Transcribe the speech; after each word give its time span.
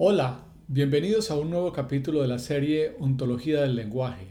Hola, 0.00 0.44
bienvenidos 0.68 1.32
a 1.32 1.34
un 1.34 1.50
nuevo 1.50 1.72
capítulo 1.72 2.22
de 2.22 2.28
la 2.28 2.38
serie 2.38 2.94
Ontología 3.00 3.62
del 3.62 3.74
Lenguaje. 3.74 4.28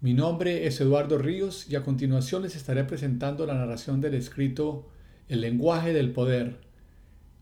Mi 0.00 0.12
nombre 0.12 0.66
es 0.66 0.80
Eduardo 0.80 1.18
Ríos 1.18 1.70
y 1.70 1.76
a 1.76 1.84
continuación 1.84 2.42
les 2.42 2.56
estaré 2.56 2.82
presentando 2.82 3.46
la 3.46 3.54
narración 3.54 4.00
del 4.00 4.14
escrito 4.14 4.88
El 5.28 5.40
lenguaje 5.40 5.92
del 5.92 6.10
poder, 6.10 6.56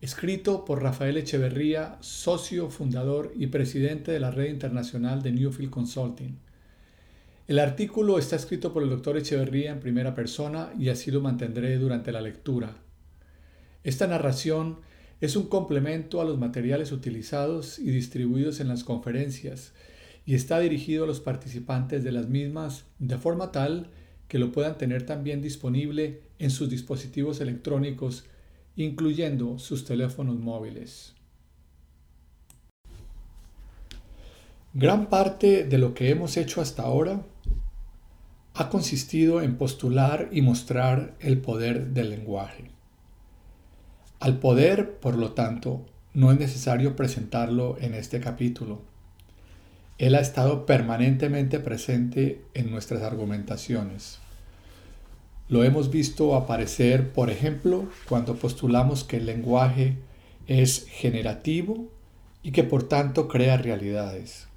escrito 0.01 0.65
por 0.65 0.83
Rafael 0.83 1.17
Echeverría, 1.17 1.97
socio, 2.01 2.69
fundador 2.69 3.33
y 3.35 3.47
presidente 3.47 4.11
de 4.11 4.19
la 4.19 4.29
red 4.29 4.51
internacional 4.51 5.23
de 5.23 5.31
Newfield 5.31 5.71
Consulting. 5.71 6.37
El 7.47 7.57
artículo 7.57 8.19
está 8.19 8.35
escrito 8.35 8.71
por 8.71 8.83
el 8.83 8.89
doctor 8.89 9.17
Echeverría 9.17 9.71
en 9.71 9.79
primera 9.79 10.13
persona 10.13 10.71
y 10.77 10.89
así 10.89 11.09
lo 11.09 11.21
mantendré 11.21 11.75
durante 11.79 12.11
la 12.11 12.21
lectura. 12.21 12.75
Esta 13.83 14.05
narración 14.05 14.90
es 15.21 15.35
un 15.35 15.47
complemento 15.47 16.19
a 16.19 16.25
los 16.25 16.39
materiales 16.39 16.91
utilizados 16.91 17.77
y 17.77 17.91
distribuidos 17.91 18.59
en 18.59 18.67
las 18.67 18.83
conferencias 18.83 19.71
y 20.25 20.33
está 20.33 20.59
dirigido 20.59 21.03
a 21.03 21.07
los 21.07 21.19
participantes 21.19 22.03
de 22.03 22.11
las 22.11 22.27
mismas 22.27 22.85
de 22.97 23.17
forma 23.19 23.51
tal 23.51 23.91
que 24.27 24.39
lo 24.39 24.51
puedan 24.51 24.77
tener 24.79 25.05
también 25.05 25.41
disponible 25.41 26.21
en 26.39 26.49
sus 26.49 26.69
dispositivos 26.69 27.39
electrónicos, 27.39 28.25
incluyendo 28.75 29.59
sus 29.59 29.85
teléfonos 29.85 30.39
móviles. 30.39 31.13
Gran 34.73 35.07
parte 35.07 35.65
de 35.65 35.77
lo 35.77 35.93
que 35.93 36.09
hemos 36.09 36.37
hecho 36.37 36.61
hasta 36.61 36.83
ahora 36.83 37.25
ha 38.53 38.69
consistido 38.69 39.41
en 39.41 39.57
postular 39.57 40.29
y 40.31 40.41
mostrar 40.41 41.15
el 41.19 41.39
poder 41.41 41.87
del 41.87 42.09
lenguaje. 42.09 42.71
Al 44.21 44.37
poder, 44.37 44.99
por 44.99 45.17
lo 45.17 45.31
tanto, 45.31 45.83
no 46.13 46.31
es 46.31 46.37
necesario 46.37 46.95
presentarlo 46.95 47.77
en 47.81 47.95
este 47.95 48.19
capítulo. 48.19 48.83
Él 49.97 50.13
ha 50.13 50.19
estado 50.19 50.67
permanentemente 50.67 51.59
presente 51.59 52.39
en 52.53 52.69
nuestras 52.69 53.01
argumentaciones. 53.01 54.19
Lo 55.49 55.63
hemos 55.63 55.89
visto 55.89 56.35
aparecer, 56.35 57.11
por 57.13 57.31
ejemplo, 57.31 57.89
cuando 58.07 58.35
postulamos 58.35 59.03
que 59.03 59.17
el 59.17 59.25
lenguaje 59.25 59.97
es 60.45 60.85
generativo 60.87 61.89
y 62.43 62.51
que 62.51 62.63
por 62.63 62.83
tanto 62.83 63.27
crea 63.27 63.57
realidades. 63.57 64.47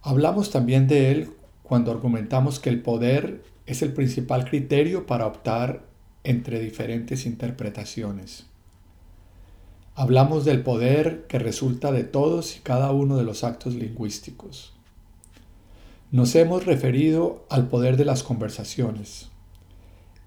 Hablamos 0.00 0.50
también 0.50 0.88
de 0.88 1.10
él 1.10 1.30
cuando 1.62 1.90
argumentamos 1.90 2.60
que 2.60 2.70
el 2.70 2.80
poder 2.80 3.42
es 3.66 3.82
el 3.82 3.92
principal 3.92 4.48
criterio 4.48 5.04
para 5.04 5.26
optar 5.26 5.87
entre 6.28 6.60
diferentes 6.60 7.24
interpretaciones. 7.24 8.44
Hablamos 9.94 10.44
del 10.44 10.60
poder 10.60 11.26
que 11.26 11.38
resulta 11.38 11.90
de 11.90 12.04
todos 12.04 12.54
y 12.54 12.60
cada 12.60 12.92
uno 12.92 13.16
de 13.16 13.24
los 13.24 13.44
actos 13.44 13.74
lingüísticos. 13.74 14.74
Nos 16.12 16.34
hemos 16.34 16.66
referido 16.66 17.46
al 17.48 17.68
poder 17.68 17.96
de 17.96 18.04
las 18.04 18.22
conversaciones. 18.22 19.30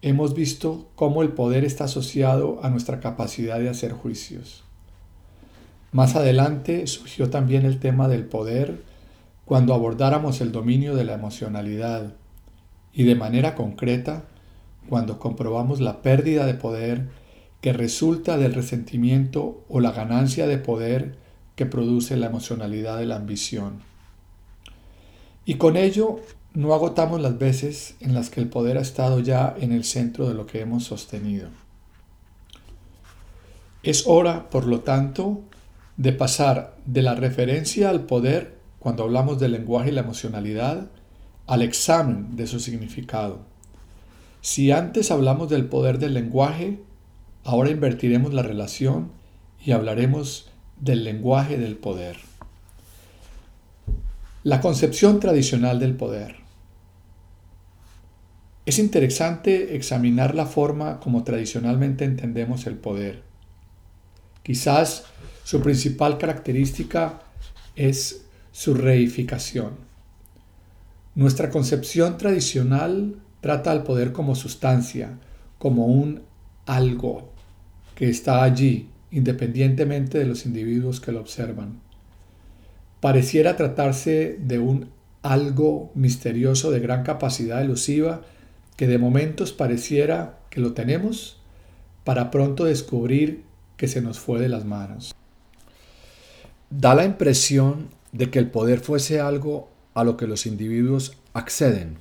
Hemos 0.02 0.34
visto 0.34 0.90
cómo 0.96 1.22
el 1.22 1.34
poder 1.34 1.64
está 1.66 1.84
asociado 1.84 2.60
a 2.64 2.72
nuestra 2.72 3.00
capacidad 3.00 3.60
de 3.60 3.70
hacer 3.70 3.92
juicios. 3.92 4.64
Más 5.92 6.16
adelante 6.16 6.88
surgió 6.88 7.30
también 7.30 7.64
el 7.64 7.80
tema 7.80 8.08
del 8.08 8.26
poder 8.26 8.82
cuando 9.46 9.76
abordáramos 9.76 10.42
el 10.42 10.52
dominio 10.52 10.96
de 10.96 11.04
la 11.04 11.14
emocionalidad 11.14 12.16
y 12.92 13.04
de 13.04 13.14
manera 13.14 13.54
concreta 13.54 14.26
cuando 14.92 15.20
comprobamos 15.20 15.80
la 15.80 16.02
pérdida 16.02 16.46
de 16.46 16.54
poder 16.54 17.08
que 17.62 17.72
resulta 17.72 18.38
del 18.38 18.54
resentimiento 18.54 19.64
o 19.70 19.80
la 19.80 19.94
ganancia 19.94 20.48
de 20.48 20.58
poder 20.58 21.16
que 21.56 21.66
produce 21.66 22.18
la 22.18 22.26
emocionalidad 22.26 22.98
de 22.98 23.06
la 23.06 23.16
ambición. 23.16 23.84
Y 25.46 25.54
con 25.54 25.78
ello 25.78 26.20
no 26.54 26.74
agotamos 26.74 27.22
las 27.22 27.38
veces 27.38 27.96
en 28.02 28.14
las 28.14 28.30
que 28.30 28.42
el 28.42 28.50
poder 28.50 28.78
ha 28.78 28.82
estado 28.82 29.22
ya 29.22 29.56
en 29.58 29.72
el 29.72 29.86
centro 29.86 30.28
de 30.28 30.34
lo 30.34 30.46
que 30.46 30.60
hemos 30.60 30.84
sostenido. 30.84 31.48
Es 33.84 34.08
hora, 34.08 34.50
por 34.50 34.68
lo 34.68 34.82
tanto, 34.82 35.40
de 35.96 36.12
pasar 36.12 36.76
de 36.86 37.02
la 37.02 37.16
referencia 37.16 37.90
al 37.90 38.02
poder 38.02 38.58
cuando 38.78 39.04
hablamos 39.04 39.40
del 39.40 39.54
lenguaje 39.54 39.88
y 39.88 39.94
la 39.94 40.02
emocionalidad 40.02 40.90
al 41.48 41.62
examen 41.62 42.36
de 42.36 42.46
su 42.46 42.60
significado. 42.60 43.51
Si 44.42 44.72
antes 44.72 45.12
hablamos 45.12 45.50
del 45.50 45.66
poder 45.66 46.00
del 46.00 46.16
lenguaje, 46.16 46.80
ahora 47.44 47.70
invertiremos 47.70 48.34
la 48.34 48.42
relación 48.42 49.12
y 49.64 49.72
hablaremos 49.72 50.50
del 50.80 51.04
lenguaje 51.04 51.58
del 51.58 51.76
poder. 51.76 52.18
La 54.44 54.60
concepción 54.60 55.20
tradicional 55.20 55.80
del 55.80 55.96
poder. 55.96 56.38
Es 58.66 58.80
interesante 58.80 59.76
examinar 59.76 60.34
la 60.34 60.48
forma 60.48 61.00
como 61.00 61.24
tradicionalmente 61.24 62.06
entendemos 62.06 62.66
el 62.66 62.76
poder. 62.76 63.22
Quizás 64.42 65.06
su 65.44 65.62
principal 65.62 66.18
característica 66.18 67.22
es 67.76 68.26
su 68.52 68.74
reificación. 68.74 69.76
Nuestra 71.14 71.52
concepción 71.52 72.18
tradicional 72.18 73.21
Trata 73.42 73.72
al 73.72 73.84
poder 73.84 74.12
como 74.12 74.36
sustancia, 74.36 75.18
como 75.58 75.88
un 75.88 76.22
algo 76.66 77.32
que 77.96 78.10
está 78.10 78.44
allí, 78.44 78.90
independientemente 79.10 80.20
de 80.20 80.26
los 80.26 80.46
individuos 80.46 81.02
que 81.02 81.12
lo 81.12 81.20
observan. 81.20 81.80
Pareciera 83.00 83.56
tratarse 83.56 84.38
de 84.40 84.60
un 84.60 84.90
algo 85.24 85.92
misterioso 85.96 86.72
de 86.72 86.80
gran 86.80 87.04
capacidad 87.04 87.62
elusiva 87.62 88.22
que 88.76 88.88
de 88.88 88.98
momentos 88.98 89.52
pareciera 89.52 90.40
que 90.50 90.62
lo 90.62 90.74
tenemos 90.74 91.38
para 92.04 92.32
pronto 92.32 92.66
descubrir 92.66 93.44
que 93.78 93.88
se 93.88 94.02
nos 94.02 94.20
fue 94.20 94.40
de 94.40 94.50
las 94.50 94.66
manos. 94.66 95.14
Da 96.70 96.96
la 96.96 97.06
impresión 97.06 97.90
de 98.12 98.30
que 98.30 98.40
el 98.40 98.50
poder 98.50 98.80
fuese 98.80 99.20
algo 99.20 99.70
a 99.94 100.04
lo 100.04 100.18
que 100.18 100.28
los 100.28 100.46
individuos 100.46 101.18
acceden 101.34 101.98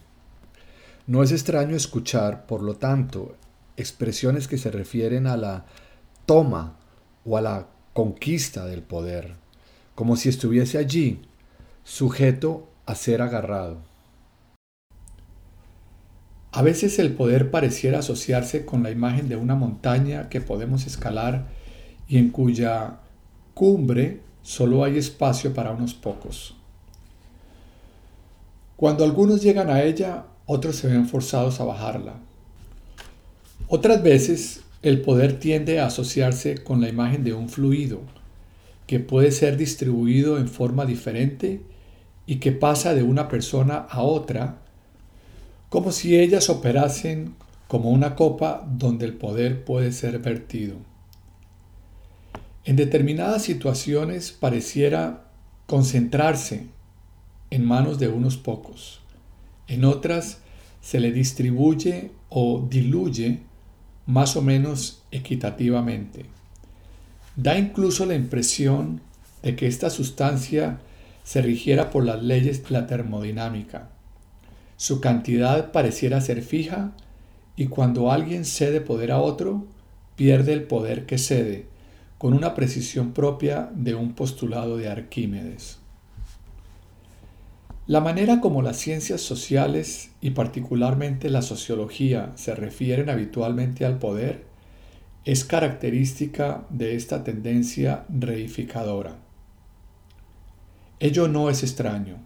no 1.10 1.24
es 1.24 1.32
extraño 1.32 1.74
escuchar, 1.74 2.46
por 2.46 2.62
lo 2.62 2.76
tanto, 2.76 3.34
expresiones 3.76 4.46
que 4.46 4.58
se 4.58 4.70
refieren 4.70 5.26
a 5.26 5.36
la 5.36 5.66
toma 6.24 6.76
o 7.24 7.36
a 7.36 7.40
la 7.40 7.66
conquista 7.92 8.64
del 8.64 8.82
poder, 8.82 9.34
como 9.96 10.14
si 10.14 10.28
estuviese 10.28 10.78
allí, 10.78 11.20
sujeto 11.82 12.68
a 12.86 12.94
ser 12.94 13.22
agarrado. 13.22 13.78
A 16.52 16.62
veces 16.62 17.00
el 17.00 17.12
poder 17.12 17.50
pareciera 17.50 17.98
asociarse 17.98 18.64
con 18.64 18.84
la 18.84 18.92
imagen 18.92 19.28
de 19.28 19.34
una 19.34 19.56
montaña 19.56 20.28
que 20.28 20.40
podemos 20.40 20.86
escalar 20.86 21.48
y 22.06 22.18
en 22.18 22.30
cuya 22.30 23.00
cumbre 23.54 24.20
solo 24.42 24.84
hay 24.84 24.96
espacio 24.96 25.54
para 25.54 25.72
unos 25.72 25.92
pocos. 25.92 26.56
Cuando 28.76 29.02
algunos 29.02 29.42
llegan 29.42 29.70
a 29.70 29.82
ella, 29.82 30.26
otros 30.52 30.74
se 30.74 30.88
ven 30.88 31.06
forzados 31.06 31.60
a 31.60 31.64
bajarla. 31.64 32.14
Otras 33.68 34.02
veces 34.02 34.62
el 34.82 35.00
poder 35.00 35.38
tiende 35.38 35.78
a 35.78 35.86
asociarse 35.86 36.64
con 36.64 36.80
la 36.80 36.88
imagen 36.88 37.22
de 37.22 37.34
un 37.34 37.48
fluido 37.48 38.00
que 38.88 38.98
puede 38.98 39.30
ser 39.30 39.56
distribuido 39.56 40.38
en 40.38 40.48
forma 40.48 40.86
diferente 40.86 41.60
y 42.26 42.40
que 42.40 42.50
pasa 42.50 42.94
de 42.94 43.04
una 43.04 43.28
persona 43.28 43.86
a 43.88 44.02
otra, 44.02 44.58
como 45.68 45.92
si 45.92 46.18
ellas 46.18 46.50
operasen 46.50 47.36
como 47.68 47.90
una 47.90 48.16
copa 48.16 48.66
donde 48.68 49.06
el 49.06 49.14
poder 49.14 49.64
puede 49.64 49.92
ser 49.92 50.18
vertido. 50.18 50.78
En 52.64 52.74
determinadas 52.74 53.42
situaciones 53.42 54.32
pareciera 54.32 55.28
concentrarse 55.66 56.66
en 57.50 57.64
manos 57.64 58.00
de 58.00 58.08
unos 58.08 58.36
pocos. 58.36 59.00
En 59.70 59.84
otras 59.84 60.38
se 60.80 60.98
le 60.98 61.12
distribuye 61.12 62.10
o 62.28 62.66
diluye 62.68 63.38
más 64.04 64.34
o 64.34 64.42
menos 64.42 65.04
equitativamente. 65.12 66.26
Da 67.36 67.56
incluso 67.56 68.04
la 68.04 68.16
impresión 68.16 69.00
de 69.44 69.54
que 69.54 69.68
esta 69.68 69.88
sustancia 69.88 70.80
se 71.22 71.40
rigiera 71.40 71.90
por 71.90 72.04
las 72.04 72.20
leyes 72.20 72.64
de 72.64 72.70
la 72.70 72.88
termodinámica. 72.88 73.90
Su 74.76 75.00
cantidad 75.00 75.70
pareciera 75.70 76.20
ser 76.20 76.42
fija 76.42 76.90
y 77.54 77.66
cuando 77.66 78.10
alguien 78.10 78.44
cede 78.44 78.80
poder 78.80 79.12
a 79.12 79.20
otro, 79.20 79.68
pierde 80.16 80.52
el 80.52 80.64
poder 80.64 81.06
que 81.06 81.16
cede, 81.16 81.66
con 82.18 82.34
una 82.34 82.56
precisión 82.56 83.12
propia 83.12 83.70
de 83.72 83.94
un 83.94 84.14
postulado 84.14 84.76
de 84.78 84.88
Arquímedes. 84.88 85.79
La 87.90 87.98
manera 87.98 88.40
como 88.40 88.62
las 88.62 88.76
ciencias 88.76 89.20
sociales 89.20 90.12
y 90.20 90.30
particularmente 90.30 91.28
la 91.28 91.42
sociología 91.42 92.30
se 92.36 92.54
refieren 92.54 93.10
habitualmente 93.10 93.84
al 93.84 93.98
poder 93.98 94.44
es 95.24 95.44
característica 95.44 96.68
de 96.70 96.94
esta 96.94 97.24
tendencia 97.24 98.04
reificadora. 98.08 99.16
Ello 101.00 101.26
no 101.26 101.50
es 101.50 101.64
extraño. 101.64 102.18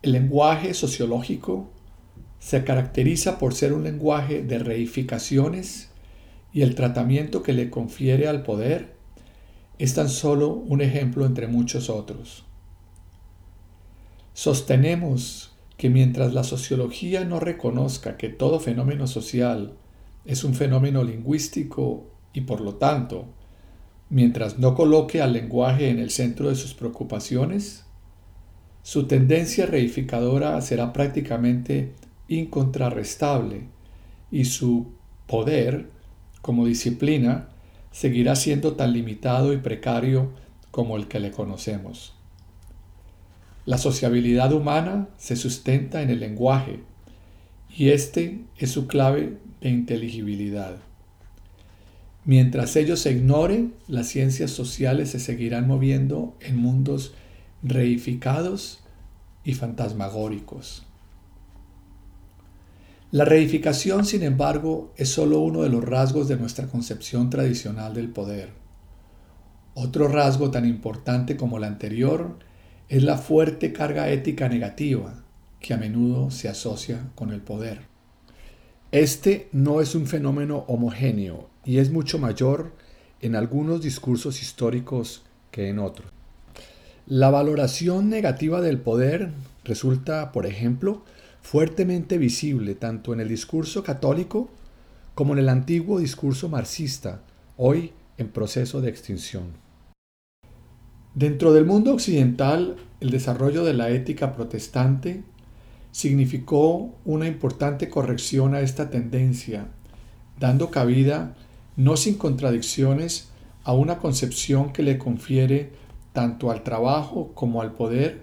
El 0.00 0.12
lenguaje 0.12 0.74
sociológico 0.74 1.68
se 2.38 2.62
caracteriza 2.62 3.36
por 3.36 3.52
ser 3.52 3.72
un 3.72 3.82
lenguaje 3.82 4.44
de 4.44 4.60
reificaciones 4.60 5.90
y 6.52 6.62
el 6.62 6.76
tratamiento 6.76 7.42
que 7.42 7.52
le 7.52 7.68
confiere 7.68 8.28
al 8.28 8.44
poder 8.44 8.94
es 9.80 9.94
tan 9.94 10.08
solo 10.08 10.50
un 10.50 10.82
ejemplo 10.82 11.26
entre 11.26 11.48
muchos 11.48 11.90
otros. 11.90 12.44
Sostenemos 14.32 15.56
que 15.76 15.90
mientras 15.90 16.34
la 16.34 16.44
sociología 16.44 17.24
no 17.24 17.40
reconozca 17.40 18.16
que 18.16 18.28
todo 18.28 18.60
fenómeno 18.60 19.06
social 19.06 19.74
es 20.24 20.44
un 20.44 20.54
fenómeno 20.54 21.02
lingüístico 21.02 22.06
y 22.32 22.42
por 22.42 22.60
lo 22.60 22.74
tanto, 22.74 23.26
mientras 24.08 24.58
no 24.58 24.74
coloque 24.74 25.22
al 25.22 25.32
lenguaje 25.32 25.88
en 25.88 25.98
el 25.98 26.10
centro 26.10 26.48
de 26.48 26.54
sus 26.54 26.74
preocupaciones, 26.74 27.84
su 28.82 29.06
tendencia 29.06 29.66
reificadora 29.66 30.60
será 30.60 30.92
prácticamente 30.92 31.94
incontrarrestable 32.28 33.68
y 34.30 34.44
su 34.44 34.92
poder 35.26 35.90
como 36.42 36.66
disciplina 36.66 37.48
seguirá 37.90 38.36
siendo 38.36 38.74
tan 38.74 38.92
limitado 38.92 39.52
y 39.52 39.58
precario 39.58 40.30
como 40.70 40.96
el 40.96 41.08
que 41.08 41.20
le 41.20 41.30
conocemos. 41.30 42.19
La 43.70 43.78
sociabilidad 43.78 44.52
humana 44.52 45.06
se 45.16 45.36
sustenta 45.36 46.02
en 46.02 46.10
el 46.10 46.18
lenguaje 46.18 46.80
y 47.68 47.90
este 47.90 48.40
es 48.58 48.72
su 48.72 48.88
clave 48.88 49.38
de 49.60 49.68
inteligibilidad. 49.68 50.74
Mientras 52.24 52.74
ellos 52.74 52.98
se 52.98 53.12
ignoren, 53.12 53.74
las 53.86 54.08
ciencias 54.08 54.50
sociales 54.50 55.10
se 55.10 55.20
seguirán 55.20 55.68
moviendo 55.68 56.36
en 56.40 56.56
mundos 56.56 57.14
reificados 57.62 58.80
y 59.44 59.54
fantasmagóricos. 59.54 60.82
La 63.12 63.24
reificación, 63.24 64.04
sin 64.04 64.24
embargo, 64.24 64.92
es 64.96 65.10
solo 65.10 65.38
uno 65.38 65.62
de 65.62 65.68
los 65.68 65.84
rasgos 65.84 66.26
de 66.26 66.36
nuestra 66.36 66.66
concepción 66.66 67.30
tradicional 67.30 67.94
del 67.94 68.08
poder. 68.08 68.48
Otro 69.74 70.08
rasgo 70.08 70.50
tan 70.50 70.66
importante 70.66 71.36
como 71.36 71.58
el 71.58 71.62
anterior 71.62 72.49
es 72.90 73.04
la 73.04 73.16
fuerte 73.16 73.72
carga 73.72 74.10
ética 74.10 74.48
negativa 74.48 75.14
que 75.60 75.72
a 75.72 75.76
menudo 75.76 76.32
se 76.32 76.48
asocia 76.48 77.08
con 77.14 77.30
el 77.30 77.40
poder. 77.40 77.82
Este 78.90 79.48
no 79.52 79.80
es 79.80 79.94
un 79.94 80.08
fenómeno 80.08 80.64
homogéneo 80.66 81.48
y 81.64 81.78
es 81.78 81.92
mucho 81.92 82.18
mayor 82.18 82.72
en 83.20 83.36
algunos 83.36 83.80
discursos 83.80 84.42
históricos 84.42 85.22
que 85.52 85.68
en 85.68 85.78
otros. 85.78 86.10
La 87.06 87.30
valoración 87.30 88.10
negativa 88.10 88.60
del 88.60 88.80
poder 88.80 89.30
resulta, 89.62 90.32
por 90.32 90.44
ejemplo, 90.44 91.04
fuertemente 91.42 92.18
visible 92.18 92.74
tanto 92.74 93.12
en 93.12 93.20
el 93.20 93.28
discurso 93.28 93.84
católico 93.84 94.50
como 95.14 95.34
en 95.34 95.38
el 95.38 95.48
antiguo 95.48 96.00
discurso 96.00 96.48
marxista, 96.48 97.20
hoy 97.56 97.92
en 98.18 98.30
proceso 98.30 98.80
de 98.80 98.90
extinción. 98.90 99.59
Dentro 101.14 101.52
del 101.52 101.64
mundo 101.64 101.92
occidental, 101.92 102.76
el 103.00 103.10
desarrollo 103.10 103.64
de 103.64 103.74
la 103.74 103.90
ética 103.90 104.32
protestante 104.32 105.22
significó 105.90 106.94
una 107.04 107.26
importante 107.26 107.88
corrección 107.88 108.54
a 108.54 108.60
esta 108.60 108.90
tendencia, 108.90 109.66
dando 110.38 110.70
cabida, 110.70 111.34
no 111.76 111.96
sin 111.96 112.14
contradicciones, 112.14 113.28
a 113.64 113.72
una 113.72 113.98
concepción 113.98 114.72
que 114.72 114.84
le 114.84 114.98
confiere 114.98 115.72
tanto 116.12 116.50
al 116.50 116.62
trabajo 116.62 117.32
como 117.34 117.60
al 117.60 117.72
poder 117.72 118.22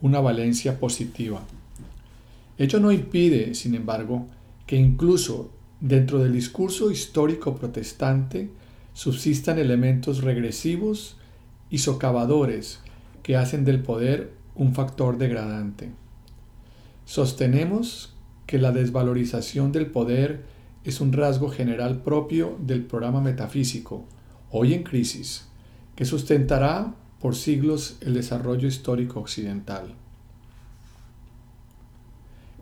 una 0.00 0.20
valencia 0.20 0.78
positiva. 0.78 1.42
Ello 2.56 2.78
no 2.78 2.92
impide, 2.92 3.54
sin 3.54 3.74
embargo, 3.74 4.26
que 4.66 4.76
incluso 4.76 5.50
dentro 5.80 6.20
del 6.20 6.32
discurso 6.32 6.90
histórico 6.90 7.56
protestante 7.56 8.50
subsistan 8.92 9.58
elementos 9.58 10.22
regresivos 10.22 11.16
y 11.70 11.78
socavadores 11.78 12.80
que 13.22 13.36
hacen 13.36 13.64
del 13.64 13.82
poder 13.82 14.32
un 14.54 14.74
factor 14.74 15.18
degradante. 15.18 15.90
Sostenemos 17.04 18.14
que 18.46 18.58
la 18.58 18.72
desvalorización 18.72 19.72
del 19.72 19.86
poder 19.86 20.44
es 20.84 21.00
un 21.00 21.12
rasgo 21.12 21.50
general 21.50 22.02
propio 22.02 22.56
del 22.60 22.84
programa 22.84 23.20
metafísico, 23.20 24.04
hoy 24.50 24.74
en 24.74 24.82
crisis, 24.82 25.46
que 25.96 26.04
sustentará 26.04 26.94
por 27.20 27.34
siglos 27.34 27.98
el 28.00 28.14
desarrollo 28.14 28.68
histórico 28.68 29.20
occidental. 29.20 29.94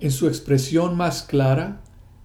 En 0.00 0.11
su 0.11 0.26
expresión 0.29 0.97
más 0.97 1.23
clara, 1.23 1.81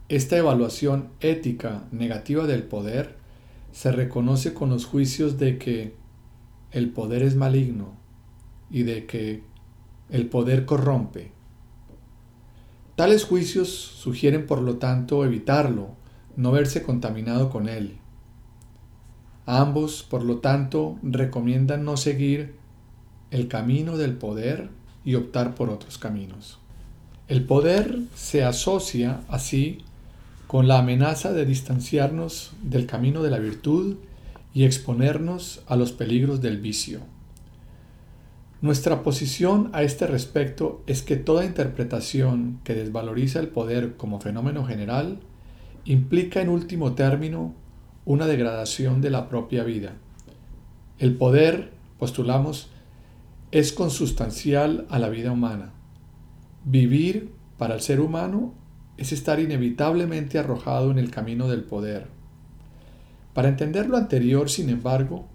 esta 0.10 0.38
evaluación 0.38 1.10
ética 1.22 1.84
negativa 1.92 2.46
del 2.46 2.64
poder 2.64 3.16
se 3.72 3.92
reconoce 3.92 4.54
con 4.54 4.70
los 4.70 4.86
juicios 4.86 5.38
de 5.38 5.58
que 5.58 6.01
el 6.72 6.90
poder 6.90 7.22
es 7.24 7.36
maligno 7.36 7.94
y 8.70 8.84
de 8.84 9.06
que 9.06 9.44
el 10.10 10.28
poder 10.28 10.66
corrompe. 10.66 11.32
Tales 12.96 13.26
juicios 13.26 13.70
sugieren 13.70 14.46
por 14.46 14.62
lo 14.62 14.76
tanto 14.78 15.26
evitarlo, 15.26 15.90
no 16.36 16.52
verse 16.52 16.84
contaminado 16.84 17.50
con 17.50 17.68
él. 17.68 17.98
Ambos, 19.46 20.04
por 20.04 20.24
lo 20.24 20.38
tanto, 20.38 20.98
recomiendan 21.02 21.84
no 21.84 21.98
seguir 21.98 22.56
el 23.32 23.48
camino 23.48 23.98
del 23.98 24.14
poder 24.14 24.70
y 25.04 25.16
optar 25.16 25.56
por 25.56 25.70
otros 25.70 25.98
caminos. 25.98 26.60
El 27.28 27.46
poder 27.46 28.00
se 28.14 28.44
asocia 28.44 29.22
así 29.30 29.80
con 30.48 30.68
la 30.68 30.80
amenaza 30.80 31.32
de 31.32 31.46
distanciarnos 31.46 32.52
del 32.62 32.86
camino 32.86 33.24
de 33.24 33.32
la 33.32 33.40
virtud 33.40 33.96
y 34.54 34.66
exponernos 34.66 35.64
a 35.68 35.76
los 35.76 35.92
peligros 35.92 36.42
del 36.42 36.60
vicio. 36.60 37.00
Nuestra 38.62 39.02
posición 39.02 39.70
a 39.74 39.84
este 39.84 40.06
respecto 40.06 40.84
es 40.86 41.02
que 41.02 41.16
toda 41.16 41.46
interpretación 41.46 42.60
que 42.64 42.76
desvaloriza 42.76 43.40
el 43.40 43.48
poder 43.48 43.96
como 43.98 44.20
fenómeno 44.20 44.66
general 44.66 45.20
implica 45.86 46.42
en 46.42 46.50
último 46.50 46.94
término 46.94 47.56
una 48.06 48.28
degradación 48.28 49.02
de 49.02 49.10
la 49.10 49.30
propia 49.30 49.64
vida. 49.64 49.94
El 51.00 51.16
poder, 51.16 51.72
postulamos, 51.98 52.70
es 53.52 53.74
consustancial 53.74 54.86
a 54.90 55.00
la 55.00 55.10
vida 55.10 55.32
humana 55.32 55.74
Vivir 56.64 57.34
para 57.58 57.74
el 57.74 57.82
ser 57.82 58.00
humano 58.00 58.54
es 58.98 59.12
estar 59.12 59.40
inevitablemente 59.40 60.38
arrojado 60.38 60.92
en 60.92 61.00
el 61.00 61.10
camino 61.10 61.48
del 61.48 61.64
poder. 61.64 62.08
Para 63.34 63.50
entender 63.50 63.88
lo 63.88 63.98
anterior, 63.98 64.50
sin 64.50 64.70
embargo, 64.70 65.26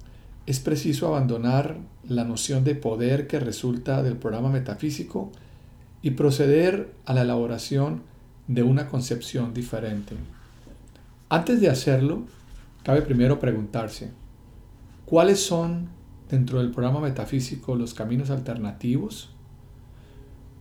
es 0.47 0.61
preciso 0.61 1.09
abandonar 1.09 1.79
la 2.09 2.25
noción 2.25 2.65
de 2.65 2.75
poder 2.75 3.27
que 3.27 3.41
resulta 3.41 4.03
del 4.03 4.17
programa 4.17 4.51
metafísico 4.51 5.33
y 6.03 6.13
proceder 6.13 6.93
a 7.05 7.15
la 7.15 7.23
elaboración 7.23 8.03
de 8.47 8.63
una 8.63 8.89
concepción 8.89 9.55
diferente. 9.55 10.15
Antes 11.29 11.61
de 11.61 11.69
hacerlo, 11.69 12.23
cabe 12.85 13.03
primero 13.03 13.41
preguntarse, 13.41 14.13
¿cuáles 15.05 15.41
son 15.41 15.89
dentro 16.29 16.59
del 16.61 16.71
programa 16.71 17.01
metafísico 17.01 17.75
los 17.75 17.95
caminos 17.95 18.31
alternativos 18.31 19.31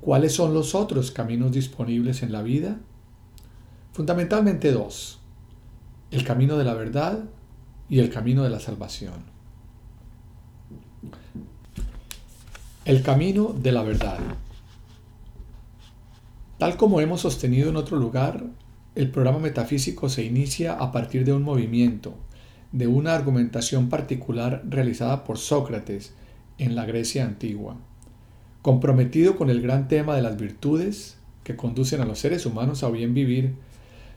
¿Cuáles 0.06 0.34
son 0.34 0.54
los 0.54 0.76
otros 0.76 1.10
caminos 1.10 1.52
disponibles 1.52 2.22
en 2.22 2.32
la 2.32 2.44
vida? 2.44 2.78
Fundamentalmente 3.92 4.72
dos, 4.72 5.20
el 6.16 6.24
camino 6.24 6.58
de 6.58 6.64
la 6.64 6.74
verdad 6.74 7.26
y 7.90 8.00
el 8.00 8.10
camino 8.10 8.44
de 8.44 8.50
la 8.50 8.62
salvación. 8.62 9.16
El 12.86 13.04
camino 13.04 13.54
de 13.54 13.72
la 13.74 13.84
verdad. 13.84 14.20
Tal 16.58 16.78
como 16.78 17.02
hemos 17.02 17.20
sostenido 17.20 17.70
en 17.70 17.76
otro 17.76 17.98
lugar, 17.98 18.46
el 18.96 19.12
programa 19.12 19.40
metafísico 19.40 20.08
se 20.08 20.24
inicia 20.24 20.76
a 20.76 20.94
partir 20.94 21.26
de 21.26 21.34
un 21.34 21.44
movimiento, 21.44 22.16
de 22.72 22.88
una 22.88 23.14
argumentación 23.14 23.90
particular 23.90 24.64
realizada 24.70 25.26
por 25.26 25.38
Sócrates 25.38 26.14
en 26.58 26.76
la 26.76 26.86
Grecia 26.86 27.26
antigua. 27.26 27.76
Comprometido 28.62 29.36
con 29.36 29.50
el 29.50 29.62
gran 29.62 29.90
tema 29.90 30.16
de 30.16 30.22
las 30.22 30.38
virtudes 30.38 31.18
que 31.44 31.58
conducen 31.58 32.00
a 32.00 32.06
los 32.06 32.20
seres 32.20 32.46
humanos 32.46 32.84
a 32.84 32.90
bien 32.90 33.14
vivir, 33.14 33.56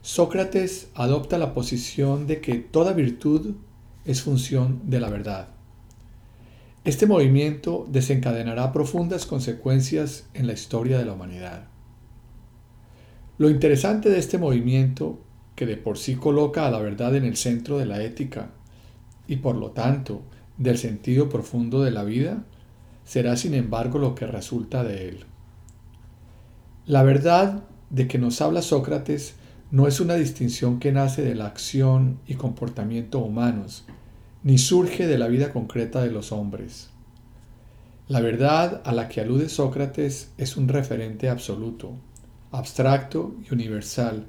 Sócrates 0.08 0.88
adopta 0.94 1.36
la 1.36 1.52
posición 1.52 2.26
de 2.26 2.40
que 2.40 2.54
toda 2.54 2.94
virtud 2.94 3.56
es 4.06 4.22
función 4.22 4.80
de 4.84 5.00
la 5.00 5.10
verdad. 5.10 5.48
Este 6.82 7.06
movimiento 7.06 7.86
desencadenará 7.90 8.72
profundas 8.72 9.26
consecuencias 9.26 10.26
en 10.32 10.46
la 10.46 10.54
historia 10.54 10.96
de 10.96 11.04
la 11.04 11.12
humanidad. 11.12 11.66
Lo 13.36 13.50
interesante 13.50 14.08
de 14.08 14.18
este 14.18 14.38
movimiento, 14.38 15.20
que 15.54 15.66
de 15.66 15.76
por 15.76 15.98
sí 15.98 16.14
coloca 16.14 16.66
a 16.66 16.70
la 16.70 16.78
verdad 16.78 17.14
en 17.14 17.26
el 17.26 17.36
centro 17.36 17.76
de 17.76 17.84
la 17.84 18.02
ética 18.02 18.52
y 19.26 19.36
por 19.36 19.56
lo 19.56 19.72
tanto 19.72 20.22
del 20.56 20.78
sentido 20.78 21.28
profundo 21.28 21.82
de 21.82 21.90
la 21.90 22.04
vida, 22.04 22.46
será 23.04 23.36
sin 23.36 23.52
embargo 23.52 23.98
lo 23.98 24.14
que 24.14 24.26
resulta 24.26 24.84
de 24.84 25.10
él. 25.10 25.26
La 26.86 27.02
verdad 27.02 27.64
de 27.90 28.08
que 28.08 28.16
nos 28.16 28.40
habla 28.40 28.62
Sócrates 28.62 29.34
no 29.70 29.86
es 29.86 30.00
una 30.00 30.14
distinción 30.14 30.78
que 30.78 30.92
nace 30.92 31.22
de 31.22 31.34
la 31.34 31.46
acción 31.46 32.20
y 32.26 32.34
comportamiento 32.34 33.18
humanos, 33.18 33.84
ni 34.42 34.56
surge 34.56 35.06
de 35.06 35.18
la 35.18 35.28
vida 35.28 35.52
concreta 35.52 36.02
de 36.02 36.10
los 36.10 36.32
hombres. 36.32 36.90
La 38.06 38.20
verdad 38.20 38.80
a 38.86 38.92
la 38.92 39.08
que 39.08 39.20
alude 39.20 39.50
Sócrates 39.50 40.32
es 40.38 40.56
un 40.56 40.68
referente 40.68 41.28
absoluto, 41.28 41.92
abstracto 42.50 43.36
y 43.46 43.52
universal, 43.52 44.26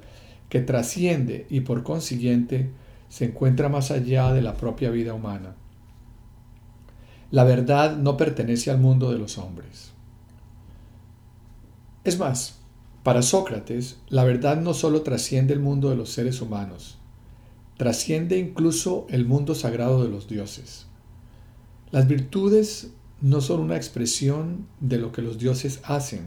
que 0.50 0.60
trasciende 0.60 1.46
y 1.48 1.60
por 1.60 1.84
consiguiente 1.84 2.70
se 3.08 3.24
encuentra 3.24 3.70
más 3.70 3.90
allá 3.90 4.34
de 4.34 4.42
la 4.42 4.54
propia 4.54 4.90
vida 4.90 5.14
humana. 5.14 5.54
La 7.30 7.44
verdad 7.44 7.96
no 7.96 8.18
pertenece 8.18 8.70
al 8.70 8.78
mundo 8.78 9.10
de 9.10 9.18
los 9.18 9.38
hombres. 9.38 9.92
Es 12.04 12.18
más, 12.18 12.59
para 13.02 13.22
Sócrates, 13.22 13.98
la 14.08 14.24
verdad 14.24 14.60
no 14.60 14.74
solo 14.74 15.02
trasciende 15.02 15.54
el 15.54 15.60
mundo 15.60 15.88
de 15.88 15.96
los 15.96 16.10
seres 16.10 16.42
humanos, 16.42 16.98
trasciende 17.78 18.38
incluso 18.38 19.06
el 19.08 19.24
mundo 19.24 19.54
sagrado 19.54 20.02
de 20.02 20.10
los 20.10 20.28
dioses. 20.28 20.86
Las 21.90 22.06
virtudes 22.06 22.90
no 23.22 23.40
son 23.40 23.60
una 23.60 23.76
expresión 23.76 24.66
de 24.80 24.98
lo 24.98 25.12
que 25.12 25.22
los 25.22 25.38
dioses 25.38 25.80
hacen. 25.84 26.20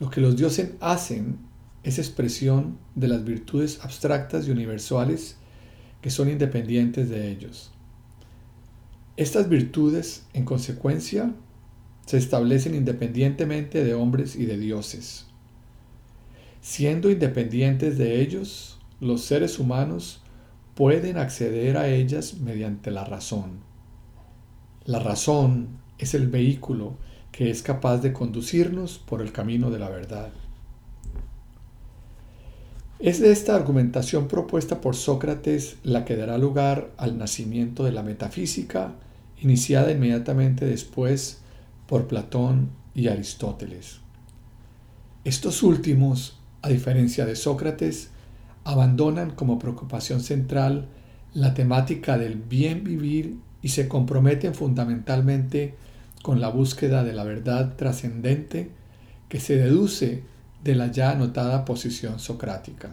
Lo 0.00 0.10
que 0.10 0.20
los 0.20 0.36
dioses 0.36 0.72
hacen 0.80 1.38
es 1.84 1.98
expresión 1.98 2.78
de 2.94 3.08
las 3.08 3.24
virtudes 3.24 3.80
abstractas 3.82 4.46
y 4.46 4.50
universales 4.50 5.36
que 6.00 6.10
son 6.10 6.28
independientes 6.28 7.08
de 7.08 7.30
ellos. 7.30 7.70
Estas 9.16 9.48
virtudes, 9.48 10.24
en 10.32 10.44
consecuencia, 10.44 11.34
se 12.06 12.16
establecen 12.16 12.74
independientemente 12.74 13.84
de 13.84 13.94
hombres 13.94 14.36
y 14.36 14.46
de 14.46 14.58
dioses. 14.58 15.26
Siendo 16.62 17.10
independientes 17.10 17.98
de 17.98 18.20
ellos, 18.22 18.78
los 19.00 19.22
seres 19.22 19.58
humanos 19.58 20.22
pueden 20.76 21.18
acceder 21.18 21.76
a 21.76 21.88
ellas 21.88 22.34
mediante 22.34 22.92
la 22.92 23.04
razón. 23.04 23.58
La 24.84 25.00
razón 25.00 25.80
es 25.98 26.14
el 26.14 26.28
vehículo 26.28 26.94
que 27.32 27.50
es 27.50 27.62
capaz 27.62 27.98
de 27.98 28.12
conducirnos 28.12 28.98
por 28.98 29.22
el 29.22 29.32
camino 29.32 29.72
de 29.72 29.80
la 29.80 29.88
verdad. 29.88 30.30
Es 33.00 33.18
de 33.18 33.32
esta 33.32 33.56
argumentación 33.56 34.28
propuesta 34.28 34.80
por 34.80 34.94
Sócrates 34.94 35.78
la 35.82 36.04
que 36.04 36.14
dará 36.14 36.38
lugar 36.38 36.92
al 36.96 37.18
nacimiento 37.18 37.82
de 37.82 37.90
la 37.90 38.04
metafísica, 38.04 38.92
iniciada 39.40 39.90
inmediatamente 39.90 40.64
después 40.64 41.40
por 41.88 42.06
Platón 42.06 42.70
y 42.94 43.08
Aristóteles. 43.08 43.98
Estos 45.24 45.64
últimos 45.64 46.38
a 46.62 46.68
diferencia 46.68 47.26
de 47.26 47.36
Sócrates, 47.36 48.10
abandonan 48.64 49.32
como 49.32 49.58
preocupación 49.58 50.20
central 50.20 50.88
la 51.34 51.54
temática 51.54 52.18
del 52.18 52.36
bien 52.36 52.84
vivir 52.84 53.36
y 53.62 53.68
se 53.68 53.88
comprometen 53.88 54.54
fundamentalmente 54.54 55.74
con 56.22 56.40
la 56.40 56.48
búsqueda 56.48 57.02
de 57.04 57.12
la 57.12 57.24
verdad 57.24 57.74
trascendente 57.76 58.70
que 59.28 59.40
se 59.40 59.56
deduce 59.56 60.22
de 60.62 60.74
la 60.74 60.88
ya 60.88 61.10
anotada 61.10 61.64
posición 61.64 62.18
socrática. 62.18 62.90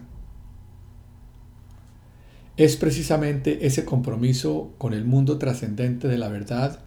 Es 2.57 2.75
precisamente 2.75 3.65
ese 3.67 3.85
compromiso 3.85 4.73
con 4.77 4.93
el 4.93 5.05
mundo 5.05 5.37
trascendente 5.37 6.07
de 6.07 6.17
la 6.17 6.27
verdad 6.27 6.79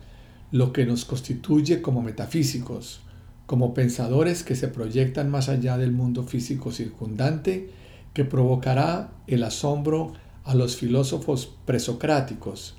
lo 0.51 0.73
que 0.73 0.85
nos 0.85 1.05
constituye 1.05 1.81
como 1.81 2.03
metafísicos, 2.03 3.01
como 3.47 3.75
pensadores 3.75 4.43
que 4.45 4.55
se 4.55 4.69
proyectan 4.69 5.31
más 5.31 5.49
allá 5.49 5.77
del 5.77 5.93
mundo 5.93 6.25
físico 6.25 6.73
circundante, 6.73 7.71
que 8.15 8.25
provocará 8.25 9.13
el 9.27 9.43
asombro 9.43 10.13
a 10.45 10.55
los 10.55 10.77
filósofos 10.77 11.55
presocráticos, 11.65 12.77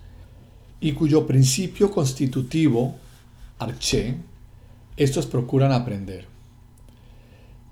y 0.79 0.93
cuyo 0.93 1.25
principio 1.25 1.91
constitutivo, 1.91 2.95
arché, 3.57 4.17
estos 4.97 5.25
procuran 5.25 5.71
aprender. 5.71 6.27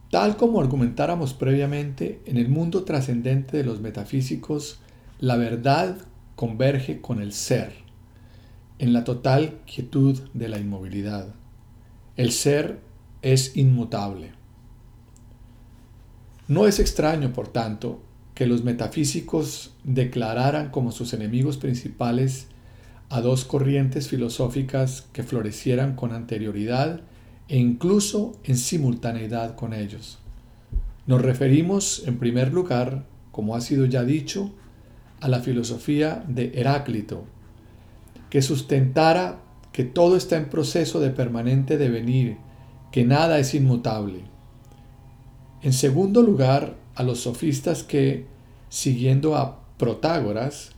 Tal 0.10 0.38
como 0.38 0.60
argumentáramos 0.60 1.34
previamente, 1.34 2.22
en 2.26 2.38
el 2.38 2.50
mundo 2.50 2.84
trascendente 2.84 3.58
de 3.58 3.64
los 3.64 3.80
metafísicos, 3.80 4.80
la 5.20 5.38
verdad 5.38 5.98
converge 6.36 7.02
con 7.02 7.22
el 7.22 7.34
ser, 7.34 7.74
en 8.80 8.94
la 8.94 9.04
total 9.04 9.60
quietud 9.66 10.20
de 10.34 10.50
la 10.50 10.58
inmovilidad. 10.58 11.36
El 12.22 12.32
ser 12.34 12.78
es 13.24 13.58
inmutable. 13.58 14.30
No 16.48 16.68
es 16.68 16.78
extraño, 16.78 17.34
por 17.34 17.48
tanto, 17.48 18.00
que 18.36 18.46
los 18.46 18.64
metafísicos 18.64 19.74
declararan 19.84 20.70
como 20.70 20.92
sus 20.92 21.14
enemigos 21.14 21.58
principales 21.58 22.46
a 23.10 23.22
dos 23.22 23.44
corrientes 23.44 24.08
filosóficas 24.08 25.08
que 25.14 25.24
florecieran 25.24 25.96
con 25.96 26.14
anterioridad 26.14 27.02
e 27.48 27.58
incluso 27.58 28.34
en 28.44 28.56
simultaneidad 28.56 29.56
con 29.56 29.74
ellos. 29.74 30.20
Nos 31.08 31.24
referimos, 31.24 32.04
en 32.06 32.20
primer 32.20 32.54
lugar, 32.54 33.04
como 33.32 33.56
ha 33.56 33.62
sido 33.62 33.86
ya 33.86 34.04
dicho, 34.04 34.52
a 35.22 35.28
la 35.28 35.40
filosofía 35.40 36.24
de 36.28 36.52
Heráclito, 36.54 37.26
que 38.30 38.44
sustentara 38.44 39.41
que 39.72 39.84
todo 39.84 40.16
está 40.16 40.38
en 40.38 40.50
proceso 40.50 41.00
de 41.00 41.12
permanente 41.12 41.78
devenir 41.78 42.38
que 42.92 43.06
nada 43.06 43.40
es 43.40 43.54
inmutable. 43.54 44.22
En 45.62 45.74
segundo 45.74 46.22
lugar, 46.22 46.76
a 46.96 47.04
los 47.04 47.22
sofistas 47.22 47.84
que, 47.84 48.26
siguiendo 48.70 49.36
a 49.36 49.60
Protágoras, 49.78 50.72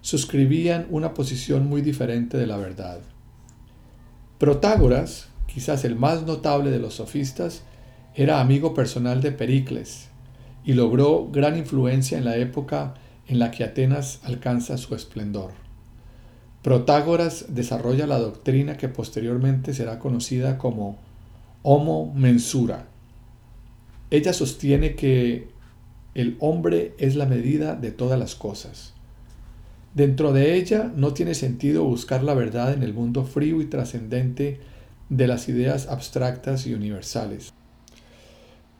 suscribían 0.00 0.86
una 0.90 1.14
posición 1.14 1.68
muy 1.68 1.82
diferente 1.82 2.36
de 2.36 2.46
la 2.46 2.56
verdad. 2.56 3.00
Protágoras, 4.38 5.28
quizás 5.46 5.84
el 5.84 5.96
más 5.96 6.22
notable 6.22 6.70
de 6.70 6.78
los 6.78 6.94
sofistas, 6.94 7.62
era 8.14 8.40
amigo 8.40 8.74
personal 8.74 9.20
de 9.20 9.32
Pericles 9.32 10.08
y 10.64 10.72
logró 10.72 11.28
gran 11.30 11.56
influencia 11.56 12.18
en 12.18 12.24
la 12.24 12.36
época 12.36 12.94
en 13.26 13.38
la 13.38 13.50
que 13.50 13.64
Atenas 13.64 14.20
alcanza 14.24 14.76
su 14.78 14.94
esplendor. 14.94 15.67
Protágoras 16.62 17.46
desarrolla 17.48 18.06
la 18.06 18.18
doctrina 18.18 18.76
que 18.76 18.88
posteriormente 18.88 19.72
será 19.74 19.98
conocida 19.98 20.58
como 20.58 20.98
Homo 21.62 22.12
mensura. 22.14 22.88
Ella 24.10 24.32
sostiene 24.32 24.94
que 24.94 25.48
el 26.14 26.36
hombre 26.40 26.94
es 26.98 27.14
la 27.14 27.26
medida 27.26 27.76
de 27.76 27.92
todas 27.92 28.18
las 28.18 28.34
cosas. 28.34 28.94
Dentro 29.94 30.32
de 30.32 30.54
ella 30.54 30.92
no 30.94 31.14
tiene 31.14 31.34
sentido 31.34 31.84
buscar 31.84 32.22
la 32.22 32.34
verdad 32.34 32.72
en 32.72 32.82
el 32.82 32.92
mundo 32.92 33.24
frío 33.24 33.60
y 33.60 33.66
trascendente 33.66 34.60
de 35.08 35.26
las 35.26 35.48
ideas 35.48 35.88
abstractas 35.88 36.66
y 36.66 36.74
universales. 36.74 37.52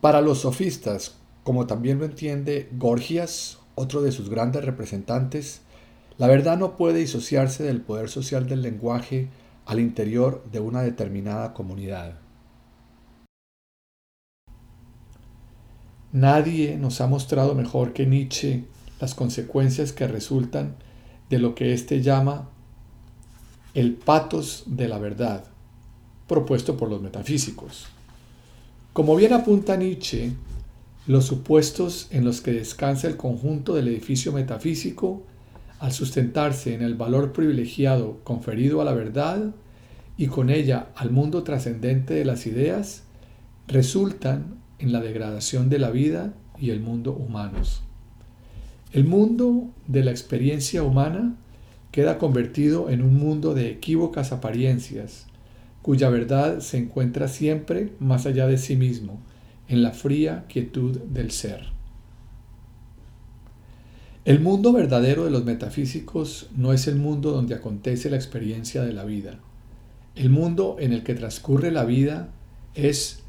Para 0.00 0.20
los 0.20 0.40
sofistas, 0.40 1.16
como 1.44 1.66
también 1.66 1.98
lo 1.98 2.04
entiende 2.04 2.68
Gorgias, 2.72 3.58
otro 3.74 4.02
de 4.02 4.12
sus 4.12 4.28
grandes 4.28 4.64
representantes, 4.64 5.62
la 6.18 6.26
verdad 6.26 6.58
no 6.58 6.76
puede 6.76 6.98
disociarse 6.98 7.62
del 7.62 7.80
poder 7.80 8.08
social 8.08 8.48
del 8.48 8.62
lenguaje 8.62 9.28
al 9.66 9.80
interior 9.80 10.44
de 10.50 10.60
una 10.60 10.82
determinada 10.82 11.54
comunidad. 11.54 12.18
Nadie 16.10 16.76
nos 16.76 17.00
ha 17.00 17.06
mostrado 17.06 17.54
mejor 17.54 17.92
que 17.92 18.06
Nietzsche 18.06 18.64
las 19.00 19.14
consecuencias 19.14 19.92
que 19.92 20.08
resultan 20.08 20.74
de 21.30 21.38
lo 21.38 21.54
que 21.54 21.72
éste 21.72 22.02
llama 22.02 22.48
el 23.74 23.94
patos 23.94 24.64
de 24.66 24.88
la 24.88 24.98
verdad, 24.98 25.44
propuesto 26.26 26.76
por 26.76 26.88
los 26.88 27.00
metafísicos. 27.00 27.86
Como 28.92 29.14
bien 29.14 29.34
apunta 29.34 29.76
Nietzsche, 29.76 30.32
los 31.06 31.26
supuestos 31.26 32.08
en 32.10 32.24
los 32.24 32.40
que 32.40 32.52
descansa 32.52 33.06
el 33.06 33.16
conjunto 33.16 33.74
del 33.74 33.86
edificio 33.88 34.32
metafísico, 34.32 35.22
al 35.78 35.92
sustentarse 35.92 36.74
en 36.74 36.82
el 36.82 36.94
valor 36.94 37.32
privilegiado 37.32 38.20
conferido 38.24 38.80
a 38.80 38.84
la 38.84 38.92
verdad 38.92 39.54
y 40.16 40.26
con 40.26 40.50
ella 40.50 40.88
al 40.96 41.10
mundo 41.10 41.44
trascendente 41.44 42.14
de 42.14 42.24
las 42.24 42.46
ideas, 42.46 43.04
resultan 43.68 44.56
en 44.78 44.92
la 44.92 45.00
degradación 45.00 45.68
de 45.70 45.78
la 45.78 45.90
vida 45.90 46.34
y 46.58 46.70
el 46.70 46.80
mundo 46.80 47.12
humanos. 47.12 47.82
El 48.92 49.04
mundo 49.04 49.70
de 49.86 50.02
la 50.02 50.10
experiencia 50.10 50.82
humana 50.82 51.36
queda 51.92 52.18
convertido 52.18 52.90
en 52.90 53.02
un 53.02 53.14
mundo 53.14 53.54
de 53.54 53.70
equívocas 53.70 54.32
apariencias, 54.32 55.26
cuya 55.82 56.08
verdad 56.08 56.60
se 56.60 56.78
encuentra 56.78 57.28
siempre 57.28 57.92
más 58.00 58.26
allá 58.26 58.46
de 58.46 58.58
sí 58.58 58.76
mismo, 58.76 59.20
en 59.68 59.82
la 59.82 59.92
fría 59.92 60.46
quietud 60.48 60.98
del 60.98 61.30
ser. 61.30 61.77
El 64.28 64.40
mundo 64.40 64.74
verdadero 64.74 65.24
de 65.24 65.30
los 65.30 65.46
metafísicos 65.46 66.50
no 66.54 66.74
es 66.74 66.86
el 66.86 66.96
mundo 66.96 67.32
donde 67.32 67.54
acontece 67.54 68.10
la 68.10 68.16
experiencia 68.16 68.82
de 68.82 68.92
la 68.92 69.06
vida. 69.06 69.38
El 70.16 70.28
mundo 70.28 70.76
en 70.78 70.92
el 70.92 71.02
que 71.02 71.14
transcurre 71.14 71.70
la 71.70 71.86
vida 71.86 72.28
es, 72.74 73.20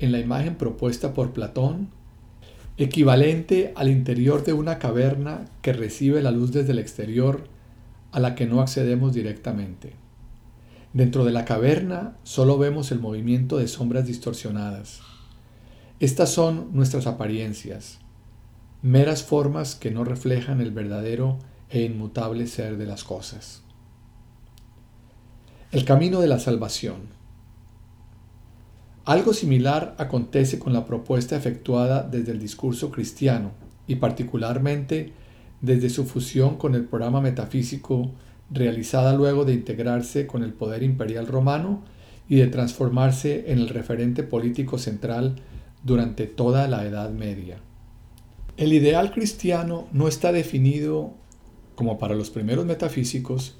en 0.00 0.10
la 0.10 0.18
imagen 0.18 0.56
propuesta 0.56 1.14
por 1.14 1.32
Platón, 1.32 1.90
equivalente 2.76 3.72
al 3.76 3.88
interior 3.88 4.42
de 4.42 4.52
una 4.52 4.80
caverna 4.80 5.44
que 5.62 5.72
recibe 5.72 6.22
la 6.22 6.32
luz 6.32 6.50
desde 6.50 6.72
el 6.72 6.80
exterior 6.80 7.44
a 8.10 8.18
la 8.18 8.34
que 8.34 8.46
no 8.46 8.60
accedemos 8.60 9.12
directamente. 9.12 9.92
Dentro 10.92 11.24
de 11.24 11.30
la 11.30 11.44
caverna 11.44 12.16
solo 12.24 12.58
vemos 12.58 12.90
el 12.90 12.98
movimiento 12.98 13.58
de 13.58 13.68
sombras 13.68 14.08
distorsionadas. 14.08 15.02
Estas 16.00 16.30
son 16.30 16.70
nuestras 16.72 17.06
apariencias, 17.06 18.00
meras 18.82 19.24
formas 19.24 19.74
que 19.74 19.90
no 19.90 20.04
reflejan 20.04 20.60
el 20.60 20.70
verdadero 20.70 21.38
e 21.68 21.82
inmutable 21.82 22.46
ser 22.46 22.76
de 22.76 22.86
las 22.86 23.02
cosas. 23.02 23.62
El 25.72 25.84
camino 25.84 26.20
de 26.20 26.28
la 26.28 26.38
salvación. 26.38 27.18
Algo 29.04 29.32
similar 29.32 29.94
acontece 29.98 30.58
con 30.58 30.72
la 30.72 30.86
propuesta 30.86 31.36
efectuada 31.36 32.02
desde 32.02 32.32
el 32.32 32.38
discurso 32.38 32.90
cristiano 32.90 33.50
y 33.86 33.96
particularmente 33.96 35.12
desde 35.60 35.90
su 35.90 36.04
fusión 36.04 36.56
con 36.56 36.74
el 36.74 36.84
programa 36.84 37.20
metafísico 37.20 38.12
realizada 38.50 39.12
luego 39.14 39.44
de 39.44 39.54
integrarse 39.54 40.26
con 40.26 40.42
el 40.42 40.52
poder 40.52 40.82
imperial 40.82 41.26
romano 41.26 41.82
y 42.28 42.36
de 42.36 42.46
transformarse 42.46 43.50
en 43.50 43.58
el 43.58 43.68
referente 43.68 44.22
político 44.22 44.78
central 44.78 45.36
durante 45.82 46.26
toda 46.26 46.68
la 46.68 46.84
Edad 46.86 47.10
Media. 47.10 47.58
El 48.58 48.72
ideal 48.72 49.12
cristiano 49.12 49.86
no 49.92 50.08
está 50.08 50.32
definido, 50.32 51.12
como 51.76 52.00
para 52.00 52.16
los 52.16 52.30
primeros 52.30 52.66
metafísicos, 52.66 53.54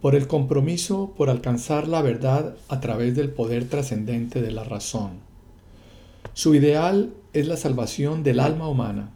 por 0.00 0.14
el 0.14 0.28
compromiso 0.28 1.12
por 1.16 1.30
alcanzar 1.30 1.88
la 1.88 2.00
verdad 2.00 2.54
a 2.68 2.78
través 2.78 3.16
del 3.16 3.30
poder 3.30 3.68
trascendente 3.68 4.40
de 4.40 4.52
la 4.52 4.62
razón. 4.62 5.14
Su 6.32 6.54
ideal 6.54 7.12
es 7.32 7.48
la 7.48 7.56
salvación 7.56 8.22
del 8.22 8.38
alma 8.38 8.68
humana. 8.68 9.10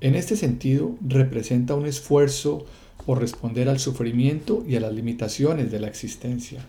En 0.00 0.14
este 0.14 0.36
sentido, 0.36 0.94
representa 1.00 1.74
un 1.74 1.86
esfuerzo 1.86 2.64
por 3.04 3.18
responder 3.20 3.68
al 3.68 3.80
sufrimiento 3.80 4.64
y 4.64 4.76
a 4.76 4.80
las 4.80 4.94
limitaciones 4.94 5.72
de 5.72 5.80
la 5.80 5.88
existencia. 5.88 6.64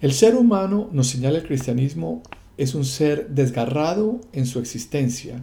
El 0.00 0.14
ser 0.14 0.34
humano, 0.34 0.88
nos 0.92 1.08
señala 1.08 1.40
el 1.40 1.46
cristianismo, 1.46 2.22
es 2.56 2.74
un 2.74 2.86
ser 2.86 3.28
desgarrado 3.28 4.22
en 4.32 4.46
su 4.46 4.60
existencia, 4.60 5.42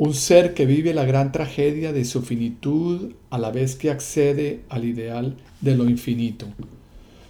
un 0.00 0.14
ser 0.14 0.54
que 0.54 0.64
vive 0.64 0.94
la 0.94 1.04
gran 1.04 1.30
tragedia 1.30 1.92
de 1.92 2.06
su 2.06 2.22
finitud 2.22 3.12
a 3.28 3.36
la 3.36 3.50
vez 3.50 3.76
que 3.76 3.90
accede 3.90 4.62
al 4.70 4.86
ideal 4.86 5.36
de 5.60 5.76
lo 5.76 5.90
infinito. 5.90 6.46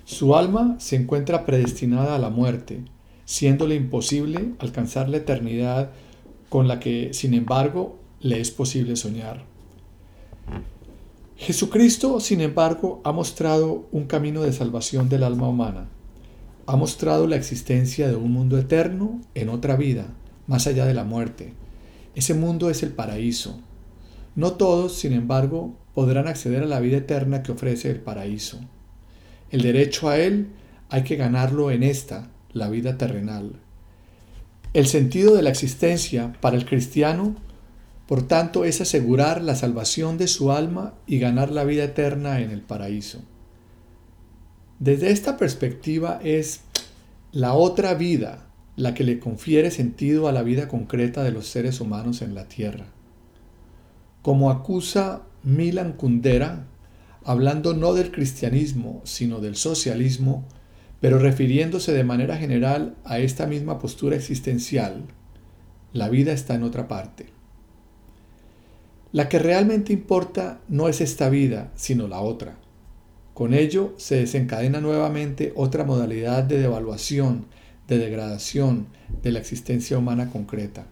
Su 0.05 0.37
alma 0.37 0.77
se 0.79 0.95
encuentra 0.95 1.45
predestinada 1.45 2.15
a 2.15 2.21
la 2.21 2.31
muerte, 2.31 2.79
siéndole 3.25 3.75
imposible 3.75 4.51
alcanzar 4.61 5.09
la 5.09 5.17
eternidad 5.17 5.91
con 6.49 6.69
la 6.69 6.79
que, 6.79 7.13
sin 7.13 7.35
embargo, 7.35 7.99
le 8.21 8.41
es 8.41 8.53
posible 8.53 8.95
soñar. 8.95 9.43
Jesucristo, 11.39 12.21
sin 12.21 12.41
embargo, 12.41 13.01
ha 13.03 13.11
mostrado 13.11 13.89
un 13.91 14.05
camino 14.05 14.43
de 14.43 14.53
salvación 14.53 15.09
del 15.09 15.25
alma 15.25 15.49
humana. 15.49 15.89
Ha 16.67 16.77
mostrado 16.77 17.27
la 17.27 17.35
existencia 17.35 18.07
de 18.07 18.15
un 18.15 18.31
mundo 18.31 18.59
eterno 18.59 19.21
en 19.35 19.49
otra 19.49 19.75
vida, 19.75 20.07
más 20.47 20.69
allá 20.69 20.87
de 20.87 20.95
la 20.95 21.03
muerte. 21.03 21.53
Ese 22.15 22.35
mundo 22.35 22.71
es 22.71 22.83
el 22.83 22.91
paraíso. 22.91 23.61
No 24.35 24.53
todos, 24.53 24.99
sin 24.99 25.13
embargo, 25.13 25.77
podrán 25.95 26.29
acceder 26.29 26.63
a 26.63 26.67
la 26.67 26.81
vida 26.81 26.99
eterna 26.99 27.43
que 27.43 27.53
ofrece 27.53 27.91
el 27.91 28.01
paraíso. 28.01 28.61
El 29.51 29.63
derecho 29.63 30.09
a 30.09 30.19
él 30.19 30.49
hay 30.89 31.03
que 31.03 31.17
ganarlo 31.17 31.71
en 31.71 31.83
esta, 31.83 32.31
la 32.53 32.69
vida 32.69 32.97
terrenal. 32.99 33.61
El 34.73 34.87
sentido 34.87 35.35
de 35.35 35.43
la 35.43 35.51
existencia 35.51 36.33
para 36.41 36.57
el 36.57 36.65
cristiano 36.65 37.37
por 38.11 38.27
tanto, 38.27 38.65
es 38.65 38.81
asegurar 38.81 39.41
la 39.41 39.55
salvación 39.55 40.19
de 40.19 40.27
su 40.27 40.51
alma 40.51 40.95
y 41.07 41.21
ganar 41.21 41.53
la 41.53 41.63
vida 41.63 41.85
eterna 41.85 42.41
en 42.41 42.51
el 42.51 42.61
paraíso. 42.61 43.23
Desde 44.81 45.13
esta 45.13 45.37
perspectiva 45.37 46.19
es 46.25 46.63
la 47.31 47.53
otra 47.55 47.95
vida 47.95 48.50
la 48.81 48.95
que 48.95 49.05
le 49.05 49.19
confiere 49.19 49.71
sentido 49.71 50.27
a 50.27 50.33
la 50.33 50.43
vida 50.43 50.67
concreta 50.67 51.23
de 51.23 51.33
los 51.33 51.47
seres 51.47 51.83
humanos 51.83 52.23
en 52.23 52.35
la 52.35 52.49
tierra. 52.49 52.87
Como 54.23 54.51
acusa 54.51 55.23
Milan 55.43 55.93
Kundera, 55.93 56.67
hablando 57.23 57.75
no 57.75 57.93
del 57.93 58.11
cristianismo, 58.11 59.03
sino 59.05 59.41
del 59.41 59.57
socialismo, 59.57 60.47
pero 60.99 61.19
refiriéndose 61.19 61.93
de 61.93 62.05
manera 62.05 62.39
general 62.39 62.97
a 63.05 63.19
esta 63.19 63.47
misma 63.47 63.79
postura 63.79 64.17
existencial, 64.17 65.05
la 65.93 66.09
vida 66.09 66.33
está 66.33 66.55
en 66.55 66.63
otra 66.63 66.89
parte. 66.89 67.27
La 69.13 69.29
que 69.29 69.39
realmente 69.39 69.93
importa 69.93 70.61
no 70.69 70.89
es 70.89 71.03
esta 71.03 71.29
vida, 71.29 71.71
sino 71.75 72.09
la 72.09 72.21
otra. 72.21 72.57
Con 73.35 73.53
ello 73.53 73.93
se 73.99 74.17
desencadena 74.17 74.81
nuevamente 74.81 75.53
otra 75.55 75.85
modalidad 75.85 76.45
de 76.45 76.59
devaluación, 76.59 77.47
de 77.91 77.99
degradación 77.99 78.87
de 79.23 79.33
la 79.33 79.41
existencia 79.41 79.99
humana 79.99 80.31
concreta. 80.31 80.87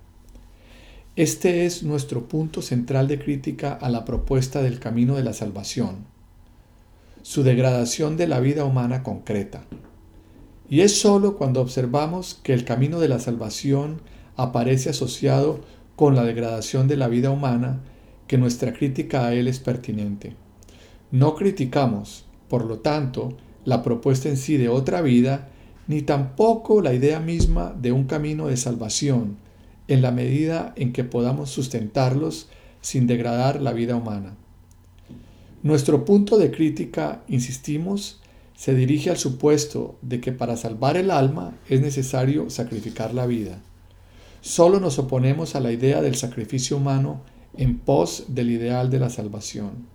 Este 1.14 1.64
es 1.64 1.84
nuestro 1.84 2.28
punto 2.28 2.60
central 2.60 3.08
de 3.08 3.18
crítica 3.18 3.72
a 3.72 3.88
la 3.88 4.04
propuesta 4.04 4.62
del 4.62 4.80
camino 4.80 5.14
de 5.14 5.22
la 5.22 5.32
salvación, 5.32 6.06
su 7.22 7.44
degradación 7.44 8.16
de 8.16 8.26
la 8.26 8.40
vida 8.40 8.64
humana 8.64 9.02
concreta. 9.02 9.64
Y 10.68 10.80
es 10.80 11.00
sólo 11.00 11.36
cuando 11.36 11.60
observamos 11.60 12.38
que 12.42 12.52
el 12.52 12.64
camino 12.64 12.98
de 13.00 13.08
la 13.08 13.20
salvación 13.20 14.02
aparece 14.36 14.90
asociado 14.90 15.60
con 15.94 16.14
la 16.14 16.24
degradación 16.24 16.88
de 16.88 16.96
la 16.96 17.08
vida 17.08 17.30
humana 17.30 17.80
que 18.26 18.38
nuestra 18.38 18.72
crítica 18.72 19.26
a 19.26 19.34
él 19.34 19.46
es 19.48 19.60
pertinente. 19.60 20.34
No 21.12 21.36
criticamos, 21.36 22.26
por 22.48 22.64
lo 22.64 22.80
tanto, 22.80 23.36
la 23.64 23.82
propuesta 23.82 24.28
en 24.28 24.36
sí 24.36 24.56
de 24.56 24.68
otra 24.68 25.00
vida, 25.00 25.48
ni 25.88 26.02
tampoco 26.02 26.80
la 26.82 26.94
idea 26.94 27.18
misma 27.18 27.74
de 27.76 27.90
un 27.92 28.04
camino 28.04 28.46
de 28.46 28.56
salvación, 28.56 29.38
en 29.88 30.02
la 30.02 30.12
medida 30.12 30.74
en 30.76 30.92
que 30.92 31.02
podamos 31.02 31.50
sustentarlos 31.50 32.48
sin 32.82 33.06
degradar 33.06 33.60
la 33.60 33.72
vida 33.72 33.96
humana. 33.96 34.36
Nuestro 35.62 36.04
punto 36.04 36.38
de 36.38 36.50
crítica, 36.50 37.22
insistimos, 37.26 38.20
se 38.54 38.74
dirige 38.74 39.10
al 39.10 39.16
supuesto 39.16 39.96
de 40.02 40.20
que 40.20 40.30
para 40.30 40.56
salvar 40.56 40.96
el 40.96 41.10
alma 41.10 41.56
es 41.68 41.80
necesario 41.80 42.50
sacrificar 42.50 43.14
la 43.14 43.26
vida. 43.26 43.60
Solo 44.42 44.80
nos 44.80 44.98
oponemos 44.98 45.56
a 45.56 45.60
la 45.60 45.72
idea 45.72 46.02
del 46.02 46.16
sacrificio 46.16 46.76
humano 46.76 47.22
en 47.56 47.78
pos 47.78 48.24
del 48.28 48.50
ideal 48.50 48.90
de 48.90 48.98
la 49.00 49.10
salvación. 49.10 49.86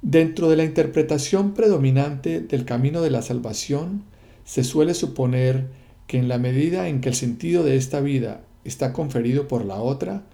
Dentro 0.00 0.48
de 0.48 0.56
la 0.56 0.64
interpretación 0.64 1.54
predominante 1.54 2.40
del 2.40 2.64
camino 2.64 3.02
de 3.02 3.10
la 3.10 3.22
salvación, 3.22 4.04
se 4.52 4.64
suele 4.64 4.92
suponer 4.92 5.70
que 6.06 6.18
en 6.18 6.28
la 6.28 6.36
medida 6.36 6.86
en 6.86 7.00
que 7.00 7.08
el 7.08 7.14
sentido 7.14 7.64
de 7.64 7.76
esta 7.76 8.00
vida 8.00 8.42
está 8.64 8.92
conferido 8.92 9.48
por 9.48 9.64
la 9.64 9.76
otra, 9.76 10.24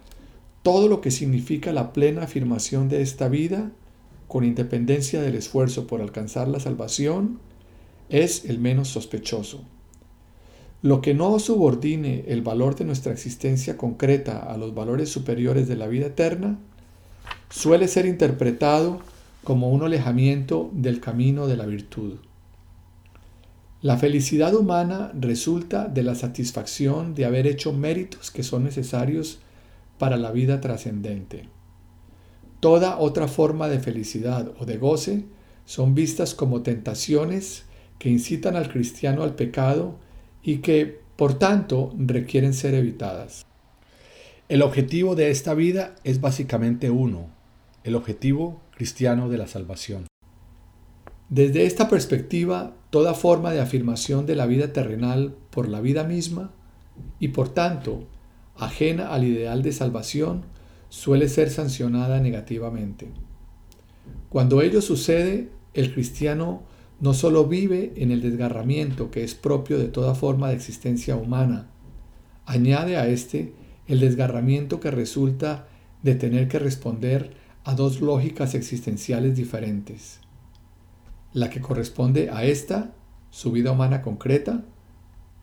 todo 0.65 0.89
lo 0.89 1.01
que 1.01 1.13
significa 1.13 1.73
la 1.73 1.93
plena 1.93 2.25
afirmación 2.25 2.89
de 2.89 3.01
esta 3.01 3.29
vida, 3.29 3.71
con 4.27 4.43
independencia 4.43 5.23
del 5.23 5.37
esfuerzo 5.37 5.87
por 5.87 6.01
alcanzar 6.01 6.49
la 6.49 6.59
salvación, 6.59 7.39
es 8.09 8.45
el 8.47 8.59
menos 8.59 8.89
sospechoso. 8.89 9.63
Lo 10.83 11.01
que 11.01 11.15
no 11.15 11.39
subordine 11.39 12.25
el 12.27 12.43
valor 12.43 12.75
de 12.75 12.87
nuestra 12.87 13.13
existencia 13.13 13.77
concreta 13.77 14.41
a 14.41 14.57
los 14.57 14.75
valores 14.75 15.11
superiores 15.11 15.69
de 15.69 15.77
la 15.77 15.87
vida 15.87 16.07
eterna 16.07 16.59
suele 17.51 17.87
ser 17.87 18.05
interpretado 18.05 18.99
como 19.45 19.71
un 19.71 19.85
alejamiento 19.85 20.71
del 20.73 20.99
camino 20.99 21.47
de 21.47 21.57
la 21.57 21.67
virtud. 21.67 22.15
La 23.81 23.97
felicidad 23.97 24.57
humana 24.57 25.13
resulta 25.15 25.87
de 25.87 26.03
la 26.03 26.17
satisfacción 26.17 27.15
de 27.15 27.25
haber 27.25 27.47
hecho 27.47 27.73
méritos 27.73 28.33
que 28.33 28.43
son 28.43 28.65
necesarios 28.65 29.39
para 29.99 30.17
la 30.17 30.33
vida 30.33 30.61
trascendente. 30.61 31.49
Toda 32.59 32.99
otra 32.99 33.29
forma 33.29 33.69
de 33.69 33.79
felicidad 33.79 34.53
o 34.59 34.67
de 34.67 34.79
goce 34.79 35.27
son 35.65 35.95
vistas 35.95 36.35
como 36.35 36.63
tentaciones 36.63 37.67
que 38.01 38.09
incitan 38.09 38.57
al 38.57 38.69
cristiano 38.69 39.23
al 39.23 39.37
pecado 39.37 39.97
y 40.43 40.59
que, 40.59 41.01
por 41.15 41.39
tanto, 41.39 41.95
requieren 41.99 42.55
ser 42.55 42.75
evitadas. 42.75 43.47
El 44.49 44.63
objetivo 44.63 45.15
de 45.15 45.31
esta 45.31 45.55
vida 45.55 45.95
es 46.03 46.21
básicamente 46.21 46.91
uno, 46.91 47.29
el 47.85 47.95
objetivo 47.95 48.61
cristiano 48.75 49.29
de 49.29 49.39
la 49.39 49.47
salvación. 49.47 50.09
Desde 51.29 51.65
esta 51.65 51.89
perspectiva, 51.89 52.75
toda 52.91 53.15
forma 53.15 53.53
de 53.53 53.61
afirmación 53.61 54.27
de 54.27 54.35
la 54.35 54.47
vida 54.47 54.73
terrenal 54.73 55.35
por 55.51 55.69
la 55.69 55.81
vida 55.81 56.05
misma 56.05 56.53
y 57.21 57.29
por 57.29 57.49
tanto 57.49 58.05
ajena 58.57 59.13
al 59.13 59.25
ideal 59.25 59.63
de 59.63 59.73
salvación 59.73 60.43
suele 60.89 61.29
ser 61.29 61.51
sancionada 61.51 62.21
negativamente. 62.21 63.09
Cuando 64.31 64.63
ello 64.63 64.81
sucede, 64.81 65.51
el 65.75 65.93
cristiano 65.93 66.63
no 67.01 67.15
solo 67.15 67.47
vive 67.47 67.93
en 67.97 68.11
el 68.11 68.21
desgarramiento 68.21 69.11
que 69.11 69.23
es 69.23 69.35
propio 69.35 69.79
de 69.79 69.89
toda 69.89 70.15
forma 70.15 70.49
de 70.49 70.57
existencia 70.57 71.17
humana, 71.17 71.69
añade 72.47 72.97
a 72.97 73.07
este 73.07 73.53
el 73.87 74.01
desgarramiento 74.01 74.81
que 74.81 74.91
resulta 74.91 75.69
de 76.03 76.15
tener 76.15 76.49
que 76.49 76.59
responder 76.59 77.35
a 77.65 77.75
dos 77.75 78.01
lógicas 78.01 78.55
existenciales 78.55 79.37
diferentes. 79.37 80.21
La 81.39 81.51
que 81.51 81.61
corresponde 81.61 82.31
a 82.31 82.43
esta, 82.43 82.91
su 83.31 83.53
vida 83.53 83.71
humana 83.71 84.03
concreta, 84.03 84.65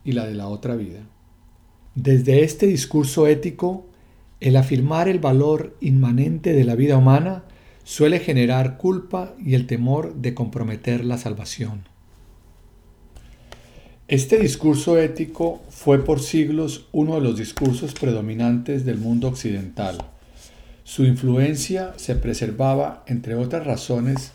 y 0.04 0.12
la 0.12 0.26
de 0.28 0.36
la 0.36 0.50
otra 0.50 0.76
vida. 0.76 1.00
Desde 1.96 2.44
este 2.44 2.68
discurso 2.68 3.28
ético, 3.28 3.86
el 4.42 4.58
afirmar 4.58 5.08
el 5.08 5.20
valor 5.20 5.78
inmanente 5.80 6.52
de 6.52 6.66
la 6.66 6.76
vida 6.76 6.98
humana 6.98 7.46
suele 7.86 8.20
generar 8.20 8.78
culpa 8.78 9.34
y 9.40 9.56
el 9.56 9.68
temor 9.68 10.16
de 10.16 10.34
comprometer 10.34 11.06
la 11.06 11.18
salvación. 11.18 11.88
Este 14.10 14.38
discurso 14.38 15.00
ético 15.00 15.62
fue 15.70 16.04
por 16.04 16.20
siglos 16.20 16.90
uno 16.92 17.16
de 17.16 17.22
los 17.22 17.38
discursos 17.38 17.94
predominantes 17.94 18.84
del 18.84 18.98
mundo 18.98 19.30
occidental. 19.30 19.98
Su 20.84 21.06
influencia 21.06 21.94
se 21.96 22.16
preservaba, 22.16 23.06
entre 23.08 23.36
otras 23.36 23.66
razones, 23.66 24.34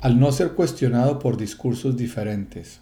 al 0.00 0.18
no 0.18 0.32
ser 0.32 0.52
cuestionado 0.52 1.18
por 1.18 1.36
discursos 1.36 1.96
diferentes. 1.96 2.80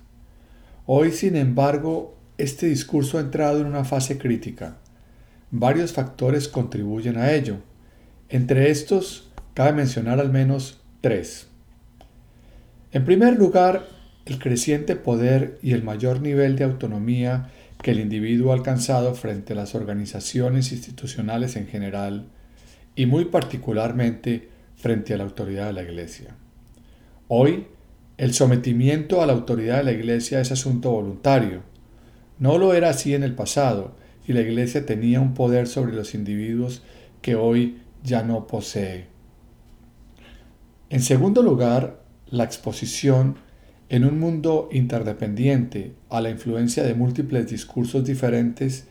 Hoy, 0.87 1.11
sin 1.11 1.37
embargo, 1.37 2.16
este 2.38 2.66
discurso 2.66 3.18
ha 3.18 3.22
entrado 3.22 3.61
en 3.61 3.66
una 3.66 3.85
fase 3.85 4.18
crítica. 4.18 4.76
Varios 5.50 5.92
factores 5.92 6.46
contribuyen 6.46 7.18
a 7.18 7.33
ello. 7.33 7.57
Entre 8.28 8.70
estos, 8.70 9.31
cabe 9.54 9.72
mencionar 9.72 10.20
al 10.20 10.31
menos 10.31 10.81
tres. 11.00 11.48
En 12.92 13.04
primer 13.04 13.37
lugar, 13.37 13.88
el 14.24 14.38
creciente 14.38 14.94
poder 14.94 15.59
y 15.62 15.72
el 15.72 15.83
mayor 15.83 16.20
nivel 16.20 16.57
de 16.57 16.64
autonomía 16.64 17.50
que 17.83 17.90
el 17.90 18.00
individuo 18.00 18.52
ha 18.52 18.54
alcanzado 18.54 19.14
frente 19.14 19.52
a 19.52 19.57
las 19.57 19.74
organizaciones 19.74 20.72
institucionales 20.72 21.57
en 21.57 21.66
general 21.66 22.26
y 22.94 23.07
muy 23.07 23.24
particularmente 23.26 24.48
frente 24.76 25.14
a 25.14 25.16
la 25.16 25.24
autoridad 25.24 25.66
de 25.66 25.72
la 25.72 25.83
Iglesia. 25.83 26.35
Hoy, 27.31 27.67
el 28.17 28.33
sometimiento 28.33 29.21
a 29.21 29.27
la 29.27 29.35
autoridad 29.35 29.77
de 29.77 29.85
la 29.85 29.93
Iglesia 29.93 30.41
es 30.41 30.51
asunto 30.51 30.93
voluntario. 30.93 31.61
No 32.38 32.57
lo 32.57 32.73
era 32.73 32.88
así 32.88 33.14
en 33.14 33.23
el 33.23 33.35
pasado 33.35 33.95
y 34.27 34.33
la 34.33 34.41
Iglesia 34.41 34.87
tenía 34.87 35.21
un 35.21 35.35
poder 35.35 35.67
sobre 35.67 35.93
los 35.93 36.14
individuos 36.14 36.83
que 37.21 37.35
hoy 37.35 37.83
ya 38.03 38.23
no 38.23 38.47
posee. 38.47 39.09
En 40.88 41.03
segundo 41.03 41.43
lugar, 41.43 42.03
la 42.31 42.45
exposición 42.45 43.37
en 43.91 44.07
un 44.07 44.19
mundo 44.19 44.71
interdependiente 44.73 45.93
a 46.09 46.23
la 46.23 46.31
influencia 46.31 46.83
de 46.83 46.95
múltiples 46.95 47.51
discursos 47.51 48.07
diferentes, 48.07 48.87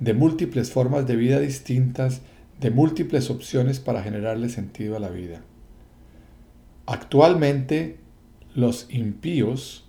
de 0.00 0.12
múltiples 0.12 0.72
formas 0.72 1.06
de 1.06 1.14
vida 1.14 1.38
distintas, 1.38 2.22
de 2.58 2.72
múltiples 2.72 3.30
opciones 3.30 3.78
para 3.78 4.02
generarle 4.02 4.48
sentido 4.48 4.96
a 4.96 5.00
la 5.00 5.10
vida. 5.10 5.42
Actualmente, 6.86 7.98
los 8.54 8.86
impíos 8.90 9.84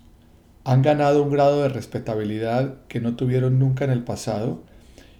han 0.64 0.82
ganado 0.82 1.22
un 1.22 1.30
grado 1.30 1.62
de 1.62 1.68
respetabilidad 1.68 2.74
que 2.88 3.00
no 3.00 3.16
tuvieron 3.16 3.58
nunca 3.58 3.84
en 3.84 3.90
el 3.90 4.04
pasado 4.04 4.62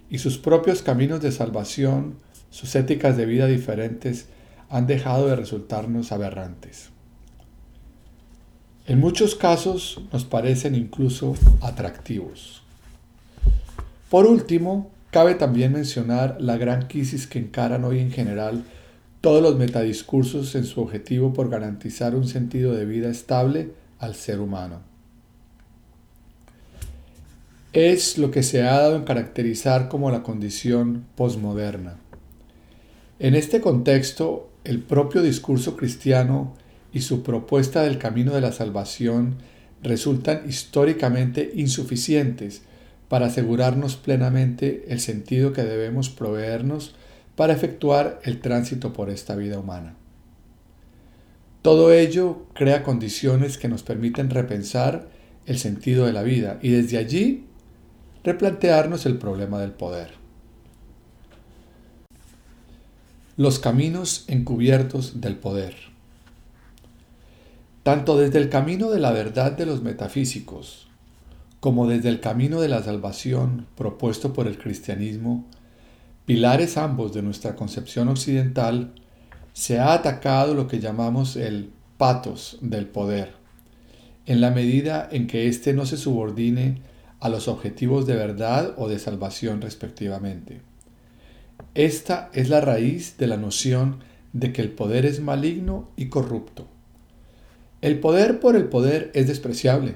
y 0.09 0.19
sus 0.19 0.37
propios 0.37 0.81
caminos 0.81 1.21
de 1.21 1.31
salvación, 1.31 2.15
sus 2.49 2.75
éticas 2.75 3.15
de 3.17 3.25
vida 3.25 3.47
diferentes, 3.47 4.27
han 4.69 4.87
dejado 4.87 5.27
de 5.27 5.35
resultarnos 5.35 6.11
aberrantes. 6.11 6.89
En 8.85 8.99
muchos 8.99 9.35
casos 9.35 10.01
nos 10.11 10.25
parecen 10.25 10.75
incluso 10.75 11.35
atractivos. 11.61 12.61
Por 14.09 14.25
último, 14.25 14.91
cabe 15.11 15.35
también 15.35 15.73
mencionar 15.73 16.37
la 16.39 16.57
gran 16.57 16.87
crisis 16.87 17.27
que 17.27 17.39
encaran 17.39 17.83
hoy 17.83 17.99
en 17.99 18.11
general 18.11 18.65
todos 19.21 19.41
los 19.41 19.57
metadiscursos 19.57 20.55
en 20.55 20.65
su 20.65 20.81
objetivo 20.81 21.33
por 21.33 21.49
garantizar 21.49 22.15
un 22.15 22.27
sentido 22.27 22.73
de 22.73 22.85
vida 22.85 23.09
estable 23.09 23.71
al 23.99 24.15
ser 24.15 24.39
humano. 24.39 24.81
Es 27.73 28.17
lo 28.17 28.31
que 28.31 28.43
se 28.43 28.63
ha 28.63 28.79
dado 28.79 28.95
en 28.95 29.03
caracterizar 29.03 29.89
como 29.89 30.09
la 30.09 30.23
condición 30.23 31.05
posmoderna. 31.15 31.97
En 33.19 33.35
este 33.35 33.61
contexto, 33.61 34.49
el 34.63 34.81
propio 34.81 35.21
discurso 35.21 35.75
cristiano 35.75 36.55
y 36.93 37.01
su 37.01 37.21
propuesta 37.21 37.83
del 37.83 37.97
camino 37.97 38.33
de 38.33 38.41
la 38.41 38.51
salvación 38.51 39.35
resultan 39.83 40.43
históricamente 40.47 41.51
insuficientes 41.55 42.63
para 43.09 43.27
asegurarnos 43.27 43.97
plenamente 43.97 44.85
el 44.87 44.99
sentido 44.99 45.53
que 45.53 45.63
debemos 45.63 46.09
proveernos 46.09 46.95
para 47.39 47.53
efectuar 47.53 48.19
el 48.25 48.41
tránsito 48.41 48.91
por 48.91 49.09
esta 49.09 49.33
vida 49.37 49.59
humana. 49.59 49.95
Todo 51.61 51.93
ello 51.93 52.47
crea 52.53 52.83
condiciones 52.83 53.57
que 53.57 53.69
nos 53.69 53.81
permiten 53.81 54.29
repensar 54.29 55.07
el 55.45 55.57
sentido 55.57 56.05
de 56.05 56.11
la 56.11 56.21
vida 56.21 56.59
y 56.61 56.71
desde 56.71 56.97
allí 56.97 57.45
replantearnos 58.25 59.05
el 59.05 59.17
problema 59.17 59.57
del 59.61 59.71
poder. 59.71 60.15
Los 63.37 63.59
caminos 63.59 64.25
encubiertos 64.27 65.21
del 65.21 65.37
poder. 65.37 65.75
Tanto 67.83 68.17
desde 68.17 68.39
el 68.39 68.49
camino 68.49 68.89
de 68.89 68.99
la 68.99 69.13
verdad 69.13 69.53
de 69.53 69.65
los 69.65 69.81
metafísicos, 69.81 70.89
como 71.61 71.87
desde 71.87 72.09
el 72.09 72.19
camino 72.19 72.59
de 72.59 72.67
la 72.67 72.83
salvación 72.83 73.65
propuesto 73.77 74.33
por 74.33 74.45
el 74.47 74.57
cristianismo, 74.57 75.45
pilares 76.29 76.77
ambos 76.77 77.11
de 77.11 77.23
nuestra 77.23 77.55
concepción 77.55 78.07
occidental, 78.07 78.93
se 79.53 79.79
ha 79.79 79.93
atacado 79.93 80.53
lo 80.53 80.67
que 80.67 80.79
llamamos 80.79 81.35
el 81.35 81.71
patos 81.97 82.59
del 82.61 82.85
poder, 82.85 83.33
en 84.27 84.39
la 84.39 84.51
medida 84.51 85.09
en 85.11 85.25
que 85.25 85.47
éste 85.47 85.73
no 85.73 85.87
se 85.87 85.97
subordine 85.97 86.83
a 87.19 87.29
los 87.29 87.47
objetivos 87.47 88.05
de 88.05 88.15
verdad 88.15 88.75
o 88.77 88.87
de 88.87 88.99
salvación 88.99 89.59
respectivamente. 89.59 90.61
Esta 91.73 92.29
es 92.33 92.49
la 92.49 92.61
raíz 92.61 93.17
de 93.17 93.25
la 93.25 93.37
noción 93.37 94.03
de 94.31 94.53
que 94.53 94.61
el 94.61 94.69
poder 94.69 95.07
es 95.07 95.21
maligno 95.21 95.89
y 95.97 96.09
corrupto 96.09 96.67
el 97.81 97.99
poder 97.99 98.39
por 98.39 98.55
el 98.55 98.65
poder 98.65 99.09
es 99.13 99.27
despreciable. 99.27 99.95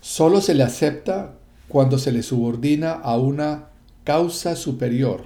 Solo 0.00 0.42
se 0.42 0.54
le 0.54 0.62
acepta 0.62 1.38
cuando 1.68 1.98
se 1.98 2.12
le 2.12 2.22
subordina 2.22 2.92
a 2.92 3.16
una 3.16 3.70
causa 4.04 4.54
superior, 4.54 5.24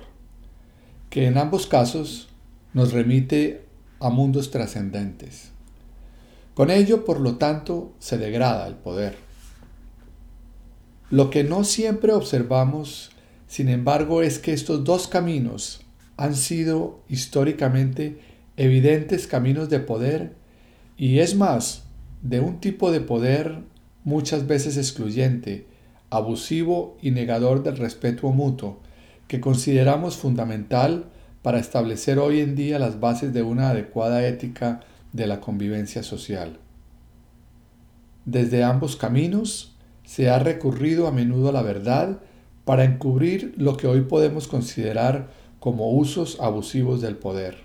que 1.10 1.26
en 1.26 1.36
ambos 1.36 1.66
casos 1.66 2.28
nos 2.72 2.92
remite 2.92 3.64
a 4.00 4.10
mundos 4.10 4.50
trascendentes. 4.50 5.50
Con 6.54 6.70
ello, 6.70 7.04
por 7.04 7.20
lo 7.20 7.36
tanto, 7.36 7.92
se 7.98 8.18
degrada 8.18 8.66
el 8.66 8.74
poder. 8.74 9.16
Lo 11.10 11.30
que 11.30 11.44
no 11.44 11.64
siempre 11.64 12.12
observamos, 12.12 13.10
sin 13.46 13.68
embargo, 13.68 14.22
es 14.22 14.38
que 14.38 14.52
estos 14.52 14.84
dos 14.84 15.08
caminos 15.08 15.80
han 16.16 16.34
sido 16.34 17.00
históricamente 17.08 18.20
evidentes 18.56 19.26
caminos 19.26 19.70
de 19.70 19.80
poder 19.80 20.34
y 20.96 21.20
es 21.20 21.36
más, 21.36 21.84
de 22.22 22.40
un 22.40 22.60
tipo 22.60 22.90
de 22.90 23.00
poder 23.00 23.60
muchas 24.02 24.46
veces 24.48 24.76
excluyente, 24.76 25.66
abusivo 26.10 26.96
y 27.02 27.10
negador 27.10 27.62
del 27.62 27.76
respeto 27.76 28.30
mutuo, 28.30 28.80
que 29.26 29.40
consideramos 29.40 30.16
fundamental 30.16 31.06
para 31.42 31.58
establecer 31.58 32.18
hoy 32.18 32.40
en 32.40 32.54
día 32.56 32.78
las 32.78 33.00
bases 33.00 33.32
de 33.32 33.42
una 33.42 33.70
adecuada 33.70 34.26
ética 34.26 34.80
de 35.12 35.26
la 35.26 35.40
convivencia 35.40 36.02
social. 36.02 36.58
Desde 38.24 38.64
ambos 38.64 38.96
caminos 38.96 39.76
se 40.04 40.30
ha 40.30 40.38
recurrido 40.38 41.06
a 41.06 41.12
menudo 41.12 41.50
a 41.50 41.52
la 41.52 41.62
verdad 41.62 42.20
para 42.64 42.84
encubrir 42.84 43.54
lo 43.56 43.76
que 43.76 43.86
hoy 43.86 44.02
podemos 44.02 44.48
considerar 44.48 45.28
como 45.60 45.90
usos 45.90 46.38
abusivos 46.40 47.00
del 47.00 47.16
poder. 47.16 47.56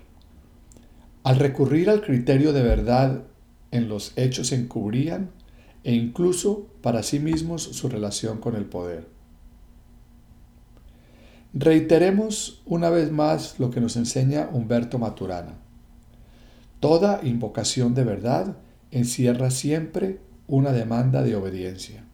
Al 1.22 1.36
recurrir 1.36 1.90
al 1.90 2.02
criterio 2.02 2.52
de 2.52 2.62
verdad 2.62 3.22
en 3.70 3.88
los 3.88 4.12
hechos 4.16 4.52
encubrían 4.52 5.30
e 5.84 5.92
incluso 5.94 6.66
para 6.80 7.02
sí 7.02 7.20
mismos 7.20 7.62
su 7.62 7.88
relación 7.88 8.38
con 8.38 8.56
el 8.56 8.64
poder. 8.64 9.06
Reiteremos 11.52 12.62
una 12.66 12.90
vez 12.90 13.12
más 13.12 13.60
lo 13.60 13.70
que 13.70 13.80
nos 13.80 13.96
enseña 13.96 14.48
Humberto 14.52 14.98
Maturana. 14.98 15.54
Toda 16.80 17.20
invocación 17.22 17.94
de 17.94 18.02
verdad 18.02 18.56
encierra 18.90 19.50
siempre 19.50 20.18
una 20.48 20.72
demanda 20.72 21.22
de 21.22 21.36
obediencia. 21.36 22.04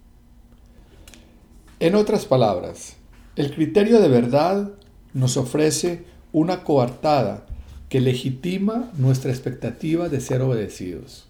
En 1.79 1.95
otras 1.95 2.27
palabras, 2.27 2.97
el 3.37 3.55
criterio 3.55 4.01
de 4.01 4.09
verdad 4.09 4.73
nos 5.15 5.39
ofrece 5.39 6.05
una 6.33 6.63
coartada 6.63 7.47
que 7.89 8.01
legitima 8.01 8.91
nuestra 8.99 9.31
expectativa 9.31 10.11
de 10.11 10.21
ser 10.21 10.43
obedecidos. 10.43 11.30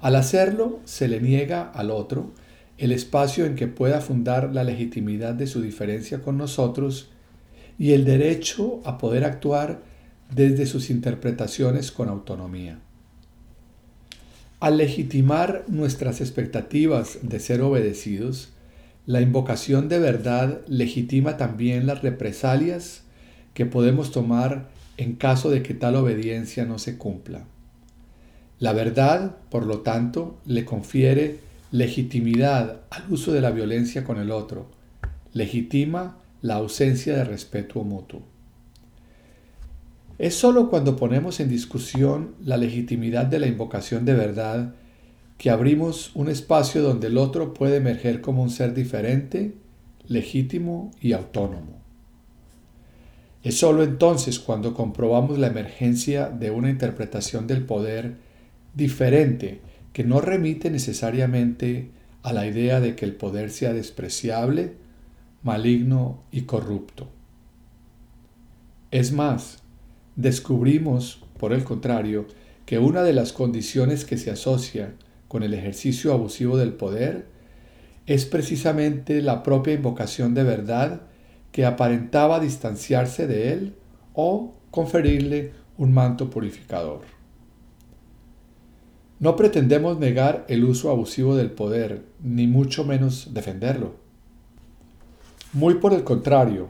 Al 0.00 0.16
hacerlo, 0.16 0.80
se 0.84 1.08
le 1.08 1.20
niega 1.20 1.70
al 1.70 1.90
otro 1.90 2.32
el 2.76 2.92
espacio 2.92 3.44
en 3.44 3.56
que 3.56 3.66
pueda 3.66 4.00
fundar 4.00 4.54
la 4.54 4.62
legitimidad 4.62 5.34
de 5.34 5.48
su 5.48 5.60
diferencia 5.60 6.22
con 6.22 6.38
nosotros 6.38 7.10
y 7.78 7.92
el 7.92 8.04
derecho 8.04 8.80
a 8.84 8.98
poder 8.98 9.24
actuar 9.24 9.82
desde 10.34 10.66
sus 10.66 10.90
interpretaciones 10.90 11.90
con 11.90 12.08
autonomía. 12.08 12.78
Al 14.60 14.76
legitimar 14.76 15.64
nuestras 15.68 16.20
expectativas 16.20 17.18
de 17.22 17.40
ser 17.40 17.62
obedecidos, 17.62 18.50
la 19.06 19.20
invocación 19.20 19.88
de 19.88 19.98
verdad 19.98 20.60
legitima 20.68 21.36
también 21.36 21.86
las 21.86 22.02
represalias 22.02 23.02
que 23.54 23.66
podemos 23.66 24.10
tomar 24.12 24.68
en 24.96 25.14
caso 25.14 25.50
de 25.50 25.62
que 25.62 25.74
tal 25.74 25.96
obediencia 25.96 26.64
no 26.64 26.78
se 26.78 26.98
cumpla. 26.98 27.44
La 28.60 28.72
verdad, 28.72 29.36
por 29.50 29.66
lo 29.66 29.80
tanto, 29.80 30.38
le 30.44 30.64
confiere 30.64 31.40
legitimidad 31.70 32.80
al 32.90 33.04
uso 33.10 33.32
de 33.32 33.40
la 33.40 33.50
violencia 33.50 34.04
con 34.04 34.18
el 34.18 34.30
otro, 34.30 34.66
legitima 35.32 36.16
la 36.42 36.56
ausencia 36.56 37.14
de 37.16 37.24
respeto 37.24 37.84
mutuo. 37.84 38.22
Es 40.18 40.34
sólo 40.34 40.68
cuando 40.68 40.96
ponemos 40.96 41.38
en 41.38 41.48
discusión 41.48 42.34
la 42.44 42.56
legitimidad 42.56 43.26
de 43.26 43.38
la 43.38 43.46
invocación 43.46 44.04
de 44.04 44.14
verdad 44.14 44.74
que 45.36 45.50
abrimos 45.50 46.10
un 46.14 46.28
espacio 46.28 46.82
donde 46.82 47.06
el 47.06 47.18
otro 47.18 47.54
puede 47.54 47.76
emerger 47.76 48.20
como 48.20 48.42
un 48.42 48.50
ser 48.50 48.74
diferente, 48.74 49.54
legítimo 50.08 50.90
y 51.00 51.12
autónomo. 51.12 51.78
Es 53.44 53.58
sólo 53.58 53.84
entonces 53.84 54.40
cuando 54.40 54.74
comprobamos 54.74 55.38
la 55.38 55.46
emergencia 55.46 56.28
de 56.28 56.50
una 56.50 56.70
interpretación 56.70 57.46
del 57.46 57.64
poder 57.64 58.16
diferente 58.74 59.60
que 59.92 60.04
no 60.04 60.20
remite 60.20 60.70
necesariamente 60.70 61.90
a 62.22 62.32
la 62.32 62.46
idea 62.46 62.80
de 62.80 62.94
que 62.94 63.04
el 63.04 63.14
poder 63.14 63.50
sea 63.50 63.72
despreciable, 63.72 64.74
maligno 65.42 66.22
y 66.30 66.42
corrupto. 66.42 67.08
Es 68.90 69.12
más, 69.12 69.62
descubrimos, 70.16 71.24
por 71.38 71.52
el 71.52 71.64
contrario, 71.64 72.26
que 72.66 72.78
una 72.78 73.02
de 73.02 73.12
las 73.12 73.32
condiciones 73.32 74.04
que 74.04 74.18
se 74.18 74.30
asocia 74.30 74.94
con 75.28 75.42
el 75.42 75.54
ejercicio 75.54 76.12
abusivo 76.12 76.56
del 76.56 76.72
poder 76.72 77.26
es 78.06 78.24
precisamente 78.24 79.20
la 79.20 79.42
propia 79.42 79.74
invocación 79.74 80.34
de 80.34 80.42
verdad 80.42 81.02
que 81.52 81.66
aparentaba 81.66 82.40
distanciarse 82.40 83.26
de 83.26 83.52
él 83.52 83.74
o 84.14 84.54
conferirle 84.70 85.52
un 85.76 85.92
manto 85.92 86.30
purificador. 86.30 87.17
No 89.20 89.34
pretendemos 89.34 89.98
negar 89.98 90.44
el 90.48 90.64
uso 90.64 90.90
abusivo 90.90 91.34
del 91.34 91.50
poder, 91.50 92.02
ni 92.22 92.46
mucho 92.46 92.84
menos 92.84 93.34
defenderlo. 93.34 93.94
Muy 95.52 95.74
por 95.74 95.92
el 95.92 96.04
contrario, 96.04 96.68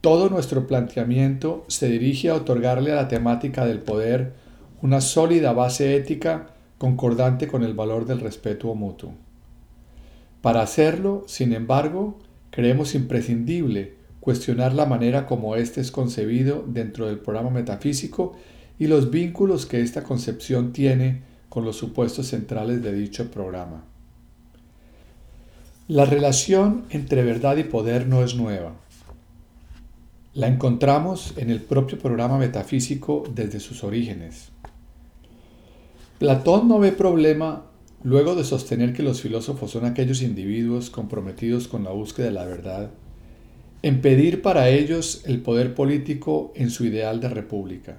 todo 0.00 0.30
nuestro 0.30 0.66
planteamiento 0.66 1.64
se 1.68 1.88
dirige 1.88 2.30
a 2.30 2.34
otorgarle 2.34 2.92
a 2.92 2.96
la 2.96 3.08
temática 3.08 3.66
del 3.66 3.80
poder 3.80 4.34
una 4.80 5.00
sólida 5.00 5.52
base 5.52 5.94
ética 5.94 6.54
concordante 6.78 7.46
con 7.46 7.62
el 7.62 7.74
valor 7.74 8.06
del 8.06 8.20
respeto 8.20 8.74
mutuo. 8.74 9.12
Para 10.40 10.62
hacerlo, 10.62 11.24
sin 11.26 11.52
embargo, 11.52 12.18
creemos 12.50 12.94
imprescindible 12.94 13.94
cuestionar 14.18 14.72
la 14.72 14.86
manera 14.86 15.26
como 15.26 15.56
éste 15.56 15.80
es 15.80 15.90
concebido 15.90 16.64
dentro 16.66 17.06
del 17.06 17.18
programa 17.18 17.50
metafísico 17.50 18.32
y 18.78 18.86
los 18.86 19.10
vínculos 19.10 19.66
que 19.66 19.82
esta 19.82 20.02
concepción 20.02 20.72
tiene 20.72 21.22
con 21.52 21.66
los 21.66 21.76
supuestos 21.76 22.28
centrales 22.28 22.82
de 22.82 22.94
dicho 22.94 23.30
programa. 23.30 23.84
La 25.86 26.06
relación 26.06 26.86
entre 26.88 27.22
verdad 27.22 27.58
y 27.58 27.64
poder 27.64 28.06
no 28.06 28.24
es 28.24 28.34
nueva. 28.36 28.72
La 30.32 30.46
encontramos 30.46 31.34
en 31.36 31.50
el 31.50 31.60
propio 31.60 31.98
programa 31.98 32.38
metafísico 32.38 33.24
desde 33.34 33.60
sus 33.60 33.84
orígenes. 33.84 34.48
Platón 36.18 36.68
no 36.68 36.78
ve 36.78 36.90
problema 36.90 37.66
luego 38.02 38.34
de 38.34 38.44
sostener 38.44 38.94
que 38.94 39.02
los 39.02 39.20
filósofos 39.20 39.72
son 39.72 39.84
aquellos 39.84 40.22
individuos 40.22 40.88
comprometidos 40.88 41.68
con 41.68 41.84
la 41.84 41.90
búsqueda 41.90 42.28
de 42.28 42.32
la 42.32 42.46
verdad, 42.46 42.92
en 43.82 44.00
pedir 44.00 44.40
para 44.40 44.70
ellos 44.70 45.22
el 45.26 45.42
poder 45.42 45.74
político 45.74 46.50
en 46.56 46.70
su 46.70 46.86
ideal 46.86 47.20
de 47.20 47.28
república. 47.28 47.98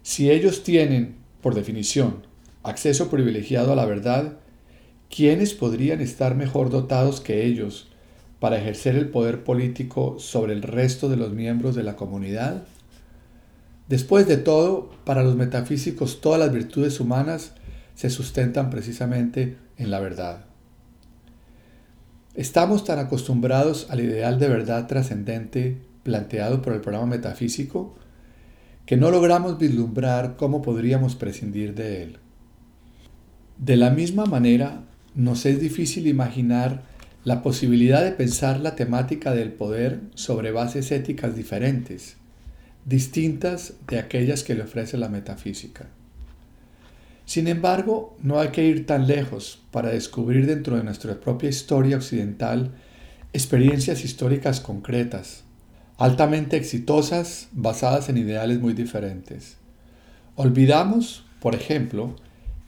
Si 0.00 0.30
ellos 0.30 0.62
tienen, 0.62 1.22
por 1.44 1.54
definición, 1.54 2.26
acceso 2.62 3.10
privilegiado 3.10 3.74
a 3.74 3.76
la 3.76 3.84
verdad, 3.84 4.38
¿quiénes 5.14 5.52
podrían 5.52 6.00
estar 6.00 6.34
mejor 6.34 6.70
dotados 6.70 7.20
que 7.20 7.44
ellos 7.44 7.88
para 8.40 8.56
ejercer 8.56 8.96
el 8.96 9.10
poder 9.10 9.44
político 9.44 10.16
sobre 10.18 10.54
el 10.54 10.62
resto 10.62 11.10
de 11.10 11.18
los 11.18 11.34
miembros 11.34 11.74
de 11.74 11.82
la 11.82 11.96
comunidad? 11.96 12.64
Después 13.90 14.26
de 14.26 14.38
todo, 14.38 14.88
para 15.04 15.22
los 15.22 15.36
metafísicos 15.36 16.22
todas 16.22 16.40
las 16.40 16.50
virtudes 16.50 16.98
humanas 16.98 17.52
se 17.94 18.08
sustentan 18.08 18.70
precisamente 18.70 19.58
en 19.76 19.90
la 19.90 20.00
verdad. 20.00 20.46
Estamos 22.34 22.84
tan 22.84 22.98
acostumbrados 22.98 23.88
al 23.90 24.00
ideal 24.00 24.38
de 24.38 24.48
verdad 24.48 24.86
trascendente 24.86 25.76
planteado 26.04 26.62
por 26.62 26.72
el 26.72 26.80
programa 26.80 27.04
metafísico 27.04 27.96
que 28.86 28.96
no 28.96 29.10
logramos 29.10 29.58
vislumbrar 29.58 30.36
cómo 30.36 30.62
podríamos 30.62 31.14
prescindir 31.14 31.74
de 31.74 32.02
él. 32.02 32.18
De 33.58 33.76
la 33.76 33.90
misma 33.90 34.26
manera, 34.26 34.84
nos 35.14 35.46
es 35.46 35.60
difícil 35.60 36.06
imaginar 36.06 36.82
la 37.24 37.42
posibilidad 37.42 38.04
de 38.04 38.12
pensar 38.12 38.60
la 38.60 38.74
temática 38.76 39.32
del 39.32 39.52
poder 39.52 40.00
sobre 40.14 40.52
bases 40.52 40.90
éticas 40.92 41.34
diferentes, 41.34 42.16
distintas 42.84 43.74
de 43.88 43.98
aquellas 43.98 44.44
que 44.44 44.54
le 44.54 44.62
ofrece 44.62 44.98
la 44.98 45.08
metafísica. 45.08 45.86
Sin 47.24 47.48
embargo, 47.48 48.16
no 48.22 48.38
hay 48.38 48.48
que 48.48 48.66
ir 48.66 48.84
tan 48.84 49.06
lejos 49.06 49.62
para 49.70 49.90
descubrir 49.90 50.46
dentro 50.46 50.76
de 50.76 50.84
nuestra 50.84 51.18
propia 51.18 51.48
historia 51.48 51.96
occidental 51.96 52.72
experiencias 53.32 54.04
históricas 54.04 54.60
concretas, 54.60 55.43
altamente 55.96 56.56
exitosas, 56.56 57.48
basadas 57.52 58.08
en 58.08 58.18
ideales 58.18 58.60
muy 58.60 58.72
diferentes. 58.72 59.56
Olvidamos, 60.36 61.24
por 61.40 61.54
ejemplo, 61.54 62.16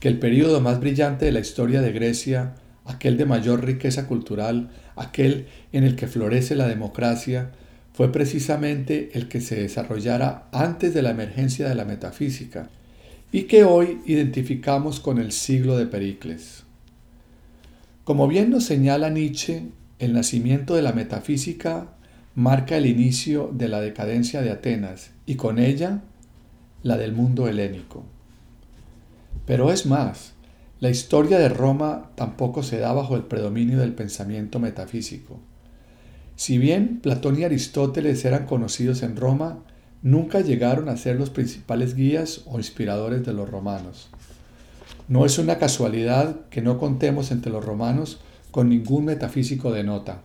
que 0.01 0.09
el 0.09 0.19
período 0.19 0.61
más 0.61 0.79
brillante 0.81 1.25
de 1.25 1.33
la 1.33 1.41
historia 1.41 1.81
de 1.81 1.93
Grecia, 1.93 2.55
aquel 2.85 3.17
de 3.17 3.25
mayor 3.25 3.65
riqueza 3.65 4.07
cultural, 4.07 4.71
aquel 4.95 5.47
en 5.73 5.85
el 5.85 5.97
que 5.97 6.07
florece 6.07 6.55
la 6.55 6.69
democracia, 6.69 7.51
fue 7.93 8.13
precisamente 8.13 9.11
el 9.15 9.27
que 9.27 9.41
se 9.41 9.57
desarrollara 9.57 10.49
antes 10.53 10.93
de 10.93 11.03
la 11.03 11.11
emergencia 11.11 11.69
de 11.69 11.75
la 11.75 11.87
metafísica 11.87 12.69
y 13.33 13.45
que 13.45 13.65
hoy 13.65 14.01
identificamos 14.05 15.01
con 15.01 15.19
el 15.19 15.33
siglo 15.33 15.77
de 15.79 15.87
Pericles. 15.87 16.65
Como 18.05 18.29
bien 18.29 18.51
nos 18.51 18.65
señala 18.65 19.11
Nietzsche, 19.11 19.65
el 19.99 20.13
nacimiento 20.13 20.77
de 20.77 20.83
la 20.83 20.93
metafísica 20.93 21.96
marca 22.37 22.77
el 22.77 22.85
inicio 22.85 23.51
de 23.51 23.67
la 23.67 23.81
decadencia 23.81 24.43
de 24.43 24.51
Atenas 24.51 25.11
y 25.25 25.37
con 25.37 25.59
ella 25.59 26.03
la 26.83 26.99
del 26.99 27.13
mundo 27.13 27.49
helénico. 27.49 28.05
Pero 29.47 29.73
es 29.73 29.87
más, 29.87 30.35
la 30.79 30.91
historia 30.91 31.39
de 31.39 31.49
Roma 31.49 32.11
tampoco 32.15 32.63
se 32.63 32.79
da 32.79 32.93
bajo 32.93 33.17
el 33.17 33.23
predominio 33.23 33.79
del 33.79 33.95
pensamiento 33.95 34.59
metafísico. 34.59 35.41
Si 36.37 36.59
bien 36.59 37.01
Platón 37.01 37.41
y 37.41 37.45
Aristóteles 37.45 38.23
eran 38.27 38.45
conocidos 38.45 39.03
en 39.03 39.17
Roma, 39.17 39.61
nunca 40.03 40.41
llegaron 40.41 40.91
a 40.91 40.99
ser 40.99 41.17
los 41.17 41.31
principales 41.31 41.95
guías 41.95 42.43
o 42.45 42.59
inspiradores 42.59 43.25
de 43.25 43.33
los 43.33 43.49
romanos. 43.49 44.11
No 45.09 45.25
es 45.25 45.39
una 45.39 45.57
casualidad 45.57 46.41
que 46.51 46.61
no 46.61 46.77
contemos 46.77 47.31
entre 47.31 47.51
los 47.51 47.65
romanos 47.65 48.21
con 48.51 48.69
ningún 48.69 49.07
metafísico 49.07 49.73
de 49.73 49.85
nota. 49.85 50.21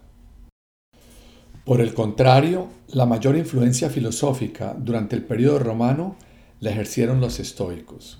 Por 1.66 1.80
el 1.80 1.94
contrario, 1.94 2.70
la 2.88 3.06
mayor 3.06 3.38
influencia 3.38 3.90
filosófica 3.90 4.76
durante 4.78 5.16
el 5.16 5.24
periodo 5.24 5.60
romano 5.60 6.16
la 6.60 6.72
ejercieron 6.72 7.22
los 7.22 7.40
estoicos. 7.40 8.20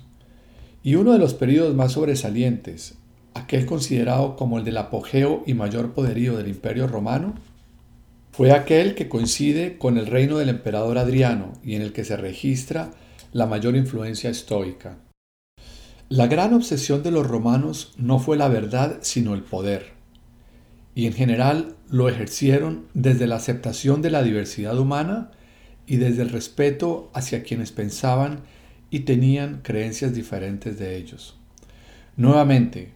Y 0.84 0.94
uno 0.94 1.12
de 1.12 1.18
los 1.18 1.34
periodos 1.34 1.74
más 1.74 1.92
sobresalientes, 1.92 2.94
aquel 3.34 3.66
considerado 3.66 4.36
como 4.36 4.58
el 4.58 4.64
del 4.64 4.76
apogeo 4.76 5.42
y 5.44 5.54
mayor 5.54 5.92
poderío 5.92 6.36
del 6.36 6.48
imperio 6.48 6.86
romano, 6.86 7.34
fue 8.30 8.52
aquel 8.52 8.94
que 8.94 9.08
coincide 9.08 9.76
con 9.76 9.98
el 9.98 10.06
reino 10.06 10.38
del 10.38 10.48
emperador 10.48 10.96
Adriano 10.98 11.52
y 11.64 11.74
en 11.74 11.82
el 11.82 11.92
que 11.92 12.04
se 12.04 12.16
registra 12.16 12.92
la 13.32 13.46
mayor 13.46 13.76
influencia 13.76 14.30
estoica. 14.30 14.98
La 16.08 16.28
gran 16.28 16.54
obsesión 16.54 17.02
de 17.02 17.10
los 17.10 17.26
romanos 17.26 17.92
no 17.96 18.18
fue 18.18 18.36
la 18.36 18.48
verdad, 18.48 18.98
sino 19.02 19.34
el 19.34 19.42
poder, 19.42 19.92
y 20.94 21.06
en 21.06 21.12
general 21.12 21.76
lo 21.88 22.08
ejercieron 22.08 22.86
desde 22.94 23.26
la 23.26 23.36
aceptación 23.36 24.02
de 24.02 24.10
la 24.10 24.22
diversidad 24.22 24.78
humana 24.78 25.30
y 25.86 25.96
desde 25.96 26.22
el 26.22 26.30
respeto 26.30 27.10
hacia 27.14 27.42
quienes 27.42 27.72
pensaban 27.72 28.40
y 28.90 29.00
tenían 29.00 29.60
creencias 29.62 30.14
diferentes 30.14 30.78
de 30.78 30.96
ellos. 30.96 31.36
Nuevamente, 32.16 32.92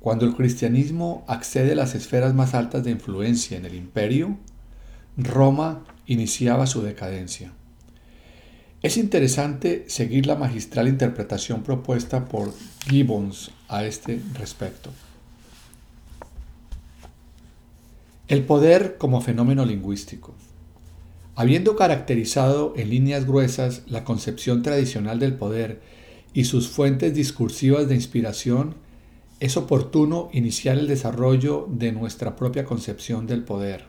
cuando 0.00 0.26
el 0.26 0.34
cristianismo 0.34 1.24
accede 1.28 1.72
a 1.72 1.76
las 1.76 1.94
esferas 1.94 2.34
más 2.34 2.54
altas 2.54 2.84
de 2.84 2.90
influencia 2.90 3.56
en 3.56 3.64
el 3.64 3.74
imperio, 3.74 4.36
Roma 5.16 5.84
iniciaba 6.06 6.66
su 6.66 6.82
decadencia. 6.82 7.52
Es 8.82 8.96
interesante 8.96 9.84
seguir 9.88 10.26
la 10.26 10.36
magistral 10.36 10.88
interpretación 10.88 11.62
propuesta 11.62 12.26
por 12.26 12.52
Gibbons 12.88 13.50
a 13.68 13.84
este 13.84 14.20
respecto. 14.34 14.90
El 18.28 18.42
poder 18.42 18.96
como 18.98 19.20
fenómeno 19.20 19.64
lingüístico. 19.64 20.34
Habiendo 21.36 21.76
caracterizado 21.76 22.74
en 22.76 22.90
líneas 22.90 23.24
gruesas 23.24 23.82
la 23.86 24.02
concepción 24.02 24.64
tradicional 24.64 25.20
del 25.20 25.34
poder 25.34 25.80
y 26.34 26.44
sus 26.44 26.68
fuentes 26.68 27.14
discursivas 27.14 27.88
de 27.88 27.94
inspiración, 27.94 28.74
es 29.38 29.56
oportuno 29.56 30.28
iniciar 30.32 30.76
el 30.76 30.88
desarrollo 30.88 31.68
de 31.70 31.92
nuestra 31.92 32.34
propia 32.34 32.64
concepción 32.64 33.28
del 33.28 33.44
poder. 33.44 33.84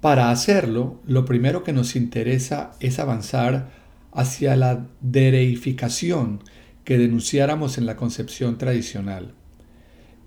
Para 0.00 0.32
hacerlo, 0.32 0.98
lo 1.06 1.24
primero 1.24 1.62
que 1.62 1.72
nos 1.72 1.94
interesa 1.94 2.72
es 2.80 2.98
avanzar 2.98 3.70
hacia 4.10 4.56
la 4.56 4.88
dereificación 5.00 6.42
que 6.82 6.98
denunciáramos 6.98 7.78
en 7.78 7.86
la 7.86 7.94
concepción 7.94 8.58
tradicional. 8.58 9.34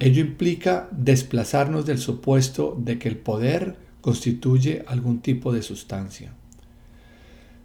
Ello 0.03 0.19
implica 0.19 0.89
desplazarnos 0.91 1.85
del 1.85 1.97
supuesto 1.97 2.77
de 2.77 2.99
que 2.99 3.07
el 3.07 3.15
poder 3.15 3.77
constituye 4.01 4.83
algún 4.85 5.21
tipo 5.21 5.53
de 5.53 5.61
sustancia. 5.61 6.33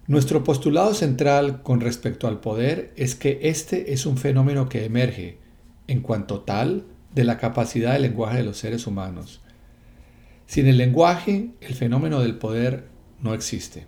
Nuestro 0.07 0.41
postulado 0.45 0.93
central 0.93 1.63
con 1.63 1.81
respecto 1.81 2.29
al 2.29 2.39
poder 2.39 2.93
es 2.95 3.15
que 3.15 3.39
este 3.41 3.91
es 3.91 4.05
un 4.05 4.15
fenómeno 4.15 4.69
que 4.69 4.85
emerge, 4.85 5.37
en 5.87 5.99
cuanto 5.99 6.39
tal, 6.39 6.85
de 7.13 7.25
la 7.25 7.37
capacidad 7.37 7.91
del 7.91 8.03
lenguaje 8.03 8.37
de 8.37 8.45
los 8.45 8.57
seres 8.57 8.87
humanos. 8.87 9.41
Sin 10.47 10.65
el 10.67 10.77
lenguaje, 10.77 11.49
el 11.59 11.73
fenómeno 11.73 12.21
del 12.21 12.37
poder 12.37 12.85
no 13.21 13.33
existe. 13.33 13.85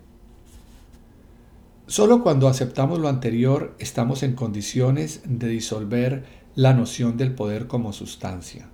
Solo 1.86 2.22
cuando 2.22 2.48
aceptamos 2.48 2.98
lo 2.98 3.08
anterior 3.08 3.74
estamos 3.78 4.22
en 4.22 4.34
condiciones 4.34 5.22
de 5.24 5.48
disolver 5.48 6.41
la 6.54 6.74
noción 6.74 7.16
del 7.16 7.34
poder 7.34 7.66
como 7.66 7.92
sustancia. 7.92 8.68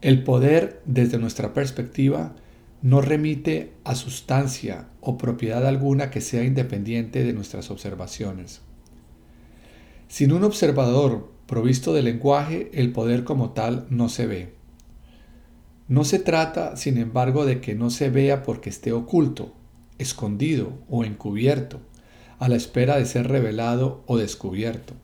El 0.00 0.22
poder, 0.22 0.82
desde 0.86 1.18
nuestra 1.18 1.52
perspectiva, 1.52 2.34
no 2.82 3.00
remite 3.00 3.72
a 3.84 3.94
sustancia 3.94 4.88
o 5.00 5.16
propiedad 5.16 5.66
alguna 5.66 6.10
que 6.10 6.20
sea 6.20 6.44
independiente 6.44 7.24
de 7.24 7.32
nuestras 7.32 7.70
observaciones. 7.70 8.60
Sin 10.08 10.32
un 10.32 10.44
observador 10.44 11.32
provisto 11.46 11.92
de 11.92 12.02
lenguaje, 12.02 12.70
el 12.74 12.92
poder 12.92 13.24
como 13.24 13.50
tal 13.50 13.86
no 13.90 14.08
se 14.08 14.26
ve. 14.26 14.54
No 15.88 16.04
se 16.04 16.18
trata, 16.18 16.76
sin 16.76 16.96
embargo, 16.98 17.44
de 17.44 17.60
que 17.60 17.74
no 17.74 17.90
se 17.90 18.08
vea 18.08 18.42
porque 18.42 18.70
esté 18.70 18.92
oculto, 18.92 19.52
escondido 19.98 20.78
o 20.88 21.04
encubierto, 21.04 21.80
a 22.38 22.48
la 22.48 22.56
espera 22.56 22.96
de 22.96 23.06
ser 23.06 23.28
revelado 23.28 24.02
o 24.06 24.16
descubierto. 24.16 24.94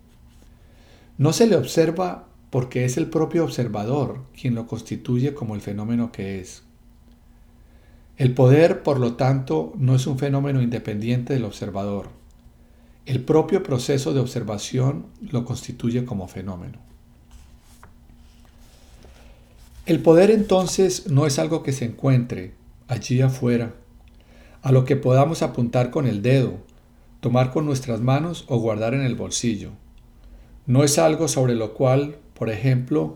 No 1.21 1.35
se 1.35 1.47
le 1.47 1.55
observa 1.55 2.29
porque 2.49 2.87
es 2.87 2.97
el 2.97 3.11
propio 3.11 3.45
observador 3.45 4.23
quien 4.33 4.55
lo 4.55 4.67
constituye 4.67 5.35
como 5.35 5.55
el 5.55 5.61
fenómeno 5.61 6.13
que 6.13 6.41
es. 6.41 6.63
El 8.17 8.33
poder, 8.33 8.83
por 8.83 8.99
lo 8.99 9.17
tanto, 9.17 9.75
no 9.77 9.95
es 9.95 10.07
un 10.07 10.19
fenómeno 10.19 10.63
independiente 10.63 11.35
del 11.35 11.45
observador. 11.45 12.09
El 13.05 13.23
propio 13.23 13.63
proceso 13.63 14.15
de 14.15 14.21
observación 14.21 15.09
lo 15.21 15.45
constituye 15.45 16.07
como 16.07 16.27
fenómeno. 16.27 16.79
El 19.85 20.01
poder 20.01 20.31
entonces 20.31 21.11
no 21.11 21.27
es 21.27 21.39
algo 21.39 21.63
que 21.63 21.73
se 21.73 21.85
encuentre 21.85 22.55
allí 22.89 23.21
afuera, 23.21 23.75
a 24.63 24.73
lo 24.73 24.87
que 24.87 24.97
podamos 24.97 25.43
apuntar 25.43 25.91
con 25.91 26.07
el 26.07 26.23
dedo, 26.23 26.61
tomar 27.21 27.51
con 27.51 27.67
nuestras 27.67 28.01
manos 28.01 28.47
o 28.49 28.57
guardar 28.57 28.95
en 28.95 29.03
el 29.03 29.17
bolsillo. 29.17 29.73
No 30.71 30.85
es 30.85 31.01
algo 31.01 31.27
sobre 31.27 31.57
lo 31.57 31.75
cual, 31.75 32.15
por 32.33 32.49
ejemplo, 32.49 33.15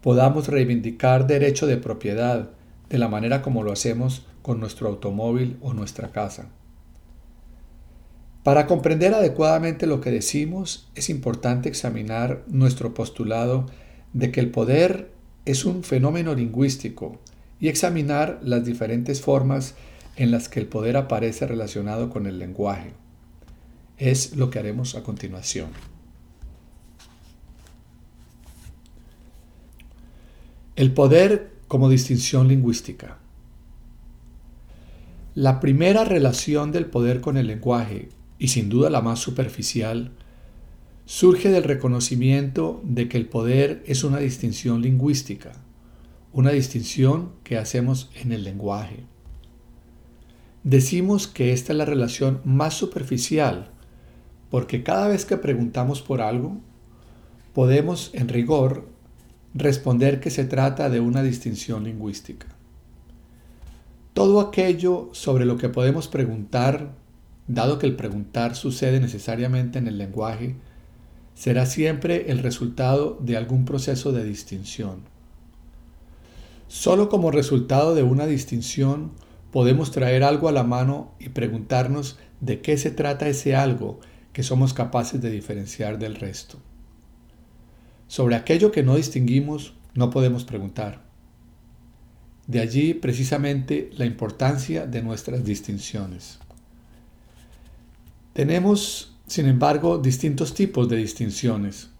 podamos 0.00 0.48
reivindicar 0.48 1.28
derecho 1.28 1.68
de 1.68 1.76
propiedad 1.76 2.50
de 2.88 2.98
la 2.98 3.06
manera 3.06 3.42
como 3.42 3.62
lo 3.62 3.70
hacemos 3.70 4.26
con 4.42 4.58
nuestro 4.58 4.88
automóvil 4.88 5.56
o 5.60 5.72
nuestra 5.72 6.10
casa. 6.10 6.48
Para 8.42 8.66
comprender 8.66 9.14
adecuadamente 9.14 9.86
lo 9.86 10.00
que 10.00 10.10
decimos, 10.10 10.90
es 10.96 11.08
importante 11.08 11.68
examinar 11.68 12.42
nuestro 12.48 12.92
postulado 12.92 13.66
de 14.12 14.32
que 14.32 14.40
el 14.40 14.50
poder 14.50 15.12
es 15.44 15.64
un 15.64 15.84
fenómeno 15.84 16.34
lingüístico 16.34 17.20
y 17.60 17.68
examinar 17.68 18.40
las 18.42 18.64
diferentes 18.64 19.20
formas 19.20 19.76
en 20.16 20.32
las 20.32 20.48
que 20.48 20.58
el 20.58 20.66
poder 20.66 20.96
aparece 20.96 21.46
relacionado 21.46 22.10
con 22.10 22.26
el 22.26 22.40
lenguaje. 22.40 22.94
Es 23.96 24.34
lo 24.34 24.50
que 24.50 24.58
haremos 24.58 24.96
a 24.96 25.04
continuación. 25.04 25.68
El 30.76 30.92
poder 30.92 31.52
como 31.68 31.88
distinción 31.88 32.48
lingüística. 32.48 33.18
La 35.34 35.58
primera 35.58 36.04
relación 36.04 36.70
del 36.70 36.84
poder 36.84 37.22
con 37.22 37.38
el 37.38 37.46
lenguaje, 37.46 38.10
y 38.38 38.48
sin 38.48 38.68
duda 38.68 38.90
la 38.90 39.00
más 39.00 39.18
superficial, 39.18 40.12
surge 41.06 41.48
del 41.48 41.64
reconocimiento 41.64 42.82
de 42.84 43.08
que 43.08 43.16
el 43.16 43.26
poder 43.26 43.82
es 43.86 44.04
una 44.04 44.18
distinción 44.18 44.82
lingüística, 44.82 45.52
una 46.34 46.50
distinción 46.50 47.32
que 47.42 47.56
hacemos 47.56 48.10
en 48.14 48.32
el 48.32 48.44
lenguaje. 48.44 49.04
Decimos 50.62 51.26
que 51.26 51.54
esta 51.54 51.72
es 51.72 51.78
la 51.78 51.86
relación 51.86 52.42
más 52.44 52.74
superficial 52.74 53.70
porque 54.50 54.82
cada 54.82 55.08
vez 55.08 55.24
que 55.24 55.38
preguntamos 55.38 56.02
por 56.02 56.20
algo, 56.20 56.60
podemos 57.54 58.10
en 58.12 58.28
rigor 58.28 58.94
responder 59.56 60.20
que 60.20 60.30
se 60.30 60.44
trata 60.44 60.90
de 60.90 61.00
una 61.00 61.22
distinción 61.22 61.84
lingüística. 61.84 62.46
Todo 64.12 64.40
aquello 64.40 65.08
sobre 65.12 65.44
lo 65.44 65.56
que 65.56 65.68
podemos 65.68 66.08
preguntar, 66.08 66.92
dado 67.48 67.78
que 67.78 67.86
el 67.86 67.96
preguntar 67.96 68.54
sucede 68.54 69.00
necesariamente 69.00 69.78
en 69.78 69.88
el 69.88 69.98
lenguaje, 69.98 70.56
será 71.34 71.66
siempre 71.66 72.30
el 72.30 72.38
resultado 72.38 73.18
de 73.20 73.36
algún 73.36 73.64
proceso 73.64 74.12
de 74.12 74.24
distinción. 74.24 75.00
Solo 76.68 77.08
como 77.08 77.30
resultado 77.30 77.94
de 77.94 78.02
una 78.02 78.26
distinción 78.26 79.12
podemos 79.52 79.90
traer 79.90 80.24
algo 80.24 80.48
a 80.48 80.52
la 80.52 80.64
mano 80.64 81.12
y 81.18 81.28
preguntarnos 81.30 82.18
de 82.40 82.60
qué 82.60 82.76
se 82.76 82.90
trata 82.90 83.28
ese 83.28 83.54
algo 83.54 84.00
que 84.32 84.42
somos 84.42 84.74
capaces 84.74 85.20
de 85.20 85.30
diferenciar 85.30 85.98
del 85.98 86.16
resto. 86.16 86.58
Sobre 88.08 88.36
aquello 88.36 88.70
que 88.70 88.82
no 88.82 88.96
distinguimos 88.96 89.74
no 89.94 90.10
podemos 90.10 90.44
preguntar. 90.44 91.02
De 92.46 92.60
allí 92.60 92.94
precisamente 92.94 93.90
la 93.96 94.06
importancia 94.06 94.86
de 94.86 95.02
nuestras 95.02 95.44
distinciones. 95.44 96.38
Tenemos, 98.32 99.16
sin 99.26 99.46
embargo, 99.46 99.98
distintos 99.98 100.54
tipos 100.54 100.88
de 100.88 100.96
distinciones. 100.96 101.90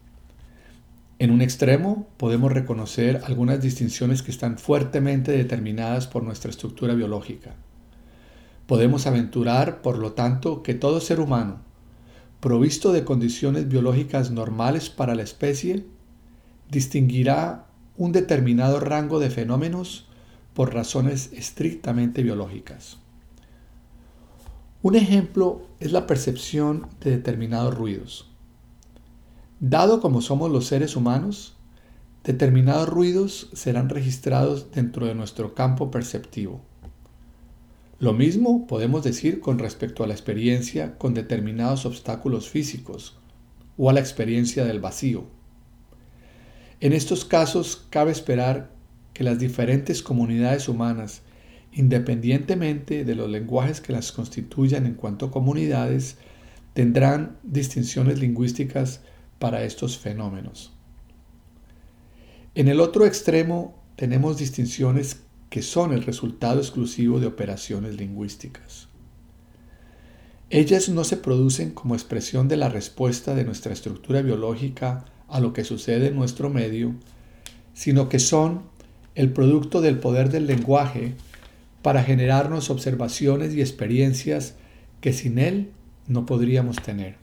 En 1.19 1.31
un 1.31 1.41
extremo 1.41 2.07
podemos 2.19 2.53
reconocer 2.53 3.23
algunas 3.25 3.61
distinciones 3.61 4.23
que 4.23 4.31
están 4.31 4.59
fuertemente 4.59 5.33
determinadas 5.33 6.07
por 6.07 6.23
nuestra 6.23 6.51
estructura 6.51 6.95
biológica. 6.95 7.55
Podemos 8.67 9.07
aventurar, 9.07 9.81
por 9.81 9.99
lo 9.99 10.13
tanto, 10.13 10.63
que 10.63 10.75
todo 10.75 11.01
ser 11.01 11.21
humano, 11.21 11.61
provisto 12.41 12.93
de 12.93 13.05
condiciones 13.05 13.67
biológicas 13.69 14.31
normales 14.31 14.91
para 14.91 15.15
la 15.15 15.23
especie, 15.23 15.87
distinguirá 16.71 17.67
un 17.97 18.13
determinado 18.13 18.81
rango 18.81 19.19
de 19.19 19.31
fenómenos 19.31 20.07
por 20.55 20.75
razones 20.75 21.31
estrictamente 21.33 22.23
biológicas. 22.23 22.99
Un 24.83 24.95
ejemplo 24.95 25.67
es 25.81 25.93
la 25.93 26.07
percepción 26.07 26.87
de 27.01 27.11
determinados 27.11 27.75
ruidos. 27.75 28.31
Dado 29.59 30.01
como 30.01 30.21
somos 30.21 30.51
los 30.51 30.67
seres 30.67 30.97
humanos, 30.97 31.57
determinados 32.25 32.89
ruidos 32.89 33.49
serán 33.53 33.89
registrados 33.89 34.71
dentro 34.71 35.07
de 35.07 35.15
nuestro 35.15 35.55
campo 35.55 35.91
perceptivo. 35.91 36.61
Lo 37.99 38.13
mismo 38.13 38.67
podemos 38.67 39.03
decir 39.03 39.41
con 39.41 39.59
respecto 39.59 40.05
a 40.05 40.07
la 40.07 40.13
experiencia 40.13 40.99
con 40.99 41.15
determinados 41.15 41.87
obstáculos 41.87 42.51
físicos 42.51 43.17
o 43.79 43.89
a 43.89 43.93
la 43.93 44.01
experiencia 44.01 44.65
del 44.65 44.81
vacío. 44.81 45.36
En 46.81 46.93
estos 46.93 47.25
casos 47.25 47.87
cabe 47.91 48.13
esperar 48.13 48.71
que 49.15 49.25
las 49.25 49.39
diferentes 49.39 50.03
comunidades 50.03 50.69
humanas, 50.69 51.23
independientemente 51.73 53.05
de 53.05 53.15
los 53.15 53.31
lenguajes 53.31 53.81
que 53.81 53.95
las 53.95 54.13
constituyan 54.13 54.85
en 54.85 54.95
cuanto 54.95 55.27
a 55.27 55.31
comunidades, 55.31 56.17
tendrán 56.75 57.39
distinciones 57.43 58.19
lingüísticas 58.19 59.01
para 59.39 59.65
estos 59.65 59.97
fenómenos. 59.97 60.73
En 62.55 62.69
el 62.69 62.81
otro 62.81 63.07
extremo 63.07 63.83
tenemos 63.97 64.37
distinciones 64.37 65.23
que 65.49 65.63
son 65.63 65.95
el 65.95 66.03
resultado 66.03 66.61
exclusivo 66.61 67.21
de 67.21 67.27
operaciones 67.27 67.97
lingüísticas. 67.97 68.89
Ellas 70.51 70.91
no 70.91 71.05
se 71.05 71.17
producen 71.17 71.71
como 71.71 71.95
expresión 71.95 72.49
de 72.49 72.59
la 72.59 72.69
respuesta 72.69 73.35
de 73.35 73.45
nuestra 73.45 73.73
estructura 73.73 74.21
biológica 74.21 75.07
a 75.29 75.41
lo 75.41 75.53
que 75.53 75.65
sucede 75.65 76.09
en 76.09 76.17
nuestro 76.17 76.51
medio, 76.51 76.95
sino 77.75 78.09
que 78.09 78.19
son 78.19 78.63
el 79.15 79.33
producto 79.33 79.81
del 79.81 79.99
poder 79.99 80.31
del 80.31 80.47
lenguaje 80.47 81.15
para 81.83 82.03
generarnos 82.03 82.71
observaciones 82.71 83.55
y 83.55 83.61
experiencias 83.61 84.55
que 85.01 85.13
sin 85.13 85.39
él 85.39 85.71
no 86.07 86.27
podríamos 86.27 86.77
tener. 86.77 87.17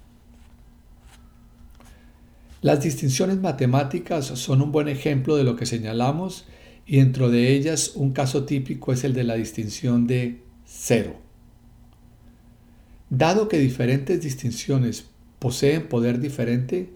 Las 2.62 2.82
distinciones 2.82 3.39
matemáticas 3.39 4.26
son 4.26 4.62
un 4.62 4.72
buen 4.72 4.88
ejemplo 4.88 5.36
de 5.36 5.43
lo 5.43 5.58
que 5.58 5.66
señalamos 5.66 6.45
y 6.86 6.97
dentro 6.97 7.30
de 7.30 7.54
ellas 7.54 7.91
un 7.95 8.14
caso 8.14 8.45
típico 8.45 8.93
es 8.93 9.04
el 9.04 9.14
de 9.14 9.26
la 9.26 9.36
distinción 9.36 10.08
de 10.08 10.41
cero. 10.66 11.16
Dado 13.10 13.49
que 13.49 13.60
diferentes 13.60 14.22
distinciones 14.22 15.06
poseen 15.39 15.89
poder 15.89 16.20
diferente, 16.20 16.89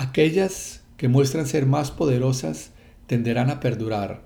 aquellas 0.00 0.80
que 0.96 1.08
muestran 1.08 1.46
ser 1.46 1.66
más 1.66 1.90
poderosas 1.90 2.70
tenderán 3.06 3.50
a 3.50 3.60
perdurar, 3.60 4.22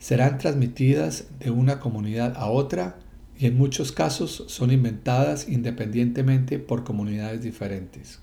serán 0.00 0.36
transmitidas 0.38 1.26
de 1.38 1.52
una 1.52 1.78
comunidad 1.78 2.34
a 2.36 2.50
otra 2.50 2.98
y 3.38 3.46
en 3.46 3.56
muchos 3.56 3.92
casos 3.92 4.44
son 4.48 4.72
inventadas 4.72 5.48
independientemente 5.48 6.58
por 6.58 6.82
comunidades 6.82 7.40
diferentes. 7.40 8.18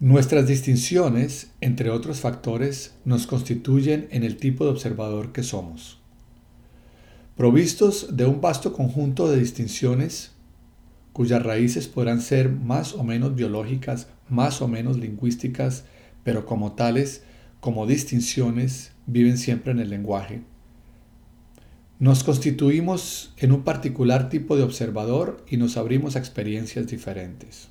Nuestras 0.00 0.48
distinciones, 0.48 1.52
entre 1.60 1.90
otros 1.90 2.18
factores, 2.18 2.96
nos 3.04 3.28
constituyen 3.28 4.08
en 4.10 4.24
el 4.24 4.38
tipo 4.38 4.64
de 4.64 4.72
observador 4.72 5.30
que 5.30 5.44
somos. 5.44 6.00
Provistos 7.36 8.16
de 8.16 8.26
un 8.26 8.40
vasto 8.40 8.72
conjunto 8.72 9.30
de 9.30 9.38
distinciones, 9.38 10.33
cuyas 11.14 11.42
raíces 11.44 11.86
podrán 11.86 12.20
ser 12.20 12.50
más 12.50 12.92
o 12.92 13.04
menos 13.04 13.36
biológicas, 13.36 14.08
más 14.28 14.60
o 14.60 14.68
menos 14.68 14.98
lingüísticas, 14.98 15.84
pero 16.24 16.44
como 16.44 16.72
tales, 16.72 17.22
como 17.60 17.86
distinciones, 17.86 18.90
viven 19.06 19.38
siempre 19.38 19.70
en 19.70 19.78
el 19.78 19.90
lenguaje. 19.90 20.42
Nos 22.00 22.24
constituimos 22.24 23.32
en 23.36 23.52
un 23.52 23.62
particular 23.62 24.28
tipo 24.28 24.56
de 24.56 24.64
observador 24.64 25.44
y 25.48 25.56
nos 25.56 25.76
abrimos 25.76 26.16
a 26.16 26.18
experiencias 26.18 26.88
diferentes. 26.88 27.68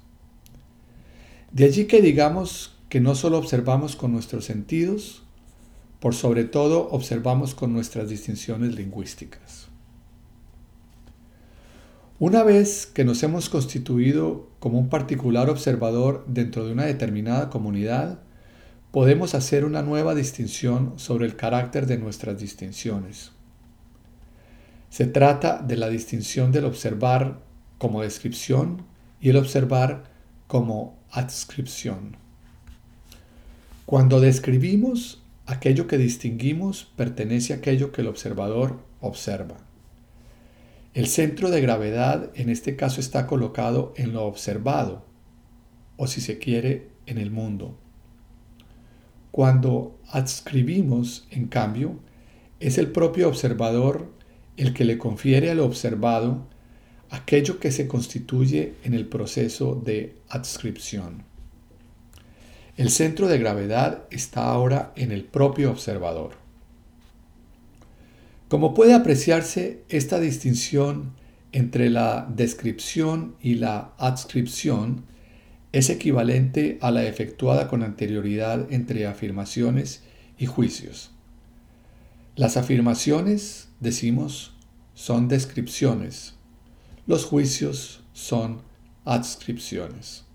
De 1.51 1.65
allí 1.65 1.85
que 1.85 2.01
digamos 2.01 2.77
que 2.87 3.01
no 3.01 3.13
solo 3.13 3.37
observamos 3.37 3.97
con 3.97 4.13
nuestros 4.13 4.45
sentidos, 4.45 5.23
por 5.99 6.15
sobre 6.15 6.45
todo 6.45 6.87
observamos 6.91 7.53
con 7.55 7.73
nuestras 7.73 8.07
distinciones 8.07 8.73
lingüísticas. 8.75 9.62
Una 12.25 12.41
vez 12.43 12.85
que 12.85 13.03
nos 13.03 13.21
hemos 13.21 13.49
constituido 13.49 14.47
como 14.59 14.79
un 14.79 14.87
particular 14.87 15.49
observador 15.49 16.23
dentro 16.25 16.65
de 16.65 16.71
una 16.71 16.85
determinada 16.85 17.49
comunidad, 17.49 18.21
podemos 18.91 19.35
hacer 19.35 19.65
una 19.65 19.81
nueva 19.81 20.15
distinción 20.15 20.93
sobre 20.95 21.25
el 21.25 21.35
carácter 21.35 21.85
de 21.85 21.97
nuestras 21.97 22.39
distinciones. 22.39 23.33
Se 24.89 25.05
trata 25.05 25.61
de 25.61 25.75
la 25.75 25.89
distinción 25.89 26.53
del 26.53 26.63
observar 26.63 27.41
como 27.77 28.03
descripción 28.03 28.85
y 29.19 29.27
el 29.27 29.35
observar 29.35 30.05
como 30.47 30.97
adscripción. 31.11 32.15
Cuando 33.85 34.21
describimos, 34.21 35.21
aquello 35.45 35.87
que 35.87 35.97
distinguimos 35.97 36.85
pertenece 36.95 37.51
a 37.51 37.57
aquello 37.57 37.91
que 37.91 37.99
el 37.99 38.07
observador 38.07 38.79
observa. 39.01 39.72
El 40.93 41.07
centro 41.07 41.49
de 41.49 41.59
gravedad 41.59 42.29
en 42.35 42.49
este 42.49 42.75
caso 42.75 42.99
está 43.01 43.25
colocado 43.25 43.93
en 43.97 44.13
lo 44.13 44.25
observado, 44.25 45.03
o 45.97 46.05
si 46.05 46.21
se 46.21 46.37
quiere, 46.37 46.89
en 47.07 47.17
el 47.17 47.31
mundo. 47.31 47.75
Cuando 49.31 49.99
adscribimos, 50.07 51.27
en 51.31 51.47
cambio, 51.47 51.99
es 52.59 52.77
el 52.77 52.91
propio 52.91 53.27
observador 53.27 54.13
el 54.55 54.75
que 54.75 54.85
le 54.85 54.99
confiere 54.99 55.49
al 55.49 55.61
observado 55.61 56.45
aquello 57.09 57.59
que 57.59 57.71
se 57.71 57.87
constituye 57.87 58.75
en 58.83 58.93
el 58.93 59.07
proceso 59.07 59.73
de 59.73 60.15
adscripción. 60.29 61.23
El 62.77 62.91
centro 62.91 63.27
de 63.27 63.39
gravedad 63.39 64.03
está 64.11 64.45
ahora 64.45 64.93
en 64.95 65.11
el 65.11 65.23
propio 65.23 65.71
observador. 65.71 66.42
Como 68.47 68.73
puede 68.73 68.93
apreciarse, 68.93 69.83
esta 69.89 70.19
distinción 70.19 71.13
entre 71.51 71.89
la 71.89 72.27
descripción 72.35 73.35
y 73.41 73.55
la 73.55 73.93
adscripción 73.97 75.05
es 75.71 75.89
equivalente 75.89 76.77
a 76.81 76.91
la 76.91 77.03
efectuada 77.05 77.67
con 77.67 77.83
anterioridad 77.83 78.71
entre 78.71 79.07
afirmaciones 79.07 80.03
y 80.37 80.45
juicios. 80.45 81.11
Las 82.35 82.57
afirmaciones, 82.57 83.69
decimos, 83.79 84.53
son 84.93 85.27
descripciones, 85.27 86.35
los 87.07 87.25
juicios 87.25 88.03
son 88.13 88.61
adscripciones. 89.05 90.25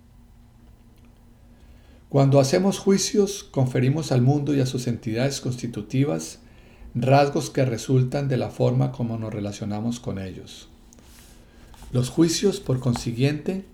Cuando 2.09 2.41
hacemos 2.41 2.79
juicios, 2.79 3.45
conferimos 3.45 4.13
al 4.13 4.23
mundo 4.23 4.55
y 4.55 4.61
a 4.61 4.67
sus 4.67 4.87
entidades 4.87 5.41
constitutivas 5.41 6.41
rasgos 7.03 7.51
que 7.51 7.65
resultan 7.65 8.29
de 8.29 8.37
la 8.37 8.51
forma 8.51 8.93
como 8.93 9.19
nos 9.19 9.33
relacionamos 9.33 10.01
con 10.01 10.19
ellos. 10.19 10.69
Los 11.93 12.11
juicios, 12.11 12.61
por 12.61 12.81
consiguiente, 12.81 13.65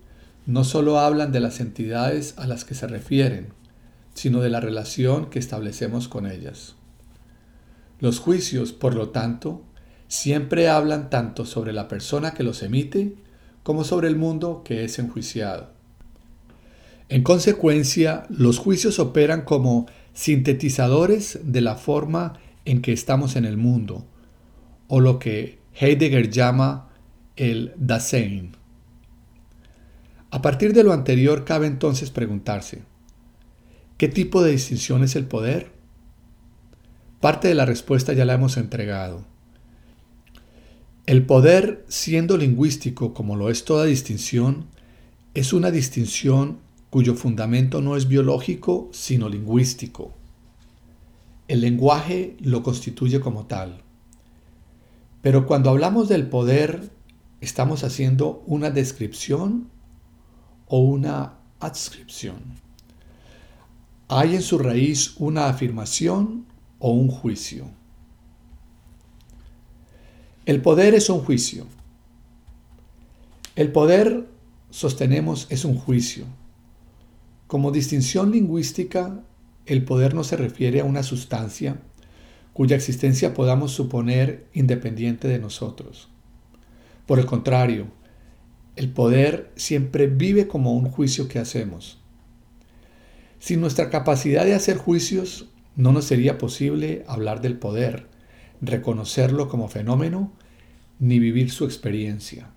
no 0.47 0.65
solo 0.65 0.99
hablan 0.99 1.33
de 1.33 1.41
las 1.41 1.61
entidades 1.61 2.35
a 2.37 2.47
las 2.47 2.65
que 2.65 2.75
se 2.75 2.87
refieren, 2.87 3.49
sino 4.15 4.41
de 4.41 4.51
la 4.51 4.61
relación 4.61 5.31
que 5.31 5.39
establecemos 5.39 6.09
con 6.09 6.27
ellas. 6.27 6.77
Los 8.01 8.21
juicios, 8.21 8.73
por 8.73 8.95
lo 8.95 9.09
tanto, 9.11 9.63
siempre 10.09 10.69
hablan 10.69 11.11
tanto 11.11 11.45
sobre 11.45 11.73
la 11.73 11.89
persona 11.89 12.35
que 12.35 12.43
los 12.43 12.63
emite 12.63 13.15
como 13.63 13.83
sobre 13.83 14.09
el 14.09 14.17
mundo 14.17 14.63
que 14.65 14.85
es 14.85 14.99
enjuiciado. 14.99 15.71
En 17.09 17.23
consecuencia, 17.23 18.27
los 18.29 18.59
juicios 18.59 18.99
operan 18.99 19.43
como 19.43 19.87
sintetizadores 20.13 21.41
de 21.43 21.61
la 21.61 21.77
forma 21.77 22.35
en 22.65 22.83
que 22.83 22.93
estamos 22.93 23.37
en 23.37 23.45
el 23.45 23.57
mundo, 23.57 24.07
o 24.89 25.01
lo 25.01 25.19
que 25.19 25.59
Heidegger 25.75 26.31
llama 26.31 26.91
el 27.37 27.73
Dasein. 27.77 28.57
A 30.31 30.43
partir 30.43 30.73
de 30.73 30.85
lo 30.85 30.93
anterior 30.93 31.45
cabe 31.45 31.67
entonces 31.67 32.11
preguntarse, 32.11 32.83
¿qué 33.99 34.09
tipo 34.09 34.43
de 34.43 34.53
distinción 34.53 35.05
es 35.05 35.17
el 35.17 35.27
poder? 35.27 35.73
Parte 37.21 37.49
de 37.49 37.55
la 37.55 37.65
respuesta 37.65 38.13
ya 38.13 38.25
la 38.25 38.35
hemos 38.35 38.57
entregado. 38.57 39.25
El 41.07 41.27
poder, 41.27 41.85
siendo 41.89 42.37
lingüístico 42.37 43.15
como 43.15 43.37
lo 43.37 43.51
es 43.51 43.65
toda 43.65 43.85
distinción, 43.85 44.67
es 45.35 45.53
una 45.53 45.71
distinción 45.71 46.59
cuyo 46.91 47.15
fundamento 47.15 47.81
no 47.81 47.97
es 47.97 48.09
biológico, 48.09 48.89
sino 48.93 49.29
lingüístico. 49.29 50.15
El 51.47 51.61
lenguaje 51.61 52.37
lo 52.41 52.63
constituye 52.63 53.21
como 53.21 53.47
tal. 53.47 53.83
Pero 55.21 55.47
cuando 55.47 55.71
hablamos 55.71 56.09
del 56.09 56.29
poder, 56.29 56.91
estamos 57.41 57.85
haciendo 57.85 58.43
una 58.47 58.71
descripción 58.71 59.69
o 60.67 60.79
una 60.79 61.35
adscripción. 61.61 62.37
Hay 64.09 64.35
en 64.35 64.43
su 64.43 64.59
raíz 64.59 65.15
una 65.19 65.49
afirmación 65.49 66.47
o 66.79 66.91
un 66.91 67.09
juicio. 67.09 67.67
El 70.47 70.61
poder 70.61 70.95
es 70.95 71.09
un 71.09 71.21
juicio. 71.21 71.67
El 73.57 73.73
poder, 73.73 74.29
sostenemos, 74.71 75.47
es 75.49 75.65
un 75.65 75.77
juicio. 75.77 76.27
Como 77.47 77.71
distinción 77.71 78.31
lingüística, 78.31 79.23
el 79.67 79.85
poder 79.85 80.15
no 80.15 80.25
se 80.25 80.37
refiere 80.37 80.81
a 80.81 80.85
una 80.85 81.03
sustancia 81.03 81.81
cuya 82.53 82.77
existencia 82.77 83.35
podamos 83.35 83.73
suponer 83.73 84.47
independiente 84.53 85.27
de 85.29 85.39
nosotros. 85.39 86.09
Por 87.07 87.19
el 87.19 87.27
contrario, 87.27 87.89
el 88.77 88.91
poder 88.91 89.51
siempre 89.57 90.07
vive 90.07 90.47
como 90.47 90.73
un 90.73 90.89
juicio 90.89 91.29
que 91.29 91.39
hacemos. 91.39 92.01
Sin 93.39 93.61
nuestra 93.61 93.91
capacidad 93.91 94.45
de 94.45 94.55
hacer 94.55 94.77
juicios, 94.77 95.51
no 95.77 95.93
nos 95.93 96.05
sería 96.05 96.39
posible 96.39 97.05
hablar 97.09 97.41
del 97.41 97.59
poder, 97.59 98.09
reconocerlo 98.61 99.49
como 99.49 99.69
fenómeno 99.69 100.33
ni 100.99 101.19
vivir 101.19 101.51
su 101.51 101.65
experiencia. 101.65 102.51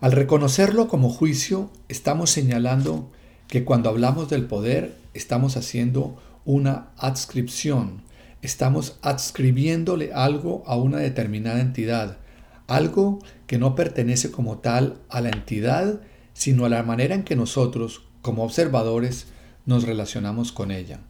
Al 0.00 0.12
reconocerlo 0.12 0.88
como 0.88 1.08
juicio, 1.08 1.70
estamos 1.88 2.30
señalando 2.30 3.10
que 3.48 3.64
cuando 3.64 3.88
hablamos 3.88 4.28
del 4.28 4.46
poder 4.46 4.96
estamos 5.14 5.56
haciendo 5.56 6.16
una 6.44 6.88
adscripción, 6.96 8.02
estamos 8.42 8.98
adscribiéndole 9.02 10.12
algo 10.12 10.62
a 10.66 10.76
una 10.76 10.98
determinada 10.98 11.60
entidad, 11.60 12.18
algo 12.66 13.20
que 13.46 13.58
no 13.58 13.74
pertenece 13.74 14.30
como 14.30 14.58
tal 14.58 14.98
a 15.08 15.20
la 15.20 15.30
entidad, 15.30 16.00
sino 16.34 16.64
a 16.64 16.68
la 16.68 16.82
manera 16.82 17.14
en 17.14 17.24
que 17.24 17.36
nosotros, 17.36 18.02
como 18.22 18.44
observadores, 18.44 19.26
nos 19.64 19.84
relacionamos 19.84 20.52
con 20.52 20.70
ella. 20.70 21.00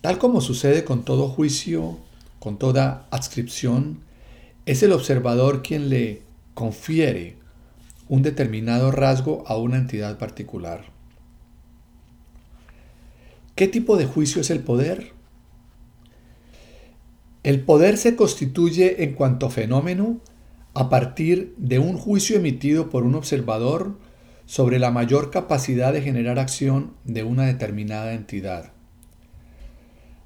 Tal 0.00 0.18
como 0.18 0.40
sucede 0.40 0.84
con 0.84 1.04
todo 1.04 1.28
juicio, 1.28 1.98
con 2.38 2.58
toda 2.58 3.06
adscripción, 3.10 4.00
es 4.64 4.82
el 4.82 4.92
observador 4.92 5.62
quien 5.62 5.90
le 5.90 6.22
confiere 6.54 7.36
un 8.08 8.22
determinado 8.22 8.90
rasgo 8.90 9.44
a 9.46 9.56
una 9.56 9.76
entidad 9.76 10.18
particular. 10.18 10.89
¿Qué 13.60 13.68
tipo 13.68 13.98
de 13.98 14.06
juicio 14.06 14.40
es 14.40 14.48
el 14.48 14.60
poder? 14.60 15.12
El 17.42 17.60
poder 17.60 17.98
se 17.98 18.16
constituye 18.16 19.04
en 19.04 19.12
cuanto 19.12 19.50
fenómeno 19.50 20.22
a 20.72 20.88
partir 20.88 21.54
de 21.58 21.78
un 21.78 21.98
juicio 21.98 22.36
emitido 22.36 22.88
por 22.88 23.02
un 23.02 23.14
observador 23.14 23.98
sobre 24.46 24.78
la 24.78 24.90
mayor 24.90 25.30
capacidad 25.30 25.92
de 25.92 26.00
generar 26.00 26.38
acción 26.38 26.94
de 27.04 27.22
una 27.22 27.44
determinada 27.44 28.14
entidad. 28.14 28.72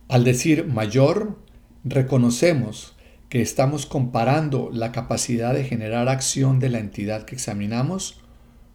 Al 0.07 0.23
decir 0.23 0.69
mayor, 0.69 1.37
reconocemos 1.83 2.95
que 3.29 3.43
estamos 3.43 3.85
comparando 3.85 4.71
la 4.73 4.93
capacidad 4.93 5.55
de 5.55 5.65
generar 5.65 6.09
acción 6.09 6.61
de 6.61 6.69
la 6.69 6.79
entidad 6.79 7.25
que 7.25 7.35
examinamos 7.35 8.21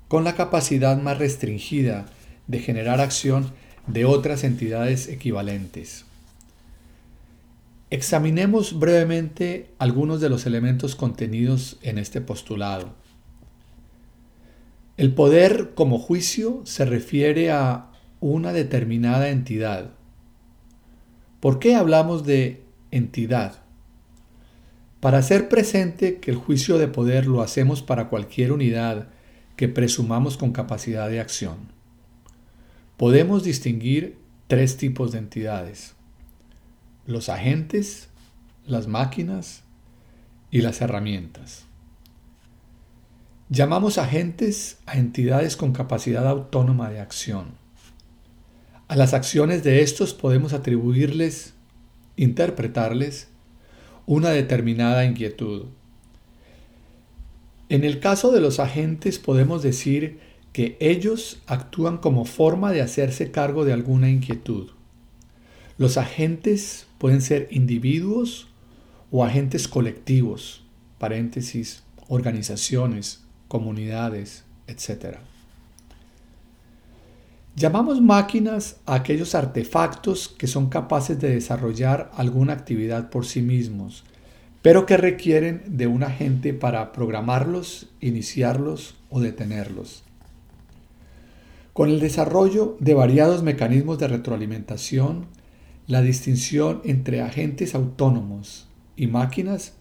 con 0.10 0.26
la 0.26 0.36
capacidad 0.36 1.01
más 1.01 1.18
restringida 1.18 2.07
de 2.47 2.60
generar 2.60 2.99
acción 2.99 3.53
de 3.91 4.05
otras 4.05 4.43
entidades 4.43 5.07
equivalentes. 5.07 6.05
Examinemos 7.89 8.77
brevemente 8.77 9.71
algunos 9.79 10.21
de 10.21 10.29
los 10.29 10.45
elementos 10.45 10.95
contenidos 10.95 11.77
en 11.81 11.97
este 11.97 12.21
postulado. 12.21 12.93
El 14.95 15.13
poder 15.13 15.71
como 15.73 15.97
juicio 15.97 16.61
se 16.65 16.85
refiere 16.85 17.51
a 17.51 17.87
una 18.19 18.53
determinada 18.53 19.29
entidad. 19.29 19.91
¿Por 21.39 21.57
qué 21.57 21.73
hablamos 21.73 22.25
de 22.25 22.61
entidad? 22.91 23.63
Para 24.99 25.17
hacer 25.17 25.49
presente 25.49 26.19
que 26.19 26.29
el 26.29 26.37
juicio 26.37 26.77
de 26.77 26.89
poder 26.89 27.25
lo 27.25 27.41
hacemos 27.41 27.81
para 27.81 28.09
cualquier 28.09 28.51
unidad 28.51 29.07
que 29.55 29.67
presumamos 29.67 30.37
con 30.37 30.51
capacidad 30.51 31.09
de 31.09 31.21
acción. 31.21 31.78
Podemos 32.99 33.45
distinguir 33.45 34.17
tres 34.49 34.75
tipos 34.75 35.13
de 35.13 35.19
entidades 35.19 35.95
los 37.07 37.29
agentes, 37.29 38.09
las 38.67 38.87
máquinas 38.87 39.63
y 40.51 40.59
las 40.59 40.81
herramientas. 40.81 41.63
Llamamos 43.47 43.97
agentes 43.97 44.79
a 44.85 44.97
entidades 44.97 45.55
con 45.55 45.71
capacidad 45.71 46.27
autónoma 46.27 46.89
de 46.89 46.99
acción. 46.99 47.53
A 48.89 48.97
las 48.97 49.13
acciones 49.13 49.63
de 49.63 49.81
estos 49.81 50.13
podemos 50.13 50.51
atribuirles, 50.51 51.53
interpretarles, 52.17 53.29
una 54.07 54.31
determinada 54.31 55.05
inquietud. 55.05 55.67
En 57.69 57.85
el 57.85 58.01
caso 58.01 58.33
de 58.33 58.41
los 58.41 58.59
agentes 58.59 59.19
podemos 59.19 59.63
decir 59.63 60.19
que 60.60 60.76
ellos 60.82 61.38
actúan 61.47 61.99
como 61.99 62.26
forma 62.26 62.74
de 62.74 62.82
hacerse 62.82 63.32
cargo 63.32 63.64
de 63.64 63.72
alguna 63.72 64.10
inquietud. 64.10 64.72
Los 65.78 65.95
agentes 65.95 66.86
pueden 66.97 67.22
ser 67.22 67.47
individuos 67.49 68.49
o 69.10 69.24
agentes 69.24 69.70
colectivos, 69.70 70.66
paréntesis, 70.97 71.84
organizaciones, 72.10 73.24
comunidades, 73.47 74.43
etc. 74.68 75.20
Llamamos 77.55 78.01
máquinas 78.01 78.82
a 78.86 78.95
aquellos 78.95 79.36
artefactos 79.36 80.28
que 80.28 80.47
son 80.47 80.68
capaces 80.68 81.22
de 81.22 81.36
desarrollar 81.36 82.12
alguna 82.16 82.51
actividad 82.51 83.10
por 83.10 83.26
sí 83.26 83.41
mismos, 83.41 84.03
pero 84.62 84.86
que 84.86 84.97
requieren 84.97 85.64
de 85.68 85.88
un 85.88 86.03
agente 86.03 86.53
para 86.53 86.91
programarlos, 86.91 87.88
iniciarlos 88.01 88.95
o 89.10 89.22
detenerlos. 89.22 90.03
Con 91.80 91.89
el 91.89 92.01
desarrollo 92.01 92.75
de 92.82 92.93
variados 92.93 93.41
mecanismos 93.41 93.99
de 93.99 94.09
retroalimentación, 94.09 95.27
la 95.88 96.01
distinción 96.01 96.82
entre 96.84 97.21
agentes 97.21 97.73
autónomos 97.73 98.67
y 98.97 99.07
máquinas 99.07 99.75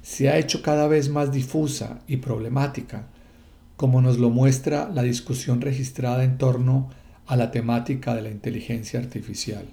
se 0.00 0.28
ha 0.28 0.38
hecho 0.38 0.62
cada 0.62 0.86
vez 0.86 1.08
más 1.08 1.32
difusa 1.32 2.02
y 2.06 2.18
problemática, 2.18 3.08
como 3.76 4.00
nos 4.00 4.18
lo 4.18 4.30
muestra 4.30 4.88
la 4.94 5.02
discusión 5.02 5.60
registrada 5.60 6.22
en 6.22 6.38
torno 6.38 6.88
a 7.26 7.34
la 7.34 7.50
temática 7.50 8.14
de 8.14 8.22
la 8.22 8.30
inteligencia 8.30 9.00
artificial. 9.00 9.66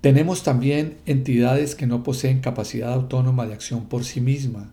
Tenemos 0.00 0.42
también 0.42 0.96
entidades 1.06 1.76
que 1.76 1.86
no 1.86 2.02
poseen 2.02 2.40
capacidad 2.40 2.92
autónoma 2.92 3.46
de 3.46 3.54
acción 3.54 3.84
por 3.84 4.02
sí 4.02 4.20
misma, 4.20 4.72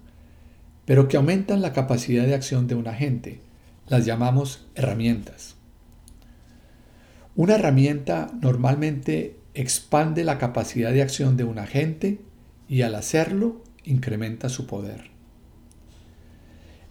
pero 0.86 1.08
que 1.08 1.18
aumentan 1.18 1.62
la 1.62 1.74
capacidad 1.74 2.26
de 2.26 2.34
acción 2.34 2.66
de 2.66 2.74
un 2.74 2.88
agente. 2.88 3.53
Las 3.90 4.06
llamamos 4.06 4.66
herramientas. 4.76 5.56
Una 7.36 7.56
herramienta 7.56 8.32
normalmente 8.42 9.38
expande 9.54 10.24
la 10.24 10.38
capacidad 10.38 10.94
de 10.94 11.02
acción 11.02 11.36
de 11.36 11.44
un 11.44 11.60
agente 11.60 12.22
y 12.70 12.84
al 12.84 12.96
hacerlo 12.96 13.62
incrementa 13.84 14.48
su 14.48 14.68
poder. 14.68 15.12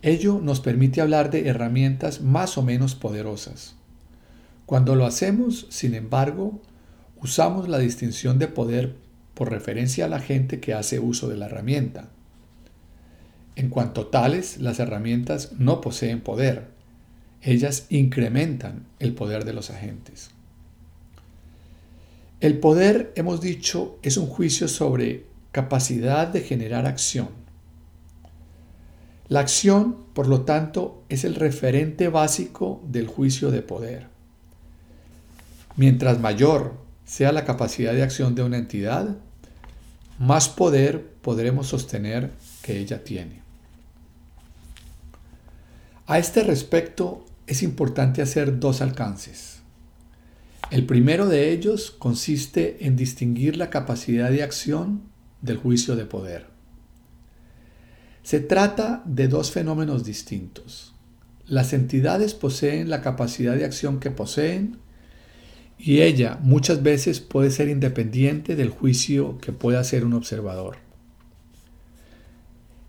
Ello 0.03 0.41
nos 0.43 0.61
permite 0.61 1.01
hablar 1.01 1.31
de 1.31 1.49
herramientas 1.49 2.21
más 2.21 2.59
o 2.59 2.63
menos 2.63 2.95
poderosas. 2.95 3.77
Cuando 4.67 4.95
lo 4.95 5.07
hacemos, 5.07 5.67
sin 5.71 5.95
embargo, 5.95 6.61
usamos 7.17 7.69
la 7.69 7.79
distinción 7.79 8.39
de 8.39 8.49
poder 8.49 8.97
por 9.33 9.51
referencia 9.51 10.05
a 10.05 10.09
la 10.09 10.19
gente 10.19 10.61
que 10.61 10.75
hace 10.75 11.01
uso 11.01 11.29
de 11.29 11.39
la 11.39 11.47
herramienta. 11.47 12.11
En 13.57 13.71
cuanto 13.71 14.09
tales, 14.09 14.59
las 14.59 14.79
herramientas 14.79 15.53
no 15.59 15.81
poseen 15.81 16.21
poder, 16.21 16.72
ellas 17.43 17.87
incrementan 17.91 18.87
el 18.99 19.15
poder 19.15 19.45
de 19.45 19.53
los 19.53 19.71
agentes. 19.71 20.31
El 22.41 22.59
poder, 22.59 23.13
hemos 23.17 23.41
dicho, 23.41 23.99
es 24.03 24.17
un 24.17 24.27
juicio 24.27 24.69
sobre 24.69 25.27
capacidad 25.53 26.29
de 26.29 26.41
generar 26.41 26.87
acción. 26.87 27.29
La 29.29 29.41
acción, 29.41 29.97
por 30.13 30.27
lo 30.27 30.43
tanto, 30.43 31.05
es 31.09 31.25
el 31.25 31.35
referente 31.35 32.09
básico 32.09 32.83
del 32.87 33.07
juicio 33.07 33.51
de 33.51 33.63
poder. 33.63 34.07
Mientras 35.77 36.21
mayor 36.21 36.75
sea 37.05 37.33
la 37.33 37.45
capacidad 37.45 37.93
de 37.93 38.03
acción 38.03 38.35
de 38.35 38.43
una 38.43 38.59
entidad, 38.59 39.17
más 40.19 40.49
poder 40.49 41.07
podremos 41.23 41.69
sostener 41.69 42.31
que 42.63 42.79
ella 42.79 43.05
tiene. 43.05 43.43
A 46.07 46.19
este 46.19 46.43
respecto, 46.43 47.25
es 47.47 47.63
importante 47.63 48.23
hacer 48.23 48.59
dos 48.61 48.81
alcances. 48.81 49.63
El 50.71 50.87
primero 50.87 51.27
de 51.27 51.51
ellos 51.51 51.91
consiste 51.91 52.87
en 52.87 52.97
distinguir 52.97 53.57
la 53.57 53.69
capacidad 53.69 54.31
de 54.31 54.43
acción 54.43 55.03
del 55.43 55.59
juicio 55.59 55.97
de 55.97 56.07
poder. 56.07 56.47
Se 58.23 58.41
trata 58.41 59.03
de 59.05 59.29
dos 59.29 59.51
fenómenos 59.51 60.05
distintos. 60.05 60.95
Las 61.47 61.73
entidades 61.73 62.35
poseen 62.35 62.89
la 62.89 63.03
capacidad 63.03 63.57
de 63.57 63.65
acción 63.65 63.99
que 64.01 64.11
poseen 64.11 64.79
y 65.77 66.03
ella 66.03 66.39
muchas 66.41 66.83
veces 66.85 67.21
puede 67.21 67.51
ser 67.51 67.69
independiente 67.69 68.55
del 68.55 68.71
juicio 68.71 69.39
que 69.39 69.53
pueda 69.53 69.81
hacer 69.81 70.05
un 70.05 70.13
observador. 70.13 70.77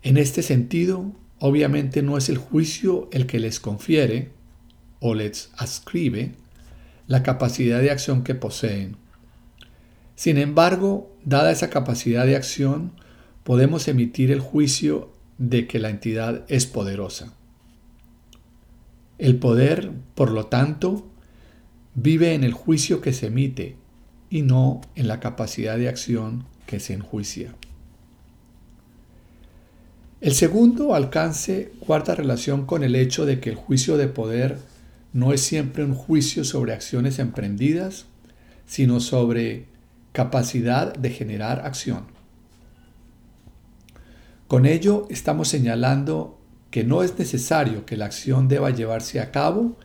En 0.02 0.16
este 0.16 0.42
sentido, 0.42 1.12
obviamente 1.40 2.02
no 2.02 2.16
es 2.16 2.28
el 2.28 2.38
juicio 2.38 3.08
el 3.10 3.26
que 3.26 3.40
les 3.40 3.58
confiere, 3.58 4.30
o 5.00 5.14
les 5.14 5.50
ascribe 5.56 6.32
la 7.06 7.22
capacidad 7.22 7.80
de 7.80 7.90
acción 7.90 8.24
que 8.24 8.34
poseen. 8.34 8.96
Sin 10.16 10.38
embargo, 10.38 11.12
dada 11.24 11.50
esa 11.50 11.70
capacidad 11.70 12.24
de 12.24 12.36
acción, 12.36 12.92
podemos 13.42 13.88
emitir 13.88 14.30
el 14.30 14.40
juicio 14.40 15.12
de 15.38 15.66
que 15.66 15.78
la 15.78 15.90
entidad 15.90 16.44
es 16.48 16.66
poderosa. 16.66 17.32
El 19.18 19.36
poder, 19.36 19.90
por 20.14 20.30
lo 20.30 20.46
tanto, 20.46 21.06
vive 21.94 22.34
en 22.34 22.44
el 22.44 22.52
juicio 22.52 23.00
que 23.00 23.12
se 23.12 23.26
emite 23.26 23.76
y 24.30 24.42
no 24.42 24.80
en 24.94 25.08
la 25.08 25.20
capacidad 25.20 25.76
de 25.76 25.88
acción 25.88 26.44
que 26.66 26.80
se 26.80 26.94
enjuicia. 26.94 27.54
El 30.20 30.32
segundo 30.32 30.94
alcance 30.94 31.72
guarda 31.86 32.14
relación 32.14 32.64
con 32.64 32.82
el 32.82 32.96
hecho 32.96 33.26
de 33.26 33.40
que 33.40 33.50
el 33.50 33.56
juicio 33.56 33.98
de 33.98 34.08
poder 34.08 34.58
no 35.14 35.32
es 35.32 35.40
siempre 35.40 35.84
un 35.84 35.94
juicio 35.94 36.44
sobre 36.44 36.74
acciones 36.74 37.18
emprendidas, 37.18 38.06
sino 38.66 38.98
sobre 38.98 39.66
capacidad 40.12 40.92
de 40.92 41.10
generar 41.10 41.64
acción. 41.64 42.06
Con 44.48 44.66
ello 44.66 45.06
estamos 45.10 45.48
señalando 45.48 46.40
que 46.70 46.82
no 46.82 47.04
es 47.04 47.16
necesario 47.16 47.86
que 47.86 47.96
la 47.96 48.06
acción 48.06 48.48
deba 48.48 48.70
llevarse 48.70 49.20
a 49.20 49.30
cabo 49.30 49.78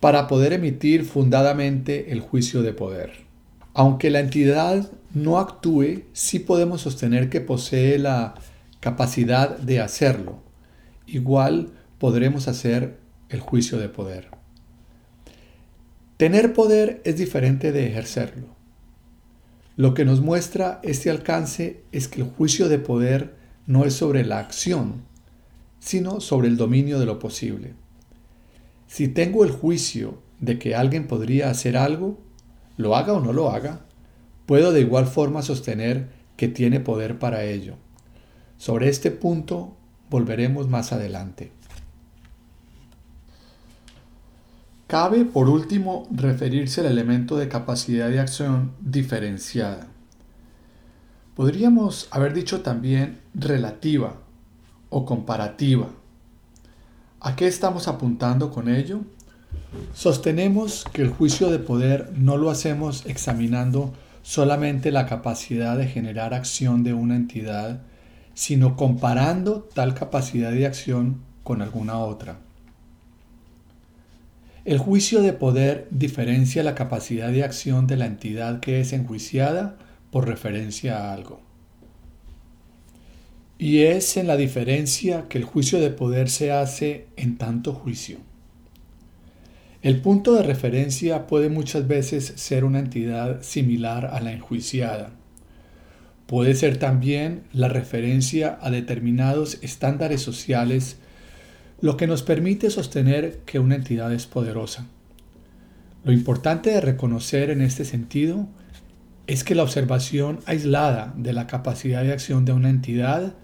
para 0.00 0.28
poder 0.28 0.52
emitir 0.52 1.04
fundadamente 1.04 2.12
el 2.12 2.20
juicio 2.20 2.60
de 2.62 2.74
poder. 2.74 3.26
Aunque 3.72 4.10
la 4.10 4.20
entidad 4.20 4.90
no 5.14 5.38
actúe, 5.38 6.02
sí 6.12 6.40
podemos 6.40 6.82
sostener 6.82 7.30
que 7.30 7.40
posee 7.40 7.98
la 7.98 8.34
capacidad 8.80 9.56
de 9.56 9.80
hacerlo. 9.80 10.42
Igual 11.06 11.70
podremos 11.98 12.48
hacer 12.48 12.98
el 13.30 13.40
juicio 13.40 13.78
de 13.78 13.88
poder. 13.88 14.37
Tener 16.18 16.52
poder 16.52 17.00
es 17.04 17.16
diferente 17.16 17.70
de 17.70 17.86
ejercerlo. 17.86 18.48
Lo 19.76 19.94
que 19.94 20.04
nos 20.04 20.20
muestra 20.20 20.80
este 20.82 21.10
alcance 21.10 21.84
es 21.92 22.08
que 22.08 22.22
el 22.22 22.26
juicio 22.28 22.68
de 22.68 22.80
poder 22.80 23.36
no 23.68 23.84
es 23.84 23.94
sobre 23.94 24.24
la 24.24 24.40
acción, 24.40 25.04
sino 25.78 26.20
sobre 26.20 26.48
el 26.48 26.56
dominio 26.56 26.98
de 26.98 27.06
lo 27.06 27.20
posible. 27.20 27.74
Si 28.88 29.06
tengo 29.06 29.44
el 29.44 29.52
juicio 29.52 30.18
de 30.40 30.58
que 30.58 30.74
alguien 30.74 31.06
podría 31.06 31.50
hacer 31.50 31.76
algo, 31.76 32.18
lo 32.76 32.96
haga 32.96 33.12
o 33.12 33.20
no 33.20 33.32
lo 33.32 33.52
haga, 33.52 33.86
puedo 34.44 34.72
de 34.72 34.80
igual 34.80 35.06
forma 35.06 35.42
sostener 35.42 36.08
que 36.36 36.48
tiene 36.48 36.80
poder 36.80 37.20
para 37.20 37.44
ello. 37.44 37.76
Sobre 38.56 38.88
este 38.88 39.12
punto 39.12 39.76
volveremos 40.10 40.68
más 40.68 40.92
adelante. 40.92 41.52
Cabe, 44.88 45.26
por 45.26 45.50
último, 45.50 46.08
referirse 46.10 46.80
al 46.80 46.86
elemento 46.86 47.36
de 47.36 47.46
capacidad 47.46 48.08
de 48.08 48.20
acción 48.20 48.72
diferenciada. 48.80 49.86
Podríamos 51.36 52.08
haber 52.10 52.32
dicho 52.32 52.62
también 52.62 53.20
relativa 53.34 54.14
o 54.88 55.04
comparativa. 55.04 55.90
¿A 57.20 57.36
qué 57.36 57.46
estamos 57.46 57.86
apuntando 57.86 58.50
con 58.50 58.70
ello? 58.70 59.00
Sostenemos 59.92 60.86
que 60.90 61.02
el 61.02 61.10
juicio 61.10 61.50
de 61.50 61.58
poder 61.58 62.10
no 62.16 62.38
lo 62.38 62.48
hacemos 62.48 63.04
examinando 63.04 63.92
solamente 64.22 64.90
la 64.90 65.04
capacidad 65.04 65.76
de 65.76 65.86
generar 65.86 66.32
acción 66.32 66.82
de 66.82 66.94
una 66.94 67.14
entidad, 67.14 67.82
sino 68.32 68.74
comparando 68.74 69.68
tal 69.74 69.92
capacidad 69.92 70.50
de 70.50 70.64
acción 70.64 71.20
con 71.44 71.60
alguna 71.60 71.98
otra. 71.98 72.47
El 74.68 74.76
juicio 74.76 75.22
de 75.22 75.32
poder 75.32 75.88
diferencia 75.90 76.62
la 76.62 76.74
capacidad 76.74 77.30
de 77.32 77.42
acción 77.42 77.86
de 77.86 77.96
la 77.96 78.04
entidad 78.04 78.60
que 78.60 78.80
es 78.80 78.92
enjuiciada 78.92 79.78
por 80.10 80.28
referencia 80.28 80.98
a 80.98 81.14
algo. 81.14 81.40
Y 83.56 83.84
es 83.84 84.18
en 84.18 84.26
la 84.26 84.36
diferencia 84.36 85.24
que 85.30 85.38
el 85.38 85.44
juicio 85.44 85.80
de 85.80 85.88
poder 85.88 86.28
se 86.28 86.52
hace 86.52 87.06
en 87.16 87.38
tanto 87.38 87.72
juicio. 87.72 88.18
El 89.80 90.02
punto 90.02 90.34
de 90.34 90.42
referencia 90.42 91.26
puede 91.26 91.48
muchas 91.48 91.88
veces 91.88 92.34
ser 92.36 92.64
una 92.64 92.80
entidad 92.80 93.40
similar 93.40 94.04
a 94.12 94.20
la 94.20 94.32
enjuiciada. 94.32 95.12
Puede 96.26 96.54
ser 96.54 96.76
también 96.76 97.44
la 97.54 97.68
referencia 97.68 98.58
a 98.60 98.70
determinados 98.70 99.60
estándares 99.62 100.20
sociales, 100.20 100.98
lo 101.80 101.96
que 101.96 102.06
nos 102.06 102.22
permite 102.22 102.70
sostener 102.70 103.40
que 103.46 103.58
una 103.58 103.76
entidad 103.76 104.12
es 104.12 104.26
poderosa. 104.26 104.86
Lo 106.04 106.12
importante 106.12 106.70
de 106.70 106.80
reconocer 106.80 107.50
en 107.50 107.60
este 107.60 107.84
sentido 107.84 108.48
es 109.26 109.44
que 109.44 109.54
la 109.54 109.62
observación 109.62 110.40
aislada 110.46 111.14
de 111.16 111.32
la 111.32 111.46
capacidad 111.46 112.02
de 112.02 112.12
acción 112.12 112.44
de 112.44 112.52
una 112.52 112.70
entidad 112.70 113.34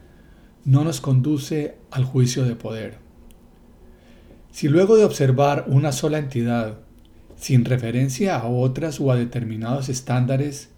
no 0.65 0.83
nos 0.83 1.01
conduce 1.01 1.77
al 1.91 2.05
juicio 2.05 2.45
de 2.45 2.57
poder. 2.57 2.99
Si 4.51 4.69
luego 4.69 4.97
de 4.97 5.05
observar 5.05 5.67
una 5.69 5.93
sola 5.93 6.19
entidad, 6.19 6.79
sin 7.37 7.65
referencia 7.65 8.37
a 8.37 8.47
otras 8.47 9.01
o 9.01 9.13
a 9.13 9.17
determinados 9.17 9.89
estándares, 9.89 10.71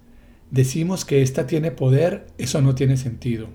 decimos 0.50 1.04
que 1.04 1.22
ésta 1.22 1.46
tiene 1.46 1.70
poder, 1.70 2.26
eso 2.38 2.60
no 2.60 2.74
tiene 2.74 2.96
sentido. 2.96 3.48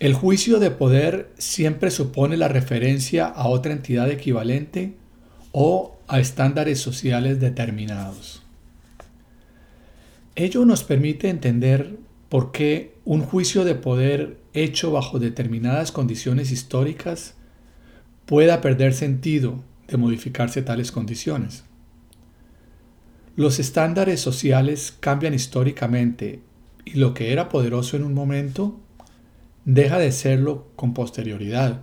El 0.00 0.14
juicio 0.14 0.58
de 0.58 0.70
poder 0.72 1.30
siempre 1.38 1.90
supone 1.90 2.36
la 2.36 2.48
referencia 2.48 3.26
a 3.26 3.46
otra 3.48 3.72
entidad 3.72 4.10
equivalente 4.10 4.94
o 5.52 5.96
a 6.08 6.18
estándares 6.18 6.80
sociales 6.80 7.38
determinados. 7.38 8.42
Ello 10.34 10.64
nos 10.64 10.82
permite 10.82 11.28
entender 11.28 11.96
por 12.28 12.50
qué 12.50 12.96
un 13.04 13.22
juicio 13.22 13.64
de 13.64 13.76
poder 13.76 14.38
hecho 14.52 14.90
bajo 14.90 15.20
determinadas 15.20 15.92
condiciones 15.92 16.50
históricas 16.50 17.34
pueda 18.26 18.60
perder 18.60 18.94
sentido 18.94 19.62
de 19.86 19.96
modificarse 19.96 20.62
tales 20.62 20.90
condiciones. 20.90 21.62
Los 23.36 23.60
estándares 23.60 24.20
sociales 24.20 24.92
cambian 24.98 25.34
históricamente 25.34 26.40
y 26.84 26.94
lo 26.94 27.14
que 27.14 27.32
era 27.32 27.48
poderoso 27.48 27.96
en 27.96 28.02
un 28.02 28.14
momento 28.14 28.80
deja 29.64 29.98
de 29.98 30.12
serlo 30.12 30.68
con 30.76 30.94
posterioridad. 30.94 31.82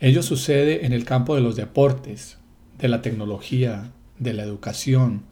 Ello 0.00 0.22
sucede 0.22 0.86
en 0.86 0.92
el 0.92 1.04
campo 1.04 1.34
de 1.34 1.40
los 1.40 1.56
deportes, 1.56 2.38
de 2.78 2.88
la 2.88 3.02
tecnología, 3.02 3.92
de 4.18 4.32
la 4.32 4.44
educación, 4.44 5.22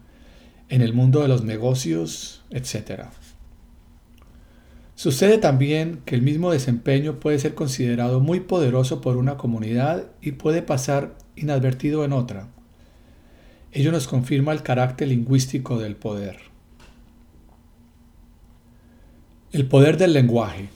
en 0.69 0.81
el 0.81 0.93
mundo 0.93 1.21
de 1.21 1.27
los 1.27 1.43
negocios, 1.43 2.43
etc. 2.49 3.05
Sucede 4.95 5.37
también 5.37 6.01
que 6.05 6.15
el 6.15 6.21
mismo 6.21 6.51
desempeño 6.51 7.19
puede 7.19 7.39
ser 7.39 7.53
considerado 7.53 8.19
muy 8.19 8.41
poderoso 8.41 8.99
por 8.99 9.15
una 9.15 9.37
comunidad 9.37 10.07
y 10.21 10.33
puede 10.33 10.61
pasar 10.61 11.17
inadvertido 11.35 12.03
en 12.03 12.13
otra. 12.13 12.49
Ello 13.71 13.91
nos 13.91 14.07
confirma 14.07 14.53
el 14.53 14.63
carácter 14.63 15.09
lingüístico 15.09 15.77
del 15.77 15.95
poder. 15.95 16.37
El 19.51 19.67
poder 19.67 19.97
del 19.97 20.13
lenguaje. 20.13 20.69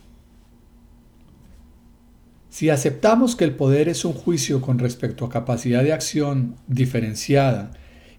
Si 2.52 2.70
aceptamos 2.70 3.38
que 3.38 3.46
el 3.46 3.56
poder 3.56 3.88
es 3.88 4.04
un 4.04 4.12
juicio 4.12 4.60
con 4.60 4.78
respecto 4.78 5.24
a 5.24 5.30
capacidad 5.30 5.84
de 5.84 5.94
acción 5.94 6.58
diferenciada 6.68 7.72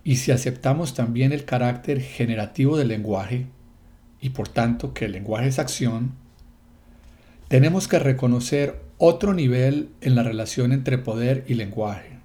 y 0.04 0.16
si 0.16 0.32
aceptamos 0.32 0.94
también 0.94 1.32
el 1.32 1.44
carácter 1.44 2.00
generativo 2.00 2.78
del 2.78 2.88
lenguaje, 2.88 3.44
y 4.22 4.30
por 4.30 4.48
tanto 4.48 4.94
que 4.94 5.04
el 5.04 5.12
lenguaje 5.12 5.48
es 5.48 5.58
acción, 5.58 6.12
tenemos 7.48 7.88
que 7.88 7.98
reconocer 7.98 8.80
otro 8.96 9.34
nivel 9.34 9.90
en 10.00 10.14
la 10.14 10.22
relación 10.22 10.72
entre 10.72 10.96
poder 10.96 11.44
y 11.46 11.52
lenguaje. 11.52 12.18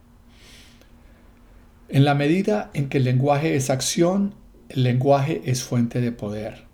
En 1.90 2.06
la 2.06 2.16
medida 2.16 2.72
en 2.74 2.88
que 2.88 3.00
el 3.00 3.04
lenguaje 3.04 3.58
es 3.58 3.70
acción, 3.70 4.34
el 4.70 4.84
lenguaje 4.84 5.42
es 5.44 5.62
fuente 5.62 6.00
de 6.00 6.14
poder. 6.14 6.68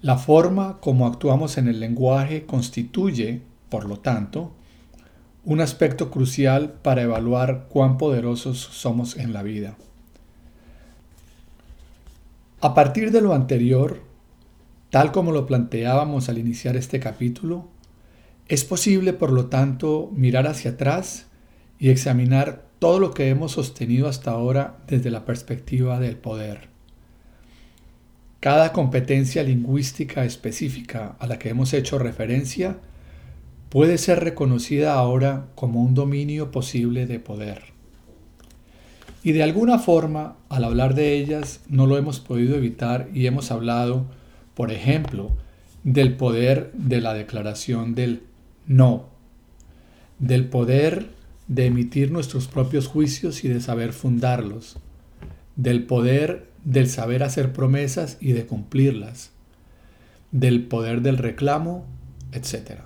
La 0.00 0.16
forma 0.16 0.78
como 0.80 1.06
actuamos 1.06 1.58
en 1.58 1.68
el 1.68 1.80
lenguaje 1.80 2.46
constituye, 2.46 3.42
por 3.68 3.86
lo 3.86 3.98
tanto, 3.98 4.52
un 5.44 5.60
aspecto 5.60 6.10
crucial 6.10 6.72
para 6.82 7.02
evaluar 7.02 7.66
cuán 7.68 7.98
poderosos 7.98 8.58
somos 8.58 9.16
en 9.16 9.32
la 9.32 9.42
vida. 9.42 9.76
A 12.60 12.74
partir 12.74 13.12
de 13.12 13.20
lo 13.20 13.32
anterior, 13.32 14.02
tal 14.90 15.12
como 15.12 15.30
lo 15.30 15.46
planteábamos 15.46 16.28
al 16.28 16.38
iniciar 16.38 16.76
este 16.76 16.98
capítulo, 16.98 17.68
es 18.48 18.64
posible, 18.64 19.12
por 19.12 19.30
lo 19.30 19.46
tanto, 19.46 20.10
mirar 20.14 20.46
hacia 20.46 20.72
atrás 20.72 21.26
y 21.78 21.90
examinar 21.90 22.64
todo 22.78 22.98
lo 22.98 23.12
que 23.12 23.28
hemos 23.28 23.52
sostenido 23.52 24.08
hasta 24.08 24.30
ahora 24.30 24.78
desde 24.86 25.10
la 25.10 25.24
perspectiva 25.24 26.00
del 26.00 26.16
poder. 26.16 26.68
Cada 28.40 28.72
competencia 28.72 29.42
lingüística 29.42 30.24
específica 30.24 31.16
a 31.18 31.26
la 31.26 31.38
que 31.38 31.48
hemos 31.48 31.72
hecho 31.72 31.98
referencia 31.98 32.78
puede 33.76 33.98
ser 33.98 34.24
reconocida 34.24 34.94
ahora 34.94 35.48
como 35.54 35.82
un 35.82 35.92
dominio 35.92 36.50
posible 36.50 37.04
de 37.04 37.20
poder. 37.20 37.74
Y 39.22 39.32
de 39.32 39.42
alguna 39.42 39.78
forma, 39.78 40.38
al 40.48 40.64
hablar 40.64 40.94
de 40.94 41.12
ellas, 41.18 41.60
no 41.68 41.86
lo 41.86 41.98
hemos 41.98 42.18
podido 42.18 42.56
evitar 42.56 43.10
y 43.12 43.26
hemos 43.26 43.50
hablado, 43.50 44.06
por 44.54 44.72
ejemplo, 44.72 45.36
del 45.84 46.16
poder 46.16 46.72
de 46.72 47.02
la 47.02 47.12
declaración 47.12 47.94
del 47.94 48.22
no, 48.66 49.10
del 50.20 50.48
poder 50.48 51.10
de 51.46 51.66
emitir 51.66 52.10
nuestros 52.10 52.46
propios 52.46 52.86
juicios 52.86 53.44
y 53.44 53.48
de 53.48 53.60
saber 53.60 53.92
fundarlos, 53.92 54.78
del 55.54 55.84
poder 55.84 56.48
del 56.64 56.88
saber 56.88 57.22
hacer 57.22 57.52
promesas 57.52 58.16
y 58.22 58.32
de 58.32 58.46
cumplirlas, 58.46 59.32
del 60.32 60.64
poder 60.64 61.02
del 61.02 61.18
reclamo, 61.18 61.84
etc. 62.32 62.85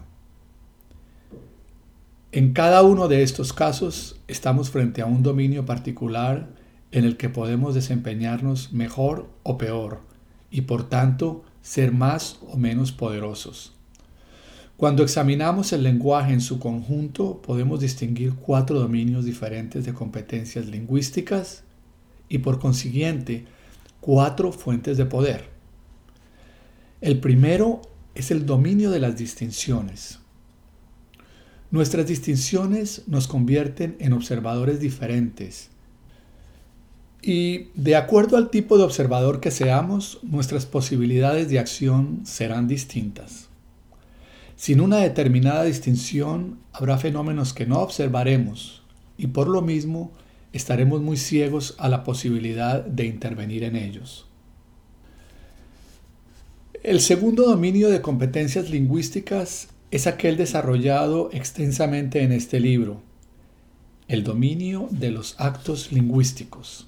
En 2.33 2.53
cada 2.53 2.85
uno 2.85 3.09
de 3.09 3.25
estos 3.25 3.53
casos 3.53 4.21
estamos 4.29 4.71
frente 4.71 5.03
a 5.03 5.07
un 5.07 5.25
dominio 5.25 5.67
particular 5.67 6.49
en 6.93 7.05
el 7.05 7.17
que 7.17 7.29
podemos 7.29 7.75
desempeñarnos 7.75 8.73
mejor 8.73 9.29
o 9.43 9.59
peor 9.59 10.03
y 10.49 10.61
por 10.61 10.89
tanto 10.89 11.43
ser 11.61 11.91
más 11.91 12.39
o 12.47 12.57
menos 12.57 12.93
poderosos. 12.93 13.73
Cuando 14.77 15.03
examinamos 15.03 15.73
el 15.73 15.83
lenguaje 15.83 16.33
en 16.33 16.41
su 16.41 16.61
conjunto, 16.61 17.43
podemos 17.43 17.81
distinguir 17.81 18.35
cuatro 18.35 18.79
dominios 18.79 19.25
diferentes 19.25 19.85
de 19.85 19.93
competencias 19.93 20.67
lingüísticas 20.67 21.65
y 22.29 22.39
por 22.39 22.61
consiguiente 22.61 23.47
cuatro 24.01 24.53
fuentes 24.53 24.97
de 24.97 25.05
poder. 25.05 25.49
El 27.01 27.19
primero 27.19 27.83
es 28.15 28.31
el 28.31 28.47
dominio 28.47 28.93
de 28.93 29.01
las 29.01 29.17
distinciones. 29.17 30.20
Nuestras 31.71 32.07
distinciones 32.07 33.03
nos 33.07 33.29
convierten 33.29 33.97
en 34.01 34.13
observadores 34.13 34.81
diferentes 34.81 35.71
y 37.23 37.69
de 37.75 37.97
acuerdo 37.97 38.37
al 38.37 38.51
tipo 38.51 38.79
de 38.79 38.85
observador 38.85 39.41
que 39.41 39.51
seamos, 39.51 40.21
nuestras 40.23 40.65
posibilidades 40.67 41.49
de 41.49 41.59
acción 41.59 42.21
serán 42.25 42.67
distintas. 42.67 43.49
Sin 44.57 44.81
una 44.81 44.99
determinada 44.99 45.65
distinción, 45.65 46.59
habrá 46.73 46.99
fenómenos 46.99 47.53
que 47.53 47.67
no 47.67 47.81
observaremos 47.81 48.83
y 49.19 49.29
por 49.29 49.49
lo 49.49 49.63
mismo 49.63 50.13
estaremos 50.53 51.03
muy 51.03 51.17
ciegos 51.17 51.75
a 51.79 51.89
la 51.89 52.05
posibilidad 52.05 52.85
de 52.85 53.05
intervenir 53.07 53.65
en 53.65 53.77
ellos. 53.77 54.27
El 56.83 57.01
segundo 57.01 57.45
dominio 57.47 57.91
de 57.91 58.01
competencias 58.01 58.71
lingüísticas 58.71 59.69
es 59.91 60.07
aquel 60.07 60.37
desarrollado 60.37 61.31
extensamente 61.33 62.23
en 62.23 62.31
este 62.33 62.61
libro, 62.61 63.03
el 64.07 64.23
dominio 64.23 64.87
de 64.91 65.11
los 65.11 65.35
actos 65.39 65.91
lingüísticos. 65.91 66.87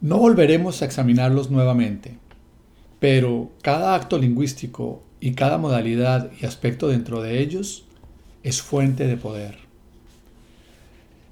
No 0.00 0.18
volveremos 0.18 0.80
a 0.80 0.84
examinarlos 0.84 1.50
nuevamente, 1.50 2.18
pero 3.00 3.50
cada 3.62 3.96
acto 3.96 4.18
lingüístico 4.18 5.02
y 5.20 5.32
cada 5.32 5.58
modalidad 5.58 6.30
y 6.40 6.46
aspecto 6.46 6.86
dentro 6.86 7.22
de 7.22 7.40
ellos 7.40 7.84
es 8.44 8.62
fuente 8.62 9.08
de 9.08 9.16
poder. 9.16 9.58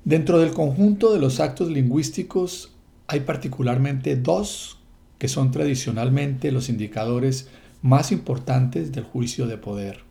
Dentro 0.05 0.41
del 0.41 0.51
conjunto 0.51 1.12
de 1.12 1.20
los 1.20 1.39
actos 1.39 1.70
lingüísticos 1.70 2.72
hay 3.07 3.20
particularmente 3.20 4.16
dos 4.16 4.79
que 5.18 5.29
son 5.29 5.53
tradicionalmente 5.53 6.51
los 6.51 6.68
indicadores 6.68 7.49
más 7.83 8.11
importantes 8.11 8.91
del 8.91 9.05
juicio 9.05 9.47
de 9.47 9.59
poder. 9.59 10.06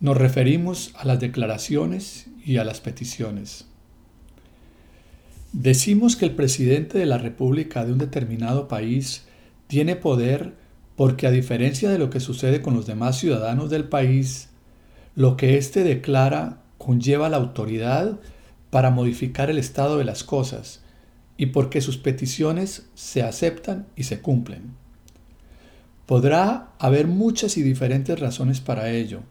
Nos 0.00 0.16
referimos 0.16 0.92
a 0.96 1.04
las 1.04 1.18
declaraciones 1.18 2.26
y 2.44 2.58
a 2.58 2.64
las 2.64 2.80
peticiones. 2.80 3.66
Decimos 5.52 6.14
que 6.14 6.24
el 6.24 6.36
presidente 6.36 6.98
de 6.98 7.06
la 7.06 7.18
República 7.18 7.84
de 7.84 7.92
un 7.92 7.98
determinado 7.98 8.68
país 8.68 9.24
tiene 9.66 9.96
poder 9.96 10.54
porque 10.94 11.26
a 11.26 11.32
diferencia 11.32 11.90
de 11.90 11.98
lo 11.98 12.10
que 12.10 12.20
sucede 12.20 12.62
con 12.62 12.74
los 12.74 12.86
demás 12.86 13.18
ciudadanos 13.18 13.70
del 13.70 13.88
país, 13.88 14.50
lo 15.16 15.36
que 15.36 15.58
éste 15.58 15.82
declara 15.82 16.62
conlleva 16.78 17.28
la 17.28 17.38
autoridad 17.38 18.20
para 18.70 18.90
modificar 18.90 19.50
el 19.50 19.58
estado 19.58 19.98
de 19.98 20.04
las 20.04 20.22
cosas 20.22 20.80
y 21.36 21.46
porque 21.46 21.80
sus 21.80 21.96
peticiones 21.98 22.86
se 22.94 23.22
aceptan 23.22 23.86
y 23.96 24.04
se 24.04 24.20
cumplen. 24.20 24.74
Podrá 26.06 26.68
haber 26.78 27.08
muchas 27.08 27.56
y 27.56 27.62
diferentes 27.62 28.18
razones 28.20 28.60
para 28.60 28.90
ello, 28.90 29.22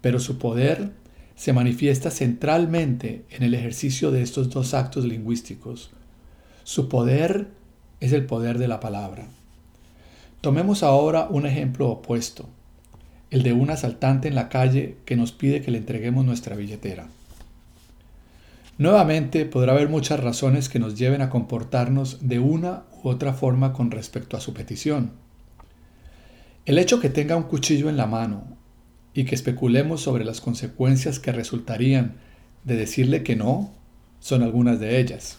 pero 0.00 0.20
su 0.20 0.38
poder 0.38 0.92
se 1.36 1.52
manifiesta 1.52 2.10
centralmente 2.10 3.24
en 3.30 3.42
el 3.42 3.54
ejercicio 3.54 4.10
de 4.10 4.22
estos 4.22 4.50
dos 4.50 4.74
actos 4.74 5.04
lingüísticos. 5.04 5.90
Su 6.64 6.88
poder 6.88 7.48
es 8.00 8.12
el 8.12 8.26
poder 8.26 8.58
de 8.58 8.68
la 8.68 8.80
palabra. 8.80 9.26
Tomemos 10.40 10.82
ahora 10.82 11.28
un 11.30 11.46
ejemplo 11.46 11.88
opuesto, 11.88 12.48
el 13.30 13.42
de 13.42 13.52
un 13.52 13.70
asaltante 13.70 14.28
en 14.28 14.34
la 14.34 14.48
calle 14.48 14.96
que 15.04 15.16
nos 15.16 15.32
pide 15.32 15.62
que 15.62 15.70
le 15.70 15.78
entreguemos 15.78 16.24
nuestra 16.24 16.56
billetera. 16.56 17.08
Nuevamente 18.76 19.44
podrá 19.44 19.72
haber 19.72 19.90
muchas 19.90 20.20
razones 20.20 20.68
que 20.70 20.78
nos 20.78 20.98
lleven 20.98 21.20
a 21.20 21.28
comportarnos 21.28 22.26
de 22.26 22.38
una 22.38 22.84
u 23.02 23.08
otra 23.08 23.34
forma 23.34 23.72
con 23.72 23.90
respecto 23.90 24.36
a 24.36 24.40
su 24.40 24.54
petición. 24.54 25.12
El 26.64 26.78
hecho 26.78 27.00
que 27.00 27.10
tenga 27.10 27.36
un 27.36 27.42
cuchillo 27.44 27.88
en 27.88 27.96
la 27.96 28.06
mano 28.06 28.59
y 29.14 29.24
que 29.24 29.34
especulemos 29.34 30.00
sobre 30.00 30.24
las 30.24 30.40
consecuencias 30.40 31.18
que 31.18 31.32
resultarían 31.32 32.16
de 32.64 32.76
decirle 32.76 33.22
que 33.22 33.36
no 33.36 33.72
son 34.20 34.42
algunas 34.42 34.78
de 34.80 35.00
ellas. 35.00 35.38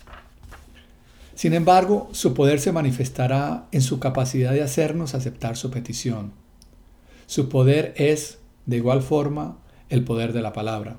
Sin 1.35 1.53
embargo, 1.53 2.09
su 2.11 2.33
poder 2.33 2.59
se 2.59 2.71
manifestará 2.71 3.67
en 3.71 3.81
su 3.81 3.99
capacidad 3.99 4.51
de 4.51 4.61
hacernos 4.61 5.15
aceptar 5.15 5.57
su 5.57 5.71
petición. 5.71 6.33
Su 7.25 7.49
poder 7.49 7.93
es, 7.97 8.39
de 8.65 8.77
igual 8.77 9.01
forma, 9.01 9.57
el 9.89 10.03
poder 10.03 10.33
de 10.33 10.41
la 10.41 10.53
palabra. 10.53 10.97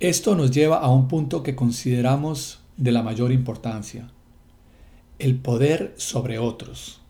Esto 0.00 0.34
nos 0.34 0.50
lleva 0.50 0.78
a 0.78 0.90
un 0.90 1.08
punto 1.08 1.42
que 1.42 1.54
consideramos 1.54 2.60
de 2.76 2.92
la 2.92 3.02
mayor 3.02 3.30
importancia, 3.30 4.10
el 5.18 5.36
poder 5.36 5.94
sobre 5.96 6.38
otros, 6.38 7.00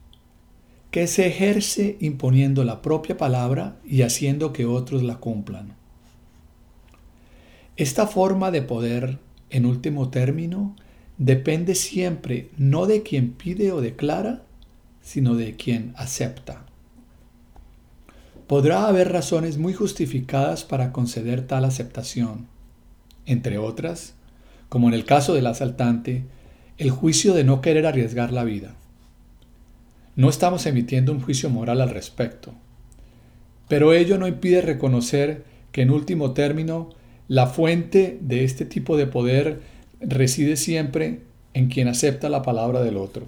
que 0.95 1.09
se 1.09 1.27
ejerce 1.27 1.97
imponiendo 1.99 2.63
la 2.63 2.81
propia 2.81 3.17
palabra 3.17 3.75
y 3.85 4.03
haciendo 4.03 4.53
que 4.53 4.65
otros 4.65 5.03
la 5.03 5.17
cumplan. 5.17 5.75
Esta 7.77 8.07
forma 8.07 8.53
de 8.53 8.63
poder 8.63 9.19
en 9.51 9.67
último 9.67 10.11
término, 10.11 10.77
depende 11.19 11.75
siempre 11.75 12.49
no 12.59 12.87
de 12.87 13.03
quien 13.03 13.33
pide 13.33 13.73
o 13.73 13.81
declara, 13.81 14.43
sino 15.03 15.35
de 15.35 15.57
quien 15.57 15.95
acepta. 15.97 16.65
Podrá 18.47 18.87
haber 18.87 19.11
razones 19.11 19.59
muy 19.59 19.73
justificadas 19.73 20.63
para 20.63 20.93
conceder 20.93 21.45
tal 21.45 21.65
aceptación, 21.65 22.47
entre 23.27 23.59
otras, 23.59 24.15
como 24.69 24.87
en 24.87 24.95
el 24.95 25.05
caso 25.05 25.35
del 25.35 25.49
asaltante, 25.49 26.23
el 26.79 26.93
juicio 26.93 27.35
de 27.35 27.43
no 27.43 27.63
querer 27.63 27.85
arriesgar 27.85 28.33
la 28.33 28.45
vida. 28.45 28.77
No 30.17 30.29
estamos 30.29 30.67
emitiendo 30.67 31.12
un 31.12 31.21
juicio 31.21 31.51
moral 31.51 31.81
al 31.81 31.91
respecto, 31.91 32.55
pero 33.69 33.93
ello 33.93 34.19
no 34.19 34.29
impide 34.29 34.61
reconocer 34.61 35.45
que 35.73 35.83
en 35.83 35.91
último 35.91 36.33
término 36.33 36.91
la 37.27 37.47
fuente 37.47 38.19
de 38.21 38.45
este 38.45 38.65
tipo 38.65 38.97
de 38.97 39.07
poder 39.07 39.61
reside 40.01 40.57
siempre 40.57 41.23
en 41.53 41.69
quien 41.69 41.89
acepta 41.89 42.29
la 42.29 42.43
palabra 42.43 42.83
del 42.83 42.97
otro. 42.97 43.27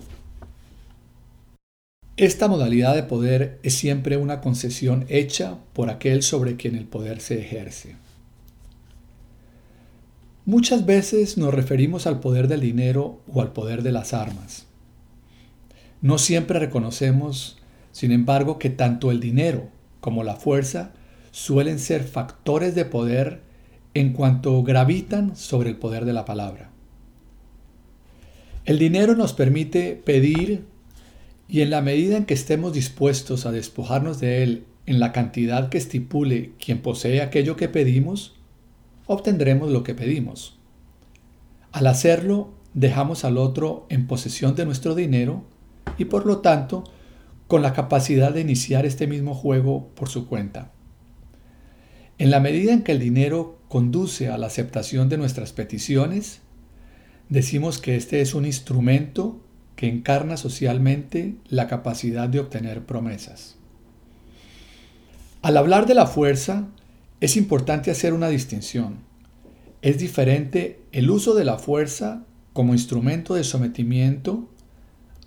Esta 2.16 2.49
modalidad 2.49 2.95
de 2.95 3.03
poder 3.03 3.59
es 3.62 3.74
siempre 3.74 4.16
una 4.16 4.41
concesión 4.41 5.05
hecha 5.09 5.59
por 5.72 5.91
aquel 5.91 6.22
sobre 6.22 6.57
quien 6.57 6.76
el 6.76 6.84
poder 6.84 7.20
se 7.20 7.41
ejerce. 7.41 7.97
Muchas 10.45 10.87
veces 10.87 11.37
nos 11.37 11.53
referimos 11.53 12.07
al 12.07 12.20
poder 12.20 12.47
del 12.47 12.61
dinero 12.61 13.20
o 13.32 13.43
al 13.43 13.53
poder 13.53 13.82
de 13.82 13.93
las 13.93 14.14
armas. 14.14 14.66
No 16.07 16.18
siempre 16.18 16.61
reconocemos, 16.61 17.59
sin 17.90 18.12
embargo, 18.12 18.61
que 18.61 18.70
tanto 18.70 19.11
el 19.11 19.18
dinero 19.18 19.70
como 20.00 20.22
la 20.22 20.36
fuerza 20.36 20.92
suelen 21.32 21.80
ser 21.80 22.04
factores 22.04 22.76
de 22.76 22.84
poder 22.84 23.40
en 23.92 24.12
cuanto 24.12 24.62
gravitan 24.62 25.34
sobre 25.34 25.70
el 25.70 25.78
poder 25.78 26.04
de 26.04 26.12
la 26.12 26.24
palabra. 26.24 26.70
El 28.64 28.78
dinero 28.78 29.16
nos 29.16 29.32
permite 29.32 29.94
pedir 29.96 30.64
y 31.48 31.62
en 31.62 31.70
la 31.70 31.80
medida 31.80 32.16
en 32.16 32.24
que 32.24 32.34
estemos 32.34 32.72
dispuestos 32.72 33.44
a 33.44 33.50
despojarnos 33.50 34.20
de 34.20 34.44
él 34.44 34.64
en 34.86 35.00
la 35.00 35.11
cantidad 35.11 35.70
que 35.70 35.78
estipule 35.78 36.52
quien 36.64 36.82
posee 36.82 37.20
aquello 37.20 37.57
que 37.57 37.68
pedimos, 37.68 38.36
obtendremos 39.07 39.72
lo 39.72 39.82
que 39.82 39.96
pedimos. 39.96 40.57
Al 41.72 41.88
hacerlo, 41.88 42.54
dejamos 42.74 43.24
al 43.24 43.38
otro 43.38 43.86
en 43.88 44.07
posesión 44.07 44.54
de 44.54 44.66
nuestro 44.66 44.94
dinero 44.94 45.55
y 45.99 46.07
por 46.07 46.26
lo 46.26 46.38
tanto 46.38 46.84
con 47.47 47.62
la 47.62 47.72
capacidad 47.72 48.32
de 48.32 48.40
iniciar 48.40 48.86
este 48.86 49.07
mismo 49.07 49.34
juego 49.34 49.88
por 49.94 50.09
su 50.09 50.26
cuenta. 50.26 50.72
En 52.18 52.30
la 52.30 52.40
medida 52.40 52.72
en 52.72 52.82
que 52.82 52.92
el 52.92 52.99
dinero 52.99 53.59
conduce 53.68 54.28
a 54.28 54.38
la 54.38 54.47
aceptación 54.47 55.09
de 55.09 55.18
nuestras 55.18 55.53
peticiones, 55.53 56.40
decimos 57.28 57.78
que 57.78 57.97
este 57.97 58.20
es 58.20 58.34
un 58.34 58.47
instrumento 58.47 59.40
que 59.76 59.88
encarna 59.88 60.36
socialmente 60.36 61.36
la 61.49 61.68
capacidad 61.68 62.28
de 62.28 62.40
obtener 62.40 62.86
promesas. 62.86 63.57
Al 65.42 65.59
hablar 65.59 65.86
de 65.86 65.94
la 65.94 66.07
fuerza, 66.07 66.68
es 67.20 67.36
importante 67.36 67.90
hacer 67.90 68.14
una 68.14 68.28
distinción. 68.28 68.97
Es 69.82 69.99
diferente 69.99 70.80
el 70.92 71.11
uso 71.11 71.34
de 71.34 71.44
la 71.44 71.59
fuerza 71.59 72.24
como 72.53 72.72
instrumento 72.72 73.34
de 73.34 73.44
sometimiento 73.44 74.49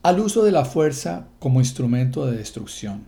al 0.02 0.20
uso 0.20 0.43
de 0.43 0.52
la 0.52 0.66
fuerza 0.66 1.28
como 1.39 1.60
instrumento 1.60 2.26
de 2.26 2.38
destrucción. 2.38 3.06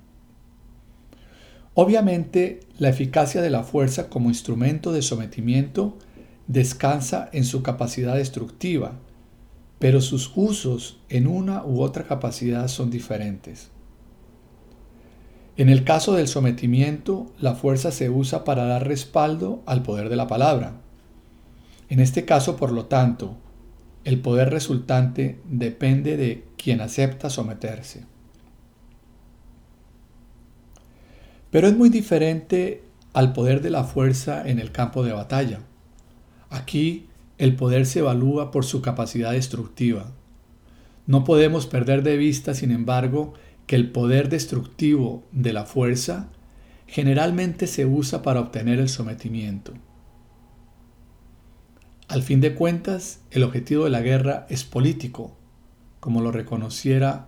Obviamente, 1.74 2.60
la 2.80 2.90
eficacia 2.90 3.42
de 3.42 3.50
la 3.50 3.64
fuerza 3.64 4.10
como 4.10 4.30
instrumento 4.30 4.92
de 4.92 5.02
sometimiento 5.02 5.98
descansa 6.48 7.30
en 7.32 7.46
su 7.46 7.64
capacidad 7.64 8.16
destructiva, 8.16 9.00
pero 9.80 10.02
sus 10.02 10.32
usos 10.36 11.00
en 11.08 11.28
una 11.28 11.64
u 11.66 11.82
otra 11.82 12.04
capacidad 12.04 12.68
son 12.68 12.92
diferentes. 12.92 13.70
En 15.56 15.70
el 15.70 15.86
caso 15.86 16.14
del 16.14 16.28
sometimiento, 16.28 17.32
la 17.40 17.56
fuerza 17.56 17.92
se 17.92 18.10
usa 18.10 18.44
para 18.44 18.66
dar 18.66 18.86
respaldo 18.86 19.64
al 19.66 19.82
poder 19.82 20.10
de 20.10 20.16
la 20.18 20.28
palabra. 20.28 20.82
En 21.88 22.00
este 22.00 22.26
caso, 22.26 22.58
por 22.58 22.72
lo 22.72 22.86
tanto, 22.86 23.38
el 24.04 24.20
poder 24.20 24.50
resultante 24.50 25.40
depende 25.46 26.18
de 26.18 26.44
quien 26.62 26.80
acepta 26.82 27.30
someterse. 27.30 28.04
Pero 31.50 31.68
es 31.68 31.76
muy 31.76 31.90
diferente 31.90 32.84
al 33.14 33.34
poder 33.34 33.62
de 33.62 33.72
la 33.72 33.84
fuerza 33.84 34.48
en 34.48 34.60
el 34.60 34.72
campo 34.72 35.04
de 35.04 35.12
batalla. 35.12 35.62
Aquí 36.50 37.08
el 37.40 37.56
poder 37.56 37.88
se 37.88 38.00
evalúa 38.00 38.52
por 38.52 38.64
su 38.64 38.82
capacidad 38.82 39.32
destructiva. 39.32 40.12
No 41.08 41.24
podemos 41.24 41.66
perder 41.66 42.04
de 42.04 42.18
vista, 42.18 42.54
sin 42.54 42.72
embargo, 42.72 43.34
que 43.66 43.76
el 43.76 43.92
poder 43.92 44.30
destructivo 44.30 45.24
de 45.32 45.54
la 45.54 45.66
fuerza 45.66 46.30
generalmente 46.86 47.66
se 47.66 47.88
usa 47.88 48.22
para 48.22 48.40
obtener 48.40 48.80
el 48.80 48.90
sometimiento. 48.90 49.74
Al 52.08 52.22
fin 52.22 52.40
de 52.40 52.54
cuentas, 52.54 53.22
el 53.32 53.44
objetivo 53.44 53.86
de 53.86 53.90
la 53.90 54.02
guerra 54.02 54.46
es 54.50 54.64
político, 54.64 55.38
como 56.02 56.20
lo 56.20 56.34
reconociera 56.34 57.28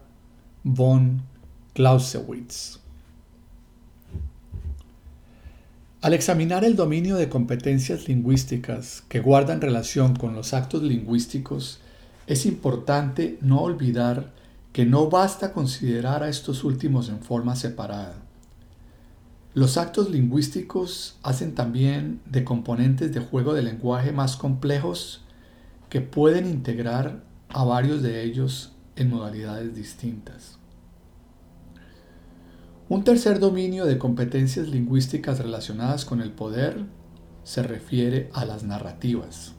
von 0.63 1.21
Clausewitz. 1.73 2.79
Al 6.01 6.13
examinar 6.13 6.65
el 6.65 6.75
dominio 6.75 7.15
de 7.15 7.29
competencias 7.29 8.09
lingüísticas 8.09 9.03
que 9.07 9.21
guardan 9.21 9.61
relación 9.61 10.17
con 10.17 10.35
los 10.35 10.53
actos 10.53 10.83
lingüísticos, 10.83 11.79
es 12.27 12.45
importante 12.45 13.37
no 13.39 13.61
olvidar 13.61 14.33
que 14.73 14.85
no 14.85 15.09
basta 15.09 15.53
considerar 15.53 16.23
a 16.23 16.27
estos 16.27 16.65
últimos 16.65 17.07
en 17.07 17.19
forma 17.19 17.55
separada. 17.55 18.15
Los 19.53 19.77
actos 19.77 20.09
lingüísticos 20.09 21.17
hacen 21.21 21.53
también 21.53 22.19
de 22.25 22.43
componentes 22.43 23.13
de 23.13 23.19
juego 23.19 23.53
de 23.53 23.61
lenguaje 23.61 24.11
más 24.11 24.35
complejos 24.35 25.21
que 25.89 26.01
pueden 26.01 26.47
integrar 26.49 27.23
a 27.53 27.63
varios 27.63 28.01
de 28.01 28.23
ellos 28.23 28.73
en 28.95 29.09
modalidades 29.09 29.75
distintas. 29.75 30.57
Un 32.89 33.03
tercer 33.03 33.39
dominio 33.39 33.85
de 33.85 33.97
competencias 33.97 34.67
lingüísticas 34.67 35.39
relacionadas 35.39 36.03
con 36.03 36.19
el 36.19 36.31
poder 36.31 36.85
se 37.43 37.63
refiere 37.63 38.29
a 38.33 38.45
las 38.45 38.63
narrativas. 38.63 39.53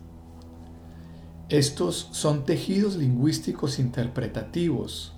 Estos 1.49 2.09
son 2.13 2.45
tejidos 2.45 2.97
lingüísticos 2.97 3.79
interpretativos 3.79 5.15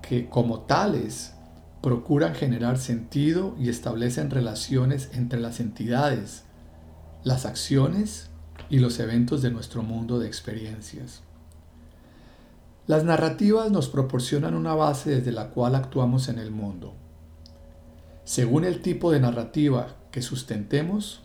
que 0.00 0.28
como 0.28 0.60
tales 0.60 1.34
procuran 1.82 2.34
generar 2.34 2.78
sentido 2.78 3.56
y 3.58 3.68
establecen 3.68 4.30
relaciones 4.30 5.10
entre 5.12 5.40
las 5.40 5.60
entidades, 5.60 6.44
las 7.24 7.46
acciones 7.46 8.30
y 8.70 8.78
los 8.78 9.00
eventos 9.00 9.42
de 9.42 9.50
nuestro 9.50 9.82
mundo 9.82 10.18
de 10.18 10.26
experiencias. 10.26 11.23
Las 12.86 13.02
narrativas 13.02 13.70
nos 13.70 13.88
proporcionan 13.88 14.54
una 14.54 14.74
base 14.74 15.10
desde 15.10 15.32
la 15.32 15.48
cual 15.48 15.74
actuamos 15.74 16.28
en 16.28 16.38
el 16.38 16.50
mundo. 16.50 16.92
Según 18.24 18.64
el 18.64 18.82
tipo 18.82 19.10
de 19.10 19.20
narrativa 19.20 19.96
que 20.10 20.20
sustentemos, 20.20 21.22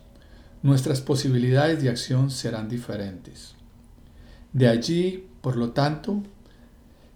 nuestras 0.63 1.01
posibilidades 1.01 1.81
de 1.81 1.89
acción 1.89 2.31
serán 2.31 2.69
diferentes. 2.69 3.55
De 4.53 4.69
allí, 4.69 5.27
por 5.41 5.57
lo 5.57 5.71
tanto, 5.71 6.23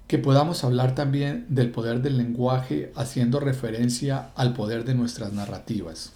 que 0.07 0.17
podamos 0.17 0.65
hablar 0.65 0.93
también 0.93 1.45
del 1.47 1.71
poder 1.71 2.01
del 2.01 2.17
lenguaje 2.17 2.91
haciendo 2.95 3.39
referencia 3.39 4.31
al 4.35 4.53
poder 4.53 4.83
de 4.83 4.93
nuestras 4.93 5.31
narrativas. 5.31 6.13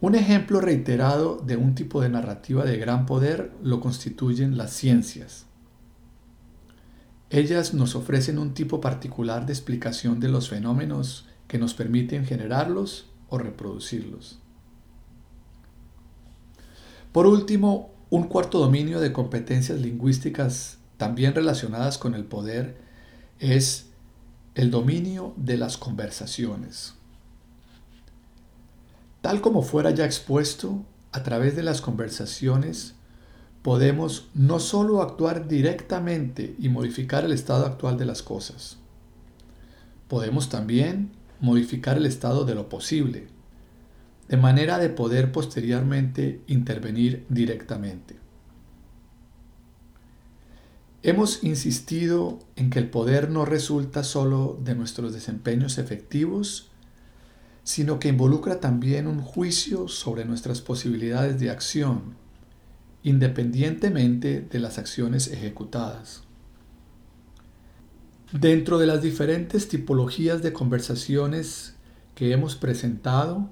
Un 0.00 0.16
ejemplo 0.16 0.60
reiterado 0.60 1.36
de 1.36 1.56
un 1.56 1.76
tipo 1.76 2.00
de 2.00 2.08
narrativa 2.08 2.64
de 2.64 2.76
gran 2.76 3.06
poder 3.06 3.52
lo 3.62 3.80
constituyen 3.80 4.56
las 4.56 4.72
ciencias. 4.72 5.46
Ellas 7.30 7.74
nos 7.74 7.94
ofrecen 7.94 8.38
un 8.38 8.54
tipo 8.54 8.80
particular 8.80 9.46
de 9.46 9.52
explicación 9.52 10.18
de 10.18 10.28
los 10.28 10.48
fenómenos 10.48 11.26
que 11.46 11.58
nos 11.58 11.74
permiten 11.74 12.26
generarlos 12.26 13.06
o 13.28 13.38
reproducirlos. 13.38 14.40
Por 17.12 17.26
último, 17.26 17.92
un 18.10 18.24
cuarto 18.24 18.58
dominio 18.58 19.00
de 19.00 19.12
competencias 19.12 19.80
lingüísticas 19.80 20.78
también 20.96 21.34
relacionadas 21.34 21.98
con 21.98 22.14
el 22.14 22.24
poder 22.24 22.76
es 23.38 23.86
el 24.56 24.72
dominio 24.72 25.32
de 25.36 25.56
las 25.56 25.76
conversaciones. 25.76 26.94
Tal 29.20 29.40
como 29.40 29.62
fuera 29.62 29.92
ya 29.92 30.04
expuesto, 30.04 30.84
a 31.12 31.22
través 31.22 31.56
de 31.56 31.62
las 31.62 31.80
conversaciones 31.80 32.94
podemos 33.62 34.30
no 34.34 34.58
solo 34.58 35.02
actuar 35.02 35.48
directamente 35.48 36.54
y 36.58 36.68
modificar 36.68 37.24
el 37.24 37.32
estado 37.32 37.66
actual 37.66 37.98
de 37.98 38.06
las 38.06 38.22
cosas, 38.22 38.78
podemos 40.08 40.48
también 40.48 41.10
modificar 41.40 41.96
el 41.96 42.06
estado 42.06 42.44
de 42.44 42.54
lo 42.54 42.68
posible, 42.68 43.28
de 44.28 44.36
manera 44.36 44.78
de 44.78 44.88
poder 44.88 45.32
posteriormente 45.32 46.40
intervenir 46.46 47.26
directamente. 47.28 48.16
Hemos 51.02 51.42
insistido 51.42 52.38
en 52.56 52.68
que 52.68 52.78
el 52.78 52.90
poder 52.90 53.30
no 53.30 53.46
resulta 53.46 54.04
solo 54.04 54.58
de 54.62 54.74
nuestros 54.74 55.14
desempeños 55.14 55.78
efectivos, 55.78 56.70
sino 57.64 57.98
que 57.98 58.08
involucra 58.08 58.60
también 58.60 59.06
un 59.06 59.22
juicio 59.22 59.88
sobre 59.88 60.26
nuestras 60.26 60.60
posibilidades 60.60 61.40
de 61.40 61.50
acción, 61.50 62.19
independientemente 63.02 64.40
de 64.40 64.58
las 64.58 64.78
acciones 64.78 65.28
ejecutadas. 65.28 66.22
Dentro 68.32 68.78
de 68.78 68.86
las 68.86 69.02
diferentes 69.02 69.68
tipologías 69.68 70.42
de 70.42 70.52
conversaciones 70.52 71.74
que 72.14 72.32
hemos 72.32 72.56
presentado, 72.56 73.48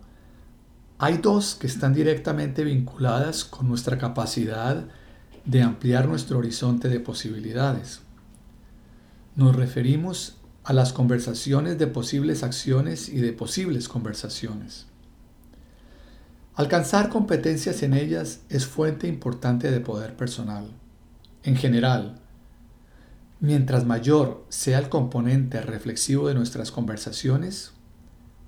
hay 0.99 1.19
dos 1.19 1.55
que 1.55 1.69
están 1.69 1.95
directamente 1.95 2.65
vinculadas 2.65 3.45
con 3.45 3.69
nuestra 3.69 3.99
capacidad 3.99 4.85
de 5.45 5.63
ampliar 5.63 6.09
nuestro 6.09 6.39
horizonte 6.39 6.89
de 6.89 7.01
posibilidades. 7.01 8.01
Nos 9.37 9.55
referimos 9.55 10.37
a 10.65 10.73
las 10.73 10.93
conversaciones 10.93 11.79
de 11.79 11.87
posibles 11.87 12.43
acciones 12.43 13.09
y 13.09 13.19
de 13.19 13.33
posibles 13.33 13.89
conversaciones. 13.89 14.88
Alcanzar 16.59 17.09
competencias 17.09 17.83
en 17.83 17.95
ellas 17.95 18.41
es 18.51 18.67
fuente 18.67 19.09
importante 19.09 19.71
de 19.71 19.81
poder 19.81 20.15
personal. 20.15 20.69
En 21.43 21.57
general, 21.57 22.21
Mientras 23.41 23.87
mayor 23.87 24.45
sea 24.49 24.81
el 24.81 24.89
componente 24.89 25.61
reflexivo 25.61 26.27
de 26.27 26.35
nuestras 26.35 26.73
conversaciones, 26.73 27.71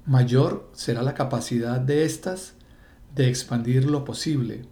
mayor 0.04 0.68
será 0.72 1.02
la 1.02 1.14
capacidad 1.14 1.78
de 1.78 2.04
éstas 2.04 2.54
de 3.14 3.28
expandir 3.28 3.84
lo 3.84 4.04
posible, 4.04 4.62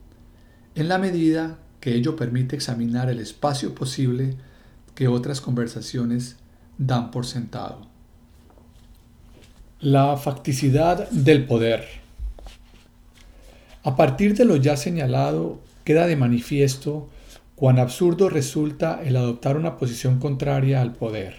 en 0.75 0.89
la 0.89 0.99
medida 0.99 1.59
que 1.79 1.95
ello 1.95 2.17
permite 2.17 2.57
examinar 2.57 3.09
el 3.11 3.21
espacio 3.21 3.77
posible 3.77 4.37
que 4.97 5.07
otras 5.07 5.41
conversaciones 5.41 6.37
dan 6.79 7.13
por 7.13 7.25
sentado. 7.25 7.87
La 9.79 10.17
facticidad 10.17 11.09
del 11.11 11.47
poder. 11.47 12.08
A 13.83 13.97
partir 13.97 14.35
de 14.35 14.45
lo 14.45 14.57
ya 14.57 14.77
señalado, 14.77 15.61
queda 15.85 16.07
de 16.07 16.17
manifiesto 16.17 17.09
cuán 17.55 17.79
absurdo 17.79 18.29
resulta 18.29 19.01
el 19.05 19.17
adoptar 19.17 19.57
una 19.57 19.77
posición 19.77 20.19
contraria 20.19 20.81
al 20.81 20.95
poder. 20.95 21.37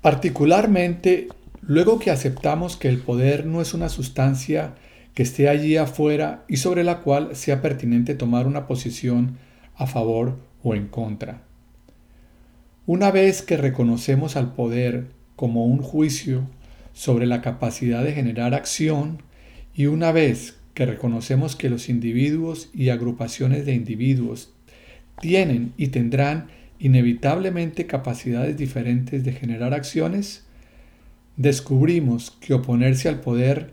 Particularmente 0.00 1.28
luego 1.60 1.98
que 1.98 2.10
aceptamos 2.10 2.76
que 2.76 2.88
el 2.88 2.98
poder 2.98 3.46
no 3.46 3.60
es 3.60 3.74
una 3.74 3.88
sustancia 3.88 4.74
que 5.14 5.22
esté 5.22 5.48
allí 5.48 5.76
afuera 5.76 6.44
y 6.48 6.56
sobre 6.56 6.84
la 6.84 7.00
cual 7.00 7.36
sea 7.36 7.60
pertinente 7.60 8.14
tomar 8.14 8.46
una 8.46 8.66
posición 8.66 9.38
a 9.76 9.86
favor 9.86 10.38
o 10.62 10.74
en 10.74 10.88
contra. 10.88 11.42
Una 12.86 13.10
vez 13.10 13.42
que 13.42 13.56
reconocemos 13.56 14.36
al 14.36 14.54
poder 14.54 15.06
como 15.36 15.66
un 15.66 15.82
juicio 15.82 16.42
sobre 16.92 17.26
la 17.26 17.40
capacidad 17.42 18.02
de 18.02 18.12
generar 18.12 18.54
acción 18.54 19.22
y 19.74 19.86
una 19.86 20.12
vez 20.12 20.56
que 20.74 20.86
reconocemos 20.86 21.56
que 21.56 21.68
los 21.68 21.88
individuos 21.88 22.70
y 22.72 22.88
agrupaciones 22.88 23.66
de 23.66 23.74
individuos 23.74 24.52
tienen 25.20 25.72
y 25.76 25.88
tendrán 25.88 26.48
inevitablemente 26.78 27.86
capacidades 27.86 28.56
diferentes 28.56 29.24
de 29.24 29.32
generar 29.32 29.74
acciones, 29.74 30.44
descubrimos 31.36 32.32
que 32.40 32.54
oponerse 32.54 33.08
al 33.08 33.20
poder 33.20 33.72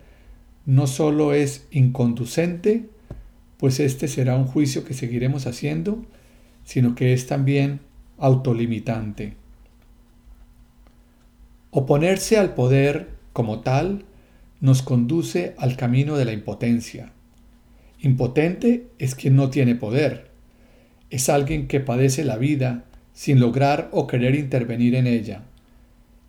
no 0.66 0.86
solo 0.86 1.34
es 1.34 1.66
inconducente, 1.72 2.86
pues 3.58 3.80
este 3.80 4.08
será 4.08 4.36
un 4.36 4.46
juicio 4.46 4.86
que 4.86 4.94
seguiremos 4.94 5.48
haciendo, 5.48 6.06
sino 6.64 6.94
que 6.94 7.14
es 7.14 7.26
también 7.26 7.80
autolimitante. 8.20 9.34
Oponerse 11.72 12.38
al 12.38 12.54
poder 12.54 13.10
como 13.34 13.62
tal 13.62 14.06
nos 14.62 14.82
conduce 14.82 15.56
al 15.58 15.76
camino 15.76 16.18
de 16.18 16.26
la 16.26 16.34
impotencia. 16.34 17.12
Impotente 18.02 18.88
es 18.98 19.16
quien 19.16 19.36
no 19.36 19.50
tiene 19.50 19.76
poder. 19.76 20.30
Es 21.10 21.30
alguien 21.30 21.68
que 21.68 21.80
padece 21.80 22.24
la 22.24 22.38
vida 22.38 22.86
sin 23.14 23.40
lograr 23.40 23.90
o 23.92 24.08
querer 24.08 24.36
intervenir 24.36 24.96
en 24.96 25.08
ella. 25.08 25.44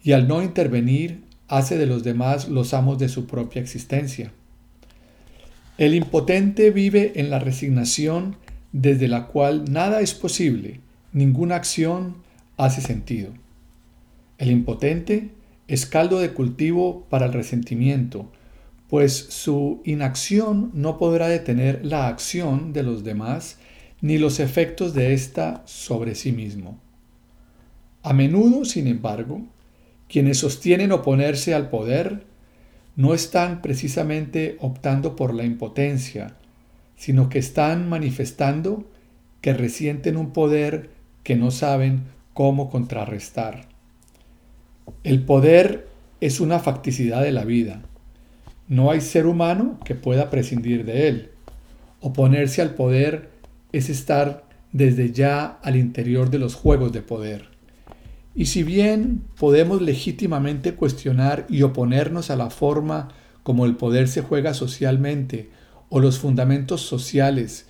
Y 0.03 0.13
al 0.13 0.27
no 0.27 0.43
intervenir 0.43 1.23
hace 1.49 1.77
de 1.77 1.87
los 1.87 2.03
demás 2.03 2.49
los 2.49 2.75
amos 2.75 2.99
de 2.99 3.09
su 3.09 3.27
propia 3.27 3.61
existencia. 3.61 4.33
El 5.79 5.95
impotente 5.95 6.71
vive 6.71 7.13
en 7.17 7.31
la 7.31 7.39
resignación 7.39 8.37
desde 8.73 9.09
la 9.09 9.27
cual 9.27 9.65
nada 9.71 10.01
es 10.01 10.15
posible, 10.15 10.81
ninguna 11.13 11.57
acción 11.57 12.17
hace 12.57 12.81
sentido. 12.81 13.33
El 14.39 14.51
impotente 14.51 15.31
es 15.71 15.87
caldo 15.87 16.19
de 16.19 16.33
cultivo 16.33 17.07
para 17.09 17.27
el 17.27 17.33
resentimiento, 17.33 18.29
pues 18.89 19.13
su 19.15 19.83
inacción 19.85 20.73
no 20.75 20.99
podrá 20.99 21.29
detener 21.29 21.87
la 21.87 22.09
acción 22.09 22.73
de 22.73 22.83
los 22.83 23.05
demás 23.05 23.57
ni 24.01 24.19
los 24.19 24.41
efectos 24.41 24.95
de 24.95 25.15
ésta 25.15 25.63
sobre 25.67 26.17
sí 26.17 26.33
mismo. 26.33 26.81
A 28.03 28.13
menudo, 28.13 28.65
sin 28.65 28.89
embargo, 28.89 29.43
quienes 30.09 30.39
sostienen 30.39 30.91
oponerse 30.91 31.55
al 31.55 31.71
poder 31.71 32.25
no 32.97 33.15
están 33.15 33.63
precisamente 33.63 34.57
optando 34.59 35.15
por 35.15 35.33
la 35.33 35.45
impotencia, 35.45 36.35
sino 36.97 37.29
que 37.29 37.39
están 37.39 37.89
manifestando 37.89 38.91
que 39.41 39.55
resienten 39.55 40.17
un 40.17 40.33
poder 40.33 40.91
que 41.23 41.37
no 41.37 41.53
saben 41.53 42.07
cómo 42.35 42.71
contrarrestar. 42.71 43.70
El 45.05 45.23
poder 45.23 45.89
es 46.21 46.41
una 46.41 46.59
facticidad 46.59 47.23
de 47.23 47.33
la 47.33 47.45
vida. 47.45 47.83
No 48.69 48.91
hay 48.91 49.01
ser 49.01 49.27
humano 49.27 49.79
que 49.85 49.95
pueda 49.95 50.31
prescindir 50.31 50.85
de 50.85 51.09
él. 51.09 51.31
Oponerse 52.01 52.63
al 52.63 52.75
poder 52.75 53.31
es 53.73 53.91
estar 53.91 54.45
desde 54.73 55.13
ya 55.13 55.59
al 55.63 55.77
interior 55.77 56.31
de 56.31 56.39
los 56.39 56.55
juegos 56.55 56.93
de 56.93 57.03
poder. 57.03 57.49
Y 58.35 58.47
si 58.47 58.63
bien 58.63 59.25
podemos 59.39 59.83
legítimamente 59.83 60.75
cuestionar 60.75 61.47
y 61.49 61.63
oponernos 61.63 62.31
a 62.31 62.37
la 62.37 62.51
forma 62.51 63.09
como 63.43 63.67
el 63.67 63.77
poder 63.77 64.09
se 64.09 64.23
juega 64.23 64.55
socialmente 64.55 65.51
o 65.89 65.99
los 65.99 66.19
fundamentos 66.19 66.83
sociales 66.83 67.67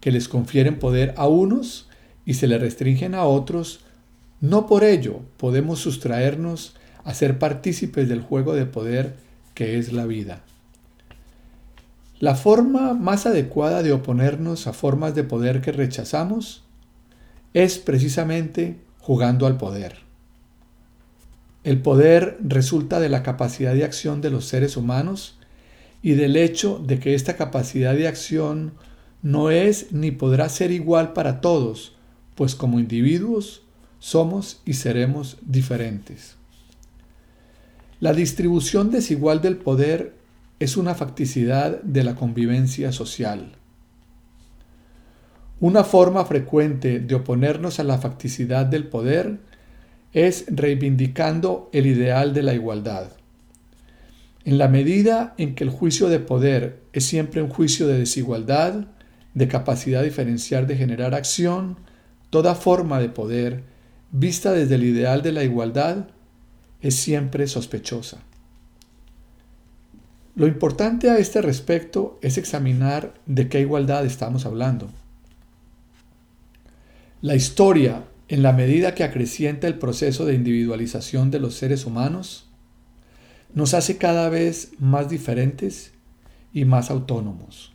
que 0.00 0.12
les 0.12 0.28
confieren 0.28 0.78
poder 0.78 1.14
a 1.16 1.26
unos 1.26 1.88
y 2.24 2.34
se 2.34 2.46
le 2.46 2.58
restringen 2.58 3.14
a 3.14 3.24
otros, 3.24 3.80
no 4.44 4.66
por 4.66 4.84
ello 4.84 5.20
podemos 5.38 5.78
sustraernos 5.80 6.74
a 7.02 7.14
ser 7.14 7.38
partícipes 7.38 8.10
del 8.10 8.20
juego 8.20 8.52
de 8.54 8.66
poder 8.66 9.16
que 9.54 9.78
es 9.78 9.94
la 9.94 10.04
vida. 10.04 10.42
La 12.20 12.34
forma 12.34 12.92
más 12.92 13.24
adecuada 13.24 13.82
de 13.82 13.92
oponernos 13.92 14.66
a 14.66 14.74
formas 14.74 15.14
de 15.14 15.24
poder 15.24 15.62
que 15.62 15.72
rechazamos 15.72 16.62
es 17.54 17.78
precisamente 17.78 18.76
jugando 18.98 19.46
al 19.46 19.56
poder. 19.56 19.96
El 21.62 21.80
poder 21.80 22.36
resulta 22.42 23.00
de 23.00 23.08
la 23.08 23.22
capacidad 23.22 23.72
de 23.72 23.84
acción 23.84 24.20
de 24.20 24.28
los 24.28 24.44
seres 24.44 24.76
humanos 24.76 25.38
y 26.02 26.12
del 26.12 26.36
hecho 26.36 26.82
de 26.86 26.98
que 26.98 27.14
esta 27.14 27.36
capacidad 27.36 27.94
de 27.94 28.08
acción 28.08 28.74
no 29.22 29.50
es 29.50 29.92
ni 29.92 30.10
podrá 30.10 30.50
ser 30.50 30.70
igual 30.70 31.14
para 31.14 31.40
todos, 31.40 31.96
pues 32.34 32.54
como 32.54 32.78
individuos 32.78 33.63
somos 34.04 34.60
y 34.66 34.74
seremos 34.74 35.38
diferentes. 35.46 36.36
La 38.00 38.12
distribución 38.12 38.90
desigual 38.90 39.40
del 39.40 39.56
poder 39.56 40.12
es 40.60 40.76
una 40.76 40.94
facticidad 40.94 41.80
de 41.80 42.04
la 42.04 42.14
convivencia 42.14 42.92
social. 42.92 43.52
Una 45.58 45.84
forma 45.84 46.26
frecuente 46.26 47.00
de 47.00 47.14
oponernos 47.14 47.80
a 47.80 47.84
la 47.84 47.96
facticidad 47.96 48.66
del 48.66 48.88
poder 48.88 49.38
es 50.12 50.44
reivindicando 50.48 51.70
el 51.72 51.86
ideal 51.86 52.34
de 52.34 52.42
la 52.42 52.52
igualdad. 52.52 53.10
En 54.44 54.58
la 54.58 54.68
medida 54.68 55.32
en 55.38 55.54
que 55.54 55.64
el 55.64 55.70
juicio 55.70 56.10
de 56.10 56.20
poder 56.20 56.82
es 56.92 57.06
siempre 57.06 57.40
un 57.40 57.48
juicio 57.48 57.86
de 57.86 58.00
desigualdad, 58.00 58.84
de 59.32 59.48
capacidad 59.48 60.02
diferencial 60.02 60.66
de 60.66 60.76
generar 60.76 61.14
acción, 61.14 61.78
toda 62.28 62.54
forma 62.54 63.00
de 63.00 63.08
poder, 63.08 63.73
vista 64.16 64.52
desde 64.52 64.76
el 64.76 64.84
ideal 64.84 65.22
de 65.22 65.32
la 65.32 65.42
igualdad, 65.42 66.06
es 66.80 66.94
siempre 66.94 67.48
sospechosa. 67.48 68.18
Lo 70.36 70.46
importante 70.46 71.10
a 71.10 71.18
este 71.18 71.42
respecto 71.42 72.20
es 72.22 72.38
examinar 72.38 73.14
de 73.26 73.48
qué 73.48 73.60
igualdad 73.60 74.06
estamos 74.06 74.46
hablando. 74.46 74.88
La 77.22 77.34
historia, 77.34 78.04
en 78.28 78.44
la 78.44 78.52
medida 78.52 78.94
que 78.94 79.02
acrecienta 79.02 79.66
el 79.66 79.78
proceso 79.78 80.24
de 80.26 80.34
individualización 80.34 81.32
de 81.32 81.40
los 81.40 81.54
seres 81.54 81.84
humanos, 81.84 82.46
nos 83.52 83.74
hace 83.74 83.98
cada 83.98 84.28
vez 84.28 84.72
más 84.78 85.08
diferentes 85.08 85.90
y 86.52 86.64
más 86.64 86.90
autónomos. 86.90 87.72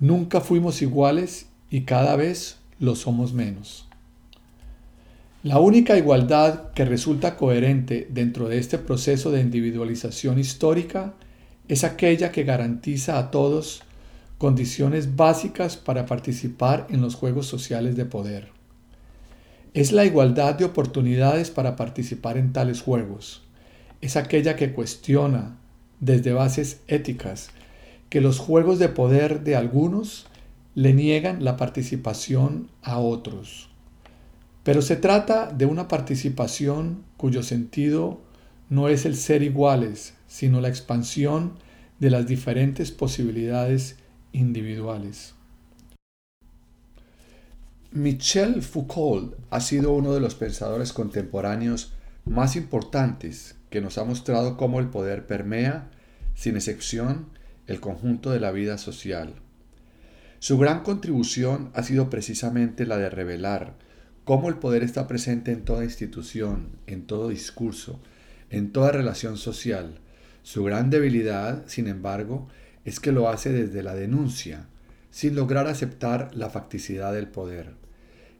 Nunca 0.00 0.42
fuimos 0.42 0.82
iguales 0.82 1.46
y 1.70 1.82
cada 1.82 2.16
vez 2.16 2.58
lo 2.78 2.94
somos 2.94 3.32
menos. 3.32 3.89
La 5.42 5.58
única 5.58 5.96
igualdad 5.96 6.70
que 6.72 6.84
resulta 6.84 7.38
coherente 7.38 8.06
dentro 8.10 8.46
de 8.50 8.58
este 8.58 8.76
proceso 8.76 9.30
de 9.30 9.40
individualización 9.40 10.38
histórica 10.38 11.14
es 11.66 11.82
aquella 11.82 12.30
que 12.30 12.44
garantiza 12.44 13.18
a 13.18 13.30
todos 13.30 13.82
condiciones 14.36 15.16
básicas 15.16 15.78
para 15.78 16.04
participar 16.04 16.86
en 16.90 17.00
los 17.00 17.14
juegos 17.14 17.46
sociales 17.46 17.96
de 17.96 18.04
poder. 18.04 18.48
Es 19.72 19.92
la 19.92 20.04
igualdad 20.04 20.56
de 20.56 20.66
oportunidades 20.66 21.50
para 21.50 21.74
participar 21.74 22.36
en 22.36 22.52
tales 22.52 22.82
juegos. 22.82 23.42
Es 24.02 24.16
aquella 24.16 24.56
que 24.56 24.74
cuestiona 24.74 25.56
desde 26.00 26.34
bases 26.34 26.82
éticas 26.86 27.48
que 28.10 28.20
los 28.20 28.38
juegos 28.38 28.78
de 28.78 28.90
poder 28.90 29.42
de 29.42 29.56
algunos 29.56 30.26
le 30.74 30.92
niegan 30.92 31.42
la 31.42 31.56
participación 31.56 32.68
a 32.82 32.98
otros. 32.98 33.69
Pero 34.62 34.82
se 34.82 34.96
trata 34.96 35.50
de 35.52 35.66
una 35.66 35.88
participación 35.88 37.04
cuyo 37.16 37.42
sentido 37.42 38.20
no 38.68 38.88
es 38.88 39.06
el 39.06 39.16
ser 39.16 39.42
iguales, 39.42 40.14
sino 40.26 40.60
la 40.60 40.68
expansión 40.68 41.54
de 41.98 42.10
las 42.10 42.26
diferentes 42.26 42.90
posibilidades 42.90 43.96
individuales. 44.32 45.34
Michel 47.92 48.62
Foucault 48.62 49.34
ha 49.50 49.60
sido 49.60 49.92
uno 49.92 50.12
de 50.12 50.20
los 50.20 50.36
pensadores 50.36 50.92
contemporáneos 50.92 51.92
más 52.24 52.54
importantes 52.54 53.56
que 53.70 53.80
nos 53.80 53.98
ha 53.98 54.04
mostrado 54.04 54.56
cómo 54.56 54.78
el 54.78 54.88
poder 54.88 55.26
permea, 55.26 55.90
sin 56.36 56.54
excepción, 56.54 57.26
el 57.66 57.80
conjunto 57.80 58.30
de 58.30 58.40
la 58.40 58.52
vida 58.52 58.78
social. 58.78 59.34
Su 60.38 60.58
gran 60.58 60.82
contribución 60.82 61.70
ha 61.74 61.82
sido 61.82 62.08
precisamente 62.10 62.86
la 62.86 62.96
de 62.96 63.10
revelar 63.10 63.74
cómo 64.24 64.48
el 64.48 64.56
poder 64.56 64.82
está 64.82 65.06
presente 65.06 65.52
en 65.52 65.64
toda 65.64 65.84
institución, 65.84 66.68
en 66.86 67.06
todo 67.06 67.28
discurso, 67.28 68.00
en 68.50 68.72
toda 68.72 68.92
relación 68.92 69.36
social. 69.36 69.98
Su 70.42 70.64
gran 70.64 70.90
debilidad, 70.90 71.64
sin 71.66 71.86
embargo, 71.86 72.48
es 72.84 73.00
que 73.00 73.12
lo 73.12 73.28
hace 73.28 73.52
desde 73.52 73.82
la 73.82 73.94
denuncia, 73.94 74.66
sin 75.10 75.34
lograr 75.34 75.66
aceptar 75.66 76.30
la 76.34 76.50
facticidad 76.50 77.12
del 77.12 77.28
poder. 77.28 77.74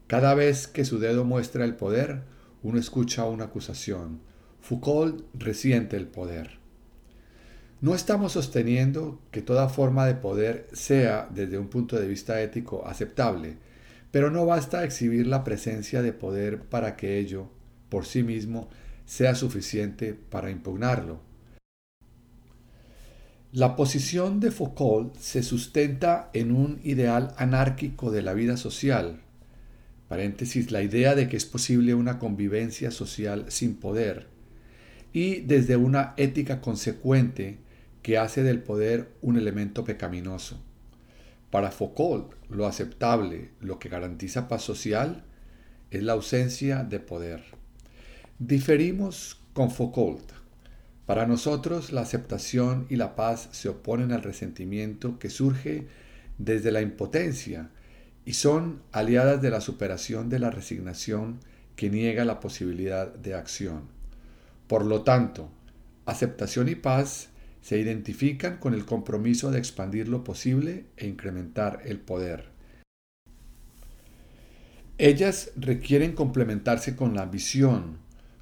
Cada 0.06 0.34
vez 0.34 0.66
que 0.66 0.84
su 0.84 0.98
dedo 0.98 1.24
muestra 1.24 1.64
el 1.64 1.76
poder, 1.76 2.22
uno 2.62 2.78
escucha 2.78 3.24
una 3.26 3.44
acusación. 3.44 4.20
Foucault 4.60 5.24
resiente 5.34 5.96
el 5.96 6.06
poder. 6.06 6.58
No 7.80 7.94
estamos 7.94 8.32
sosteniendo 8.32 9.20
que 9.30 9.40
toda 9.40 9.68
forma 9.68 10.06
de 10.06 10.14
poder 10.14 10.68
sea, 10.72 11.28
desde 11.32 11.58
un 11.58 11.68
punto 11.68 11.98
de 11.98 12.06
vista 12.06 12.42
ético, 12.42 12.86
aceptable, 12.86 13.56
pero 14.10 14.30
no 14.30 14.46
basta 14.46 14.84
exhibir 14.84 15.26
la 15.26 15.44
presencia 15.44 16.02
de 16.02 16.12
poder 16.12 16.62
para 16.62 16.96
que 16.96 17.18
ello, 17.18 17.50
por 17.88 18.06
sí 18.06 18.22
mismo, 18.22 18.68
sea 19.04 19.34
suficiente 19.34 20.14
para 20.14 20.50
impugnarlo. 20.50 21.20
La 23.52 23.74
posición 23.74 24.38
de 24.38 24.52
Foucault 24.52 25.16
se 25.16 25.42
sustenta 25.42 26.30
en 26.32 26.52
un 26.52 26.78
ideal 26.84 27.34
anárquico 27.36 28.12
de 28.12 28.22
la 28.22 28.32
vida 28.32 28.56
social, 28.56 29.22
paréntesis, 30.08 30.70
la 30.70 30.82
idea 30.82 31.16
de 31.16 31.28
que 31.28 31.36
es 31.36 31.46
posible 31.46 31.94
una 31.94 32.20
convivencia 32.20 32.92
social 32.92 33.46
sin 33.48 33.74
poder, 33.74 34.28
y 35.12 35.40
desde 35.40 35.76
una 35.76 36.14
ética 36.16 36.60
consecuente 36.60 37.58
que 38.02 38.18
hace 38.18 38.44
del 38.44 38.62
poder 38.62 39.10
un 39.20 39.36
elemento 39.36 39.84
pecaminoso. 39.84 40.62
Para 41.50 41.70
Foucault, 41.70 42.34
lo 42.48 42.66
aceptable, 42.66 43.50
lo 43.60 43.78
que 43.78 43.88
garantiza 43.88 44.48
paz 44.48 44.62
social, 44.62 45.24
es 45.90 46.02
la 46.02 46.12
ausencia 46.12 46.84
de 46.84 47.00
poder. 47.00 47.42
Diferimos 48.38 49.40
con 49.52 49.70
Foucault. 49.70 50.32
Para 51.06 51.26
nosotros 51.26 51.90
la 51.90 52.02
aceptación 52.02 52.86
y 52.88 52.96
la 52.96 53.16
paz 53.16 53.48
se 53.50 53.68
oponen 53.68 54.12
al 54.12 54.22
resentimiento 54.22 55.18
que 55.18 55.28
surge 55.28 55.88
desde 56.38 56.70
la 56.70 56.82
impotencia 56.82 57.70
y 58.24 58.34
son 58.34 58.82
aliadas 58.92 59.42
de 59.42 59.50
la 59.50 59.60
superación 59.60 60.28
de 60.28 60.38
la 60.38 60.50
resignación 60.50 61.40
que 61.74 61.90
niega 61.90 62.24
la 62.24 62.38
posibilidad 62.38 63.12
de 63.12 63.34
acción. 63.34 63.88
Por 64.68 64.86
lo 64.86 65.02
tanto, 65.02 65.50
aceptación 66.06 66.68
y 66.68 66.76
paz 66.76 67.29
se 67.60 67.78
identifican 67.78 68.58
con 68.58 68.74
el 68.74 68.84
compromiso 68.84 69.50
de 69.50 69.58
expandir 69.58 70.08
lo 70.08 70.24
posible 70.24 70.86
e 70.96 71.06
incrementar 71.06 71.82
el 71.84 72.00
poder. 72.00 72.50
Ellas 74.98 75.52
requieren 75.56 76.12
complementarse 76.12 76.94
con 76.96 77.14
la 77.14 77.26
visión, 77.26 77.98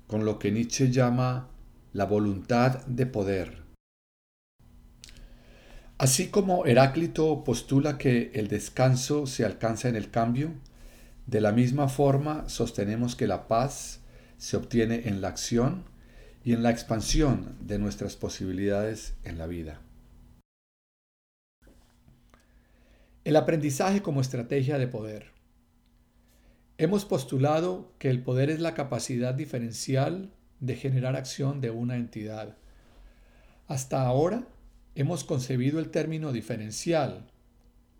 con 0.07 0.25
lo 0.25 0.39
que 0.39 0.51
Nietzsche 0.51 0.91
llama 0.91 1.49
la 1.93 2.05
voluntad 2.05 2.85
de 2.87 3.07
poder. 3.07 3.63
Así 5.99 6.29
como 6.29 6.65
Heráclito 6.65 7.43
postula 7.43 7.99
que 7.99 8.31
el 8.35 8.49
descanso 8.49 9.27
se 9.27 9.45
alcanza 9.45 9.89
en 9.89 9.97
el 9.97 10.11
cambio, 10.11 10.53
de 11.27 11.41
la 11.41 11.53
misma 11.53 11.89
forma 11.89 12.49
sostenemos 12.49 13.17
que 13.17 13.27
la 13.27 13.49
paz 13.49 14.01
se 14.37 14.57
obtiene 14.57 15.09
en 15.09 15.21
la 15.21 15.29
acción 15.29 15.85
y 16.49 16.55
en 16.55 16.63
la 16.63 16.71
expansión 16.71 17.59
de 17.61 17.79
nuestras 17.79 18.17
posibilidades 18.17 19.13
en 19.23 19.37
la 19.37 19.47
vida. 19.47 19.83
El 23.23 23.37
aprendizaje 23.37 24.01
como 24.01 24.23
estrategia 24.23 24.79
de 24.79 24.89
poder. 24.89 25.33
Hemos 26.79 27.05
postulado 27.05 27.93
que 27.99 28.09
el 28.09 28.23
poder 28.23 28.49
es 28.49 28.61
la 28.61 28.73
capacidad 28.73 29.35
diferencial 29.35 30.31
de 30.61 30.75
generar 30.75 31.17
acción 31.17 31.61
de 31.61 31.71
una 31.71 31.97
entidad. 31.97 32.57
Hasta 33.67 34.07
ahora 34.07 34.49
hemos 34.95 35.25
concebido 35.25 35.79
el 35.79 35.91
término 35.91 36.33
diferencial 36.33 37.31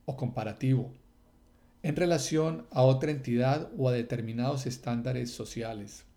o 0.07 0.17
comparativo 0.17 0.95
en 1.83 1.97
relación 1.97 2.67
a 2.71 2.81
otra 2.81 3.11
entidad 3.11 3.69
o 3.77 3.91
a 3.91 3.93
determinados 3.93 4.65
estándares 4.65 5.31
sociales. 5.31 6.08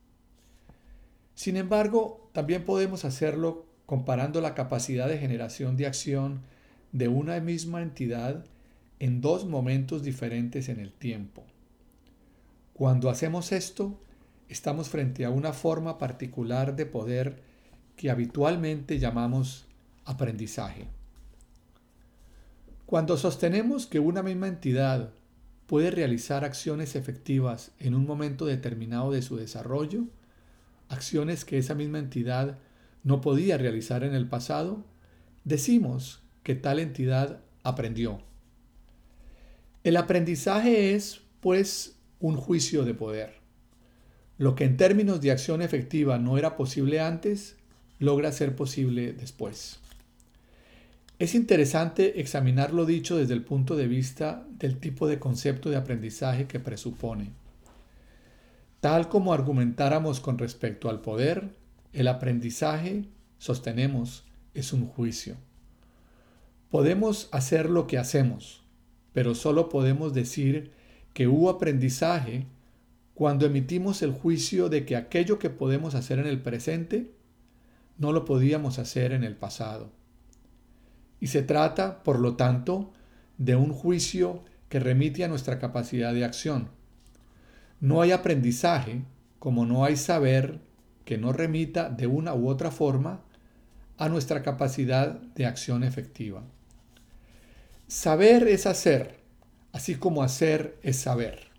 Sin 1.41 1.57
embargo, 1.57 2.29
también 2.33 2.65
podemos 2.65 3.03
hacerlo 3.03 3.65
comparando 3.87 4.41
la 4.41 4.53
capacidad 4.53 5.07
de 5.07 5.17
generación 5.17 5.75
de 5.75 5.87
acción 5.87 6.41
de 6.91 7.07
una 7.07 7.39
misma 7.39 7.81
entidad 7.81 8.45
en 8.99 9.21
dos 9.21 9.47
momentos 9.47 10.03
diferentes 10.03 10.69
en 10.69 10.79
el 10.79 10.93
tiempo. 10.93 11.43
Cuando 12.73 13.09
hacemos 13.09 13.53
esto, 13.53 13.99
estamos 14.49 14.89
frente 14.89 15.25
a 15.25 15.31
una 15.31 15.51
forma 15.51 15.97
particular 15.97 16.75
de 16.75 16.85
poder 16.85 17.41
que 17.95 18.11
habitualmente 18.11 18.99
llamamos 18.99 19.65
aprendizaje. 20.05 20.89
Cuando 22.85 23.17
sostenemos 23.17 23.87
que 23.87 23.97
una 23.97 24.21
misma 24.21 24.47
entidad 24.47 25.09
puede 25.65 25.89
realizar 25.89 26.45
acciones 26.45 26.95
efectivas 26.95 27.71
en 27.79 27.95
un 27.95 28.05
momento 28.05 28.45
determinado 28.45 29.09
de 29.09 29.23
su 29.23 29.37
desarrollo, 29.37 30.03
acciones 30.91 31.45
que 31.45 31.57
esa 31.57 31.73
misma 31.73 31.99
entidad 31.99 32.59
no 33.03 33.21
podía 33.21 33.57
realizar 33.57 34.03
en 34.03 34.13
el 34.13 34.27
pasado, 34.27 34.85
decimos 35.43 36.21
que 36.43 36.55
tal 36.55 36.79
entidad 36.79 37.39
aprendió. 37.63 38.21
El 39.83 39.97
aprendizaje 39.97 40.93
es, 40.93 41.21
pues, 41.39 41.95
un 42.19 42.35
juicio 42.35 42.85
de 42.85 42.93
poder. 42.93 43.33
Lo 44.37 44.55
que 44.55 44.65
en 44.65 44.77
términos 44.77 45.21
de 45.21 45.31
acción 45.31 45.61
efectiva 45.61 46.19
no 46.19 46.37
era 46.37 46.55
posible 46.55 46.99
antes, 46.99 47.55
logra 47.99 48.31
ser 48.31 48.55
posible 48.55 49.13
después. 49.13 49.79
Es 51.19 51.35
interesante 51.35 52.19
examinar 52.19 52.73
lo 52.73 52.85
dicho 52.85 53.15
desde 53.15 53.35
el 53.35 53.43
punto 53.43 53.75
de 53.75 53.87
vista 53.87 54.45
del 54.57 54.77
tipo 54.77 55.07
de 55.07 55.19
concepto 55.19 55.69
de 55.69 55.75
aprendizaje 55.77 56.47
que 56.47 56.59
presupone. 56.59 57.29
Tal 58.81 59.09
como 59.09 59.31
argumentáramos 59.31 60.19
con 60.19 60.39
respecto 60.39 60.89
al 60.89 61.01
poder, 61.01 61.55
el 61.93 62.07
aprendizaje, 62.07 63.05
sostenemos, 63.37 64.25
es 64.55 64.73
un 64.73 64.87
juicio. 64.87 65.35
Podemos 66.71 67.29
hacer 67.31 67.69
lo 67.69 67.85
que 67.85 67.99
hacemos, 67.99 68.63
pero 69.13 69.35
solo 69.35 69.69
podemos 69.69 70.13
decir 70.13 70.71
que 71.13 71.27
hubo 71.27 71.51
aprendizaje 71.51 72.47
cuando 73.13 73.45
emitimos 73.45 74.01
el 74.01 74.13
juicio 74.13 74.67
de 74.67 74.83
que 74.83 74.95
aquello 74.95 75.37
que 75.37 75.51
podemos 75.51 75.93
hacer 75.93 76.17
en 76.17 76.25
el 76.25 76.41
presente 76.41 77.13
no 77.99 78.11
lo 78.11 78.25
podíamos 78.25 78.79
hacer 78.79 79.11
en 79.11 79.23
el 79.23 79.35
pasado. 79.35 79.91
Y 81.19 81.27
se 81.27 81.43
trata, 81.43 82.01
por 82.01 82.19
lo 82.19 82.35
tanto, 82.35 82.93
de 83.37 83.55
un 83.55 83.73
juicio 83.73 84.43
que 84.69 84.79
remite 84.79 85.23
a 85.23 85.27
nuestra 85.27 85.59
capacidad 85.59 86.15
de 86.15 86.25
acción. 86.25 86.80
No 87.81 88.01
hay 88.01 88.11
aprendizaje 88.11 89.01
como 89.39 89.65
no 89.65 89.83
hay 89.83 89.97
saber 89.97 90.61
que 91.03 91.17
no 91.17 91.33
remita 91.33 91.89
de 91.89 92.07
una 92.07 92.35
u 92.35 92.47
otra 92.47 92.69
forma 92.69 93.21
a 93.97 94.07
nuestra 94.07 94.43
capacidad 94.43 95.19
de 95.19 95.47
acción 95.47 95.83
efectiva. 95.83 96.43
Saber 97.87 98.47
es 98.47 98.67
hacer, 98.67 99.19
así 99.73 99.95
como 99.95 100.21
hacer 100.21 100.77
es 100.83 100.97
saber. 100.97 101.49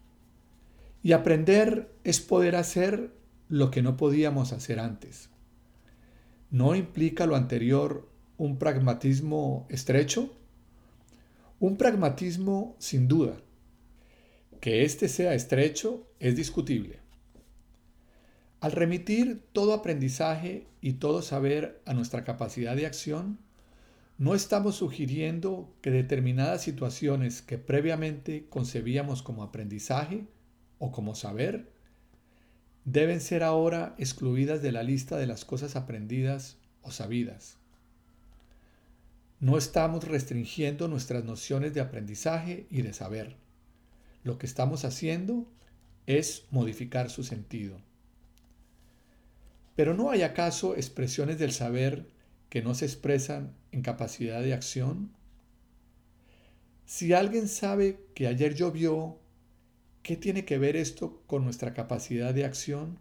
Y 1.03 1.12
aprender 1.12 1.93
es 2.05 2.20
poder 2.20 2.55
hacer 2.55 3.11
lo 3.49 3.73
que 3.73 3.83
no 3.83 3.97
podíamos 3.97 4.53
hacer 4.53 4.79
antes. 4.79 5.29
¿No 6.51 6.76
implica 6.76 7.26
lo 7.26 7.34
anterior 7.34 8.09
un 8.38 8.59
pragmatismo 8.59 9.67
estrecho? 9.68 10.33
Un 11.59 11.76
pragmatismo 11.76 12.76
sin 12.79 13.09
duda. 13.09 13.37
Que 14.61 14.84
éste 14.84 15.09
sea 15.09 15.34
estrecho 15.34 16.07
es 16.22 16.36
discutible. 16.36 17.00
Al 18.61 18.70
remitir 18.70 19.42
todo 19.53 19.74
aprendizaje 19.74 20.68
y 20.80 20.94
todo 20.94 21.20
saber 21.20 21.82
a 21.84 21.94
nuestra 21.94 22.22
capacidad 22.22 22.76
de 22.76 22.86
acción, 22.86 23.40
no 24.18 24.36
estamos 24.36 24.76
sugiriendo 24.76 25.74
que 25.82 25.90
determinadas 25.90 26.62
situaciones 26.62 27.42
que 27.42 27.58
previamente 27.58 28.46
concebíamos 28.49 29.20
como 29.20 29.42
aprendizaje 29.42 30.24
o 30.78 30.92
como 30.92 31.16
saber 31.16 31.72
deben 32.84 33.20
ser 33.20 33.42
ahora 33.42 33.96
excluidas 33.99 34.62
de 34.62 34.70
la 34.70 34.84
lista 34.84 35.16
de 35.16 35.26
las 35.26 35.44
cosas 35.44 35.74
aprendidas 35.74 36.57
o 36.82 36.92
sabidas. 36.92 37.57
No 39.40 39.58
estamos 39.58 40.07
restringiendo 40.07 40.86
nuestras 40.86 41.24
nociones 41.24 41.74
de 41.74 41.80
aprendizaje 41.80 42.68
y 42.70 42.82
de 42.82 42.92
saber. 42.92 43.34
Lo 44.22 44.38
que 44.38 44.46
estamos 44.46 44.84
haciendo 44.84 45.49
es 46.07 46.45
modificar 46.50 47.11
su 47.11 47.22
sentido. 47.24 47.80
Pero 49.76 49.95
¿no 49.95 50.11
hay 50.11 50.22
acaso 50.22 50.76
expresiones 50.76 51.38
del 51.38 51.53
saber 51.53 52.07
que 52.49 52.62
no 52.62 52.74
se 52.74 52.84
expresan 52.84 53.54
en 53.72 53.83
capacidad 53.83 54.42
de 54.42 54.53
acción? 54.53 55.11
Si 56.84 57.12
alguien 57.14 57.49
sabe 57.49 58.00
que 58.14 58.26
ayer 58.26 58.54
llovió, 58.54 59.18
¿qué 60.03 60.16
tiene 60.16 60.45
que 60.45 60.58
ver 60.58 60.76
esto 60.76 61.22
con 61.26 61.45
nuestra 61.45 61.72
capacidad 61.72 62.34
de 62.34 62.45
acción? 62.45 62.99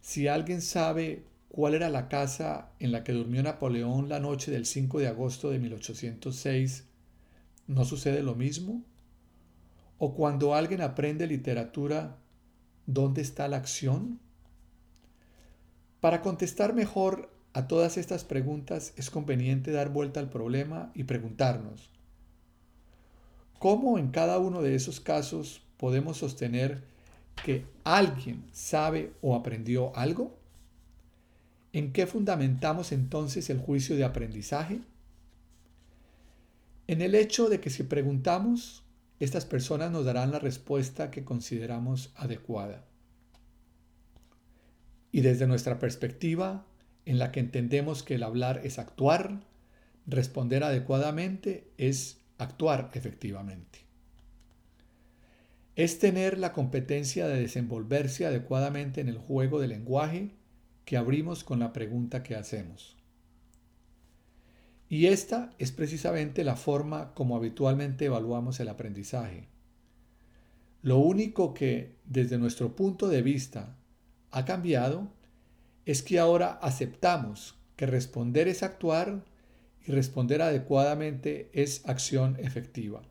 Si 0.00 0.26
alguien 0.26 0.62
sabe 0.62 1.24
cuál 1.48 1.74
era 1.74 1.90
la 1.90 2.08
casa 2.08 2.72
en 2.80 2.92
la 2.92 3.04
que 3.04 3.12
durmió 3.12 3.42
Napoleón 3.42 4.08
la 4.08 4.20
noche 4.20 4.50
del 4.50 4.66
5 4.66 4.98
de 4.98 5.08
agosto 5.08 5.50
de 5.50 5.58
1806, 5.58 6.84
¿no 7.68 7.84
sucede 7.84 8.22
lo 8.22 8.34
mismo? 8.34 8.82
¿O 9.98 10.14
cuando 10.14 10.54
alguien 10.54 10.80
aprende 10.80 11.26
literatura, 11.26 12.16
¿dónde 12.86 13.20
está 13.20 13.48
la 13.48 13.56
acción? 13.56 14.20
Para 16.00 16.22
contestar 16.22 16.72
mejor 16.72 17.30
a 17.52 17.66
todas 17.66 17.96
estas 17.96 18.22
preguntas 18.22 18.92
es 18.96 19.10
conveniente 19.10 19.72
dar 19.72 19.88
vuelta 19.88 20.20
al 20.20 20.30
problema 20.30 20.92
y 20.94 21.04
preguntarnos, 21.04 21.90
¿cómo 23.58 23.98
en 23.98 24.12
cada 24.12 24.38
uno 24.38 24.62
de 24.62 24.76
esos 24.76 25.00
casos 25.00 25.62
podemos 25.76 26.18
sostener 26.18 26.84
que 27.44 27.64
alguien 27.82 28.44
sabe 28.52 29.12
o 29.22 29.34
aprendió 29.34 29.96
algo? 29.96 30.36
¿En 31.72 31.92
qué 31.92 32.06
fundamentamos 32.06 32.92
entonces 32.92 33.50
el 33.50 33.58
juicio 33.58 33.96
de 33.96 34.04
aprendizaje? 34.04 34.80
En 36.86 37.02
el 37.02 37.16
hecho 37.16 37.48
de 37.48 37.60
que 37.60 37.70
si 37.70 37.82
preguntamos, 37.82 38.82
estas 39.20 39.44
personas 39.44 39.90
nos 39.90 40.04
darán 40.04 40.30
la 40.30 40.38
respuesta 40.38 41.10
que 41.10 41.24
consideramos 41.24 42.12
adecuada. 42.14 42.84
Y 45.10 45.22
desde 45.22 45.46
nuestra 45.46 45.78
perspectiva, 45.78 46.66
en 47.04 47.18
la 47.18 47.32
que 47.32 47.40
entendemos 47.40 48.02
que 48.02 48.16
el 48.16 48.22
hablar 48.22 48.60
es 48.64 48.78
actuar, 48.78 49.40
responder 50.06 50.62
adecuadamente 50.62 51.70
es 51.78 52.20
actuar 52.36 52.90
efectivamente. 52.94 53.80
Es 55.74 55.98
tener 55.98 56.38
la 56.38 56.52
competencia 56.52 57.26
de 57.26 57.40
desenvolverse 57.40 58.26
adecuadamente 58.26 59.00
en 59.00 59.08
el 59.08 59.18
juego 59.18 59.60
de 59.60 59.68
lenguaje 59.68 60.30
que 60.84 60.96
abrimos 60.96 61.44
con 61.44 61.60
la 61.60 61.72
pregunta 61.72 62.22
que 62.22 62.34
hacemos. 62.34 62.97
Y 64.88 65.06
esta 65.06 65.50
es 65.58 65.70
precisamente 65.70 66.44
la 66.44 66.56
forma 66.56 67.12
como 67.14 67.36
habitualmente 67.36 68.06
evaluamos 68.06 68.58
el 68.60 68.68
aprendizaje. 68.68 69.48
Lo 70.82 70.98
único 70.98 71.52
que, 71.52 71.96
desde 72.06 72.38
nuestro 72.38 72.74
punto 72.74 73.08
de 73.08 73.20
vista, 73.20 73.76
ha 74.30 74.44
cambiado 74.44 75.08
es 75.84 76.02
que 76.02 76.18
ahora 76.18 76.52
aceptamos 76.62 77.56
que 77.76 77.86
responder 77.86 78.48
es 78.48 78.62
actuar 78.62 79.24
y 79.86 79.92
responder 79.92 80.42
adecuadamente 80.42 81.50
es 81.52 81.86
acción 81.88 82.36
efectiva. 82.38 83.02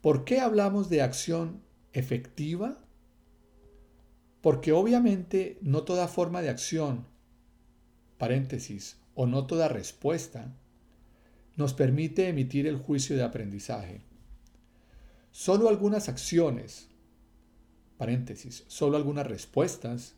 ¿Por 0.00 0.24
qué 0.24 0.40
hablamos 0.40 0.90
de 0.90 1.02
acción 1.02 1.62
efectiva? 1.92 2.78
Porque 4.42 4.72
obviamente 4.72 5.58
no 5.62 5.84
toda 5.84 6.08
forma 6.08 6.42
de 6.42 6.50
acción, 6.50 7.06
paréntesis, 8.18 8.98
o 9.14 9.26
no 9.26 9.46
toda 9.46 9.68
respuesta, 9.68 10.52
nos 11.56 11.72
permite 11.72 12.28
emitir 12.28 12.66
el 12.66 12.76
juicio 12.76 13.16
de 13.16 13.22
aprendizaje. 13.22 14.00
Solo 15.30 15.68
algunas 15.68 16.08
acciones, 16.08 16.88
paréntesis, 17.96 18.64
solo 18.66 18.96
algunas 18.96 19.26
respuestas, 19.26 20.14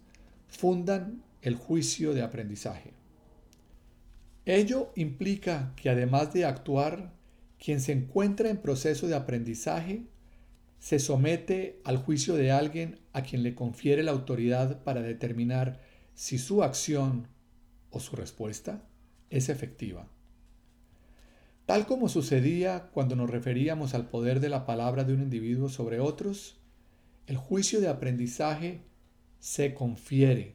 fundan 0.48 1.23
el 1.43 1.56
juicio 1.56 2.14
de 2.14 2.23
aprendizaje. 2.23 2.93
Ello 4.44 4.93
implica 4.94 5.73
que 5.77 5.90
además 5.90 6.32
de 6.32 6.44
actuar, 6.44 7.12
quien 7.59 7.81
se 7.81 7.93
encuentra 7.93 8.48
en 8.48 8.59
proceso 8.59 9.06
de 9.06 9.14
aprendizaje 9.14 10.05
se 10.78 10.98
somete 10.98 11.81
al 11.85 11.97
juicio 11.97 12.35
de 12.35 12.52
alguien 12.52 13.01
a 13.12 13.23
quien 13.23 13.43
le 13.43 13.55
confiere 13.55 14.02
la 14.02 14.12
autoridad 14.12 14.82
para 14.85 15.02
determinar 15.02 15.81
si 16.14 16.39
su 16.39 16.62
acción 16.62 17.28
o 17.97 18.01
su 18.01 18.14
respuesta 18.14 18.82
es 19.31 19.48
efectiva. 19.48 20.06
Tal 21.64 21.86
como 21.86 22.09
sucedía 22.09 22.90
cuando 22.93 23.16
nos 23.16 23.28
referíamos 23.28 23.94
al 23.94 24.09
poder 24.09 24.39
de 24.40 24.48
la 24.48 24.66
palabra 24.66 25.02
de 25.02 25.14
un 25.14 25.23
individuo 25.23 25.68
sobre 25.68 25.98
otros, 25.98 26.59
el 27.27 27.36
juicio 27.36 27.81
de 27.81 27.89
aprendizaje 27.89 28.82
se 29.40 29.74
confiere. 29.74 30.55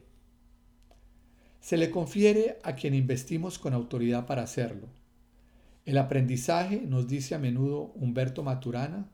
Se 1.60 1.76
le 1.76 1.90
confiere 1.90 2.58
a 2.62 2.74
quien 2.74 2.94
investimos 2.94 3.58
con 3.58 3.74
autoridad 3.74 4.26
para 4.26 4.42
hacerlo. 4.42 4.88
El 5.84 5.98
aprendizaje, 5.98 6.80
nos 6.80 7.08
dice 7.08 7.34
a 7.34 7.38
menudo 7.38 7.92
Humberto 7.94 8.42
Maturana, 8.42 9.10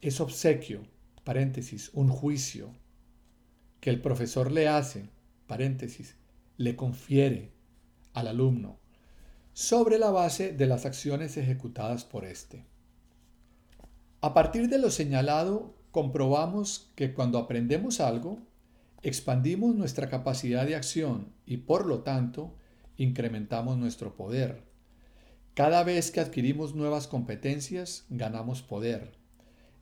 es 0.00 0.20
obsequio, 0.20 0.82
paréntesis, 1.24 1.90
un 1.94 2.08
juicio, 2.08 2.70
que 3.80 3.90
el 3.90 4.00
profesor 4.00 4.50
le 4.52 4.68
hace, 4.68 5.08
paréntesis, 5.46 6.16
le 6.56 6.76
confiere 6.76 7.52
al 8.14 8.28
alumno, 8.28 8.78
sobre 9.52 9.98
la 9.98 10.10
base 10.10 10.52
de 10.52 10.66
las 10.66 10.86
acciones 10.86 11.36
ejecutadas 11.36 12.04
por 12.04 12.24
éste. 12.24 12.64
A 14.20 14.34
partir 14.34 14.68
de 14.68 14.78
lo 14.78 14.90
señalado, 14.90 15.74
comprobamos 15.90 16.90
que 16.94 17.12
cuando 17.12 17.38
aprendemos 17.38 18.00
algo, 18.00 18.38
expandimos 19.02 19.74
nuestra 19.74 20.08
capacidad 20.08 20.66
de 20.66 20.76
acción 20.76 21.32
y 21.44 21.58
por 21.58 21.86
lo 21.86 22.02
tanto 22.02 22.54
incrementamos 22.96 23.76
nuestro 23.76 24.14
poder. 24.14 24.62
Cada 25.54 25.84
vez 25.84 26.10
que 26.10 26.20
adquirimos 26.20 26.74
nuevas 26.74 27.08
competencias, 27.08 28.06
ganamos 28.08 28.62
poder. 28.62 29.12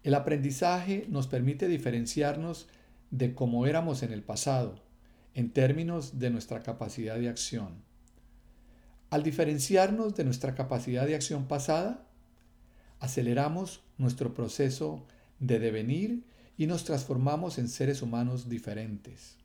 El 0.03 0.15
aprendizaje 0.15 1.07
nos 1.09 1.27
permite 1.27 1.69
diferenciarnos 1.69 2.67
de 3.11 3.35
cómo 3.35 3.67
éramos 3.67 4.03
en 4.03 4.13
el 4.13 4.23
pasado, 4.23 4.83
en 5.41 5.51
términos 5.51 6.19
de 6.19 6.29
nuestra 6.29 6.63
capacidad 6.63 7.19
de 7.19 7.31
acción. 7.31 7.83
Al 9.09 9.23
diferenciarnos 9.23 10.15
de 10.15 10.25
nuestra 10.25 10.55
capacidad 10.55 11.07
de 11.07 11.15
acción 11.15 11.49
pasada, 11.49 12.07
aceleramos 12.99 13.83
nuestro 13.97 14.35
proceso 14.35 15.07
de 15.39 15.59
devenir 15.59 16.27
y 16.59 16.67
nos 16.67 16.85
transformamos 16.85 17.57
en 17.57 17.71
seres 17.71 18.03
humanos 18.03 18.51
diferentes. 18.51 19.39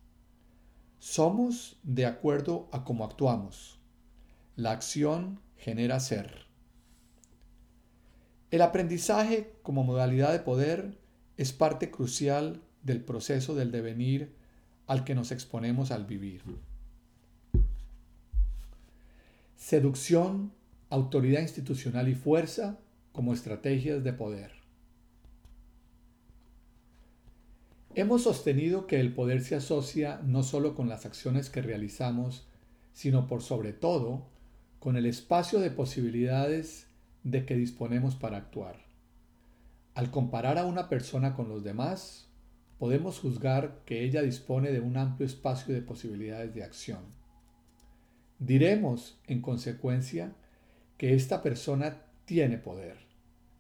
Somos 1.00 1.78
de 1.84 2.06
acuerdo 2.06 2.68
a 2.74 2.84
cómo 2.84 3.06
actuamos. 3.06 3.80
La 4.58 4.72
acción 4.72 5.40
genera 5.56 6.02
ser. 6.02 6.46
El 8.52 8.62
aprendizaje 8.62 9.54
como 9.64 9.86
modalidad 9.86 10.34
de 10.34 10.40
poder 10.40 10.98
es 11.38 11.54
parte 11.54 11.90
crucial 11.90 12.62
del 12.84 13.02
proceso 13.02 13.56
del 13.56 13.72
devenir 13.72 14.36
al 14.88 15.04
que 15.04 15.16
nos 15.16 15.32
exponemos 15.32 15.92
al 15.92 16.06
vivir. 16.06 16.42
Seducción, 19.56 20.52
autoridad 20.90 21.42
institucional 21.42 22.08
y 22.08 22.16
fuerza 22.16 22.78
como 23.12 23.34
estrategias 23.34 24.04
de 24.04 24.14
poder. 24.14 24.52
Hemos 27.96 28.24
sostenido 28.24 28.88
que 28.88 29.00
el 29.00 29.14
poder 29.14 29.42
se 29.42 29.56
asocia 29.56 30.20
no 30.26 30.44
solo 30.44 30.76
con 30.76 30.90
las 30.90 31.06
acciones 31.06 31.50
que 31.50 31.62
realizamos, 31.62 32.46
sino 32.94 33.28
por 33.28 33.42
sobre 33.42 33.72
todo 33.72 34.26
con 34.80 34.98
el 34.98 35.06
espacio 35.06 35.60
de 35.60 35.72
posibilidades 35.72 36.88
de 37.24 37.46
que 37.46 37.56
disponemos 37.56 38.16
para 38.16 38.38
actuar. 38.38 38.86
Al 39.96 40.12
comparar 40.12 40.58
a 40.58 40.66
una 40.66 40.90
persona 40.90 41.36
con 41.36 41.48
los 41.48 41.64
demás, 41.64 42.25
podemos 42.80 43.20
juzgar 43.20 43.80
que 43.86 44.04
ella 44.04 44.22
dispone 44.22 44.72
de 44.72 44.80
un 44.80 44.98
amplio 44.98 45.26
espacio 45.26 45.74
de 45.74 45.82
posibilidades 45.82 46.54
de 46.54 46.64
acción. 46.64 47.00
Diremos, 48.40 49.18
en 49.28 49.42
consecuencia, 49.42 50.34
que 50.98 51.14
esta 51.14 51.42
persona 51.42 52.02
tiene 52.26 52.58
poder. 52.58 52.98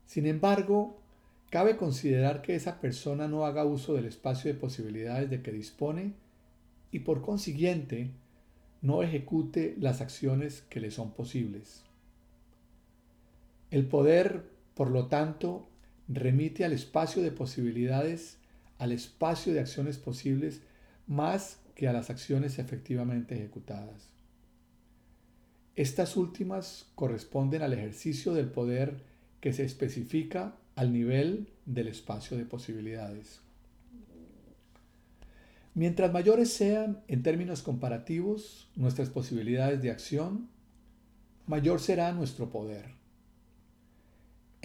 Sin 0.06 0.26
embargo, 0.26 1.00
cabe 1.50 1.78
considerar 1.78 2.42
que 2.42 2.56
esa 2.56 2.82
persona 2.82 3.28
no 3.28 3.46
haga 3.46 3.66
uso 3.66 3.94
del 3.94 4.06
espacio 4.06 4.54
de 4.54 4.60
posibilidades 4.60 5.30
de 5.30 5.42
que 5.42 5.52
dispone 5.52 6.14
y 6.92 7.00
por 7.00 7.22
consiguiente 7.22 8.12
no 8.82 9.02
ejecute 9.02 9.76
las 9.80 10.02
acciones 10.02 10.64
que 10.70 10.80
le 10.80 10.92
son 10.92 11.12
posibles. 11.12 11.84
El 13.72 13.88
poder, 13.88 14.44
por 14.76 14.92
lo 14.92 15.08
tanto, 15.08 15.68
remite 16.08 16.66
al 16.66 16.74
espacio 16.74 17.24
de 17.24 17.32
posibilidades, 17.32 18.38
al 18.86 18.92
espacio 18.92 19.52
de 19.52 19.60
acciones 19.60 19.98
posibles, 19.98 20.62
más 21.08 21.60
que 21.74 21.88
a 21.88 21.94
las 21.94 22.12
acciones 22.12 22.60
efectivamente 22.60 23.34
ejecutadas. 23.34 24.10
Estas 25.76 26.16
últimas 26.16 26.86
corresponden 26.94 27.64
al 27.64 27.74
ejercicio 27.74 28.34
del 28.34 28.48
poder 28.48 29.02
que 29.42 29.54
se 29.54 29.66
especifica 29.66 30.56
al 30.76 30.94
nivel 30.94 31.50
del 31.66 31.88
espacio 31.88 32.38
de 32.38 32.46
posibilidades. 32.46 33.40
Mientras 35.74 36.14
mayores 36.14 36.54
sean, 36.54 37.02
en 37.08 37.24
términos 37.24 37.64
comparativos, 37.64 38.70
nuestras 38.76 39.10
posibilidades 39.10 39.82
de 39.82 39.90
acción, 39.90 40.48
mayor 41.48 41.80
será 41.82 42.12
nuestro 42.12 42.52
poder. 42.52 42.94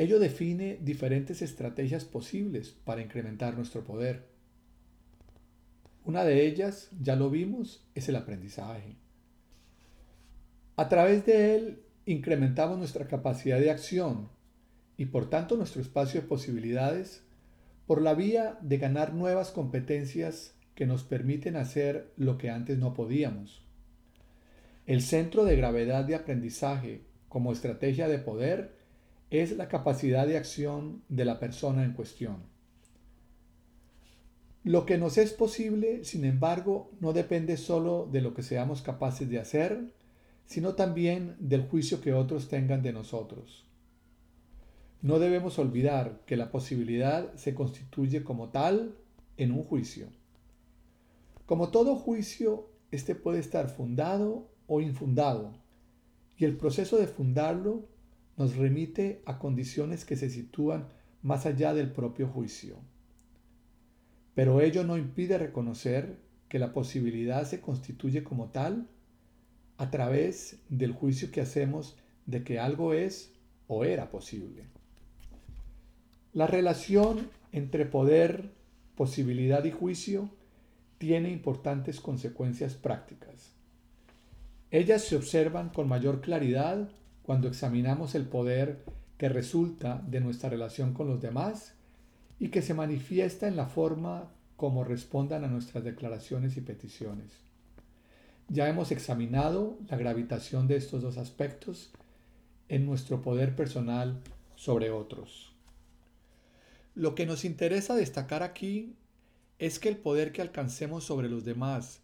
Ello 0.00 0.18
define 0.18 0.78
diferentes 0.80 1.42
estrategias 1.42 2.06
posibles 2.06 2.70
para 2.70 3.02
incrementar 3.02 3.54
nuestro 3.54 3.84
poder. 3.84 4.30
Una 6.06 6.24
de 6.24 6.46
ellas, 6.46 6.88
ya 6.98 7.16
lo 7.16 7.28
vimos, 7.28 7.86
es 7.94 8.08
el 8.08 8.16
aprendizaje. 8.16 8.96
A 10.76 10.88
través 10.88 11.26
de 11.26 11.54
él 11.54 11.82
incrementamos 12.06 12.78
nuestra 12.78 13.08
capacidad 13.08 13.60
de 13.60 13.70
acción 13.70 14.30
y 14.96 15.04
por 15.04 15.28
tanto 15.28 15.58
nuestro 15.58 15.82
espacio 15.82 16.22
de 16.22 16.28
posibilidades 16.28 17.22
por 17.86 18.00
la 18.00 18.14
vía 18.14 18.58
de 18.62 18.78
ganar 18.78 19.12
nuevas 19.12 19.50
competencias 19.50 20.54
que 20.74 20.86
nos 20.86 21.04
permiten 21.04 21.56
hacer 21.56 22.10
lo 22.16 22.38
que 22.38 22.48
antes 22.48 22.78
no 22.78 22.94
podíamos. 22.94 23.66
El 24.86 25.02
centro 25.02 25.44
de 25.44 25.56
gravedad 25.56 26.06
de 26.06 26.14
aprendizaje 26.14 27.02
como 27.28 27.52
estrategia 27.52 28.08
de 28.08 28.18
poder 28.18 28.79
es 29.30 29.56
la 29.56 29.68
capacidad 29.68 30.26
de 30.26 30.36
acción 30.36 31.02
de 31.08 31.24
la 31.24 31.38
persona 31.38 31.84
en 31.84 31.92
cuestión. 31.92 32.38
Lo 34.64 34.84
que 34.84 34.98
nos 34.98 35.16
es 35.16 35.32
posible, 35.32 36.04
sin 36.04 36.24
embargo, 36.24 36.90
no 37.00 37.12
depende 37.12 37.56
solo 37.56 38.08
de 38.10 38.20
lo 38.20 38.34
que 38.34 38.42
seamos 38.42 38.82
capaces 38.82 39.30
de 39.30 39.38
hacer, 39.38 39.94
sino 40.44 40.74
también 40.74 41.36
del 41.38 41.62
juicio 41.62 42.00
que 42.00 42.12
otros 42.12 42.48
tengan 42.48 42.82
de 42.82 42.92
nosotros. 42.92 43.64
No 45.00 45.18
debemos 45.18 45.58
olvidar 45.58 46.20
que 46.26 46.36
la 46.36 46.50
posibilidad 46.50 47.32
se 47.36 47.54
constituye 47.54 48.22
como 48.22 48.50
tal 48.50 48.96
en 49.38 49.52
un 49.52 49.64
juicio. 49.64 50.08
Como 51.46 51.70
todo 51.70 51.96
juicio, 51.96 52.68
este 52.90 53.14
puede 53.14 53.38
estar 53.38 53.70
fundado 53.70 54.48
o 54.66 54.80
infundado, 54.80 55.52
y 56.36 56.44
el 56.44 56.56
proceso 56.56 56.98
de 56.98 57.06
fundarlo 57.06 57.84
nos 58.40 58.56
remite 58.56 59.20
a 59.26 59.38
condiciones 59.38 60.06
que 60.06 60.16
se 60.16 60.30
sitúan 60.30 60.88
más 61.22 61.44
allá 61.44 61.74
del 61.74 61.92
propio 61.92 62.26
juicio. 62.26 62.76
Pero 64.34 64.62
ello 64.62 64.82
no 64.82 64.96
impide 64.96 65.36
reconocer 65.36 66.16
que 66.48 66.58
la 66.58 66.72
posibilidad 66.72 67.46
se 67.46 67.60
constituye 67.60 68.24
como 68.24 68.46
tal 68.46 68.88
a 69.76 69.90
través 69.90 70.56
del 70.70 70.92
juicio 70.92 71.30
que 71.30 71.42
hacemos 71.42 71.98
de 72.24 72.42
que 72.42 72.58
algo 72.58 72.94
es 72.94 73.30
o 73.68 73.84
era 73.84 74.10
posible. 74.10 74.62
La 76.32 76.46
relación 76.46 77.28
entre 77.52 77.84
poder, 77.84 78.52
posibilidad 78.96 79.62
y 79.66 79.70
juicio 79.70 80.30
tiene 80.96 81.30
importantes 81.30 82.00
consecuencias 82.00 82.72
prácticas. 82.72 83.52
Ellas 84.70 85.04
se 85.04 85.16
observan 85.16 85.68
con 85.68 85.88
mayor 85.88 86.22
claridad 86.22 86.88
cuando 87.30 87.46
examinamos 87.46 88.16
el 88.16 88.26
poder 88.26 88.82
que 89.16 89.28
resulta 89.28 90.02
de 90.04 90.18
nuestra 90.18 90.50
relación 90.50 90.92
con 90.92 91.06
los 91.06 91.22
demás 91.22 91.74
y 92.40 92.48
que 92.48 92.60
se 92.60 92.74
manifiesta 92.74 93.46
en 93.46 93.54
la 93.54 93.66
forma 93.66 94.32
como 94.56 94.82
respondan 94.82 95.44
a 95.44 95.46
nuestras 95.46 95.84
declaraciones 95.84 96.56
y 96.56 96.60
peticiones. 96.60 97.30
Ya 98.48 98.68
hemos 98.68 98.90
examinado 98.90 99.78
la 99.88 99.96
gravitación 99.96 100.66
de 100.66 100.74
estos 100.74 101.02
dos 101.02 101.18
aspectos 101.18 101.92
en 102.68 102.84
nuestro 102.84 103.22
poder 103.22 103.54
personal 103.54 104.18
sobre 104.56 104.90
otros. 104.90 105.52
Lo 106.96 107.14
que 107.14 107.26
nos 107.26 107.44
interesa 107.44 107.94
destacar 107.94 108.42
aquí 108.42 108.96
es 109.60 109.78
que 109.78 109.88
el 109.88 109.98
poder 109.98 110.32
que 110.32 110.42
alcancemos 110.42 111.04
sobre 111.04 111.28
los 111.28 111.44
demás 111.44 112.00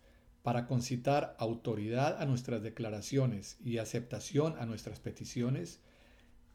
para 0.47 0.68
concitar 0.68 1.35
autoridad 1.40 2.23
a 2.23 2.24
nuestras 2.24 2.62
declaraciones 2.62 3.59
y 3.64 3.78
aceptación 3.78 4.55
a 4.60 4.64
nuestras 4.64 5.01
peticiones 5.01 5.81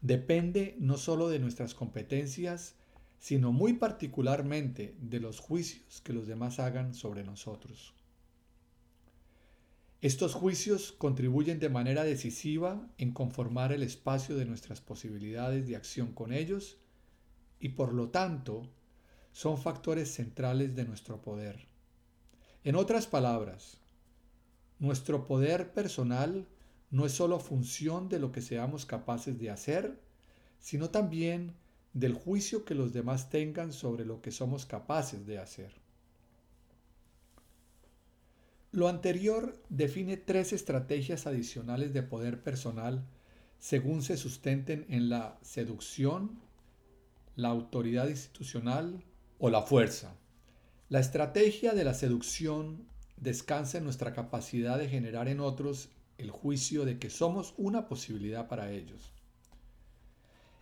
depende 0.00 0.76
no 0.78 0.96
solo 0.96 1.28
de 1.28 1.38
nuestras 1.38 1.74
competencias, 1.74 2.74
sino 3.18 3.52
muy 3.52 3.74
particularmente 3.74 4.96
de 4.98 5.20
los 5.20 5.40
juicios 5.40 6.00
que 6.00 6.14
los 6.14 6.26
demás 6.26 6.58
hagan 6.58 6.94
sobre 6.94 7.22
nosotros. 7.22 7.92
Estos 10.00 10.32
juicios 10.32 10.92
contribuyen 10.92 11.60
de 11.60 11.68
manera 11.68 12.02
decisiva 12.02 12.88
en 12.96 13.12
conformar 13.12 13.72
el 13.72 13.82
espacio 13.82 14.36
de 14.36 14.46
nuestras 14.46 14.80
posibilidades 14.80 15.68
de 15.68 15.76
acción 15.76 16.14
con 16.14 16.32
ellos 16.32 16.78
y 17.60 17.68
por 17.68 17.92
lo 17.92 18.08
tanto 18.08 18.70
son 19.32 19.58
factores 19.58 20.14
centrales 20.14 20.74
de 20.74 20.86
nuestro 20.86 21.20
poder. 21.20 21.66
En 22.64 22.76
otras 22.76 23.06
palabras, 23.06 23.81
nuestro 24.82 25.28
poder 25.28 25.72
personal 25.72 26.48
no 26.90 27.06
es 27.06 27.12
solo 27.12 27.38
función 27.38 28.08
de 28.08 28.18
lo 28.18 28.32
que 28.32 28.42
seamos 28.42 28.84
capaces 28.84 29.38
de 29.38 29.48
hacer, 29.48 30.00
sino 30.58 30.90
también 30.90 31.54
del 31.92 32.14
juicio 32.14 32.64
que 32.64 32.74
los 32.74 32.92
demás 32.92 33.30
tengan 33.30 33.72
sobre 33.72 34.04
lo 34.04 34.20
que 34.20 34.32
somos 34.32 34.66
capaces 34.66 35.24
de 35.24 35.38
hacer. 35.38 35.72
Lo 38.72 38.88
anterior 38.88 39.56
define 39.68 40.16
tres 40.16 40.52
estrategias 40.52 41.28
adicionales 41.28 41.92
de 41.92 42.02
poder 42.02 42.42
personal 42.42 43.06
según 43.60 44.02
se 44.02 44.16
sustenten 44.16 44.84
en 44.88 45.08
la 45.08 45.38
seducción, 45.42 46.40
la 47.36 47.50
autoridad 47.50 48.08
institucional 48.08 49.04
o 49.38 49.48
la 49.48 49.62
fuerza. 49.62 50.16
La 50.88 50.98
estrategia 50.98 51.72
de 51.72 51.84
la 51.84 51.94
seducción 51.94 52.90
descansa 53.16 53.78
en 53.78 53.84
nuestra 53.84 54.12
capacidad 54.12 54.78
de 54.78 54.88
generar 54.88 55.28
en 55.28 55.40
otros 55.40 55.90
el 56.18 56.30
juicio 56.30 56.84
de 56.84 56.98
que 56.98 57.10
somos 57.10 57.54
una 57.56 57.88
posibilidad 57.88 58.48
para 58.48 58.70
ellos. 58.70 59.12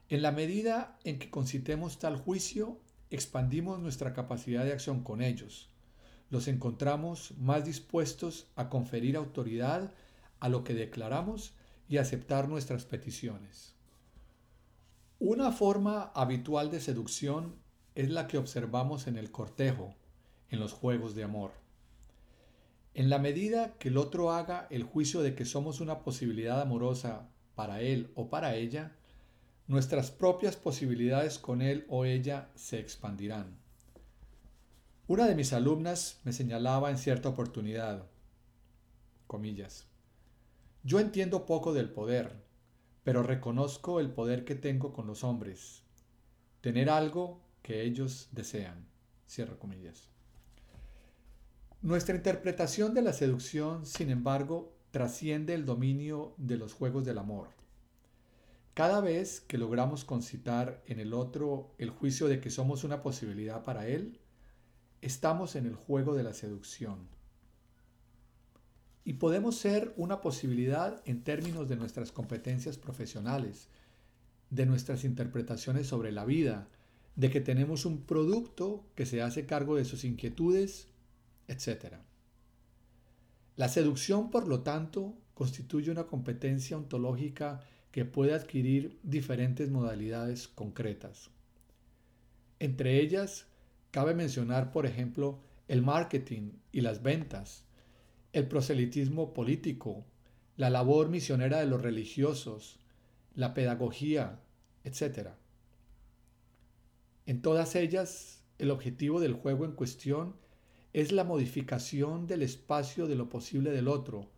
En 0.08 0.22
la 0.22 0.32
medida 0.32 0.98
en 1.04 1.18
que 1.18 1.30
concitemos 1.30 1.98
tal 1.98 2.16
juicio, 2.16 2.80
expandimos 3.10 3.78
nuestra 3.78 4.12
capacidad 4.12 4.64
de 4.64 4.72
acción 4.72 5.02
con 5.02 5.22
ellos 5.22 5.70
los 6.30 6.46
encontramos 6.46 7.34
más 7.38 7.64
dispuestos 7.64 8.46
a 8.54 8.68
conferir 8.68 9.16
autoridad 9.16 9.92
a 10.38 10.48
lo 10.48 10.64
que 10.64 10.74
declaramos 10.74 11.54
y 11.88 11.98
aceptar 11.98 12.48
nuestras 12.48 12.84
peticiones. 12.84 13.74
Una 15.18 15.50
forma 15.50 16.12
habitual 16.14 16.70
de 16.70 16.80
seducción 16.80 17.56
es 17.96 18.08
la 18.10 18.28
que 18.28 18.38
observamos 18.38 19.08
en 19.08 19.18
el 19.18 19.32
cortejo, 19.32 19.96
en 20.48 20.60
los 20.60 20.72
juegos 20.72 21.14
de 21.16 21.24
amor. 21.24 21.52
En 23.00 23.08
la 23.08 23.18
medida 23.18 23.78
que 23.78 23.88
el 23.88 23.96
otro 23.96 24.30
haga 24.30 24.66
el 24.68 24.82
juicio 24.82 25.22
de 25.22 25.34
que 25.34 25.46
somos 25.46 25.80
una 25.80 26.00
posibilidad 26.00 26.60
amorosa 26.60 27.30
para 27.54 27.80
él 27.80 28.12
o 28.14 28.28
para 28.28 28.56
ella, 28.56 28.94
nuestras 29.68 30.10
propias 30.10 30.56
posibilidades 30.56 31.38
con 31.38 31.62
él 31.62 31.86
o 31.88 32.04
ella 32.04 32.50
se 32.56 32.78
expandirán. 32.78 33.56
Una 35.06 35.26
de 35.26 35.34
mis 35.34 35.54
alumnas 35.54 36.20
me 36.24 36.34
señalaba 36.34 36.90
en 36.90 36.98
cierta 36.98 37.30
oportunidad, 37.30 38.04
comillas, 39.26 39.86
yo 40.82 41.00
entiendo 41.00 41.46
poco 41.46 41.72
del 41.72 41.88
poder, 41.88 42.44
pero 43.02 43.22
reconozco 43.22 43.98
el 44.00 44.10
poder 44.10 44.44
que 44.44 44.56
tengo 44.56 44.92
con 44.92 45.06
los 45.06 45.24
hombres, 45.24 45.84
tener 46.60 46.90
algo 46.90 47.40
que 47.62 47.80
ellos 47.80 48.28
desean, 48.32 48.86
cierro 49.26 49.58
comillas. 49.58 50.09
Nuestra 51.82 52.14
interpretación 52.14 52.92
de 52.92 53.00
la 53.00 53.14
seducción, 53.14 53.86
sin 53.86 54.10
embargo, 54.10 54.76
trasciende 54.90 55.54
el 55.54 55.64
dominio 55.64 56.34
de 56.36 56.58
los 56.58 56.74
juegos 56.74 57.06
del 57.06 57.16
amor. 57.16 57.48
Cada 58.74 59.00
vez 59.00 59.40
que 59.40 59.56
logramos 59.56 60.04
concitar 60.04 60.82
en 60.84 61.00
el 61.00 61.14
otro 61.14 61.72
el 61.78 61.88
juicio 61.88 62.28
de 62.28 62.38
que 62.38 62.50
somos 62.50 62.84
una 62.84 63.00
posibilidad 63.00 63.64
para 63.64 63.88
él, 63.88 64.20
estamos 65.00 65.56
en 65.56 65.64
el 65.64 65.74
juego 65.74 66.14
de 66.14 66.22
la 66.22 66.34
seducción. 66.34 67.08
Y 69.02 69.14
podemos 69.14 69.56
ser 69.56 69.94
una 69.96 70.20
posibilidad 70.20 71.00
en 71.06 71.24
términos 71.24 71.66
de 71.66 71.76
nuestras 71.76 72.12
competencias 72.12 72.76
profesionales, 72.76 73.68
de 74.50 74.66
nuestras 74.66 75.02
interpretaciones 75.02 75.86
sobre 75.86 76.12
la 76.12 76.26
vida, 76.26 76.68
de 77.16 77.30
que 77.30 77.40
tenemos 77.40 77.86
un 77.86 78.02
producto 78.02 78.84
que 78.94 79.06
se 79.06 79.22
hace 79.22 79.46
cargo 79.46 79.76
de 79.76 79.86
sus 79.86 80.04
inquietudes, 80.04 80.89
etc. 81.50 81.96
La 83.56 83.68
seducción, 83.68 84.30
por 84.30 84.48
lo 84.48 84.62
tanto, 84.62 85.14
constituye 85.34 85.90
una 85.90 86.06
competencia 86.06 86.76
ontológica 86.76 87.60
que 87.90 88.04
puede 88.04 88.34
adquirir 88.34 88.98
diferentes 89.02 89.70
modalidades 89.70 90.48
concretas. 90.48 91.30
Entre 92.58 93.00
ellas, 93.00 93.46
Cabe 93.90 94.14
mencionar, 94.14 94.70
por 94.70 94.86
ejemplo, 94.86 95.40
el 95.66 95.82
marketing 95.82 96.52
y 96.70 96.80
las 96.80 97.02
ventas, 97.02 97.64
el 98.32 98.46
proselitismo 98.46 99.34
político, 99.34 100.04
la 100.56 100.70
labor 100.70 101.08
misionera 101.08 101.58
de 101.58 101.66
los 101.66 101.82
religiosos, 101.82 102.78
la 103.34 103.52
pedagogía, 103.52 104.38
etc. 104.84 105.30
En 107.26 107.42
todas 107.42 107.74
ellas, 107.74 108.44
el 108.58 108.70
objetivo 108.70 109.18
del 109.18 109.32
juego 109.32 109.64
en 109.64 109.72
cuestión 109.72 110.36
es 110.92 111.12
la 111.12 111.24
modificación 111.24 112.26
del 112.26 112.42
espacio 112.42 113.06
de 113.06 113.14
lo 113.14 113.28
posible 113.28 113.70
del 113.70 113.88
otro 113.88 114.28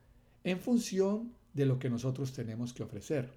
en 0.44 0.60
función 0.60 1.32
de 1.54 1.66
lo 1.66 1.78
que 1.78 1.90
nosotros 1.90 2.32
tenemos 2.32 2.72
que 2.72 2.82
ofrecer. 2.82 3.30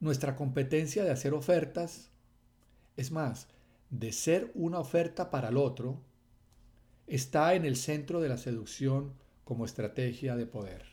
Nuestra 0.00 0.34
competencia 0.34 1.04
de 1.04 1.10
hacer 1.10 1.34
ofertas, 1.34 2.10
es 2.96 3.10
más, 3.10 3.48
de 3.90 4.12
ser 4.12 4.50
una 4.54 4.78
oferta 4.78 5.30
para 5.30 5.48
el 5.48 5.56
otro, 5.56 6.00
está 7.06 7.54
en 7.54 7.64
el 7.64 7.76
centro 7.76 8.20
de 8.20 8.28
la 8.28 8.38
seducción 8.38 9.14
como 9.44 9.64
estrategia 9.64 10.36
de 10.36 10.46
poder. 10.46 10.84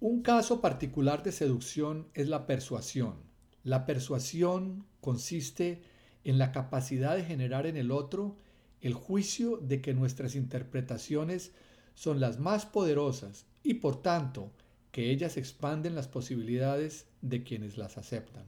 Un 0.00 0.22
caso 0.22 0.60
particular 0.60 1.22
de 1.22 1.32
seducción 1.32 2.08
es 2.14 2.28
la 2.28 2.46
persuasión. 2.46 3.14
La 3.62 3.86
persuasión 3.86 4.84
consiste 5.00 5.82
en 6.24 6.38
la 6.38 6.52
capacidad 6.52 7.16
de 7.16 7.24
generar 7.24 7.66
en 7.66 7.76
el 7.76 7.90
otro 7.90 8.36
el 8.84 8.92
juicio 8.92 9.56
de 9.56 9.80
que 9.80 9.94
nuestras 9.94 10.34
interpretaciones 10.34 11.52
son 11.94 12.20
las 12.20 12.38
más 12.38 12.66
poderosas 12.66 13.46
y 13.62 13.74
por 13.74 14.02
tanto 14.02 14.52
que 14.92 15.10
ellas 15.10 15.38
expanden 15.38 15.94
las 15.94 16.06
posibilidades 16.06 17.06
de 17.22 17.42
quienes 17.42 17.78
las 17.78 17.96
aceptan. 17.96 18.44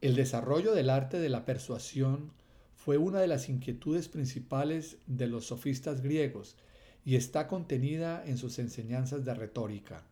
El 0.00 0.14
desarrollo 0.14 0.72
del 0.74 0.90
arte 0.90 1.18
de 1.18 1.28
la 1.28 1.44
persuasión 1.44 2.30
fue 2.76 2.98
una 2.98 3.18
de 3.18 3.26
las 3.26 3.48
inquietudes 3.48 4.06
principales 4.06 4.98
de 5.08 5.26
los 5.26 5.46
sofistas 5.46 6.02
griegos 6.02 6.56
y 7.04 7.16
está 7.16 7.48
contenida 7.48 8.24
en 8.24 8.38
sus 8.38 8.60
enseñanzas 8.60 9.24
de 9.24 9.34
retórica. 9.34 10.04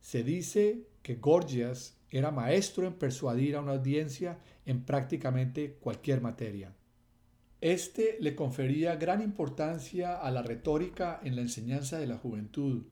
Se 0.00 0.24
dice 0.24 0.88
que 1.04 1.14
Gorgias 1.14 1.94
era 2.10 2.32
maestro 2.32 2.88
en 2.88 2.94
persuadir 2.94 3.54
a 3.54 3.60
una 3.60 3.74
audiencia 3.74 4.40
en 4.64 4.82
prácticamente 4.82 5.76
cualquier 5.78 6.20
materia. 6.20 6.74
Este 7.60 8.18
le 8.20 8.36
confería 8.36 8.96
gran 8.96 9.22
importancia 9.22 10.14
a 10.14 10.30
la 10.30 10.42
retórica 10.42 11.20
en 11.24 11.36
la 11.36 11.42
enseñanza 11.42 11.98
de 11.98 12.06
la 12.06 12.18
juventud, 12.18 12.84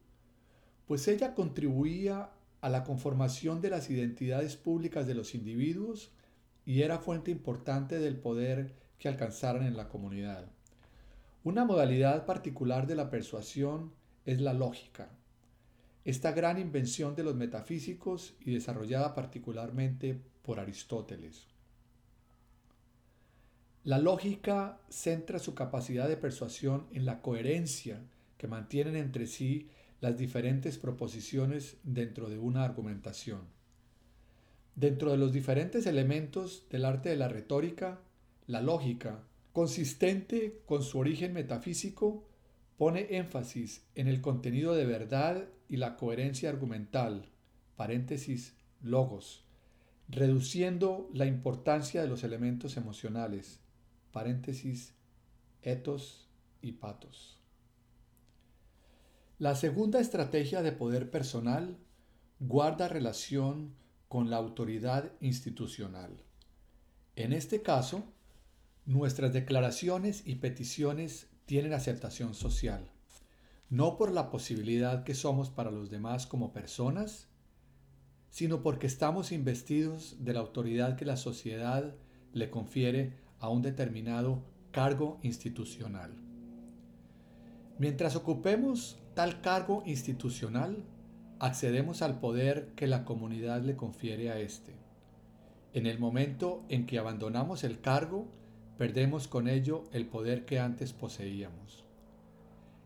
pues 0.86 1.06
ella 1.06 1.34
contribuía 1.34 2.30
a 2.62 2.68
la 2.70 2.82
conformación 2.82 3.60
de 3.60 3.68
las 3.68 3.90
identidades 3.90 4.56
públicas 4.56 5.06
de 5.06 5.14
los 5.14 5.34
individuos 5.34 6.12
y 6.64 6.80
era 6.80 6.98
fuente 6.98 7.30
importante 7.30 7.98
del 7.98 8.16
poder 8.16 8.74
que 8.98 9.08
alcanzaran 9.08 9.66
en 9.66 9.76
la 9.76 9.88
comunidad. 9.88 10.46
Una 11.42 11.66
modalidad 11.66 12.24
particular 12.24 12.86
de 12.86 12.94
la 12.94 13.10
persuasión 13.10 13.92
es 14.24 14.40
la 14.40 14.54
lógica, 14.54 15.10
esta 16.04 16.32
gran 16.32 16.58
invención 16.58 17.14
de 17.14 17.22
los 17.22 17.34
metafísicos 17.34 18.34
y 18.40 18.52
desarrollada 18.52 19.14
particularmente 19.14 20.18
por 20.42 20.58
Aristóteles. 20.58 21.53
La 23.84 23.98
lógica 23.98 24.80
centra 24.88 25.38
su 25.38 25.54
capacidad 25.54 26.08
de 26.08 26.16
persuasión 26.16 26.86
en 26.92 27.04
la 27.04 27.20
coherencia 27.20 28.00
que 28.38 28.48
mantienen 28.48 28.96
entre 28.96 29.26
sí 29.26 29.68
las 30.00 30.16
diferentes 30.16 30.78
proposiciones 30.78 31.76
dentro 31.82 32.30
de 32.30 32.38
una 32.38 32.64
argumentación. 32.64 33.40
Dentro 34.74 35.10
de 35.10 35.18
los 35.18 35.34
diferentes 35.34 35.84
elementos 35.84 36.66
del 36.70 36.86
arte 36.86 37.10
de 37.10 37.16
la 37.16 37.28
retórica, 37.28 38.00
la 38.46 38.62
lógica, 38.62 39.22
consistente 39.52 40.62
con 40.64 40.82
su 40.82 40.98
origen 40.98 41.34
metafísico, 41.34 42.26
pone 42.78 43.18
énfasis 43.18 43.84
en 43.96 44.08
el 44.08 44.22
contenido 44.22 44.74
de 44.74 44.86
verdad 44.86 45.44
y 45.68 45.76
la 45.76 45.96
coherencia 45.96 46.48
argumental, 46.48 47.26
paréntesis, 47.76 48.54
logos, 48.80 49.44
reduciendo 50.08 51.10
la 51.12 51.26
importancia 51.26 52.00
de 52.00 52.08
los 52.08 52.24
elementos 52.24 52.78
emocionales, 52.78 53.60
paréntesis, 54.14 54.94
etos 55.60 56.28
y 56.62 56.72
patos. 56.72 57.40
La 59.38 59.56
segunda 59.56 59.98
estrategia 59.98 60.62
de 60.62 60.70
poder 60.70 61.10
personal 61.10 61.76
guarda 62.38 62.86
relación 62.86 63.74
con 64.08 64.30
la 64.30 64.36
autoridad 64.36 65.10
institucional. 65.20 66.22
En 67.16 67.32
este 67.32 67.60
caso, 67.60 68.04
nuestras 68.86 69.32
declaraciones 69.32 70.22
y 70.24 70.36
peticiones 70.36 71.26
tienen 71.44 71.72
aceptación 71.72 72.34
social, 72.34 72.92
no 73.68 73.98
por 73.98 74.12
la 74.12 74.30
posibilidad 74.30 75.02
que 75.02 75.16
somos 75.16 75.50
para 75.50 75.72
los 75.72 75.90
demás 75.90 76.28
como 76.28 76.52
personas, 76.52 77.26
sino 78.30 78.62
porque 78.62 78.86
estamos 78.86 79.32
investidos 79.32 80.24
de 80.24 80.34
la 80.34 80.40
autoridad 80.40 80.96
que 80.96 81.04
la 81.04 81.16
sociedad 81.16 81.96
le 82.32 82.50
confiere 82.50 83.23
a 83.44 83.50
un 83.50 83.60
determinado 83.60 84.42
cargo 84.70 85.18
institucional. 85.22 86.14
Mientras 87.78 88.16
ocupemos 88.16 88.98
tal 89.12 89.42
cargo 89.42 89.82
institucional, 89.84 90.82
accedemos 91.40 92.00
al 92.00 92.20
poder 92.20 92.72
que 92.74 92.86
la 92.86 93.04
comunidad 93.04 93.60
le 93.60 93.76
confiere 93.76 94.30
a 94.30 94.38
éste. 94.38 94.72
En 95.74 95.84
el 95.84 95.98
momento 95.98 96.64
en 96.70 96.86
que 96.86 96.98
abandonamos 96.98 97.64
el 97.64 97.82
cargo, 97.82 98.28
perdemos 98.78 99.28
con 99.28 99.46
ello 99.46 99.84
el 99.92 100.06
poder 100.06 100.46
que 100.46 100.58
antes 100.58 100.94
poseíamos. 100.94 101.84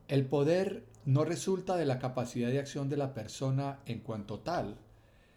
El 0.09 0.26
poder 0.26 0.86
no 1.05 1.24
resulta 1.24 1.76
de 1.76 1.86
la 1.86 2.01
capacidad 2.01 2.48
de 2.48 2.59
acción 2.59 2.89
de 2.89 2.97
la 2.97 3.14
persona 3.14 3.78
en 3.86 4.01
cuanto 4.01 4.40
tal, 4.40 4.76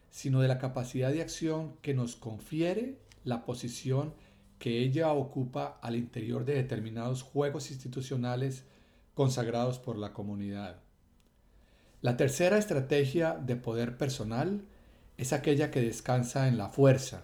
sino 0.10 0.41
de 0.41 0.48
la 0.48 0.57
capacidad 0.57 1.11
de 1.11 1.22
acción 1.22 1.76
que 1.84 1.93
nos 1.93 2.15
confiere 2.15 2.98
la 3.23 3.45
posición 3.45 4.15
que 4.61 4.77
ella 4.77 5.11
ocupa 5.11 5.79
al 5.81 5.95
interior 5.95 6.45
de 6.45 6.53
determinados 6.53 7.23
juegos 7.23 7.71
institucionales 7.71 8.63
consagrados 9.15 9.79
por 9.79 9.97
la 9.97 10.13
comunidad. 10.13 10.75
La 12.01 12.15
tercera 12.15 12.59
estrategia 12.59 13.33
de 13.33 13.55
poder 13.55 13.97
personal 13.97 14.61
es 15.17 15.33
aquella 15.33 15.71
que 15.71 15.81
descansa 15.81 16.47
en 16.47 16.59
la 16.59 16.69
fuerza, 16.69 17.23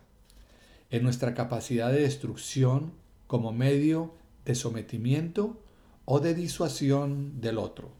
en 0.89 1.03
nuestra 1.03 1.35
capacidad 1.35 1.91
de 1.91 2.01
destrucción 2.01 2.93
como 3.27 3.53
medio 3.53 4.15
de 4.43 4.55
sometimiento 4.55 5.61
o 6.05 6.19
de 6.19 6.33
disuasión 6.33 7.39
del 7.39 7.59
otro. 7.59 7.91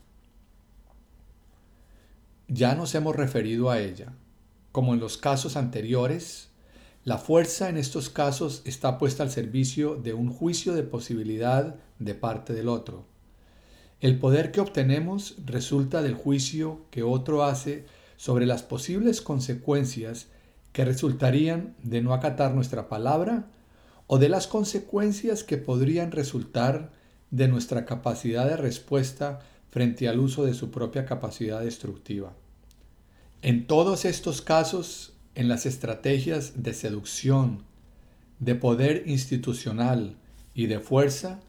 Ya 2.48 2.74
nos 2.74 2.96
hemos 2.96 3.16
referido 3.16 3.70
a 3.70 3.80
ella. 3.80 4.14
Como 4.72 4.96
en 4.96 5.00
los 5.00 5.18
casos 5.18 5.56
anteriores, 5.58 6.47
la 7.08 7.18
fuerza 7.18 7.70
en 7.70 7.78
estos 7.78 8.10
casos 8.10 8.62
está 8.66 8.98
puesta 8.98 9.24
al 9.24 9.32
servicio 9.32 9.96
de 9.96 10.14
un 10.14 10.30
juicio 10.30 10.74
de 10.74 10.84
posibilidad 10.84 11.76
de 12.00 12.16
parte 12.16 12.52
del 12.52 12.68
otro. 12.68 13.06
El 14.02 14.20
poder 14.20 14.52
que 14.52 14.60
obtenemos 14.60 15.38
resulta 15.46 16.02
del 16.02 16.16
juicio 16.16 16.82
que 16.92 17.04
otro 17.04 17.46
hace 17.46 17.86
sobre 18.18 18.46
las 18.46 18.62
posibles 18.62 19.22
consecuencias 19.22 20.28
que 20.74 20.84
resultarían 20.84 21.78
de 21.82 22.02
no 22.02 22.14
acatar 22.14 22.54
nuestra 22.54 22.90
palabra 22.90 23.48
o 24.08 24.18
de 24.18 24.28
las 24.28 24.48
consecuencias 24.48 25.46
que 25.46 25.56
podrían 25.56 26.12
resultar 26.12 26.92
de 27.32 27.48
nuestra 27.48 27.86
capacidad 27.86 28.50
de 28.50 28.58
respuesta 28.58 29.40
frente 29.70 30.10
al 30.10 30.20
uso 30.20 30.44
de 30.44 30.54
su 30.54 30.72
propia 30.72 31.06
capacidad 31.06 31.62
destructiva. 31.62 32.34
En 33.42 33.66
todos 33.66 34.04
estos 34.04 34.42
casos, 34.42 35.14
en 35.38 35.48
las 35.48 35.68
estrategias 35.68 36.64
de 36.64 36.74
seducción, 36.74 37.64
de 38.40 38.56
poder 38.56 39.04
institucional 39.06 40.18
y 40.56 40.66
de 40.66 40.80
fuerza, 40.80 41.42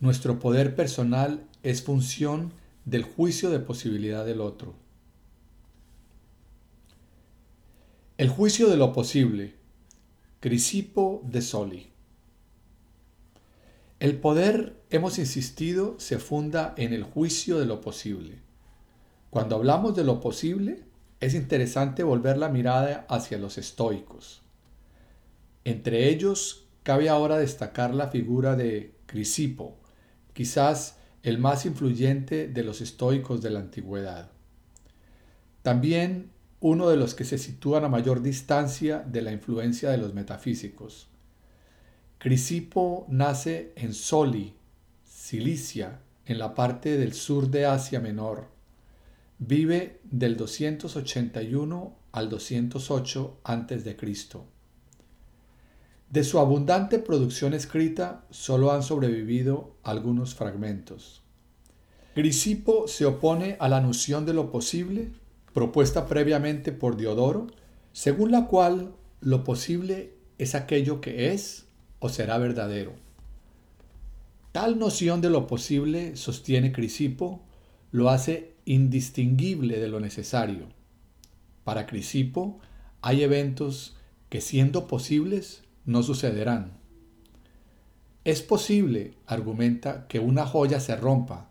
nuestro 0.00 0.40
poder 0.40 0.74
personal 0.74 1.46
es 1.62 1.80
función 1.80 2.52
del 2.86 3.04
juicio 3.04 3.50
de 3.50 3.60
posibilidad 3.60 4.26
del 4.26 4.40
otro. 4.40 4.74
El 8.18 8.30
juicio 8.30 8.68
de 8.68 8.78
lo 8.78 8.92
posible. 8.92 9.54
Crisipo 10.40 11.22
de 11.24 11.40
Soli. 11.40 11.86
El 14.00 14.18
poder, 14.18 14.82
hemos 14.90 15.20
insistido, 15.20 15.94
se 16.00 16.18
funda 16.18 16.74
en 16.76 16.92
el 16.92 17.04
juicio 17.04 17.60
de 17.60 17.66
lo 17.66 17.80
posible. 17.80 18.40
Cuando 19.30 19.54
hablamos 19.54 19.94
de 19.94 20.02
lo 20.02 20.20
posible, 20.20 20.85
es 21.20 21.34
interesante 21.34 22.02
volver 22.02 22.36
la 22.38 22.48
mirada 22.48 23.06
hacia 23.08 23.38
los 23.38 23.58
estoicos. 23.58 24.42
Entre 25.64 26.08
ellos, 26.08 26.66
cabe 26.82 27.08
ahora 27.08 27.38
destacar 27.38 27.94
la 27.94 28.08
figura 28.08 28.54
de 28.54 28.94
Crisipo, 29.06 29.76
quizás 30.32 30.98
el 31.22 31.38
más 31.38 31.66
influyente 31.66 32.46
de 32.48 32.62
los 32.62 32.80
estoicos 32.80 33.42
de 33.42 33.50
la 33.50 33.60
antigüedad. 33.60 34.30
También 35.62 36.30
uno 36.60 36.88
de 36.88 36.96
los 36.96 37.14
que 37.14 37.24
se 37.24 37.38
sitúan 37.38 37.84
a 37.84 37.88
mayor 37.88 38.22
distancia 38.22 39.00
de 39.00 39.22
la 39.22 39.32
influencia 39.32 39.90
de 39.90 39.98
los 39.98 40.14
metafísicos. 40.14 41.08
Crisipo 42.18 43.06
nace 43.08 43.72
en 43.76 43.92
Soli, 43.92 44.54
Cilicia, 45.04 46.00
en 46.24 46.38
la 46.38 46.54
parte 46.54 46.96
del 46.96 47.12
sur 47.12 47.50
de 47.50 47.66
Asia 47.66 48.00
Menor. 48.00 48.55
Vive 49.38 50.00
del 50.04 50.36
281 50.36 51.96
al 52.12 52.28
208 52.30 53.40
a.C. 53.44 53.96
De 56.10 56.24
su 56.24 56.38
abundante 56.38 56.98
producción 56.98 57.52
escrita 57.52 58.24
solo 58.30 58.72
han 58.72 58.82
sobrevivido 58.82 59.76
algunos 59.82 60.34
fragmentos. 60.34 61.22
Crisipo 62.14 62.88
se 62.88 63.04
opone 63.04 63.58
a 63.60 63.68
la 63.68 63.82
noción 63.82 64.24
de 64.24 64.32
lo 64.32 64.50
posible 64.50 65.10
propuesta 65.52 66.06
previamente 66.06 66.72
por 66.72 66.98
Diodoro, 66.98 67.46
según 67.92 68.30
la 68.30 68.46
cual 68.46 68.94
lo 69.20 69.42
posible 69.42 70.12
es 70.36 70.54
aquello 70.54 71.00
que 71.00 71.32
es 71.32 71.66
o 71.98 72.10
será 72.10 72.36
verdadero. 72.36 72.92
Tal 74.52 74.78
noción 74.78 75.20
de 75.20 75.30
lo 75.30 75.46
posible, 75.46 76.14
sostiene 76.16 76.72
Crisipo, 76.72 77.42
lo 77.90 78.10
hace 78.10 78.55
indistinguible 78.66 79.80
de 79.80 79.88
lo 79.88 80.00
necesario. 80.00 80.66
Para 81.64 81.86
Crisipo 81.86 82.58
hay 83.00 83.22
eventos 83.22 83.96
que 84.28 84.42
siendo 84.42 84.86
posibles 84.86 85.62
no 85.86 86.02
sucederán. 86.02 86.72
Es 88.24 88.42
posible, 88.42 89.14
argumenta, 89.26 90.06
que 90.08 90.18
una 90.18 90.44
joya 90.46 90.80
se 90.80 90.96
rompa, 90.96 91.48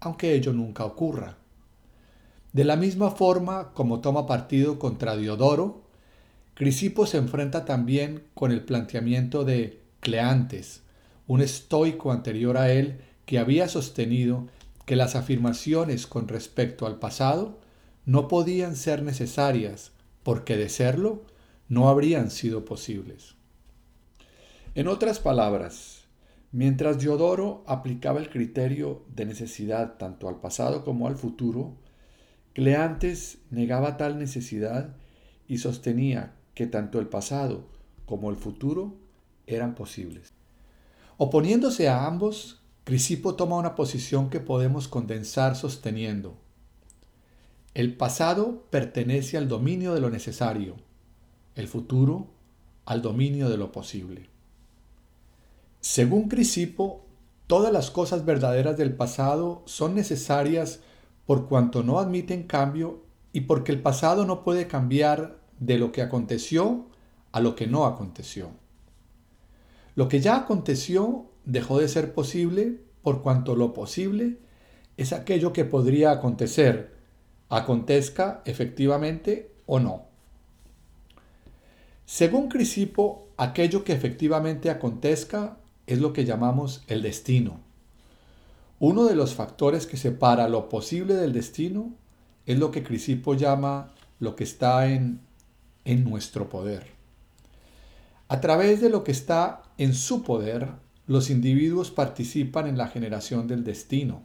aunque 0.00 0.34
ello 0.34 0.52
nunca 0.52 0.84
ocurra. 0.84 1.38
De 2.52 2.64
la 2.64 2.74
misma 2.74 3.12
forma 3.12 3.72
como 3.74 4.00
toma 4.00 4.26
partido 4.26 4.80
contra 4.80 5.16
Diodoro, 5.16 5.84
Crisipo 6.54 7.06
se 7.06 7.18
enfrenta 7.18 7.64
también 7.64 8.24
con 8.34 8.50
el 8.50 8.64
planteamiento 8.64 9.44
de 9.44 9.80
Cleantes, 10.00 10.82
un 11.28 11.42
estoico 11.42 12.10
anterior 12.10 12.56
a 12.56 12.72
él 12.72 13.00
que 13.24 13.38
había 13.38 13.68
sostenido 13.68 14.48
que 14.86 14.96
las 14.96 15.14
afirmaciones 15.16 16.06
con 16.06 16.28
respecto 16.28 16.86
al 16.86 16.98
pasado 16.98 17.60
no 18.04 18.28
podían 18.28 18.76
ser 18.76 19.02
necesarias 19.02 19.92
porque 20.22 20.56
de 20.56 20.68
serlo 20.68 21.24
no 21.68 21.88
habrían 21.88 22.30
sido 22.30 22.64
posibles. 22.64 23.36
En 24.74 24.88
otras 24.88 25.18
palabras, 25.18 26.00
Mientras 26.52 26.98
Diodoro 26.98 27.62
aplicaba 27.68 28.18
el 28.18 28.28
criterio 28.28 29.04
de 29.14 29.24
necesidad 29.24 29.98
tanto 29.98 30.28
al 30.28 30.40
pasado 30.40 30.84
como 30.84 31.06
al 31.06 31.14
futuro, 31.14 31.76
Cleantes 32.54 33.38
negaba 33.50 33.96
tal 33.96 34.18
necesidad 34.18 34.96
y 35.46 35.58
sostenía 35.58 36.34
que 36.54 36.66
tanto 36.66 36.98
el 36.98 37.06
pasado 37.06 37.68
como 38.04 38.30
el 38.30 38.36
futuro 38.36 38.96
eran 39.46 39.76
posibles. 39.76 40.32
Oponiéndose 41.18 41.88
a 41.88 42.04
ambos, 42.06 42.64
Crisipo 42.84 43.34
toma 43.34 43.56
una 43.56 43.74
posición 43.74 44.30
que 44.30 44.40
podemos 44.40 44.88
condensar 44.88 45.54
sosteniendo. 45.56 46.36
El 47.74 47.96
pasado 47.96 48.64
pertenece 48.70 49.36
al 49.36 49.48
dominio 49.48 49.94
de 49.94 50.00
lo 50.00 50.10
necesario, 50.10 50.76
el 51.54 51.68
futuro 51.68 52.28
al 52.84 53.02
dominio 53.02 53.48
de 53.48 53.56
lo 53.56 53.70
posible. 53.70 54.28
Según 55.80 56.28
Crisipo, 56.28 57.04
todas 57.46 57.72
las 57.72 57.90
cosas 57.90 58.24
verdaderas 58.24 58.76
del 58.76 58.94
pasado 58.94 59.62
son 59.66 59.94
necesarias 59.94 60.80
por 61.26 61.48
cuanto 61.48 61.82
no 61.82 62.00
admiten 62.00 62.42
cambio 62.42 63.04
y 63.32 63.42
porque 63.42 63.70
el 63.70 63.80
pasado 63.80 64.26
no 64.26 64.42
puede 64.42 64.66
cambiar 64.66 65.38
de 65.60 65.78
lo 65.78 65.92
que 65.92 66.02
aconteció 66.02 66.86
a 67.32 67.40
lo 67.40 67.54
que 67.54 67.66
no 67.66 67.86
aconteció. 67.86 68.50
Lo 69.94 70.08
que 70.08 70.20
ya 70.20 70.36
aconteció 70.36 71.29
dejó 71.50 71.80
de 71.80 71.88
ser 71.88 72.14
posible 72.14 72.80
por 73.02 73.22
cuanto 73.22 73.56
lo 73.56 73.72
posible 73.72 74.38
es 74.96 75.12
aquello 75.12 75.52
que 75.52 75.64
podría 75.64 76.12
acontecer, 76.12 76.94
acontezca 77.48 78.42
efectivamente 78.44 79.50
o 79.66 79.80
no. 79.80 80.04
Según 82.04 82.48
Crisipo, 82.48 83.28
aquello 83.36 83.82
que 83.82 83.92
efectivamente 83.92 84.70
acontezca 84.70 85.56
es 85.86 86.00
lo 86.00 86.12
que 86.12 86.24
llamamos 86.24 86.84
el 86.86 87.02
destino. 87.02 87.60
Uno 88.78 89.04
de 89.04 89.14
los 89.14 89.34
factores 89.34 89.86
que 89.86 89.96
separa 89.96 90.48
lo 90.48 90.68
posible 90.68 91.14
del 91.14 91.32
destino 91.32 91.94
es 92.46 92.58
lo 92.58 92.70
que 92.70 92.82
Crisipo 92.82 93.34
llama 93.34 93.92
lo 94.18 94.36
que 94.36 94.44
está 94.44 94.86
en, 94.88 95.20
en 95.84 96.04
nuestro 96.04 96.48
poder. 96.48 96.86
A 98.28 98.40
través 98.40 98.80
de 98.80 98.90
lo 98.90 99.02
que 99.02 99.12
está 99.12 99.62
en 99.78 99.94
su 99.94 100.22
poder, 100.22 100.68
los 101.10 101.28
individuos 101.28 101.90
participan 101.90 102.68
en 102.68 102.78
la 102.78 102.86
generación 102.86 103.48
del 103.48 103.64
destino. 103.64 104.22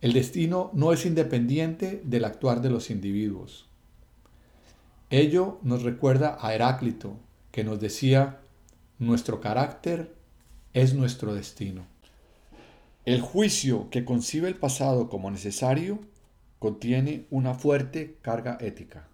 El 0.00 0.12
destino 0.12 0.70
no 0.72 0.92
es 0.92 1.06
independiente 1.06 2.02
del 2.04 2.24
actuar 2.24 2.60
de 2.62 2.68
los 2.68 2.90
individuos. 2.90 3.68
Ello 5.08 5.60
nos 5.62 5.84
recuerda 5.84 6.36
a 6.40 6.52
Heráclito, 6.52 7.16
que 7.52 7.62
nos 7.62 7.78
decía, 7.78 8.40
nuestro 8.98 9.40
carácter 9.40 10.16
es 10.72 10.94
nuestro 10.94 11.32
destino. 11.32 11.86
El 13.04 13.20
juicio 13.20 13.88
que 13.90 14.04
concibe 14.04 14.48
el 14.48 14.56
pasado 14.56 15.08
como 15.08 15.30
necesario 15.30 16.00
contiene 16.58 17.26
una 17.30 17.54
fuerte 17.54 18.16
carga 18.20 18.58
ética. 18.60 19.06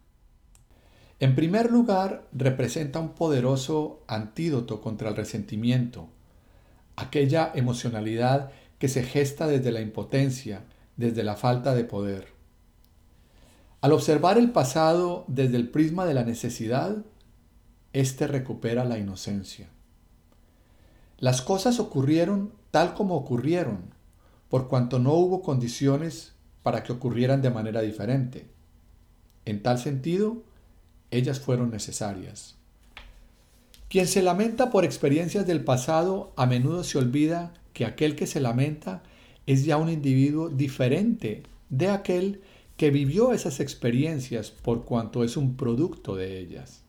En 1.21 1.35
primer 1.35 1.71
lugar, 1.71 2.27
representa 2.33 3.01
un 3.01 3.11
poderoso 3.11 4.03
antídoto 4.09 4.81
contra 4.81 5.11
el 5.11 5.17
resentimiento, 5.17 6.09
aquella 6.97 7.51
emocionalidad 7.55 8.51
que 8.79 8.89
se 8.89 9.03
gesta 9.03 9.47
desde 9.47 9.73
la 9.73 9.81
impotencia, 9.81 10.65
desde 10.97 11.23
la 11.23 11.37
falta 11.37 11.75
de 11.75 11.85
poder. 11.85 12.29
Al 13.81 13.93
observar 13.93 14.39
el 14.39 14.51
pasado 14.51 15.25
desde 15.29 15.57
el 15.57 15.69
prisma 15.69 16.07
de 16.07 16.15
la 16.15 16.25
necesidad, 16.25 17.05
éste 17.93 18.27
recupera 18.27 18.85
la 18.85 18.99
inocencia. 18.99 19.69
Las 21.19 21.43
cosas 21.43 21.79
ocurrieron 21.81 22.53
tal 22.73 22.95
como 22.95 23.17
ocurrieron, 23.17 23.95
por 24.49 24.67
cuanto 24.67 24.99
no 24.99 25.13
hubo 25.13 25.43
condiciones 25.43 26.33
para 26.63 26.83
que 26.83 26.93
ocurrieran 26.93 27.43
de 27.43 27.51
manera 27.51 27.83
diferente. 27.83 28.51
En 29.45 29.63
tal 29.63 29.79
sentido, 29.79 30.43
ellas 31.11 31.39
fueron 31.39 31.71
necesarias. 31.71 32.57
Quien 33.93 34.07
se 34.07 34.23
lamenta 34.23 34.71
por 34.71 34.87
experiencias 34.87 35.47
del 35.47 35.65
pasado 35.65 36.33
a 36.37 36.47
menudo 36.47 36.83
se 36.83 36.97
olvida 36.97 37.53
que 37.75 37.85
aquel 37.85 38.17
que 38.17 38.27
se 38.27 38.41
lamenta 38.41 39.03
es 39.45 39.67
ya 39.67 39.77
un 39.77 39.91
individuo 39.91 40.49
diferente 40.49 41.43
de 41.69 41.91
aquel 41.91 42.41
que 42.79 42.91
vivió 42.91 43.35
esas 43.35 43.61
experiencias 43.61 44.51
por 44.51 44.87
cuanto 44.87 45.25
es 45.25 45.37
un 45.37 45.59
producto 45.59 46.17
de 46.17 46.39
ellas. 46.39 46.85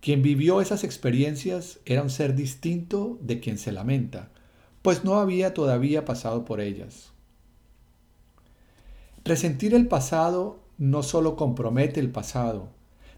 Quien 0.00 0.22
vivió 0.22 0.60
esas 0.60 0.84
experiencias 0.84 1.80
era 1.84 2.02
un 2.02 2.10
ser 2.10 2.36
distinto 2.36 3.18
de 3.20 3.40
quien 3.40 3.58
se 3.58 3.72
lamenta, 3.72 4.30
pues 4.82 5.02
no 5.02 5.16
había 5.18 5.52
todavía 5.52 6.04
pasado 6.04 6.44
por 6.44 6.60
ellas. 6.60 7.10
Resentir 9.24 9.74
el 9.74 9.88
pasado 9.88 10.60
no 10.78 11.02
solo 11.02 11.34
compromete 11.34 11.98
el 11.98 12.12
pasado, 12.12 12.68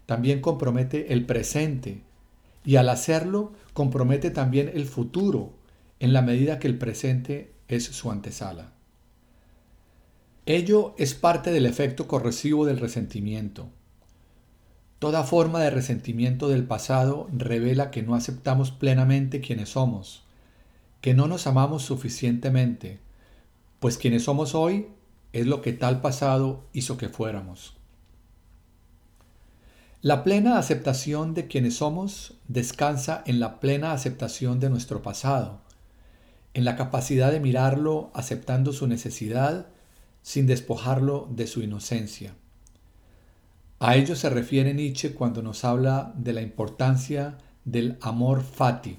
también 0.07 0.41
compromete 0.41 1.13
el 1.13 1.23
presente, 1.27 2.06
y 2.65 2.75
al 2.75 2.89
hacerlo 2.89 3.53
compromete 3.73 4.31
también 4.31 4.71
el 4.73 4.85
futuro, 4.85 5.53
en 5.99 6.13
la 6.13 6.21
medida 6.21 6.59
que 6.59 6.67
el 6.67 6.77
presente 6.77 7.53
es 7.67 7.85
su 7.85 8.11
antesala. 8.11 8.73
Ello 10.45 10.95
es 10.97 11.13
parte 11.13 11.51
del 11.51 11.65
efecto 11.65 12.07
corrosivo 12.07 12.65
del 12.65 12.79
resentimiento. 12.79 13.69
Toda 14.99 15.23
forma 15.23 15.59
de 15.59 15.69
resentimiento 15.69 16.47
del 16.47 16.63
pasado 16.63 17.27
revela 17.31 17.91
que 17.91 18.01
no 18.01 18.15
aceptamos 18.15 18.71
plenamente 18.71 19.41
quienes 19.41 19.69
somos, 19.69 20.23
que 21.01 21.13
no 21.13 21.27
nos 21.27 21.47
amamos 21.47 21.83
suficientemente, 21.83 22.99
pues 23.79 23.97
quienes 23.97 24.23
somos 24.23 24.55
hoy 24.55 24.87
es 25.33 25.45
lo 25.45 25.61
que 25.61 25.73
tal 25.73 26.01
pasado 26.01 26.63
hizo 26.73 26.97
que 26.97 27.09
fuéramos. 27.09 27.75
La 30.01 30.23
plena 30.23 30.57
aceptación 30.57 31.33
de 31.33 31.47
quienes 31.47 31.75
somos 31.75 32.36
descansa 32.47 33.23
en 33.25 33.39
la 33.39 33.59
plena 33.59 33.91
aceptación 33.91 34.59
de 34.59 34.69
nuestro 34.69 35.01
pasado, 35.01 35.61
en 36.53 36.65
la 36.65 36.75
capacidad 36.75 37.31
de 37.31 37.39
mirarlo 37.39 38.11
aceptando 38.13 38.73
su 38.73 38.87
necesidad 38.87 39.67
sin 40.21 40.47
despojarlo 40.47 41.27
de 41.31 41.47
su 41.47 41.61
inocencia. 41.61 42.35
A 43.79 43.95
ello 43.95 44.15
se 44.15 44.29
refiere 44.29 44.73
Nietzsche 44.73 45.13
cuando 45.13 45.43
nos 45.43 45.63
habla 45.63 46.13
de 46.15 46.33
la 46.33 46.41
importancia 46.41 47.37
del 47.63 47.97
amor 48.01 48.43
fati, 48.43 48.97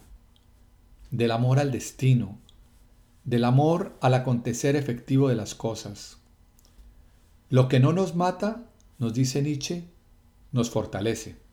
del 1.11 1.33
amor 1.33 1.59
al 1.59 1.73
destino, 1.73 2.39
del 3.25 3.45
amor 3.45 3.97
al 4.01 4.15
acontecer 4.15 4.77
efectivo 4.77 5.29
de 5.29 5.35
las 5.35 5.55
cosas. 5.55 6.19
Lo 7.51 7.69
que 7.69 7.81
no 7.81 7.93
nos 7.93 8.15
mata, 8.15 8.65
nos 8.99 9.15
dice 9.15 9.43
Nietzsche, 9.43 9.85
nos 10.53 10.71
fortalece. 10.71 11.48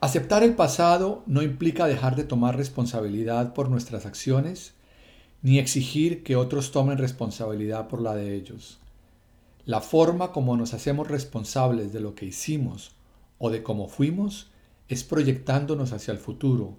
Aceptar 0.00 0.44
el 0.44 0.54
pasado 0.54 1.24
no 1.26 1.42
implica 1.42 1.88
dejar 1.88 2.14
de 2.14 2.22
tomar 2.22 2.56
responsabilidad 2.56 3.52
por 3.52 3.68
nuestras 3.68 4.06
acciones, 4.06 4.74
ni 5.42 5.58
exigir 5.58 6.22
que 6.22 6.36
otros 6.36 6.70
tomen 6.70 6.98
responsabilidad 6.98 7.88
por 7.88 8.00
la 8.00 8.14
de 8.14 8.36
ellos. 8.36 8.78
La 9.64 9.80
forma 9.80 10.30
como 10.30 10.56
nos 10.56 10.72
hacemos 10.72 11.08
responsables 11.08 11.92
de 11.92 11.98
lo 11.98 12.14
que 12.14 12.26
hicimos 12.26 12.92
o 13.38 13.50
de 13.50 13.64
cómo 13.64 13.88
fuimos 13.88 14.50
es 14.88 15.02
proyectándonos 15.02 15.92
hacia 15.92 16.12
el 16.12 16.18
futuro, 16.18 16.76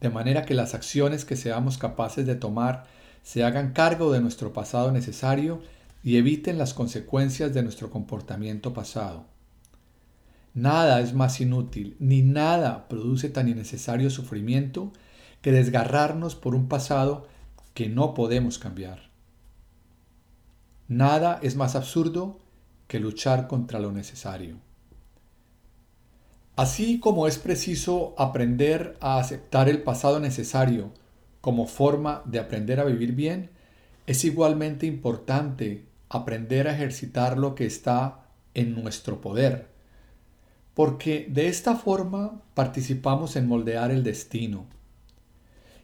de 0.00 0.10
manera 0.10 0.44
que 0.44 0.54
las 0.54 0.72
acciones 0.72 1.24
que 1.24 1.36
seamos 1.36 1.76
capaces 1.76 2.24
de 2.24 2.36
tomar 2.36 2.84
se 3.24 3.42
hagan 3.42 3.72
cargo 3.72 4.12
de 4.12 4.20
nuestro 4.20 4.52
pasado 4.52 4.92
necesario 4.92 5.60
y 6.04 6.18
eviten 6.18 6.56
las 6.56 6.72
consecuencias 6.72 7.52
de 7.52 7.64
nuestro 7.64 7.90
comportamiento 7.90 8.72
pasado. 8.72 9.24
Nada 10.54 11.00
es 11.00 11.14
más 11.14 11.40
inútil, 11.40 11.96
ni 12.00 12.22
nada 12.22 12.88
produce 12.88 13.28
tan 13.28 13.48
innecesario 13.48 14.10
sufrimiento 14.10 14.92
que 15.42 15.52
desgarrarnos 15.52 16.34
por 16.34 16.54
un 16.54 16.68
pasado 16.68 17.28
que 17.74 17.88
no 17.88 18.14
podemos 18.14 18.58
cambiar. 18.58 19.10
Nada 20.88 21.38
es 21.42 21.54
más 21.54 21.76
absurdo 21.76 22.40
que 22.88 22.98
luchar 22.98 23.46
contra 23.46 23.78
lo 23.78 23.92
necesario. 23.92 24.56
Así 26.56 26.98
como 26.98 27.26
es 27.28 27.38
preciso 27.38 28.14
aprender 28.18 28.98
a 29.00 29.18
aceptar 29.18 29.68
el 29.68 29.82
pasado 29.82 30.18
necesario 30.18 30.92
como 31.40 31.66
forma 31.66 32.22
de 32.26 32.40
aprender 32.40 32.80
a 32.80 32.84
vivir 32.84 33.12
bien, 33.12 33.50
es 34.06 34.24
igualmente 34.24 34.86
importante 34.86 35.86
aprender 36.08 36.66
a 36.66 36.74
ejercitar 36.74 37.38
lo 37.38 37.54
que 37.54 37.64
está 37.64 38.26
en 38.52 38.74
nuestro 38.74 39.20
poder, 39.20 39.69
porque 40.74 41.26
de 41.30 41.48
esta 41.48 41.76
forma 41.76 42.42
participamos 42.54 43.36
en 43.36 43.46
moldear 43.48 43.90
el 43.90 44.02
destino. 44.02 44.66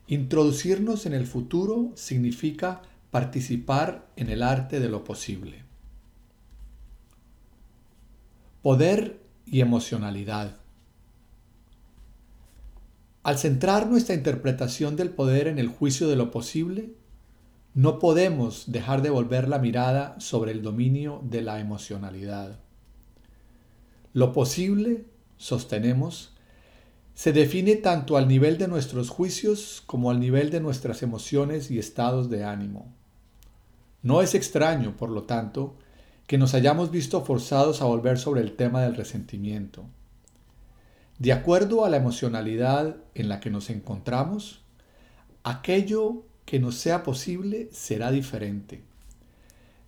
Introducirnos 0.06 1.06
en 1.06 1.14
el 1.14 1.26
futuro 1.26 1.92
significa 1.96 2.82
participar 3.10 4.06
en 4.16 4.30
el 4.30 4.42
arte 4.42 4.78
de 4.78 4.88
lo 4.88 5.02
posible. 5.04 5.64
Poder 8.62 9.20
y 9.46 9.60
emocionalidad. 9.60 10.56
Al 13.22 13.38
centrar 13.38 13.88
nuestra 13.88 14.14
interpretación 14.14 14.94
del 14.94 15.10
poder 15.10 15.48
en 15.48 15.58
el 15.58 15.68
juicio 15.68 16.06
de 16.08 16.14
lo 16.14 16.30
posible, 16.30 16.94
no 17.74 17.98
podemos 17.98 18.70
dejar 18.70 19.02
de 19.02 19.10
volver 19.10 19.48
la 19.48 19.58
mirada 19.58 20.14
sobre 20.20 20.52
el 20.52 20.62
dominio 20.62 21.20
de 21.24 21.42
la 21.42 21.58
emocionalidad. 21.58 22.60
Lo 24.16 24.32
posible, 24.32 25.05
sostenemos, 25.36 26.32
se 27.14 27.34
define 27.34 27.76
tanto 27.76 28.16
al 28.16 28.28
nivel 28.28 28.56
de 28.56 28.66
nuestros 28.66 29.10
juicios 29.10 29.82
como 29.84 30.10
al 30.10 30.20
nivel 30.20 30.48
de 30.48 30.59
nuestras 30.59 31.02
emociones 31.02 31.70
y 31.70 31.78
estados 31.78 32.30
de 32.30 32.43
ánimo. 32.43 32.90
No 34.01 34.22
es 34.22 34.34
extraño, 34.34 34.97
por 34.97 35.10
lo 35.10 35.24
tanto, 35.24 35.76
que 36.26 36.38
nos 36.38 36.55
hayamos 36.55 36.90
visto 36.90 37.26
forzados 37.26 37.82
a 37.82 37.84
volver 37.84 38.18
sobre 38.18 38.40
el 38.40 38.56
tema 38.56 38.80
del 38.80 38.97
resentimiento. 38.97 39.84
De 41.18 41.34
acuerdo 41.34 41.84
a 41.84 41.90
la 41.90 41.98
emocionalidad 41.98 42.97
en 43.14 43.28
la 43.28 43.38
que 43.38 43.51
nos 43.51 43.68
encontramos, 43.68 44.62
aquello 45.44 46.24
que 46.47 46.59
nos 46.59 46.76
sea 46.76 47.02
posible 47.02 47.68
será 47.70 48.10
diferente. 48.12 48.82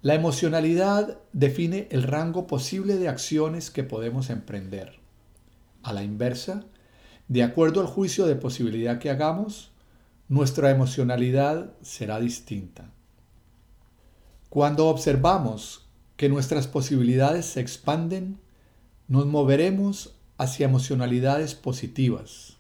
La 0.01 0.15
emocionalidad 0.15 1.19
define 1.33 1.89
el 1.91 2.05
rango 2.05 2.47
posible 2.47 2.99
de 2.99 3.09
acciones 3.09 3.73
que 3.73 3.83
podemos 3.83 4.31
emprender. 4.31 5.01
A 5.83 5.93
la 5.93 6.05
inversa, 6.05 6.65
de 7.27 7.43
acuerdo 7.43 7.81
al 7.81 7.89
juicio 7.89 8.27
de 8.27 8.37
posibilidad 8.37 9.01
que 9.01 9.11
hagamos, 9.11 9.73
nuestra 10.29 10.71
emocionalidad 10.71 11.73
será 11.83 12.21
distinta. 12.21 12.93
Cuando 14.51 14.87
observamos 14.87 15.87
que 16.17 16.29
nuestras 16.29 16.69
posibilidades 16.69 17.47
se 17.47 17.61
expanden, 17.61 18.39
nos 19.09 19.27
moveremos 19.27 20.15
hacia 20.37 20.67
emocionalidades 20.67 21.57
positivas. 21.57 22.57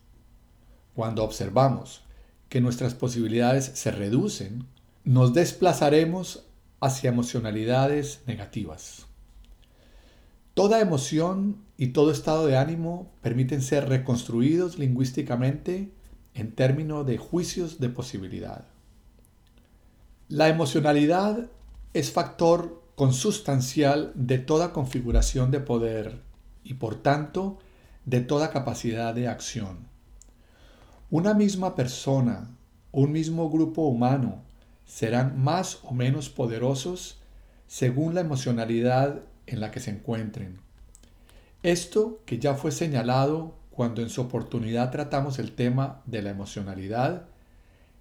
Cuando 0.94 1.23
observamos 1.23 2.02
que 2.48 2.60
nuestras 2.60 2.94
posibilidades 2.94 3.66
se 3.74 3.93
reducen, 3.93 4.66
nos 5.05 5.35
desplazaremos 5.35 6.48
hacia 6.80 7.10
emocionalidades 7.10 8.22
negativas. 8.26 9.06
Toda 10.55 10.80
emoción 10.80 11.59
y 11.76 11.88
todo 11.88 12.10
estado 12.10 12.46
de 12.46 12.56
ánimo 12.56 13.12
permiten 13.22 13.62
ser 13.62 13.88
reconstruidos 13.88 14.78
lingüísticamente 14.78 15.92
en 16.34 16.52
términos 16.52 17.06
de 17.06 17.16
juicios 17.16 17.78
de 17.78 17.88
posibilidad. 17.88 18.64
La 20.28 20.48
emocionalidad 20.48 21.48
es 21.94 22.10
factor 22.12 22.82
consustancial 22.96 24.12
de 24.14 24.38
toda 24.38 24.72
configuración 24.72 25.50
de 25.50 25.60
poder 25.60 26.22
y 26.64 26.74
por 26.74 26.96
tanto 26.96 27.59
de 28.05 28.20
toda 28.20 28.50
capacidad 28.50 29.14
de 29.14 29.28
acción. 29.28 29.86
Una 31.10 31.34
misma 31.34 31.74
persona, 31.74 32.50
un 32.90 33.12
mismo 33.12 33.48
grupo 33.48 33.82
humano, 33.82 34.42
serán 34.89 35.39
más 35.39 35.81
o 35.85 35.93
menos 35.93 36.31
poderosos 36.31 37.20
según 37.69 38.15
la 38.15 38.23
emocionalidad 38.23 39.20
en 39.47 39.60
la 39.60 39.70
que 39.70 39.81
se 39.81 39.90
encuentren. 39.90 40.59
Esto 41.62 42.23
que 42.24 42.39
ya 42.39 42.55
fue 42.55 42.73
señalado 42.73 43.55
cuando 43.70 44.02
en 44.02 44.09
su 44.09 44.23
oportunidad 44.23 44.90
tratamos 44.90 45.39
el 45.39 45.52
tema 45.52 46.02
de 46.06 46.23
la 46.23 46.31
emocionalidad, 46.31 47.27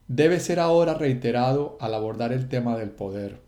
debe 0.08 0.40
ser 0.40 0.60
ahora 0.60 0.94
reiterado 0.94 1.78
al 1.82 1.94
abordar 1.94 2.32
el 2.32 2.48
tema 2.48 2.78
del 2.78 2.90
poder. 2.90 3.42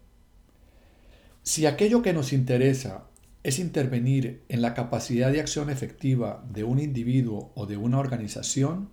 Si 1.42 1.66
aquello 1.66 2.02
que 2.02 2.14
nos 2.14 2.34
interesa 2.34 3.06
es 3.44 3.58
intervenir 3.58 4.44
en 4.50 4.62
la 4.62 4.74
capacidad 4.74 5.32
de 5.32 5.40
acción 5.40 5.70
efectiva 5.70 6.44
de 6.52 6.66
un 6.66 6.80
individuo 6.80 7.52
o 7.56 7.66
de 7.66 7.78
una 7.78 8.00
organización, 8.00 8.90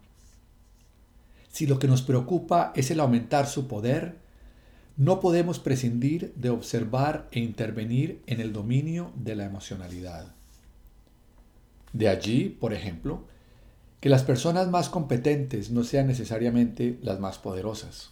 si 1.49 1.67
lo 1.67 1.81
que 1.81 1.89
nos 1.89 2.03
preocupa 2.03 2.73
es 2.77 2.93
el 2.93 3.01
aumentar 3.01 3.47
su 3.49 3.67
poder, 3.67 4.26
no 4.97 5.21
podemos 5.21 5.59
prescindir 5.59 6.33
de 6.37 6.51
observar 6.51 7.29
e 7.31 7.41
intervenir 7.41 8.23
en 8.27 8.41
el 8.41 8.53
dominio 8.53 9.13
de 9.15 9.37
la 9.37 9.45
emocionalidad. 9.45 10.29
De 11.93 12.09
allí, 12.09 12.49
por 12.49 12.73
ejemplo, 12.73 13.25
que 14.01 14.09
las 14.09 14.23
personas 14.23 14.69
más 14.69 14.89
competentes 14.89 15.71
no 15.71 15.85
sean 15.85 16.07
necesariamente 16.07 16.99
las 17.03 17.21
más 17.21 17.39
poderosas. 17.39 18.11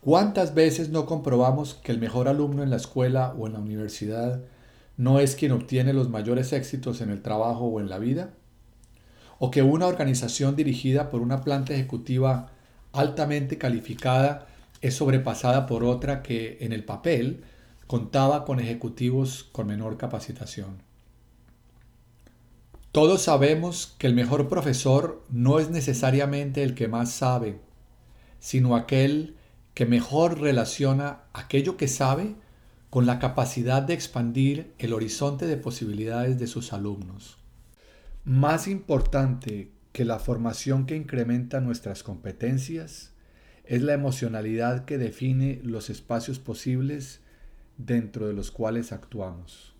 ¿Cuántas 0.00 0.54
veces 0.54 0.90
no 0.90 1.06
comprobamos 1.06 1.74
que 1.74 1.92
el 1.92 1.98
mejor 1.98 2.28
alumno 2.28 2.62
en 2.62 2.70
la 2.70 2.76
escuela 2.76 3.34
o 3.38 3.46
en 3.46 3.52
la 3.54 3.60
universidad 3.60 4.42
no 4.96 5.20
es 5.20 5.36
quien 5.36 5.52
obtiene 5.52 5.92
los 5.92 6.08
mayores 6.08 6.52
éxitos 6.52 7.00
en 7.00 7.10
el 7.10 7.22
trabajo 7.22 7.66
o 7.66 7.80
en 7.80 7.88
la 7.88 7.98
vida? 7.98 8.30
¿O 9.38 9.50
que 9.50 9.62
una 9.62 9.86
organización 9.86 10.54
dirigida 10.54 11.10
por 11.10 11.20
una 11.20 11.40
planta 11.42 11.74
ejecutiva 11.74 12.50
altamente 12.92 13.58
calificada 13.58 14.46
es 14.82 14.94
sobrepasada 14.94 15.66
por 15.66 15.84
otra 15.84 16.22
que 16.22 16.58
en 16.60 16.72
el 16.72 16.84
papel 16.84 17.44
contaba 17.86 18.44
con 18.44 18.60
ejecutivos 18.60 19.44
con 19.52 19.68
menor 19.68 19.96
capacitación? 19.96 20.82
Todos 22.92 23.22
sabemos 23.22 23.94
que 23.96 24.06
el 24.06 24.14
mejor 24.14 24.48
profesor 24.48 25.24
no 25.30 25.58
es 25.58 25.70
necesariamente 25.70 26.62
el 26.62 26.74
que 26.74 26.88
más 26.88 27.10
sabe, 27.10 27.58
sino 28.38 28.76
aquel 28.76 29.36
que 29.72 29.86
mejor 29.86 30.40
relaciona 30.40 31.22
aquello 31.32 31.78
que 31.78 31.88
sabe 31.88 32.34
con 32.90 33.06
la 33.06 33.18
capacidad 33.18 33.80
de 33.82 33.94
expandir 33.94 34.74
el 34.78 34.92
horizonte 34.92 35.46
de 35.46 35.56
posibilidades 35.56 36.38
de 36.38 36.46
sus 36.46 36.74
alumnos. 36.74 37.38
Más 38.24 38.68
importante 38.68 39.72
que 39.92 40.04
la 40.04 40.18
formación 40.18 40.84
que 40.84 40.96
incrementa 40.96 41.60
nuestras 41.60 42.02
competencias 42.02 43.11
es 43.64 43.82
la 43.82 43.94
emocionalidad 43.94 44.84
que 44.84 44.98
define 44.98 45.60
los 45.62 45.90
espacios 45.90 46.38
posibles 46.38 47.20
dentro 47.78 48.26
de 48.26 48.32
los 48.32 48.50
cuales 48.50 48.92
actuamos. 48.92 49.74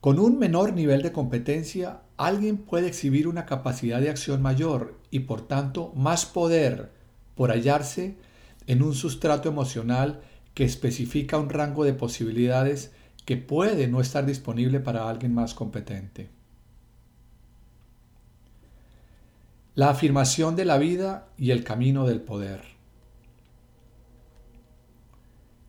Con 0.00 0.20
un 0.20 0.38
menor 0.38 0.74
nivel 0.74 1.02
de 1.02 1.12
competencia, 1.12 2.02
alguien 2.16 2.58
puede 2.58 2.86
exhibir 2.86 3.26
una 3.26 3.46
capacidad 3.46 4.00
de 4.00 4.10
acción 4.10 4.40
mayor 4.42 4.98
y 5.10 5.20
por 5.20 5.46
tanto 5.46 5.92
más 5.96 6.24
poder 6.24 6.90
por 7.34 7.50
hallarse 7.50 8.16
en 8.66 8.82
un 8.82 8.94
sustrato 8.94 9.48
emocional 9.48 10.20
que 10.54 10.64
especifica 10.64 11.38
un 11.38 11.50
rango 11.50 11.84
de 11.84 11.94
posibilidades 11.94 12.92
que 13.24 13.36
puede 13.36 13.88
no 13.88 14.00
estar 14.00 14.24
disponible 14.24 14.80
para 14.80 15.08
alguien 15.08 15.34
más 15.34 15.54
competente. 15.54 16.30
La 19.74 19.90
afirmación 19.90 20.56
de 20.56 20.64
la 20.64 20.78
vida 20.78 21.28
y 21.36 21.50
el 21.50 21.62
camino 21.62 22.06
del 22.06 22.20
poder. 22.20 22.77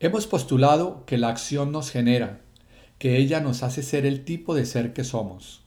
Hemos 0.02 0.26
postulado 0.26 1.04
que 1.04 1.18
la 1.18 1.28
acción 1.28 1.72
nos 1.72 1.90
genera, 1.90 2.40
que 2.98 3.18
ella 3.18 3.40
nos 3.40 3.62
hace 3.62 3.82
ser 3.82 4.06
el 4.06 4.24
tipo 4.24 4.54
de 4.54 4.64
ser 4.64 4.94
que 4.94 5.04
somos. 5.04 5.62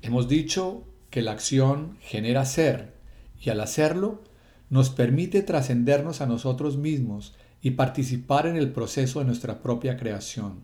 Hemos 0.00 0.28
dicho 0.28 0.84
que 1.10 1.20
la 1.20 1.32
acción 1.32 1.98
genera 2.00 2.44
ser 2.44 2.94
y 3.40 3.50
al 3.50 3.58
hacerlo 3.60 4.22
nos 4.68 4.90
permite 4.90 5.42
trascendernos 5.42 6.20
a 6.20 6.26
nosotros 6.26 6.76
mismos 6.76 7.34
y 7.60 7.72
participar 7.72 8.46
en 8.46 8.56
el 8.56 8.70
proceso 8.70 9.18
de 9.18 9.24
nuestra 9.24 9.60
propia 9.60 9.96
creación. 9.96 10.60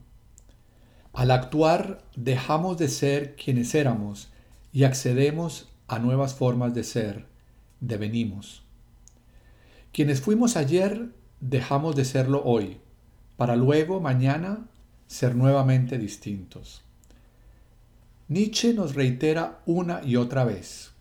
Al 1.13 1.33
actuar 1.33 2.05
dejamos 2.15 2.79
de 2.79 2.87
ser 2.87 3.35
quienes 3.35 3.75
éramos 3.75 4.29
y 4.73 4.85
accedemos 4.85 5.69
a 5.89 5.99
nuevas 5.99 6.35
formas 6.35 6.75
de 6.75 6.85
ser, 6.85 7.27
devenimos. 7.81 8.63
Quienes 9.93 10.21
fuimos 10.21 10.57
ayer 10.57 11.09
dejamos 11.49 11.97
de 11.97 12.05
serlo 12.05 12.43
hoy, 12.45 12.79
para 13.37 13.57
luego 13.57 14.01
mañana 14.01 14.67
ser 15.07 15.35
nuevamente 15.35 15.99
distintos. 15.99 16.83
Nietzsche 18.29 18.75
nos 18.75 18.95
reitera 18.95 19.61
una 19.67 20.03
y 20.03 20.17
otra 20.17 20.45
vez, 20.45 20.93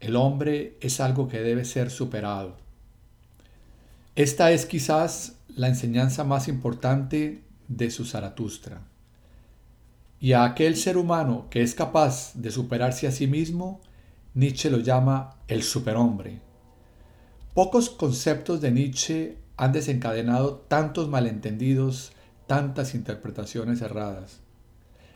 el 0.00 0.16
hombre 0.16 0.76
es 0.80 1.00
algo 1.00 1.28
que 1.28 1.40
debe 1.40 1.64
ser 1.64 1.90
superado 1.90 2.66
esta 4.16 4.50
es 4.50 4.64
quizás 4.64 5.36
la 5.56 5.68
enseñanza 5.68 6.24
más 6.24 6.48
importante 6.48 7.42
de 7.68 7.90
su 7.90 8.06
Zaratustra. 8.06 8.80
Y 10.18 10.32
a 10.32 10.44
aquel 10.44 10.76
ser 10.76 10.96
humano 10.96 11.48
que 11.50 11.60
es 11.60 11.74
capaz 11.74 12.32
de 12.32 12.50
superarse 12.50 13.06
a 13.06 13.12
sí 13.12 13.26
mismo, 13.26 13.82
Nietzsche 14.32 14.70
lo 14.70 14.78
llama 14.78 15.36
el 15.48 15.62
superhombre. 15.62 16.40
Pocos 17.56 17.88
conceptos 17.88 18.60
de 18.60 18.70
Nietzsche 18.70 19.38
han 19.56 19.72
desencadenado 19.72 20.56
tantos 20.56 21.08
malentendidos, 21.08 22.12
tantas 22.46 22.94
interpretaciones 22.94 23.80
erradas. 23.80 24.40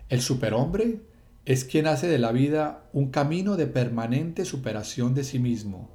El 0.08 0.22
superhombre 0.22 1.02
es 1.44 1.66
quien 1.66 1.86
hace 1.86 2.08
de 2.08 2.18
la 2.18 2.32
vida 2.32 2.88
un 2.94 3.10
camino 3.10 3.58
de 3.58 3.66
permanente 3.66 4.46
superación 4.46 5.14
de 5.14 5.24
sí 5.24 5.38
mismo. 5.38 5.90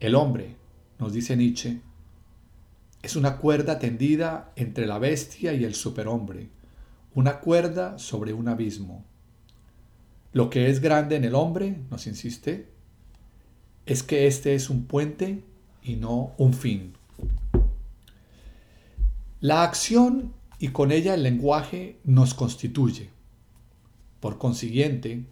El 0.00 0.16
hombre, 0.16 0.58
nos 0.98 1.14
dice 1.14 1.34
Nietzsche, 1.34 1.80
es 3.00 3.16
una 3.16 3.38
cuerda 3.38 3.78
tendida 3.78 4.52
entre 4.54 4.86
la 4.86 4.98
bestia 4.98 5.54
y 5.54 5.64
el 5.64 5.74
superhombre, 5.74 6.50
una 7.14 7.40
cuerda 7.40 7.98
sobre 7.98 8.34
un 8.34 8.48
abismo. 8.48 9.06
Lo 10.34 10.50
que 10.50 10.68
es 10.68 10.80
grande 10.82 11.16
en 11.16 11.24
el 11.24 11.34
hombre, 11.34 11.84
nos 11.88 12.06
insiste, 12.06 12.79
es 13.90 14.04
que 14.04 14.28
este 14.28 14.54
es 14.54 14.70
un 14.70 14.84
puente 14.84 15.42
y 15.82 15.96
no 15.96 16.30
un 16.38 16.54
fin. 16.54 16.92
La 19.40 19.64
acción 19.64 20.32
y 20.60 20.68
con 20.68 20.92
ella 20.92 21.14
el 21.14 21.24
lenguaje 21.24 21.98
nos 22.04 22.32
constituye. 22.32 23.10
Por 24.20 24.38
consiguiente, 24.38 25.24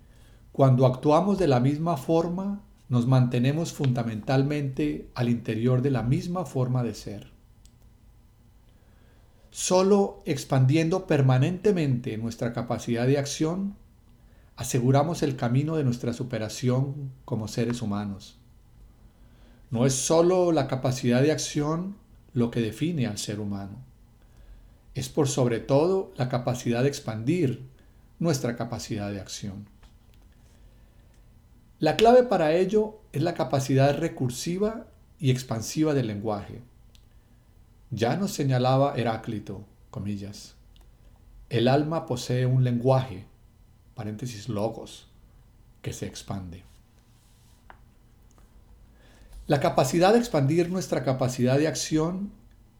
cuando 0.51 0.86
actuamos 0.86 1.39
de 1.39 1.47
la 1.47 1.60
misma 1.60 1.97
forma, 1.97 2.64
nos 2.89 3.06
mantenemos 3.06 3.72
fundamentalmente 3.72 5.09
al 5.14 5.28
interior 5.28 5.80
de 5.80 5.93
la 5.93 6.02
misma 6.02 6.44
forma 6.44 6.82
de 6.82 6.94
ser. 6.94 7.30
Solo 9.52 10.20
expandiendo 10.26 11.06
permanentemente 11.06 12.18
nuestra 12.18 12.52
capacidad 12.52 13.06
de 13.06 13.18
acción, 13.18 13.76
aseguramos 14.56 15.22
el 15.22 15.36
camino 15.36 15.76
de 15.76 15.85
nuestra 15.85 16.12
superación 16.12 17.12
como 17.24 17.47
seres 17.47 17.82
humanos. 17.82 18.38
No 19.70 19.84
es 19.84 19.94
solo 19.94 20.52
la 20.52 20.66
capacidad 20.66 21.22
de 21.22 21.32
acción 21.32 21.96
lo 22.32 22.50
que 22.50 22.60
define 22.60 23.06
al 23.06 23.18
ser 23.18 23.40
humano. 23.40 23.84
Es 24.94 25.08
por 25.08 25.28
sobre 25.28 25.60
todo 25.60 26.12
la 26.16 26.28
capacidad 26.28 26.82
de 26.82 26.88
expandir 26.88 27.62
nuestra 28.18 28.56
capacidad 28.56 29.10
de 29.10 29.20
acción. 29.20 29.68
La 31.78 31.96
clave 31.96 32.24
para 32.24 32.54
ello 32.54 33.00
es 33.12 33.22
la 33.22 33.34
capacidad 33.34 33.96
recursiva 33.96 34.86
y 35.20 35.30
expansiva 35.30 35.94
del 35.94 36.08
lenguaje. 36.08 36.62
Ya 37.90 38.16
nos 38.16 38.32
señalaba 38.32 38.94
Heráclito, 38.96 39.64
comillas, 39.90 40.56
el 41.50 41.66
alma 41.66 42.04
posee 42.04 42.44
un 42.44 42.62
lenguaje, 42.62 43.24
paréntesis 43.94 44.48
logos, 44.48 45.08
que 45.80 45.94
se 45.94 46.06
expande. 46.06 46.67
La 49.48 49.60
capacidad 49.60 50.12
de 50.12 50.18
expandir 50.18 50.70
nuestra 50.70 51.04
capacidad 51.04 51.58
de 51.58 51.68
acción 51.68 52.32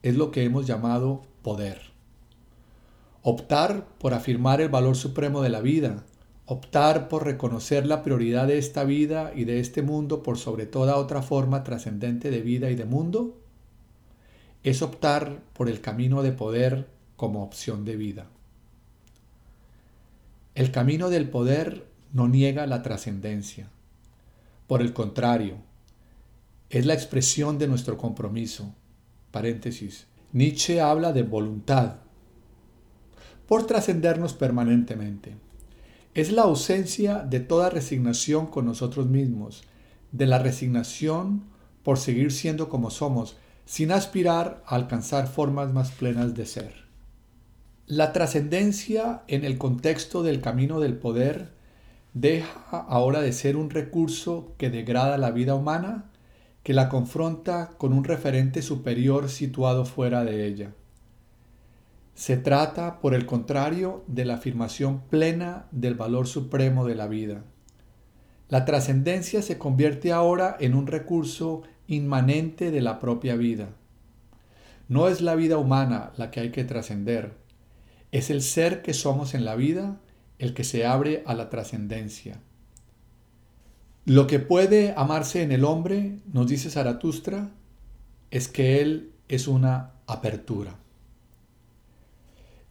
es 0.03 0.15
lo 0.15 0.29
que 0.29 0.43
hemos 0.43 0.67
llamado 0.67 1.23
poder. 1.41 1.81
Optar 3.23 3.87
por 3.97 4.13
afirmar 4.13 4.61
el 4.61 4.69
valor 4.69 4.95
supremo 4.95 5.41
de 5.41 5.49
la 5.49 5.61
vida, 5.61 6.03
optar 6.45 7.09
por 7.09 7.25
reconocer 7.25 7.87
la 7.87 8.03
prioridad 8.03 8.45
de 8.45 8.59
esta 8.59 8.83
vida 8.83 9.31
y 9.35 9.45
de 9.45 9.59
este 9.59 9.81
mundo 9.81 10.21
por 10.21 10.37
sobre 10.37 10.67
toda 10.67 10.97
otra 10.97 11.23
forma 11.23 11.63
trascendente 11.63 12.29
de 12.29 12.41
vida 12.41 12.69
y 12.69 12.75
de 12.75 12.85
mundo, 12.85 13.35
es 14.61 14.83
optar 14.83 15.41
por 15.53 15.69
el 15.69 15.81
camino 15.81 16.21
de 16.21 16.33
poder 16.33 16.87
como 17.15 17.41
opción 17.41 17.83
de 17.83 17.95
vida. 17.95 18.27
El 20.53 20.69
camino 20.69 21.09
del 21.09 21.31
poder 21.31 21.87
no 22.13 22.27
niega 22.27 22.67
la 22.67 22.83
trascendencia. 22.83 23.71
Por 24.67 24.81
el 24.81 24.93
contrario, 24.93 25.67
es 26.69 26.85
la 26.85 26.93
expresión 26.93 27.57
de 27.57 27.67
nuestro 27.67 27.97
compromiso. 27.97 28.73
Nietzsche 30.31 30.81
habla 30.81 31.11
de 31.11 31.23
voluntad 31.23 31.95
por 33.47 33.65
trascendernos 33.65 34.33
permanentemente. 34.33 35.35
Es 36.13 36.31
la 36.31 36.43
ausencia 36.43 37.19
de 37.19 37.39
toda 37.39 37.71
resignación 37.71 38.47
con 38.47 38.65
nosotros 38.65 39.07
mismos, 39.07 39.63
de 40.11 40.27
la 40.27 40.37
resignación 40.37 41.43
por 41.83 41.97
seguir 41.97 42.31
siendo 42.31 42.69
como 42.69 42.91
somos, 42.91 43.37
sin 43.65 43.91
aspirar 43.91 44.63
a 44.67 44.75
alcanzar 44.75 45.27
formas 45.27 45.73
más 45.73 45.91
plenas 45.91 46.35
de 46.35 46.45
ser. 46.45 46.73
La 47.87 48.13
trascendencia 48.13 49.23
en 49.27 49.45
el 49.45 49.57
contexto 49.57 50.21
del 50.21 50.41
camino 50.41 50.79
del 50.79 50.97
poder 50.97 51.53
deja 52.13 52.79
ahora 52.87 53.21
de 53.21 53.31
ser 53.31 53.57
un 53.57 53.71
recurso 53.71 54.53
que 54.59 54.69
degrada 54.69 55.17
la 55.17 55.31
vida 55.31 55.55
humana 55.55 56.08
que 56.69 56.75
la 56.75 56.87
confronta 56.87 57.71
con 57.79 57.93
un 57.93 58.03
referente 58.03 58.61
superior 58.61 59.31
situado 59.31 59.85
fuera 59.85 60.23
de 60.23 60.45
ella. 60.45 60.75
Se 62.13 62.37
trata, 62.37 62.99
por 62.99 63.15
el 63.15 63.25
contrario, 63.25 64.03
de 64.05 64.23
la 64.23 64.35
afirmación 64.35 65.01
plena 65.09 65.65
del 65.71 65.95
valor 65.95 66.27
supremo 66.27 66.85
de 66.85 66.93
la 66.93 67.07
vida. 67.07 67.43
La 68.49 68.65
trascendencia 68.65 69.41
se 69.41 69.57
convierte 69.57 70.11
ahora 70.11 70.55
en 70.59 70.75
un 70.75 70.85
recurso 70.85 71.63
inmanente 71.87 72.69
de 72.69 72.81
la 72.81 72.99
propia 72.99 73.35
vida. 73.35 73.69
No 74.87 75.07
es 75.07 75.21
la 75.21 75.33
vida 75.33 75.57
humana 75.57 76.11
la 76.17 76.29
que 76.29 76.39
hay 76.39 76.51
que 76.51 76.65
trascender, 76.65 77.33
es 78.11 78.29
el 78.29 78.43
ser 78.43 78.83
que 78.83 78.93
somos 78.93 79.33
en 79.33 79.43
la 79.43 79.55
vida 79.55 79.99
el 80.37 80.53
que 80.53 80.63
se 80.63 80.85
abre 80.85 81.23
a 81.25 81.33
la 81.33 81.49
trascendencia. 81.49 82.39
Lo 84.05 84.27
que 84.27 84.39
puede 84.39 84.93
amarse 84.95 85.43
en 85.43 85.51
el 85.51 85.63
hombre, 85.63 86.19
nos 86.31 86.47
dice 86.47 86.69
Zaratustra, 86.69 87.51
es 88.31 88.47
que 88.47 88.81
él 88.81 89.11
es 89.27 89.47
una 89.47 89.91
apertura. 90.07 90.75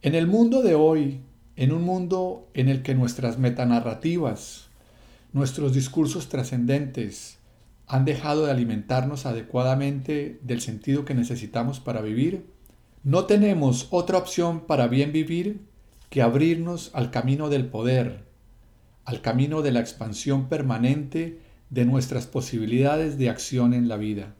En 0.01 0.15
el 0.15 0.27
mundo 0.27 0.61
de 0.61 0.75
hoy, 0.75 1.21
en 1.55 1.71
un 1.71 1.83
mundo 1.83 2.49
en 2.53 2.69
el 2.69 2.83
que 2.83 2.95
nuestras 2.95 3.37
metanarrativas, 3.37 4.67
nuestros 5.33 5.73
discursos 5.73 6.29
trascendentes 6.29 7.37
han 7.85 8.05
dejado 8.05 8.45
de 8.45 8.51
alimentarnos 8.51 9.25
adecuadamente 9.25 10.39
del 10.43 10.61
sentido 10.61 11.05
que 11.05 11.15
necesitamos 11.15 11.79
para 11.79 12.01
vivir, 12.01 12.45
no 13.03 13.25
tenemos 13.25 13.87
otra 13.91 14.17
opción 14.17 14.61
para 14.61 14.87
bien 14.87 15.11
vivir 15.11 15.61
que 16.09 16.21
abrirnos 16.21 16.91
al 16.93 17.11
camino 17.11 17.49
del 17.49 17.65
poder, 17.65 18.28
al 19.09 19.21
camino 19.21 19.63
de 19.63 19.71
la 19.71 19.79
expansión 19.79 20.49
permanente 20.49 21.39
de 21.71 21.83
nuestras 21.83 22.27
posibilidades 22.27 23.17
de 23.17 23.31
acción 23.31 23.73
en 23.73 23.87
la 23.87 23.97
vida. 23.97 24.35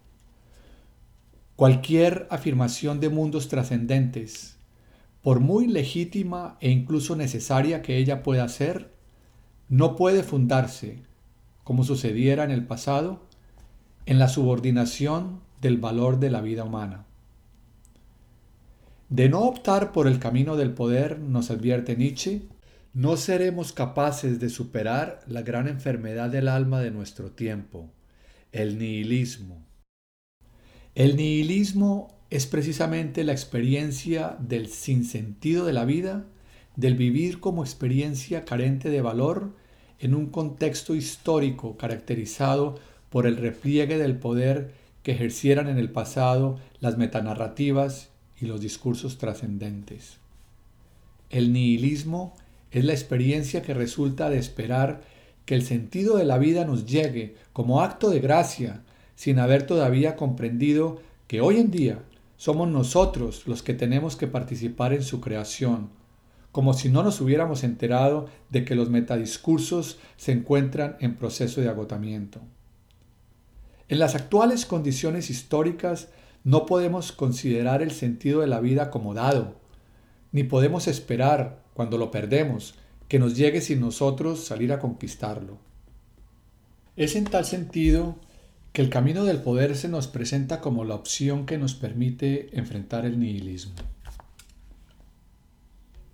Cualquier 1.56 2.28
afirmación 2.30 3.00
de 3.00 3.10
mundos 3.10 3.48
trascendentes, 3.48 4.58
por 5.24 5.40
muy 5.40 5.66
legítima 5.66 6.56
e 6.62 6.70
incluso 6.70 7.16
necesaria 7.16 7.82
que 7.82 7.98
ella 7.98 8.22
pueda 8.22 8.48
ser, 8.48 8.94
no 9.70 9.96
puede 9.96 10.22
fundarse, 10.22 11.02
como 11.64 11.84
sucediera 11.84 12.44
en 12.44 12.52
el 12.52 12.68
pasado, 12.68 13.24
en 14.06 14.20
la 14.20 14.28
subordinación 14.28 15.40
del 15.62 15.78
valor 15.78 16.20
de 16.20 16.30
la 16.30 16.41
vida 16.41 16.64
humana. 16.64 17.08
De 19.10 19.30
no 19.30 19.40
optar 19.40 19.94
por 19.94 20.06
el 20.06 20.20
camino 20.20 20.58
del 20.58 20.76
poder, 20.76 21.18
nos 21.18 21.50
advierte 21.50 21.98
Nietzsche, 21.98 22.44
no 22.94 23.18
seremos 23.18 23.72
capaces 23.72 24.40
de 24.40 24.49
superar 24.49 25.22
la 25.28 25.41
gran 25.41 25.68
enfermedad 25.68 26.30
del 26.30 26.48
alma 26.48 26.82
de 26.82 26.91
nuestro 26.91 27.32
tiempo, 27.32 27.90
el 28.52 28.78
nihilismo. 28.80 29.64
El 30.95 31.16
nihilismo 31.16 32.20
es 32.30 32.45
precisamente 32.45 33.24
la 33.24 33.32
experiencia 33.32 34.38
del 34.40 34.68
sinsentido 34.68 35.66
de 35.66 35.74
la 35.74 35.86
vida, 35.86 36.26
del 36.76 36.95
vivir 36.95 37.40
como 37.40 37.64
experiencia 37.64 38.45
carente 38.45 38.90
de 38.90 39.02
valor 39.02 39.53
en 39.99 40.16
un 40.16 40.28
contexto 40.28 40.95
histórico 40.95 41.78
caracterizado 41.78 42.80
por 43.10 43.28
el 43.28 43.38
repliegue 43.38 43.98
del 43.98 44.18
poder 44.18 44.74
que 45.03 45.11
ejercieran 45.11 45.68
en 45.68 45.78
el 45.78 45.91
pasado 45.91 46.60
las 46.80 46.98
metanarrativas 46.98 48.10
y 48.40 48.45
los 48.45 48.61
discursos 48.61 49.18
trascendentes. 49.18 50.18
El 51.30 51.53
nihilismo 51.53 52.34
es 52.36 52.49
la 52.72 52.94
experiencia 52.94 53.62
que 53.62 53.74
resulta 53.74 54.30
de 54.30 54.38
esperar 54.38 55.02
que 55.46 55.56
el 55.56 55.64
sentido 55.64 56.18
de 56.18 56.26
la 56.26 56.38
vida 56.38 56.66
nos 56.66 56.86
llegue 56.86 57.36
como 57.54 57.82
acto 57.82 58.10
de 58.10 58.20
gracia, 58.20 58.84
sin 59.16 59.40
haber 59.40 59.64
todavía 59.64 60.16
comprendido 60.16 61.02
que 61.28 61.41
hoy 61.41 61.58
en 61.58 61.72
día 61.72 62.04
somos 62.38 62.70
nosotros 62.70 63.48
los 63.48 63.64
que 63.64 63.74
tenemos 63.74 64.16
que 64.16 64.28
participar 64.28 64.94
en 64.94 65.04
su 65.04 65.20
creación, 65.20 65.90
como 66.52 66.74
si 66.74 66.90
no 66.90 67.04
nos 67.04 67.20
hubiéramos 67.20 67.64
enterado 67.64 68.30
de 68.50 68.64
que 68.64 68.76
los 68.76 68.90
metadiscursos 68.90 70.00
se 70.18 70.32
encuentran 70.32 70.96
en 71.00 71.16
proceso 71.16 71.62
de 71.62 71.70
agotamiento. 71.70 72.40
En 73.88 74.00
las 74.00 74.16
actuales 74.16 74.66
condiciones 74.66 75.30
históricas 75.30 76.10
no 76.44 76.66
podemos 76.66 77.12
considerar 77.12 77.82
el 77.82 77.91
sentido 77.91 78.41
de 78.41 78.48
la 78.48 78.60
vida 78.60 78.90
como 78.91 79.14
dado, 79.14 79.56
ni 80.32 80.44
podemos 80.44 80.88
esperar 80.88 81.64
cuando 81.80 81.97
lo 81.97 82.11
perdemos, 82.11 82.76
que 83.07 83.19
nos 83.19 83.38
llegue 83.38 83.61
sin 83.61 83.80
nosotros 83.80 84.43
salir 84.43 84.73
a 84.73 84.80
conquistarlo. 84.80 85.60
Es 86.97 87.15
en 87.15 87.23
tal 87.23 87.45
sentido 87.45 88.18
que 88.73 88.81
el 88.81 88.89
camino 88.89 89.23
del 89.23 89.38
poder 89.38 89.77
se 89.77 89.88
nos 89.88 90.10
presenta 90.10 90.60
como 90.60 90.84
la 90.84 90.95
opción 90.95 91.45
que 91.45 91.57
nos 91.57 91.76
permite 91.76 92.49
enfrentar 92.51 93.06
el 93.06 93.18
nihilismo. 93.18 93.76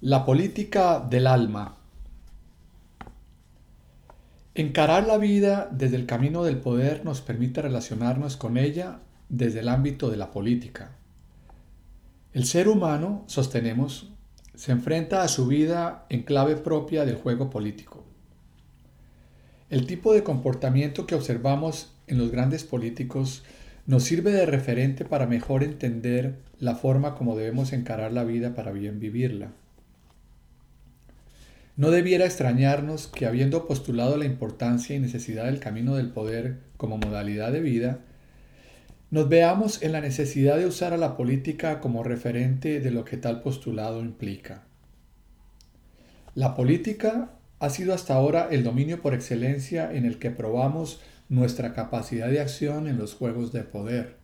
La 0.02 0.24
política 0.24 1.00
del 1.00 1.26
alma. 1.26 1.78
Encarar 4.54 5.08
la 5.08 5.18
vida 5.18 5.68
desde 5.72 5.96
el 5.96 6.06
camino 6.06 6.44
del 6.44 6.60
poder 6.60 7.04
nos 7.04 7.22
permite 7.22 7.64
relacionarnos 7.64 8.38
con 8.38 8.58
ella 8.58 9.00
desde 9.30 9.62
el 9.62 9.70
ámbito 9.70 10.12
de 10.12 10.18
la 10.18 10.30
política. 10.30 10.92
El 12.34 12.46
ser 12.46 12.68
humano, 12.68 13.24
sostenemos, 13.26 14.12
se 14.56 14.72
enfrenta 14.72 15.24
a 15.24 15.28
su 15.28 15.48
vida 15.48 16.06
en 16.10 16.24
clave 16.24 16.56
propia 16.56 17.06
del 17.06 17.16
juego 17.16 17.50
político. 17.50 18.04
El 19.70 19.88
tipo 19.88 20.14
de 20.14 20.24
comportamiento 20.24 21.06
que 21.08 21.16
observamos 21.16 21.92
en 22.08 22.18
los 22.18 22.32
grandes 22.32 22.64
políticos 22.64 23.44
nos 23.86 24.04
sirve 24.04 24.32
de 24.32 24.46
referente 24.46 25.06
para 25.06 25.28
mejor 25.28 25.64
entender 25.64 26.36
la 26.60 26.76
forma 26.76 27.16
como 27.16 27.36
debemos 27.36 27.74
encarar 27.74 28.14
la 28.14 28.24
vida 28.24 28.56
para 28.56 28.72
bien 28.72 29.00
vivirla. 29.00 29.52
No 31.78 31.92
debiera 31.92 32.26
extrañarnos 32.26 33.08
que 33.08 33.26
habiendo 33.26 33.68
postulado 33.68 34.16
la 34.18 34.26
importancia 34.26 34.96
y 34.96 35.00
necesidad 35.00 35.46
del 35.46 35.60
camino 35.60 35.96
del 35.96 36.10
poder 36.10 36.60
como 36.78 36.98
modalidad 36.98 37.52
de 37.52 37.60
vida, 37.60 38.00
nos 39.16 39.30
veamos 39.30 39.82
en 39.82 39.94
la 39.94 40.02
necesidad 40.02 40.58
de 40.58 40.66
usar 40.66 40.92
a 40.92 40.98
la 40.98 41.16
política 41.16 41.80
como 41.80 42.04
referente 42.04 42.82
de 42.82 42.92
lo 42.92 43.06
que 43.06 43.16
tal 43.16 43.42
postulado 43.42 44.02
implica. 44.02 44.64
La 46.34 46.54
política 46.54 47.30
ha 47.60 47.70
sido 47.70 47.94
hasta 47.94 48.14
ahora 48.14 48.50
el 48.52 48.66
dominio 48.66 49.02
por 49.02 49.14
excelencia 49.14 49.90
en 49.94 50.04
el 50.04 50.20
que 50.20 50.32
probamos 50.32 51.00
nuestra 51.30 51.74
capacidad 51.74 52.28
de 52.28 52.42
acción 52.42 52.90
en 52.90 52.98
los 52.98 53.14
juegos 53.14 53.54
de 53.54 53.64
poder. 53.64 54.18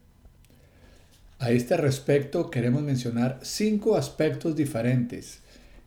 A 1.40 1.52
este 1.52 1.78
respecto 1.78 2.52
queremos 2.52 2.82
mencionar 2.82 3.40
cinco 3.44 3.96
aspectos 3.96 4.58
diferentes 4.58 5.40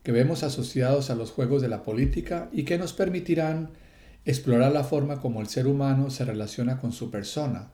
que 0.02 0.12
vemos 0.12 0.42
asociados 0.42 1.10
a 1.10 1.14
los 1.14 1.30
juegos 1.30 1.60
de 1.60 1.68
la 1.68 1.82
política 1.82 2.48
y 2.52 2.62
que 2.62 2.78
nos 2.78 2.94
permitirán 2.94 3.68
explorar 4.24 4.72
la 4.72 4.82
forma 4.82 5.20
como 5.20 5.42
el 5.42 5.48
ser 5.48 5.66
humano 5.66 6.08
se 6.08 6.24
relaciona 6.24 6.80
con 6.80 6.92
su 6.92 7.10
persona 7.10 7.68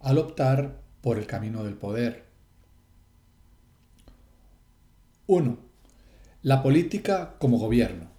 al 0.00 0.18
optar 0.18 0.80
por 1.02 1.18
el 1.18 1.26
camino 1.26 1.62
del 1.62 1.74
poder. 1.74 2.24
1. 5.26 5.58
La 6.42 6.62
política 6.62 7.36
como 7.38 7.58
gobierno. 7.58 8.10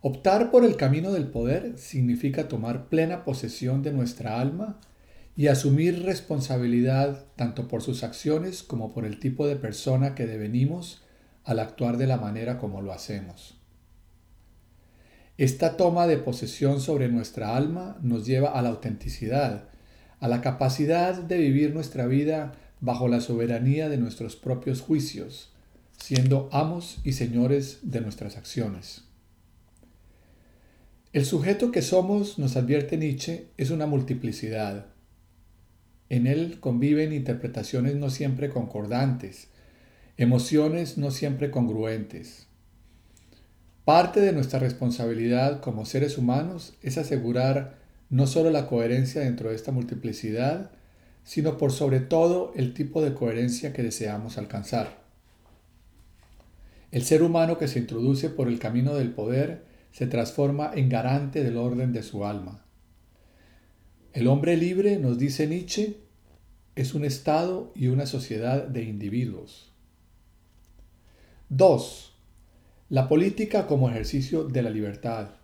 Optar 0.00 0.50
por 0.50 0.64
el 0.64 0.76
camino 0.76 1.12
del 1.12 1.28
poder 1.28 1.76
significa 1.76 2.48
tomar 2.48 2.88
plena 2.88 3.24
posesión 3.24 3.82
de 3.82 3.92
nuestra 3.92 4.40
alma 4.40 4.80
y 5.36 5.48
asumir 5.48 6.04
responsabilidad 6.04 7.26
tanto 7.36 7.68
por 7.68 7.82
sus 7.82 8.04
acciones 8.04 8.62
como 8.62 8.92
por 8.92 9.04
el 9.04 9.18
tipo 9.18 9.46
de 9.46 9.56
persona 9.56 10.14
que 10.14 10.26
devenimos 10.26 11.02
al 11.44 11.58
actuar 11.58 11.96
de 11.96 12.06
la 12.06 12.16
manera 12.16 12.58
como 12.58 12.80
lo 12.80 12.92
hacemos. 12.92 13.58
Esta 15.36 15.76
toma 15.76 16.06
de 16.06 16.18
posesión 16.18 16.80
sobre 16.80 17.08
nuestra 17.08 17.56
alma 17.56 17.98
nos 18.02 18.24
lleva 18.24 18.50
a 18.50 18.62
la 18.62 18.68
autenticidad, 18.68 19.71
a 20.22 20.28
la 20.28 20.40
capacidad 20.40 21.20
de 21.20 21.36
vivir 21.36 21.74
nuestra 21.74 22.06
vida 22.06 22.52
bajo 22.80 23.08
la 23.08 23.20
soberanía 23.20 23.88
de 23.88 23.96
nuestros 23.96 24.36
propios 24.36 24.80
juicios, 24.80 25.50
siendo 25.96 26.48
amos 26.52 27.00
y 27.02 27.14
señores 27.14 27.80
de 27.82 28.02
nuestras 28.02 28.36
acciones. 28.36 29.02
El 31.12 31.24
sujeto 31.24 31.72
que 31.72 31.82
somos, 31.82 32.38
nos 32.38 32.54
advierte 32.54 32.96
Nietzsche, 32.96 33.48
es 33.56 33.70
una 33.70 33.86
multiplicidad. 33.86 34.86
En 36.08 36.28
él 36.28 36.60
conviven 36.60 37.12
interpretaciones 37.12 37.96
no 37.96 38.08
siempre 38.08 38.48
concordantes, 38.48 39.48
emociones 40.16 40.98
no 40.98 41.10
siempre 41.10 41.50
congruentes. 41.50 42.46
Parte 43.84 44.20
de 44.20 44.32
nuestra 44.32 44.60
responsabilidad 44.60 45.60
como 45.60 45.84
seres 45.84 46.16
humanos 46.16 46.74
es 46.80 46.96
asegurar 46.96 47.81
no 48.12 48.26
solo 48.26 48.50
la 48.50 48.66
coherencia 48.66 49.22
dentro 49.22 49.48
de 49.48 49.56
esta 49.56 49.72
multiplicidad, 49.72 50.70
sino 51.24 51.56
por 51.56 51.72
sobre 51.72 51.98
todo 51.98 52.52
el 52.54 52.74
tipo 52.74 53.00
de 53.02 53.14
coherencia 53.14 53.72
que 53.72 53.82
deseamos 53.82 54.36
alcanzar. 54.36 55.02
El 56.90 57.04
ser 57.04 57.22
humano 57.22 57.56
que 57.56 57.68
se 57.68 57.78
introduce 57.78 58.28
por 58.28 58.48
el 58.48 58.58
camino 58.58 58.94
del 58.94 59.12
poder 59.12 59.64
se 59.92 60.06
transforma 60.06 60.72
en 60.74 60.90
garante 60.90 61.42
del 61.42 61.56
orden 61.56 61.94
de 61.94 62.02
su 62.02 62.26
alma. 62.26 62.66
El 64.12 64.26
hombre 64.26 64.58
libre, 64.58 64.98
nos 64.98 65.18
dice 65.18 65.46
Nietzsche, 65.46 65.96
es 66.76 66.92
un 66.92 67.06
estado 67.06 67.72
y 67.74 67.86
una 67.86 68.04
sociedad 68.04 68.66
de 68.66 68.82
individuos. 68.82 69.72
2. 71.48 72.14
La 72.90 73.08
política 73.08 73.66
como 73.66 73.88
ejercicio 73.88 74.44
de 74.44 74.60
la 74.60 74.68
libertad. 74.68 75.41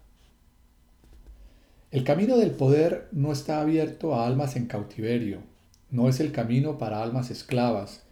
El 1.90 2.05
camino 2.05 2.36
del 2.36 2.51
poder 2.51 3.09
no 3.12 3.32
está 3.32 3.62
abierto 3.62 4.15
a 4.15 4.27
almas 4.27 4.56
en 4.56 4.66
cautiverio, 4.66 5.39
no 5.90 6.10
es 6.10 6.20
el 6.20 6.32
camino 6.32 6.77
para 6.77 7.02
almas 7.02 7.31
esclavas, 7.31 8.02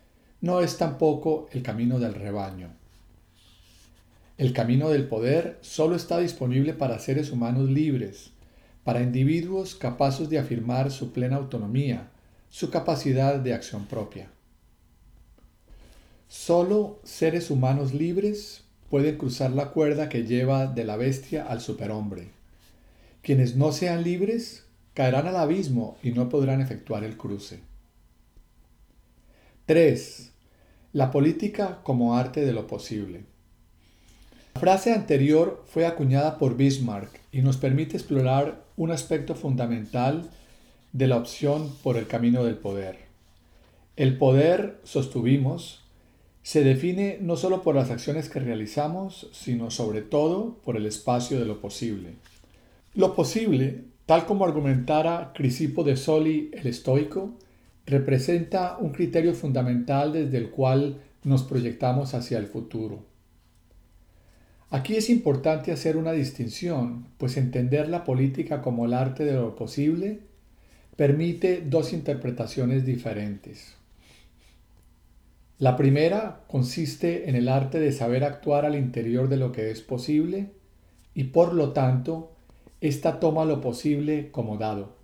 no 0.40 0.62
es 0.62 0.78
tampoco 0.78 1.46
el 1.52 1.62
camino 1.62 1.98
del 1.98 2.14
rebaño. 2.14 2.70
El 4.38 4.54
camino 4.54 4.88
del 4.88 5.06
poder 5.06 5.58
solo 5.60 5.94
está 5.94 6.20
disponible 6.20 6.72
para 6.72 6.98
seres 6.98 7.30
humanos 7.30 7.68
libres, 7.68 8.30
para 8.82 9.02
individuos 9.02 9.74
capaces 9.74 10.30
de 10.30 10.38
afirmar 10.38 10.90
su 10.90 11.12
plena 11.12 11.36
autonomía, 11.36 12.08
su 12.48 12.70
capacidad 12.70 13.38
de 13.38 13.52
acción 13.52 13.84
propia. 13.84 14.30
Solo 16.28 16.98
seres 17.04 17.50
humanos 17.50 17.92
libres 17.92 18.64
pueden 18.88 19.18
cruzar 19.18 19.50
la 19.50 19.68
cuerda 19.72 20.08
que 20.08 20.24
lleva 20.24 20.66
de 20.66 20.84
la 20.84 20.96
bestia 20.96 21.44
al 21.44 21.60
superhombre. 21.60 22.35
Quienes 23.26 23.56
no 23.56 23.72
sean 23.72 24.04
libres 24.04 24.66
caerán 24.94 25.26
al 25.26 25.34
abismo 25.34 25.98
y 26.00 26.12
no 26.12 26.28
podrán 26.28 26.60
efectuar 26.60 27.02
el 27.02 27.16
cruce. 27.16 27.58
3. 29.66 30.30
La 30.92 31.10
política 31.10 31.80
como 31.82 32.16
arte 32.16 32.46
de 32.46 32.52
lo 32.52 32.68
posible. 32.68 33.24
La 34.54 34.60
frase 34.60 34.92
anterior 34.92 35.64
fue 35.66 35.86
acuñada 35.86 36.38
por 36.38 36.56
Bismarck 36.56 37.10
y 37.32 37.40
nos 37.40 37.56
permite 37.56 37.96
explorar 37.96 38.62
un 38.76 38.92
aspecto 38.92 39.34
fundamental 39.34 40.30
de 40.92 41.08
la 41.08 41.16
opción 41.16 41.74
por 41.82 41.96
el 41.96 42.06
camino 42.06 42.44
del 42.44 42.54
poder. 42.54 42.96
El 43.96 44.18
poder, 44.18 44.78
sostuvimos, 44.84 45.82
se 46.44 46.62
define 46.62 47.18
no 47.20 47.36
solo 47.36 47.64
por 47.64 47.74
las 47.74 47.90
acciones 47.90 48.28
que 48.28 48.38
realizamos, 48.38 49.28
sino 49.32 49.72
sobre 49.72 50.02
todo 50.02 50.58
por 50.64 50.76
el 50.76 50.86
espacio 50.86 51.40
de 51.40 51.46
lo 51.46 51.60
posible. 51.60 52.14
Lo 52.96 53.14
posible, 53.14 53.84
tal 54.06 54.24
como 54.24 54.46
argumentara 54.46 55.32
Crisipo 55.34 55.84
de 55.84 55.98
Soli 55.98 56.50
el 56.54 56.66
estoico, 56.66 57.36
representa 57.84 58.78
un 58.78 58.90
criterio 58.90 59.34
fundamental 59.34 60.14
desde 60.14 60.38
el 60.38 60.48
cual 60.48 61.02
nos 61.22 61.42
proyectamos 61.42 62.14
hacia 62.14 62.38
el 62.38 62.46
futuro. 62.46 63.04
Aquí 64.70 64.96
es 64.96 65.10
importante 65.10 65.72
hacer 65.72 65.98
una 65.98 66.12
distinción, 66.12 67.08
pues 67.18 67.36
entender 67.36 67.90
la 67.90 68.02
política 68.02 68.62
como 68.62 68.86
el 68.86 68.94
arte 68.94 69.26
de 69.26 69.34
lo 69.34 69.54
posible 69.56 70.20
permite 70.96 71.60
dos 71.60 71.92
interpretaciones 71.92 72.86
diferentes. 72.86 73.74
La 75.58 75.76
primera 75.76 76.44
consiste 76.48 77.28
en 77.28 77.36
el 77.36 77.50
arte 77.50 77.78
de 77.78 77.92
saber 77.92 78.24
actuar 78.24 78.64
al 78.64 78.74
interior 78.74 79.28
de 79.28 79.36
lo 79.36 79.52
que 79.52 79.70
es 79.70 79.82
posible 79.82 80.52
y 81.14 81.24
por 81.24 81.52
lo 81.52 81.74
tanto, 81.74 82.35
ésta 82.80 83.20
toma 83.20 83.44
lo 83.44 83.60
posible 83.60 84.30
como 84.30 84.58
dado. 84.58 84.96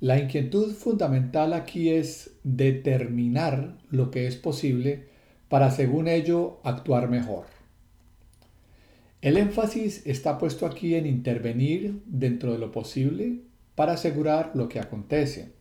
La 0.00 0.18
inquietud 0.18 0.72
fundamental 0.72 1.52
aquí 1.52 1.90
es 1.90 2.32
determinar 2.42 3.78
lo 3.90 4.10
que 4.10 4.26
es 4.26 4.36
posible 4.36 5.06
para 5.48 5.70
según 5.70 6.08
ello 6.08 6.58
actuar 6.64 7.08
mejor. 7.08 7.46
El 9.20 9.36
énfasis 9.36 10.04
está 10.04 10.38
puesto 10.38 10.66
aquí 10.66 10.96
en 10.96 11.06
intervenir 11.06 12.02
dentro 12.06 12.52
de 12.52 12.58
lo 12.58 12.72
posible 12.72 13.42
para 13.76 13.92
asegurar 13.92 14.50
lo 14.54 14.68
que 14.68 14.80
acontece. 14.80 15.52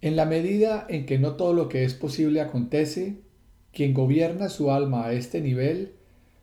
En 0.00 0.16
la 0.16 0.24
medida 0.24 0.86
en 0.88 1.04
que 1.04 1.18
no 1.18 1.36
todo 1.36 1.52
lo 1.52 1.68
que 1.68 1.84
es 1.84 1.92
posible 1.92 2.40
acontece, 2.40 3.16
quien 3.72 3.92
gobierna 3.92 4.48
su 4.48 4.70
alma 4.70 5.06
a 5.06 5.12
este 5.12 5.40
nivel 5.40 5.92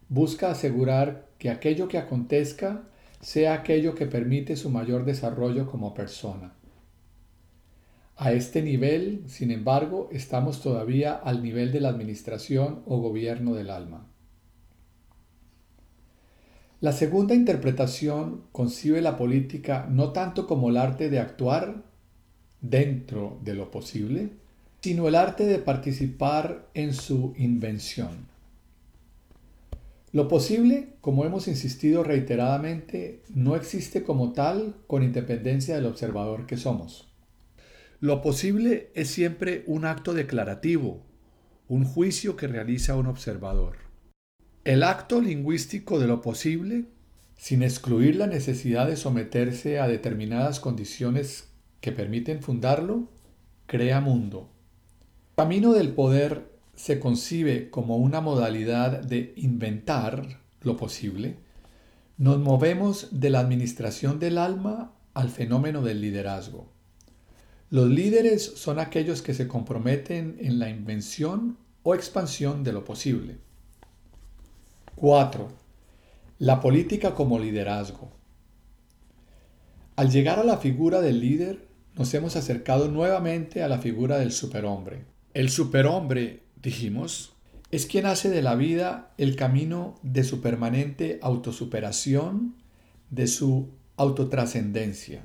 busca 0.09 0.51
asegurar 0.51 1.24
que 1.37 1.49
aquello 1.49 1.87
que 1.87 1.97
acontezca 1.97 2.83
sea 3.21 3.53
aquello 3.53 3.95
que 3.95 4.05
permite 4.05 4.55
su 4.55 4.69
mayor 4.69 5.05
desarrollo 5.05 5.69
como 5.69 5.93
persona. 5.93 6.53
A 8.17 8.31
este 8.31 8.61
nivel, 8.61 9.23
sin 9.27 9.51
embargo, 9.51 10.09
estamos 10.11 10.61
todavía 10.61 11.13
al 11.13 11.43
nivel 11.43 11.71
de 11.71 11.81
la 11.81 11.89
administración 11.89 12.81
o 12.85 12.99
gobierno 12.99 13.55
del 13.55 13.69
alma. 13.69 14.07
La 16.79 16.91
segunda 16.91 17.35
interpretación 17.35 18.43
concibe 18.51 19.01
la 19.01 19.17
política 19.17 19.87
no 19.89 20.11
tanto 20.11 20.45
como 20.45 20.69
el 20.69 20.77
arte 20.77 21.09
de 21.09 21.19
actuar 21.19 21.83
dentro 22.61 23.39
de 23.43 23.55
lo 23.55 23.71
posible, 23.71 24.29
sino 24.81 25.07
el 25.07 25.15
arte 25.15 25.45
de 25.45 25.57
participar 25.57 26.67
en 26.73 26.93
su 26.93 27.33
invención. 27.37 28.27
Lo 30.15 30.29
posible, 30.29 30.93
como 31.01 31.25
hemos 31.25 31.49
insistido 31.49 32.01
reiteradamente, 32.01 33.21
no 33.33 33.57
existe 33.57 34.03
como 34.03 34.31
tal 34.31 34.77
con 34.87 35.03
independencia 35.03 35.75
del 35.75 35.87
observador 35.87 36.45
que 36.45 36.55
somos. 36.55 37.13
Lo 37.99 38.21
posible 38.21 38.91
es 38.95 39.09
siempre 39.09 39.65
un 39.67 39.83
acto 39.83 40.13
declarativo, 40.13 41.05
un 41.67 41.83
juicio 41.83 42.37
que 42.37 42.47
realiza 42.47 42.95
un 42.95 43.07
observador. 43.07 43.75
El 44.63 44.83
acto 44.83 45.19
lingüístico 45.19 45.99
de 45.99 46.07
lo 46.07 46.21
posible 46.21 46.85
sin 47.35 47.61
excluir 47.61 48.15
la 48.15 48.27
necesidad 48.27 48.87
de 48.87 48.95
someterse 48.95 49.81
a 49.81 49.89
determinadas 49.89 50.61
condiciones 50.61 51.49
que 51.81 51.91
permiten 51.91 52.41
fundarlo, 52.41 53.09
crea 53.65 53.99
mundo. 53.99 54.49
Camino 55.35 55.73
del 55.73 55.89
poder 55.89 56.54
se 56.75 56.99
concibe 56.99 57.69
como 57.69 57.97
una 57.97 58.21
modalidad 58.21 59.01
de 59.01 59.33
inventar 59.37 60.41
lo 60.61 60.77
posible, 60.77 61.37
nos 62.17 62.39
movemos 62.39 63.09
de 63.11 63.29
la 63.29 63.39
administración 63.39 64.19
del 64.19 64.37
alma 64.37 64.93
al 65.13 65.29
fenómeno 65.29 65.81
del 65.81 66.01
liderazgo. 66.01 66.69
Los 67.69 67.89
líderes 67.89 68.43
son 68.43 68.79
aquellos 68.79 69.21
que 69.21 69.33
se 69.33 69.47
comprometen 69.47 70.37
en 70.39 70.59
la 70.59 70.69
invención 70.69 71.57
o 71.83 71.95
expansión 71.95 72.63
de 72.63 72.73
lo 72.73 72.85
posible. 72.85 73.37
4. 74.95 75.47
La 76.39 76.61
política 76.61 77.13
como 77.13 77.37
liderazgo. 77.37 78.11
Al 79.95 80.09
llegar 80.09 80.39
a 80.39 80.43
la 80.43 80.57
figura 80.57 81.01
del 81.01 81.19
líder, 81.19 81.67
nos 81.95 82.13
hemos 82.13 82.35
acercado 82.35 82.87
nuevamente 82.89 83.63
a 83.63 83.67
la 83.67 83.79
figura 83.79 84.19
del 84.19 84.31
superhombre. 84.31 85.05
El 85.33 85.49
superhombre, 85.49 86.43
dijimos, 86.65 87.33
es 87.69 87.85
quien 87.85 88.07
hace 88.07 88.29
de 88.29 88.41
la 88.41 88.55
vida 88.55 89.11
el 89.19 89.35
camino 89.35 89.95
de 90.01 90.23
su 90.23 90.41
permanente 90.41 91.19
autosuperación, 91.21 92.55
de 93.11 93.27
su 93.27 93.69
autotrascendencia. 93.97 95.21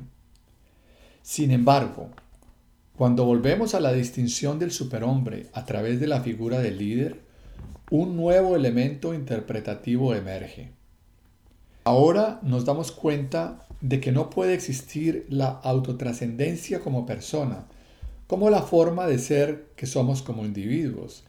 Sin 1.23 1.51
embargo, 1.51 2.11
cuando 2.95 3.25
volvemos 3.25 3.75
a 3.75 3.81
la 3.81 3.93
distinción 3.93 4.59
del 4.59 4.71
superhombre 4.71 5.47
a 5.55 5.65
través 5.65 5.99
de 5.99 6.09
la 6.09 6.21
figura 6.21 6.61
del 6.61 6.77
líder, 6.77 7.23
un 7.91 8.17
nuevo 8.17 8.55
elemento 8.55 9.15
interpretativo 9.15 10.15
emerge. 10.15 10.73
Ahora 11.85 12.39
nos 12.43 12.67
damos 12.67 12.93
cuenta 12.93 13.67
de 13.81 13.99
que 13.99 14.13
no 14.13 14.29
puede 14.29 14.53
existir 14.53 15.25
la 15.31 15.49
autotrascendencia 15.49 16.81
como 16.81 17.07
persona, 17.07 17.65
como 18.27 18.51
la 18.51 18.63
forma 18.63 19.07
de 19.07 19.19
ser 19.19 19.71
que 19.75 19.87
somos 19.87 20.23
como 20.23 20.45
individuos, 20.45 21.25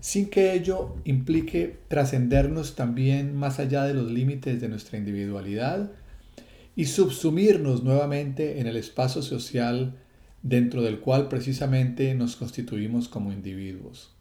sin 0.00 0.30
que 0.30 0.52
ello 0.52 0.94
implique 1.04 1.78
trascendernos 1.88 2.76
también 2.76 3.34
más 3.34 3.58
allá 3.58 3.84
de 3.84 3.94
los 3.94 4.10
límites 4.10 4.60
de 4.60 4.68
nuestra 4.68 4.98
individualidad 4.98 5.90
y 6.76 6.86
subsumirnos 6.86 7.82
nuevamente 7.82 8.60
en 8.60 8.66
el 8.66 8.76
espacio 8.76 9.22
social 9.22 9.96
dentro 10.42 10.82
del 10.82 11.00
cual 11.00 11.28
precisamente 11.28 12.14
nos 12.14 12.36
constituimos 12.36 13.08
como 13.08 13.32
individuos. 13.32 14.14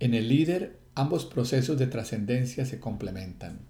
En 0.00 0.14
el 0.14 0.28
líder, 0.28 0.78
ambos 0.94 1.24
procesos 1.24 1.78
de 1.78 1.86
trascendencia 1.86 2.66
se 2.66 2.80
complementan. 2.80 3.60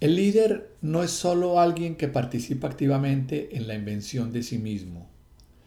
El 0.00 0.14
líder 0.14 0.70
no 0.80 1.02
es 1.02 1.10
solo 1.10 1.58
alguien 1.58 1.96
que 1.96 2.06
participa 2.06 2.68
activamente 2.68 3.56
en 3.56 3.66
la 3.66 3.74
invención 3.74 4.32
de 4.32 4.44
sí 4.44 4.58
mismo. 4.58 5.08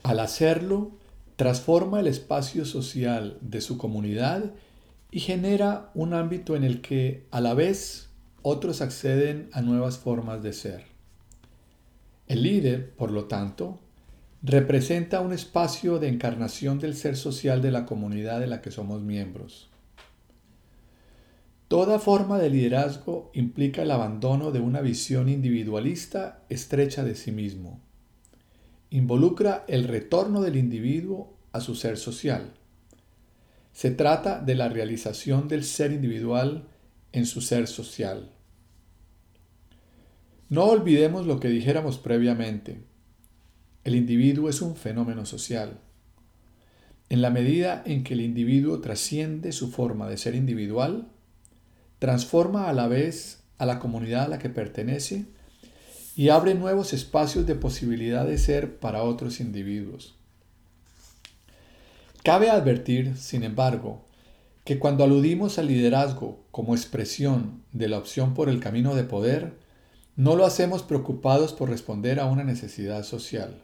Al 0.04 0.22
hacerlo, 0.22 0.92
transforma 1.42 2.00
el 2.00 2.06
espacio 2.06 2.66
social 2.66 3.40
de 3.42 3.62
su 3.62 3.80
comunidad 3.80 4.52
y 5.10 5.22
genera 5.22 5.90
un 5.96 6.14
ámbito 6.14 6.56
en 6.56 6.64
el 6.64 6.82
que 6.82 7.26
a 7.32 7.42
la 7.42 7.56
vez 7.56 8.12
otros 8.44 8.80
acceden 8.80 9.50
a 9.52 9.64
nuevas 9.64 9.98
formas 9.98 10.44
de 10.44 10.54
ser. 10.54 10.84
El 12.28 12.44
líder, 12.44 12.92
por 12.92 13.10
lo 13.10 13.26
tanto, 13.26 13.80
representa 14.44 15.22
un 15.22 15.34
espacio 15.34 15.98
de 15.98 16.10
encarnación 16.10 16.78
del 16.78 16.96
ser 16.96 17.18
social 17.18 17.64
de 17.64 17.72
la 17.72 17.88
comunidad 17.88 18.40
de 18.40 18.46
la 18.46 18.62
que 18.62 18.70
somos 18.70 19.02
miembros. 19.02 19.72
Toda 21.68 21.98
forma 21.98 22.38
de 22.38 22.52
liderazgo 22.52 23.32
implica 23.34 23.82
el 23.82 23.90
abandono 23.90 24.52
de 24.52 24.60
una 24.60 24.82
visión 24.82 25.28
individualista 25.28 26.44
estrecha 26.50 27.04
de 27.04 27.16
sí 27.16 27.32
mismo. 27.32 27.82
Involucra 28.94 29.64
el 29.70 29.86
retorno 29.86 30.42
del 30.42 30.58
individuo 30.58 31.38
a 31.54 31.62
su 31.62 31.76
ser 31.76 31.98
social. 31.98 32.54
Se 33.72 33.90
trata 33.90 34.42
de 34.42 34.54
la 34.54 34.68
realización 34.68 35.48
del 35.48 35.64
ser 35.64 35.94
individual 35.94 36.68
en 37.14 37.26
su 37.26 37.40
ser 37.40 37.68
social. 37.68 38.32
No 40.50 40.66
olvidemos 40.66 41.26
lo 41.26 41.40
que 41.40 41.48
dijéramos 41.48 42.00
previamente. 42.00 42.82
El 43.86 43.96
individuo 43.96 44.50
es 44.50 44.62
un 44.62 44.76
fenómeno 44.76 45.26
social. 45.26 45.80
En 47.08 47.22
la 47.22 47.30
medida 47.30 47.82
en 47.86 48.04
que 48.04 48.14
el 48.14 48.20
individuo 48.20 48.82
trasciende 48.82 49.54
su 49.54 49.72
forma 49.72 50.10
de 50.10 50.18
ser 50.18 50.36
individual, 50.36 51.08
transforma 51.98 52.68
a 52.68 52.74
la 52.74 52.90
vez 52.90 53.42
a 53.58 53.66
la 53.66 53.80
comunidad 53.80 54.26
a 54.26 54.28
la 54.28 54.40
que 54.40 54.50
pertenece 54.50 55.28
y 56.16 56.30
abre 56.30 56.56
nuevos 56.56 56.94
espacios 56.94 57.46
de 57.46 57.56
posibilidad 57.56 58.26
de 58.26 58.38
ser 58.38 58.78
para 58.78 59.04
otros 59.04 59.40
individuos. 59.40 60.16
Cabe 62.24 62.50
advertir, 62.50 63.18
sin 63.18 63.44
embargo, 63.44 64.06
que 64.64 64.78
cuando 64.78 65.04
aludimos 65.04 65.58
al 65.58 65.68
liderazgo 65.68 66.44
como 66.52 66.76
expresión 66.76 67.64
de 67.72 67.88
la 67.88 67.98
opción 67.98 68.34
por 68.34 68.50
el 68.50 68.60
camino 68.60 68.94
de 68.94 69.04
poder, 69.04 69.54
no 70.16 70.36
lo 70.36 70.46
hacemos 70.46 70.84
preocupados 70.84 71.54
por 71.54 71.70
responder 71.70 72.20
a 72.20 72.26
una 72.26 72.44
necesidad 72.44 73.04
social. 73.04 73.64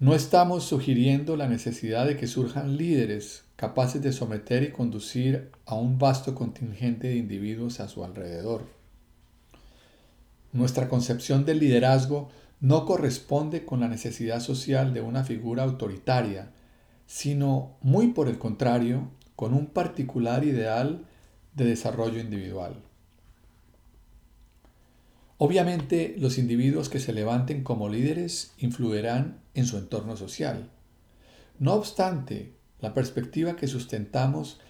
No 0.00 0.14
estamos 0.14 0.64
sugiriendo 0.64 1.36
la 1.36 1.48
necesidad 1.48 2.04
de 2.06 2.16
que 2.16 2.26
surjan 2.26 2.76
líderes 2.76 3.44
capaces 3.56 4.02
de 4.02 4.12
someter 4.12 4.64
y 4.64 4.72
conducir 4.72 5.50
a 5.64 5.76
un 5.76 5.98
vasto 5.98 6.34
contingente 6.34 7.06
de 7.06 7.16
individuos 7.16 7.80
a 7.80 7.88
su 7.88 8.04
alrededor. 8.04 8.66
Nuestra 10.54 10.88
concepción 10.88 11.44
del 11.44 11.58
liderazgo 11.58 12.30
no 12.60 12.86
corresponde 12.86 13.64
con 13.64 13.80
la 13.80 13.88
necesidad 13.88 14.38
social 14.38 14.94
de 14.94 15.00
una 15.00 15.24
figura 15.24 15.64
autoritaria, 15.64 16.52
sino 17.08 17.76
muy 17.82 18.12
por 18.12 18.28
el 18.28 18.38
contrario, 18.38 19.10
con 19.34 19.52
un 19.52 19.66
particular 19.66 20.44
ideal 20.44 21.06
de 21.56 21.64
desarrollo 21.64 22.20
individual. 22.20 22.76
Obviamente, 25.38 26.14
los 26.18 26.38
individuos 26.38 26.88
que 26.88 27.00
se 27.00 27.12
levanten 27.12 27.64
como 27.64 27.88
líderes 27.88 28.54
influirán 28.58 29.40
en 29.54 29.66
su 29.66 29.76
entorno 29.76 30.16
social. 30.16 30.70
No 31.58 31.74
obstante, 31.74 32.52
la 32.78 32.94
perspectiva 32.94 33.56
que 33.56 33.66
sustentamos 33.66 34.60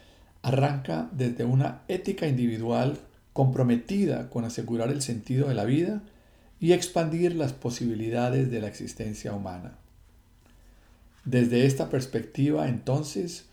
arranca 0.40 1.10
desde 1.12 1.44
una 1.44 1.82
ética 1.88 2.26
individual 2.26 3.00
comprometida 3.34 4.30
con 4.30 4.46
asegurar 4.46 4.90
el 4.90 5.02
sentido 5.02 5.48
de 5.48 5.54
la 5.54 5.64
vida 5.64 6.02
y 6.60 6.72
expandir 6.72 7.34
las 7.34 7.52
posibilidades 7.52 8.50
de 8.50 8.60
la 8.62 8.68
existencia 8.68 9.34
humana. 9.34 9.76
Desde 11.26 11.66
esta 11.66 11.90
perspectiva, 11.90 12.68
entonces, 12.68 13.46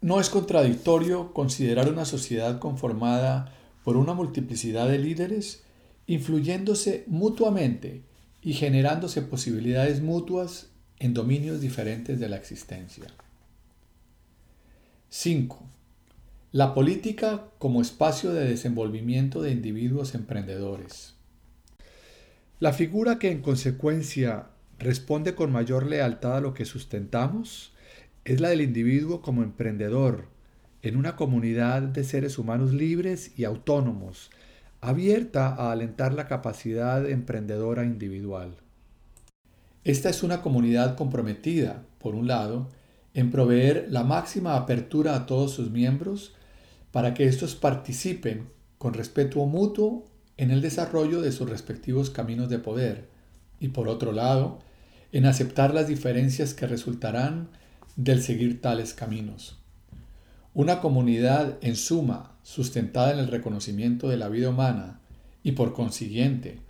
no 0.00 0.20
es 0.20 0.30
contradictorio 0.30 1.32
considerar 1.32 1.88
una 1.88 2.04
sociedad 2.04 2.58
conformada 2.58 3.52
por 3.84 3.96
una 3.96 4.14
multiplicidad 4.14 4.88
de 4.88 4.98
líderes 4.98 5.62
influyéndose 6.06 7.04
mutuamente 7.06 8.02
y 8.42 8.54
generándose 8.54 9.22
posibilidades 9.22 10.00
mutuas 10.00 10.68
en 10.98 11.14
dominios 11.14 11.60
diferentes 11.60 12.18
de 12.18 12.28
la 12.28 12.36
existencia. 12.36 13.06
5. 15.10 15.75
La 16.52 16.74
política 16.74 17.48
como 17.58 17.82
espacio 17.82 18.32
de 18.32 18.48
desenvolvimiento 18.48 19.42
de 19.42 19.50
individuos 19.50 20.14
emprendedores. 20.14 21.16
La 22.60 22.72
figura 22.72 23.18
que 23.18 23.32
en 23.32 23.42
consecuencia 23.42 24.46
responde 24.78 25.34
con 25.34 25.50
mayor 25.50 25.86
lealtad 25.86 26.36
a 26.36 26.40
lo 26.40 26.54
que 26.54 26.64
sustentamos 26.64 27.74
es 28.24 28.40
la 28.40 28.50
del 28.50 28.60
individuo 28.60 29.22
como 29.22 29.42
emprendedor 29.42 30.28
en 30.82 30.96
una 30.96 31.16
comunidad 31.16 31.82
de 31.82 32.04
seres 32.04 32.38
humanos 32.38 32.72
libres 32.72 33.36
y 33.36 33.42
autónomos, 33.42 34.30
abierta 34.80 35.48
a 35.48 35.72
alentar 35.72 36.14
la 36.14 36.28
capacidad 36.28 37.10
emprendedora 37.10 37.84
individual. 37.84 38.54
Esta 39.82 40.10
es 40.10 40.22
una 40.22 40.42
comunidad 40.42 40.96
comprometida, 40.96 41.82
por 41.98 42.14
un 42.14 42.28
lado, 42.28 42.68
en 43.14 43.32
proveer 43.32 43.88
la 43.90 44.04
máxima 44.04 44.54
apertura 44.54 45.16
a 45.16 45.26
todos 45.26 45.50
sus 45.50 45.72
miembros 45.72 46.35
para 46.92 47.14
que 47.14 47.26
éstos 47.26 47.54
participen 47.54 48.48
con 48.78 48.94
respeto 48.94 49.44
mutuo 49.46 50.04
en 50.36 50.50
el 50.50 50.60
desarrollo 50.60 51.20
de 51.20 51.32
sus 51.32 51.48
respectivos 51.48 52.10
caminos 52.10 52.48
de 52.48 52.58
poder 52.58 53.08
y 53.60 53.68
por 53.68 53.88
otro 53.88 54.12
lado, 54.12 54.58
en 55.12 55.24
aceptar 55.24 55.72
las 55.72 55.88
diferencias 55.88 56.52
que 56.52 56.66
resultarán 56.66 57.48
del 57.96 58.22
seguir 58.22 58.60
tales 58.60 58.92
caminos. 58.92 59.58
Una 60.52 60.80
comunidad 60.80 61.56
en 61.62 61.76
suma 61.76 62.36
sustentada 62.42 63.12
en 63.12 63.18
el 63.18 63.28
reconocimiento 63.28 64.08
de 64.08 64.16
la 64.16 64.28
vida 64.28 64.50
humana 64.50 65.00
y 65.42 65.52
por 65.52 65.72
consiguiente 65.72 66.60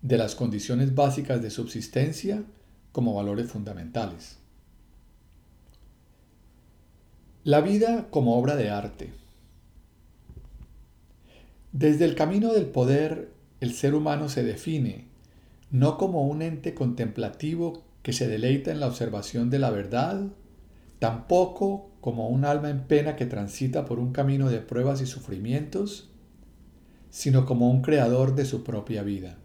de 0.00 0.18
las 0.18 0.34
condiciones 0.34 0.94
básicas 0.94 1.42
de 1.42 1.50
subsistencia 1.50 2.42
como 2.90 3.14
valores 3.14 3.50
fundamentales. 3.50 4.38
La 7.44 7.60
vida 7.60 8.08
como 8.10 8.36
obra 8.36 8.56
de 8.56 8.70
arte. 8.70 9.12
Desde 11.72 12.04
el 12.04 12.14
camino 12.14 12.52
del 12.52 12.66
poder, 12.66 13.32
el 13.60 13.72
ser 13.72 13.94
humano 13.94 14.28
se 14.28 14.44
define 14.44 15.12
no 15.70 15.96
como 15.96 16.26
un 16.26 16.42
ente 16.42 16.74
contemplativo 16.74 17.82
que 18.02 18.12
se 18.12 18.28
deleita 18.28 18.70
en 18.70 18.78
la 18.78 18.88
observación 18.88 19.48
de 19.48 19.58
la 19.58 19.70
verdad, 19.70 20.26
tampoco 20.98 21.90
como 22.02 22.28
un 22.28 22.44
alma 22.44 22.68
en 22.68 22.82
pena 22.82 23.16
que 23.16 23.24
transita 23.24 23.86
por 23.86 23.98
un 23.98 24.12
camino 24.12 24.50
de 24.50 24.58
pruebas 24.58 25.00
y 25.00 25.06
sufrimientos, 25.06 26.10
sino 27.08 27.46
como 27.46 27.70
un 27.70 27.80
creador 27.80 28.34
de 28.34 28.44
su 28.44 28.64
propia 28.64 29.02
vida. 29.02 29.38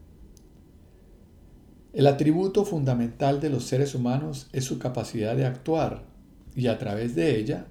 El 1.94 2.08
atributo 2.08 2.66
fundamental 2.66 3.40
de 3.40 3.50
los 3.50 3.64
seres 3.64 3.96
humanos 3.96 4.50
es 4.52 4.66
su 4.66 4.80
capacidad 4.80 5.36
de 5.36 5.46
actuar 5.46 6.04
y 6.56 6.68
a 6.68 6.78
través 6.78 7.16
de 7.16 7.40
ella 7.40 7.68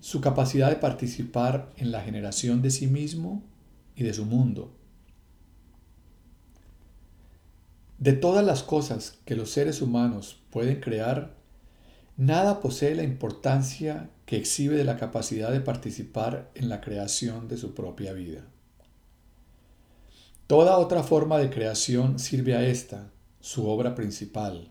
su 0.00 0.22
capacidad 0.22 0.70
de 0.70 0.76
participar 0.76 1.70
en 1.76 1.92
la 1.92 2.00
generación 2.00 2.62
de 2.62 2.70
sí 2.70 2.86
mismo 2.86 3.42
y 4.00 4.02
de 4.02 4.14
su 4.14 4.24
mundo. 4.24 4.72
De 7.98 8.14
todas 8.14 8.44
las 8.44 8.62
cosas 8.62 9.18
que 9.26 9.36
los 9.36 9.50
seres 9.50 9.82
humanos 9.82 10.40
pueden 10.50 10.80
crear, 10.80 11.36
nada 12.16 12.60
posee 12.60 12.94
la 12.94 13.02
importancia 13.02 14.08
que 14.24 14.38
exhibe 14.38 14.76
de 14.76 14.84
la 14.84 14.96
capacidad 14.96 15.52
de 15.52 15.60
participar 15.60 16.50
en 16.54 16.70
la 16.70 16.80
creación 16.80 17.46
de 17.46 17.58
su 17.58 17.74
propia 17.74 18.14
vida. 18.14 18.46
Toda 20.46 20.78
otra 20.78 21.02
forma 21.02 21.36
de 21.36 21.50
creación 21.50 22.18
sirve 22.18 22.54
a 22.54 22.66
esta, 22.66 23.10
su 23.40 23.68
obra 23.68 23.94
principal, 23.94 24.70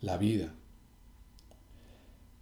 la 0.00 0.18
vida. 0.18 0.54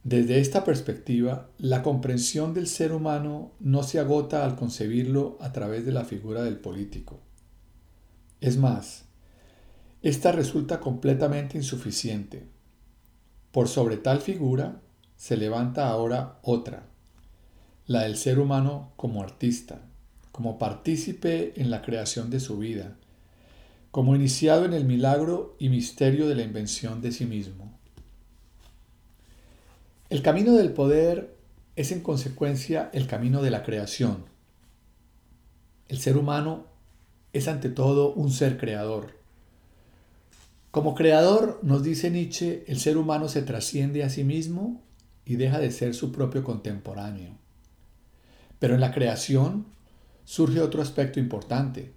Desde 0.08 0.38
esta 0.38 0.62
perspectiva, 0.62 1.50
la 1.58 1.82
comprensión 1.82 2.54
del 2.54 2.68
ser 2.68 2.92
humano 2.92 3.50
no 3.58 3.82
se 3.82 3.98
agota 3.98 4.44
al 4.44 4.54
concebirlo 4.54 5.36
a 5.40 5.50
través 5.50 5.84
de 5.84 5.90
la 5.90 6.04
figura 6.04 6.44
del 6.44 6.58
político. 6.58 7.18
Es 8.40 8.56
más, 8.56 9.06
esta 10.02 10.30
resulta 10.30 10.78
completamente 10.78 11.58
insuficiente. 11.58 12.46
Por 13.50 13.66
sobre 13.66 13.96
tal 13.96 14.20
figura 14.20 14.80
se 15.16 15.36
levanta 15.36 15.88
ahora 15.88 16.38
otra, 16.42 16.86
la 17.88 18.02
del 18.02 18.16
ser 18.16 18.38
humano 18.38 18.92
como 18.94 19.24
artista, 19.24 19.80
como 20.30 20.56
partícipe 20.56 21.60
en 21.60 21.68
la 21.68 21.82
creación 21.82 22.30
de 22.30 22.38
su 22.38 22.58
vida, 22.58 22.96
como 23.90 24.14
iniciado 24.14 24.66
en 24.66 24.72
el 24.72 24.84
milagro 24.84 25.56
y 25.58 25.68
misterio 25.68 26.28
de 26.28 26.36
la 26.36 26.44
invención 26.44 27.02
de 27.02 27.10
sí 27.10 27.26
mismo. 27.26 27.76
El 30.08 30.22
camino 30.22 30.52
del 30.52 30.72
poder 30.72 31.36
es 31.74 31.90
en 31.90 32.00
consecuencia 32.00 32.90
el 32.92 33.08
camino 33.08 33.42
de 33.42 33.50
la 33.50 33.64
creación. 33.64 34.24
El 35.88 35.98
ser 35.98 36.16
humano 36.16 36.66
es 37.32 37.48
ante 37.48 37.70
todo 37.70 38.12
un 38.12 38.30
ser 38.30 38.56
creador. 38.56 39.18
Como 40.70 40.94
creador, 40.94 41.58
nos 41.64 41.82
dice 41.82 42.10
Nietzsche, 42.12 42.62
el 42.68 42.78
ser 42.78 42.98
humano 42.98 43.28
se 43.28 43.42
trasciende 43.42 44.04
a 44.04 44.08
sí 44.08 44.22
mismo 44.22 44.80
y 45.24 45.34
deja 45.36 45.58
de 45.58 45.72
ser 45.72 45.92
su 45.92 46.12
propio 46.12 46.44
contemporáneo. 46.44 47.32
Pero 48.60 48.74
en 48.74 48.80
la 48.80 48.92
creación 48.92 49.66
surge 50.24 50.60
otro 50.60 50.82
aspecto 50.82 51.18
importante. 51.18 51.94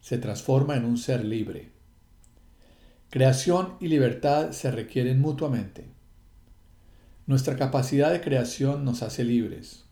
Se 0.00 0.18
transforma 0.18 0.76
en 0.76 0.84
un 0.84 0.98
ser 0.98 1.24
libre. 1.24 1.70
Creación 3.08 3.76
y 3.78 3.86
libertad 3.86 4.50
se 4.50 4.72
requieren 4.72 5.20
mutuamente. 5.20 5.99
Nuestra 7.26 7.56
capacidad 7.56 8.10
de 8.10 8.20
creación 8.20 8.84
nos 8.84 9.02
hace 9.02 9.24
libres, 9.24 9.84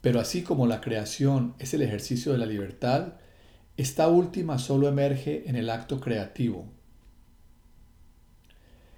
pero 0.00 0.20
así 0.20 0.42
como 0.42 0.66
la 0.66 0.80
creación 0.80 1.54
es 1.58 1.74
el 1.74 1.82
ejercicio 1.82 2.32
de 2.32 2.38
la 2.38 2.46
libertad, 2.46 3.14
esta 3.76 4.08
última 4.08 4.58
solo 4.58 4.88
emerge 4.88 5.48
en 5.48 5.56
el 5.56 5.70
acto 5.70 6.00
creativo. 6.00 6.66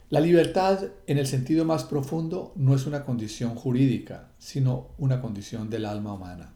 La 0.09 0.21
libertad, 0.21 0.89
en 1.07 1.19
el 1.19 1.27
sentido 1.27 1.65
más 1.65 1.85
profundo, 1.85 2.53
no 2.57 2.75
es 2.75 2.87
una 2.87 3.05
condición 3.05 3.55
jurídica, 3.55 4.33
sino 4.39 4.89
una 4.99 5.21
condición 5.21 5.71
del 5.71 5.85
alma 5.85 6.15
humana. 6.15 6.55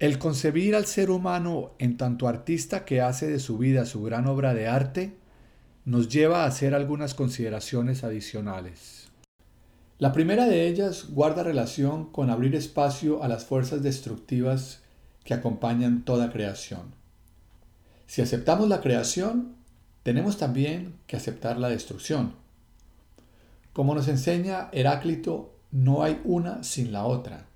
El 0.00 0.18
concebir 0.18 0.74
al 0.74 0.86
ser 0.86 1.10
humano 1.10 1.74
en 1.78 1.96
tanto 1.96 2.26
artista 2.26 2.84
que 2.84 3.00
hace 3.00 3.28
de 3.28 3.38
su 3.38 3.58
vida 3.58 3.84
su 3.84 4.02
gran 4.02 4.26
obra 4.26 4.54
de 4.54 4.66
arte, 4.66 5.16
nos 5.84 6.08
lleva 6.08 6.44
a 6.44 6.46
hacer 6.46 6.74
algunas 6.74 7.14
consideraciones 7.14 8.04
adicionales. 8.04 9.07
La 9.98 10.12
primera 10.12 10.46
de 10.46 10.68
ellas 10.68 11.06
guarda 11.10 11.42
relación 11.42 12.12
con 12.12 12.30
abrir 12.30 12.54
espacio 12.54 13.24
a 13.24 13.26
las 13.26 13.44
fuerzas 13.44 13.82
destructivas 13.82 14.80
que 15.24 15.34
acompañan 15.34 16.04
toda 16.04 16.30
creación. 16.30 16.94
Si 18.06 18.22
aceptamos 18.22 18.68
la 18.68 18.80
creación, 18.80 19.56
tenemos 20.04 20.38
también 20.38 20.94
que 21.08 21.16
aceptar 21.16 21.58
la 21.58 21.68
destrucción. 21.68 22.34
Como 23.72 23.92
nos 23.96 24.06
enseña 24.06 24.68
Heráclito, 24.70 25.52
no 25.72 26.04
hay 26.04 26.20
una 26.22 26.62
sin 26.62 26.92
la 26.92 27.04
otra. 27.04 27.46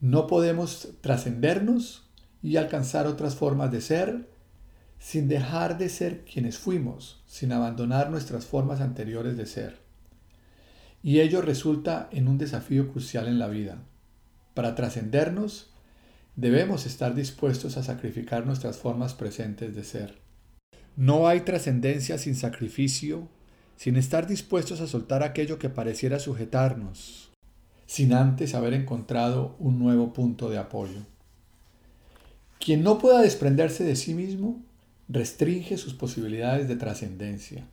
No 0.00 0.26
podemos 0.26 0.88
trascendernos 1.02 2.04
y 2.42 2.56
alcanzar 2.56 3.06
otras 3.06 3.34
formas 3.34 3.70
de 3.70 3.82
ser 3.82 4.30
sin 4.98 5.28
dejar 5.28 5.76
de 5.76 5.90
ser 5.90 6.24
quienes 6.24 6.56
fuimos, 6.56 7.22
sin 7.26 7.52
abandonar 7.52 8.08
nuestras 8.08 8.46
formas 8.46 8.80
anteriores 8.80 9.36
de 9.36 9.44
ser 9.44 9.83
y 11.04 11.20
ello 11.20 11.42
resulta 11.42 12.08
en 12.12 12.28
un 12.28 12.38
desafío 12.38 12.90
crucial 12.90 13.28
en 13.28 13.38
la 13.38 13.48
vida. 13.48 13.76
Para 14.54 14.74
trascendernos, 14.74 15.70
debemos 16.34 16.86
estar 16.86 17.14
dispuestos 17.14 17.76
a 17.76 17.82
sacrificar 17.82 18.46
nuestras 18.46 18.78
formas 18.78 19.12
presentes 19.12 19.76
de 19.76 19.84
ser. 19.84 20.18
No 20.96 21.28
hay 21.28 21.40
trascendencia 21.40 22.16
sin 22.16 22.34
sacrificio, 22.34 23.28
sin 23.76 23.96
estar 23.96 24.26
dispuestos 24.26 24.80
a 24.80 24.86
soltar 24.86 25.22
aquello 25.22 25.58
que 25.58 25.68
pareciera 25.68 26.18
sujetarnos, 26.18 27.30
sin 27.84 28.14
antes 28.14 28.54
haber 28.54 28.72
encontrado 28.72 29.56
un 29.58 29.78
nuevo 29.78 30.14
punto 30.14 30.48
de 30.48 30.56
apoyo. 30.56 31.00
Quien 32.58 32.82
no 32.82 32.98
pueda 32.98 33.20
desprenderse 33.20 33.84
de 33.84 33.96
sí 33.96 34.14
mismo, 34.14 34.62
restringe 35.10 35.76
sus 35.76 35.92
posibilidades 35.92 36.66
de 36.66 36.76
trascendencia. 36.76 37.66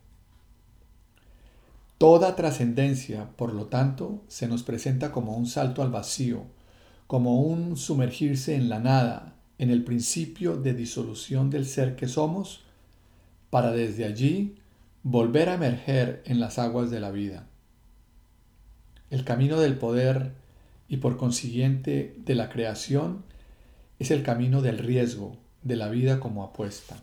Toda 2.02 2.36
trascendencia, 2.36 3.30
por 3.36 3.54
lo 3.54 3.68
tanto, 3.68 4.24
se 4.28 4.48
nos 4.48 4.64
presenta 4.64 5.12
como 5.12 5.38
un 5.38 5.46
salto 5.46 5.84
al 5.84 5.92
vacío, 5.92 6.46
como 7.06 7.44
un 7.44 7.78
sumergirse 7.78 8.56
en 8.56 8.70
la 8.70 8.80
nada, 8.80 9.36
en 9.60 9.70
el 9.70 9.84
principio 9.84 10.58
de 10.58 10.74
disolución 10.74 11.52
del 11.52 11.68
ser 11.68 11.96
que 11.96 12.08
somos, 12.08 12.64
para 13.52 13.72
desde 13.72 14.06
allí 14.06 14.56
volver 15.04 15.48
a 15.50 15.54
emerger 15.54 16.24
en 16.26 16.40
las 16.40 16.58
aguas 16.58 16.90
de 16.90 17.02
la 17.02 17.12
vida. 17.12 17.46
El 19.12 19.24
camino 19.24 19.60
del 19.60 19.78
poder 19.78 20.32
y 20.88 20.98
por 20.98 21.18
consiguiente 21.18 22.16
de 22.18 22.34
la 22.34 22.50
creación 22.50 23.26
es 24.00 24.10
el 24.10 24.24
camino 24.24 24.64
del 24.64 24.80
riesgo, 24.80 25.38
de 25.62 25.76
la 25.76 25.88
vida 25.88 26.20
como 26.20 26.44
apuesta. 26.44 26.98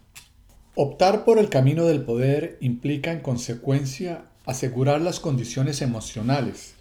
Optar 0.75 1.25
por 1.25 1.39
el 1.39 1.51
camino 1.51 1.85
del 1.85 2.03
poder 2.03 2.59
implica 2.61 3.13
en 3.13 3.21
consecuencia 3.21 4.25
asegurar 4.49 5.03
las 5.03 5.21
condiciones 5.21 5.83
emocionales 5.83 6.73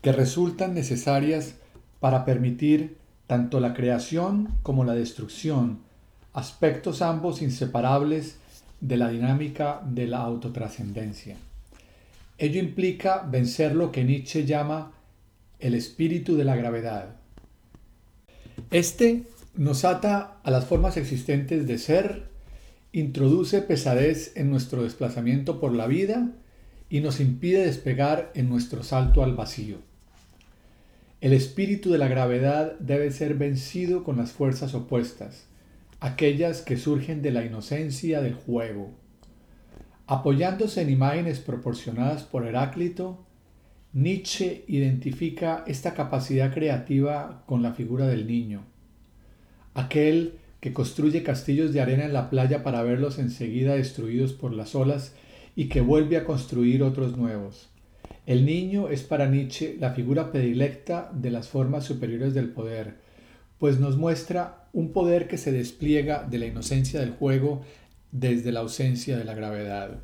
que 0.00 0.10
resultan 0.10 0.72
necesarias 0.72 1.54
para 2.00 2.24
permitir 2.24 2.96
tanto 3.26 3.60
la 3.60 3.74
creación 3.74 4.48
como 4.62 4.84
la 4.84 4.94
destrucción, 4.94 5.80
aspectos 6.32 7.02
ambos 7.02 7.42
inseparables 7.42 8.36
de 8.80 8.96
la 8.96 9.10
dinámica 9.10 9.82
de 9.84 10.06
la 10.06 10.20
autotrascendencia. 10.20 11.36
Ello 12.38 12.58
implica 12.58 13.18
vencer 13.30 13.76
lo 13.76 13.92
que 13.92 14.02
Nietzsche 14.02 14.46
llama 14.46 14.92
el 15.58 15.74
espíritu 15.74 16.36
de 16.36 16.44
la 16.44 16.56
gravedad. 16.56 17.16
Este 18.70 19.24
nos 19.54 19.84
ata 19.84 20.38
a 20.42 20.50
las 20.50 20.64
formas 20.64 20.96
existentes 20.96 21.66
de 21.66 21.76
ser, 21.76 22.30
introduce 22.92 23.60
pesadez 23.60 24.32
en 24.36 24.48
nuestro 24.48 24.84
desplazamiento 24.84 25.60
por 25.60 25.74
la 25.74 25.86
vida 25.86 26.32
y 26.90 27.00
nos 27.00 27.20
impide 27.20 27.64
despegar 27.64 28.32
en 28.34 28.48
nuestro 28.48 28.82
salto 28.82 29.22
al 29.22 29.34
vacío. 29.34 29.78
El 31.20 31.32
espíritu 31.32 31.90
de 31.90 31.98
la 31.98 32.08
gravedad 32.08 32.78
debe 32.80 33.10
ser 33.12 33.34
vencido 33.34 34.02
con 34.02 34.16
las 34.16 34.32
fuerzas 34.32 34.74
opuestas, 34.74 35.46
aquellas 36.00 36.62
que 36.62 36.76
surgen 36.76 37.22
de 37.22 37.30
la 37.30 37.44
inocencia 37.44 38.20
del 38.20 38.34
juego. 38.34 38.90
Apoyándose 40.06 40.82
en 40.82 40.90
imágenes 40.90 41.38
proporcionadas 41.38 42.24
por 42.24 42.44
Heráclito, 42.44 43.24
Nietzsche 43.92 44.64
identifica 44.66 45.62
esta 45.66 45.94
capacidad 45.94 46.52
creativa 46.52 47.44
con 47.46 47.62
la 47.62 47.72
figura 47.72 48.06
del 48.06 48.26
niño, 48.26 48.64
aquel 49.74 50.38
que 50.60 50.72
construye 50.72 51.22
castillos 51.22 51.72
de 51.72 51.80
arena 51.80 52.04
en 52.04 52.12
la 52.12 52.30
playa 52.30 52.64
para 52.64 52.82
verlos 52.82 53.18
enseguida 53.18 53.74
destruidos 53.74 54.32
por 54.32 54.52
las 54.52 54.74
olas 54.74 55.14
y 55.56 55.68
que 55.68 55.80
vuelve 55.80 56.16
a 56.16 56.24
construir 56.24 56.82
otros 56.82 57.16
nuevos. 57.16 57.70
El 58.26 58.46
niño 58.46 58.88
es 58.88 59.02
para 59.02 59.26
Nietzsche 59.26 59.76
la 59.78 59.92
figura 59.92 60.30
predilecta 60.30 61.10
de 61.12 61.30
las 61.30 61.48
formas 61.48 61.84
superiores 61.84 62.34
del 62.34 62.50
poder, 62.50 62.98
pues 63.58 63.78
nos 63.78 63.96
muestra 63.96 64.68
un 64.72 64.92
poder 64.92 65.28
que 65.28 65.38
se 65.38 65.52
despliega 65.52 66.22
de 66.22 66.38
la 66.38 66.46
inocencia 66.46 67.00
del 67.00 67.12
juego 67.12 67.62
desde 68.12 68.52
la 68.52 68.60
ausencia 68.60 69.16
de 69.16 69.24
la 69.24 69.34
gravedad. 69.34 70.00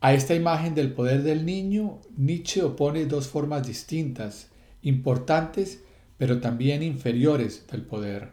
A 0.00 0.14
esta 0.14 0.34
imagen 0.34 0.74
del 0.74 0.92
poder 0.92 1.22
del 1.22 1.44
niño, 1.44 2.00
Nietzsche 2.16 2.62
opone 2.62 3.06
dos 3.06 3.26
formas 3.26 3.66
distintas, 3.66 4.48
importantes, 4.82 5.82
pero 6.18 6.40
también 6.40 6.82
inferiores 6.82 7.66
del 7.70 7.82
poder. 7.82 8.30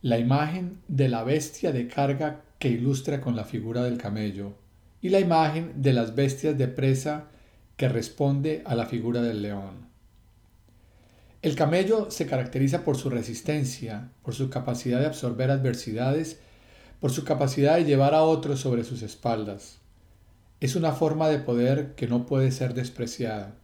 La 0.00 0.18
imagen 0.18 0.78
de 0.88 1.08
la 1.08 1.22
bestia 1.22 1.70
de 1.70 1.86
carga 1.88 2.42
ilustra 2.68 3.20
con 3.20 3.36
la 3.36 3.44
figura 3.44 3.82
del 3.82 3.98
camello 3.98 4.54
y 5.00 5.10
la 5.10 5.20
imagen 5.20 5.82
de 5.82 5.92
las 5.92 6.14
bestias 6.14 6.56
de 6.56 6.68
presa 6.68 7.28
que 7.76 7.88
responde 7.88 8.62
a 8.64 8.74
la 8.74 8.86
figura 8.86 9.20
del 9.22 9.42
león. 9.42 9.88
El 11.42 11.56
camello 11.56 12.10
se 12.10 12.26
caracteriza 12.26 12.84
por 12.84 12.96
su 12.96 13.10
resistencia, 13.10 14.08
por 14.22 14.34
su 14.34 14.48
capacidad 14.48 15.00
de 15.00 15.06
absorber 15.06 15.50
adversidades, 15.50 16.38
por 17.00 17.10
su 17.10 17.24
capacidad 17.24 17.76
de 17.76 17.84
llevar 17.84 18.14
a 18.14 18.22
otros 18.22 18.60
sobre 18.60 18.82
sus 18.82 19.02
espaldas. 19.02 19.76
Es 20.60 20.74
una 20.74 20.92
forma 20.92 21.28
de 21.28 21.38
poder 21.38 21.94
que 21.96 22.06
no 22.06 22.24
puede 22.24 22.50
ser 22.50 22.72
despreciada. 22.72 23.56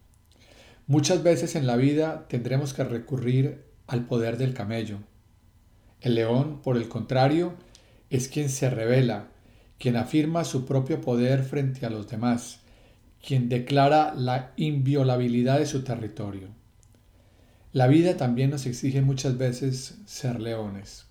Muchas 0.87 1.23
veces 1.23 1.55
en 1.55 1.67
la 1.67 1.77
vida 1.77 2.27
tendremos 2.29 2.75
que 2.75 2.85
recurrir 2.85 3.65
al 3.87 4.05
poder 4.05 4.37
del 4.37 4.53
camello. 4.53 4.99
El 6.03 6.17
león, 6.17 6.61
por 6.63 6.77
el 6.77 6.89
contrario, 6.89 7.55
es 8.11 8.29
quien 8.29 8.49
se 8.49 8.69
revela, 8.69 9.29
quien 9.79 9.97
afirma 9.97 10.45
su 10.45 10.67
propio 10.67 11.01
poder 11.01 11.43
frente 11.43 11.87
a 11.87 11.91
los 11.91 12.09
demás, 12.09 12.61
quien 13.25 13.49
declara 13.49 14.15
la 14.15 14.53
inviolabilidad 14.57 15.59
de 15.59 15.67
su 15.67 15.85
territorio. 15.85 16.49
La 17.73 17.87
vida 17.87 18.17
también 18.17 18.51
nos 18.51 18.67
exige 18.67 19.01
muchas 19.01 19.39
veces 19.39 19.99
ser 20.05 20.41
leones. 20.41 21.07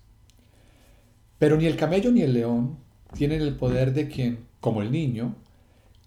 Pero 1.38 1.56
ni 1.56 1.64
el 1.64 1.76
camello 1.76 2.12
ni 2.12 2.20
el 2.20 2.34
león 2.34 2.78
tienen 3.14 3.40
el 3.40 3.56
poder 3.56 3.94
de 3.94 4.08
quien, 4.08 4.46
como 4.60 4.82
el 4.82 4.92
niño, 4.92 5.36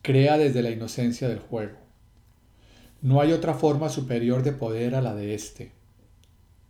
crea 0.03 0.37
desde 0.37 0.61
la 0.61 0.69
inocencia 0.69 1.27
del 1.27 1.39
juego. 1.39 1.77
No 3.01 3.19
hay 3.19 3.33
otra 3.33 3.55
forma 3.55 3.89
superior 3.89 4.43
de 4.43 4.51
poder 4.51 4.93
a 4.93 5.01
la 5.01 5.15
de 5.15 5.33
éste. 5.33 5.71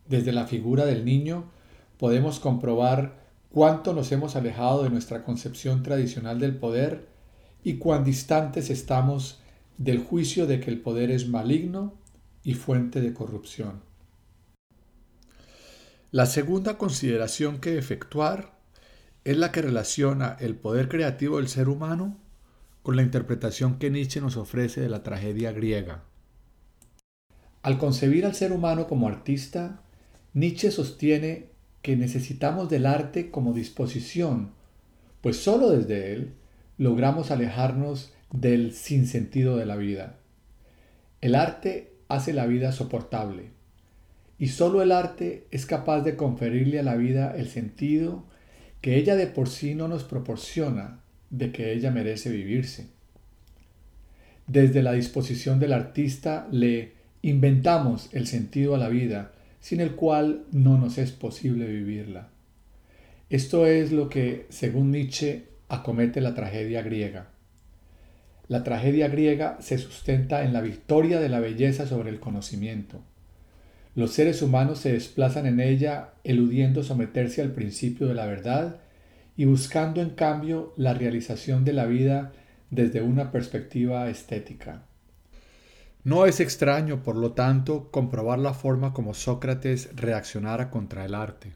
Desde 0.07 0.31
la 0.31 0.47
figura 0.47 0.85
del 0.85 1.03
niño 1.03 1.51
podemos 1.97 2.39
comprobar 2.39 3.22
cuánto 3.53 3.93
nos 3.93 4.11
hemos 4.11 4.35
alejado 4.35 4.83
de 4.83 4.89
nuestra 4.89 5.23
concepción 5.23 5.83
tradicional 5.83 6.39
del 6.39 6.55
poder 6.55 7.07
y 7.63 7.75
cuán 7.75 8.03
distantes 8.03 8.71
estamos 8.71 9.43
del 9.77 9.99
juicio 9.99 10.47
de 10.47 10.59
que 10.59 10.71
el 10.71 10.81
poder 10.81 11.11
es 11.11 11.29
maligno 11.29 11.93
y 12.41 12.55
fuente 12.55 12.99
de 12.99 13.13
corrupción. 13.13 13.83
La 16.09 16.25
segunda 16.25 16.79
consideración 16.79 17.59
que 17.59 17.77
efectuar 17.77 18.57
es 19.23 19.37
la 19.37 19.51
que 19.51 19.61
relaciona 19.61 20.35
el 20.39 20.55
poder 20.55 20.89
creativo 20.89 21.37
del 21.37 21.47
ser 21.47 21.69
humano 21.69 22.17
con 22.81 22.95
la 22.95 23.03
interpretación 23.03 23.77
que 23.77 23.91
Nietzsche 23.91 24.19
nos 24.19 24.35
ofrece 24.35 24.81
de 24.81 24.89
la 24.89 25.03
tragedia 25.03 25.51
griega. 25.51 26.05
Al 27.61 27.77
concebir 27.77 28.25
al 28.25 28.33
ser 28.33 28.51
humano 28.51 28.87
como 28.87 29.07
artista, 29.07 29.83
Nietzsche 30.33 30.71
sostiene 30.71 31.52
que 31.83 31.95
necesitamos 31.95 32.69
del 32.69 32.87
arte 32.87 33.29
como 33.29 33.53
disposición, 33.53 34.51
pues 35.21 35.37
sólo 35.37 35.69
desde 35.69 36.13
él 36.13 36.33
logramos 36.79 37.29
alejarnos 37.29 38.11
del 38.31 38.73
sinsentido 38.73 39.57
de 39.57 39.67
la 39.67 39.75
vida. 39.75 40.15
El 41.21 41.35
arte 41.35 41.93
hace 42.07 42.33
la 42.33 42.47
vida 42.47 42.71
soportable, 42.71 43.51
y 44.39 44.47
sólo 44.47 44.81
el 44.81 44.91
arte 44.91 45.45
es 45.51 45.65
capaz 45.65 46.01
de 46.01 46.15
conferirle 46.15 46.79
a 46.79 46.83
la 46.83 46.95
vida 46.95 47.35
el 47.37 47.47
sentido 47.47 48.25
que 48.81 48.97
ella 48.97 49.15
de 49.15 49.27
por 49.27 49.47
sí 49.47 49.75
no 49.75 49.87
nos 49.87 50.03
proporciona 50.03 51.01
de 51.29 51.51
que 51.51 51.73
ella 51.73 51.91
merece 51.91 52.29
vivirse. 52.29 52.87
Desde 54.47 54.83
la 54.83 54.93
disposición 54.93 55.59
del 55.59 55.73
artista 55.73 56.47
le 56.51 56.93
inventamos 57.21 58.09
el 58.13 58.27
sentido 58.27 58.75
a 58.75 58.77
la 58.77 58.89
vida, 58.89 59.31
sin 59.63 59.79
el 59.79 59.95
cual 59.95 60.43
no 60.51 60.77
nos 60.77 60.97
es 60.97 61.13
posible 61.13 61.65
vivirla. 61.65 62.27
Esto 63.29 63.65
es 63.65 63.93
lo 63.93 64.09
que, 64.09 64.45
según 64.49 64.91
Nietzsche, 64.91 65.45
acomete 65.69 66.19
la 66.19 66.35
tragedia 66.35 66.81
griega. 66.81 67.29
La 68.49 68.65
tragedia 68.65 69.07
griega 69.07 69.57
se 69.61 69.77
sustenta 69.77 70.43
en 70.43 70.51
la 70.51 70.59
victoria 70.59 71.21
de 71.21 71.29
la 71.29 71.39
belleza 71.39 71.87
sobre 71.87 72.09
el 72.09 72.19
conocimiento. 72.19 72.99
Los 73.95 74.11
seres 74.11 74.41
humanos 74.41 74.79
se 74.79 74.91
desplazan 74.91 75.45
en 75.45 75.61
ella 75.61 76.09
eludiendo 76.25 76.83
someterse 76.83 77.41
al 77.41 77.53
principio 77.53 78.07
de 78.09 78.15
la 78.15 78.25
verdad 78.25 78.81
y 79.37 79.45
buscando 79.45 80.01
en 80.01 80.09
cambio 80.09 80.73
la 80.75 80.93
realización 80.93 81.63
de 81.63 81.71
la 81.71 81.85
vida 81.85 82.33
desde 82.69 83.01
una 83.01 83.31
perspectiva 83.31 84.09
estética. 84.09 84.83
No 86.03 86.25
es 86.25 86.41
extraño, 86.41 87.01
por 87.01 87.15
lo 87.15 87.31
tanto, 87.31 87.89
comprobar 87.89 88.37
la 88.37 88.53
forma 88.53 88.93
como 88.93 89.13
Sócrates 89.13 89.89
reaccionara 89.95 90.69
contra 90.69 91.05
el 91.05 91.15
arte. 91.15 91.53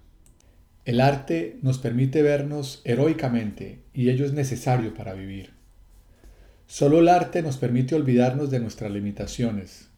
El 0.86 1.02
arte 1.02 1.60
nos 1.62 1.80
permite 1.80 2.22
vernos 2.22 2.82
heroicamente 2.86 3.82
y 3.94 4.10
ello 4.10 4.26
es 4.26 4.32
necesario 4.32 4.94
para 4.94 5.14
vivir. 5.14 5.52
Solo 6.66 7.00
el 7.00 7.10
arte 7.10 7.42
nos 7.42 7.58
permite 7.58 7.94
olvidarnos 7.94 8.50
de 8.50 8.62
nuestras 8.62 8.90
limitaciones. 8.90 9.90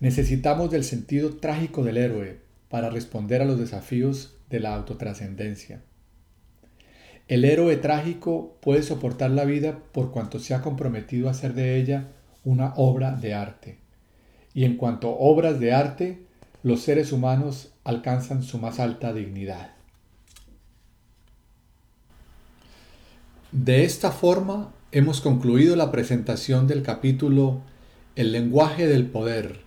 Necesitamos 0.00 0.72
del 0.72 0.82
sentido 0.82 1.36
trágico 1.36 1.84
del 1.84 1.96
héroe 1.96 2.40
para 2.68 2.90
responder 2.90 3.40
a 3.40 3.44
los 3.44 3.58
desafíos 3.58 4.36
de 4.50 4.58
la 4.58 4.74
autotrascendencia. 4.74 5.82
El 7.28 7.44
héroe 7.44 7.76
trágico 7.76 8.58
puede 8.60 8.82
soportar 8.82 9.30
la 9.30 9.44
vida 9.44 9.78
por 9.92 10.10
cuanto 10.10 10.40
se 10.40 10.54
ha 10.54 10.62
comprometido 10.62 11.28
a 11.28 11.32
hacer 11.32 11.54
de 11.54 11.76
ella 11.76 12.08
una 12.46 12.74
obra 12.76 13.10
de 13.10 13.34
arte. 13.34 13.78
Y 14.54 14.64
en 14.64 14.76
cuanto 14.76 15.08
a 15.08 15.16
obras 15.18 15.58
de 15.58 15.74
arte, 15.74 16.22
los 16.62 16.80
seres 16.80 17.12
humanos 17.12 17.72
alcanzan 17.84 18.42
su 18.42 18.58
más 18.58 18.78
alta 18.78 19.12
dignidad. 19.12 19.72
De 23.50 23.84
esta 23.84 24.12
forma 24.12 24.72
hemos 24.92 25.20
concluido 25.20 25.74
la 25.76 25.90
presentación 25.90 26.68
del 26.68 26.82
capítulo 26.82 27.62
El 28.14 28.30
lenguaje 28.30 28.86
del 28.86 29.06
poder, 29.06 29.60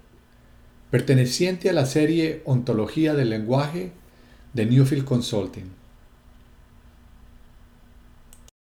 perteneciente 0.90 1.70
a 1.70 1.74
la 1.74 1.86
serie 1.86 2.42
Ontología 2.46 3.14
del 3.14 3.30
lenguaje 3.30 3.92
de 4.54 4.66
Newfield 4.66 5.04
Consulting. 5.04 5.79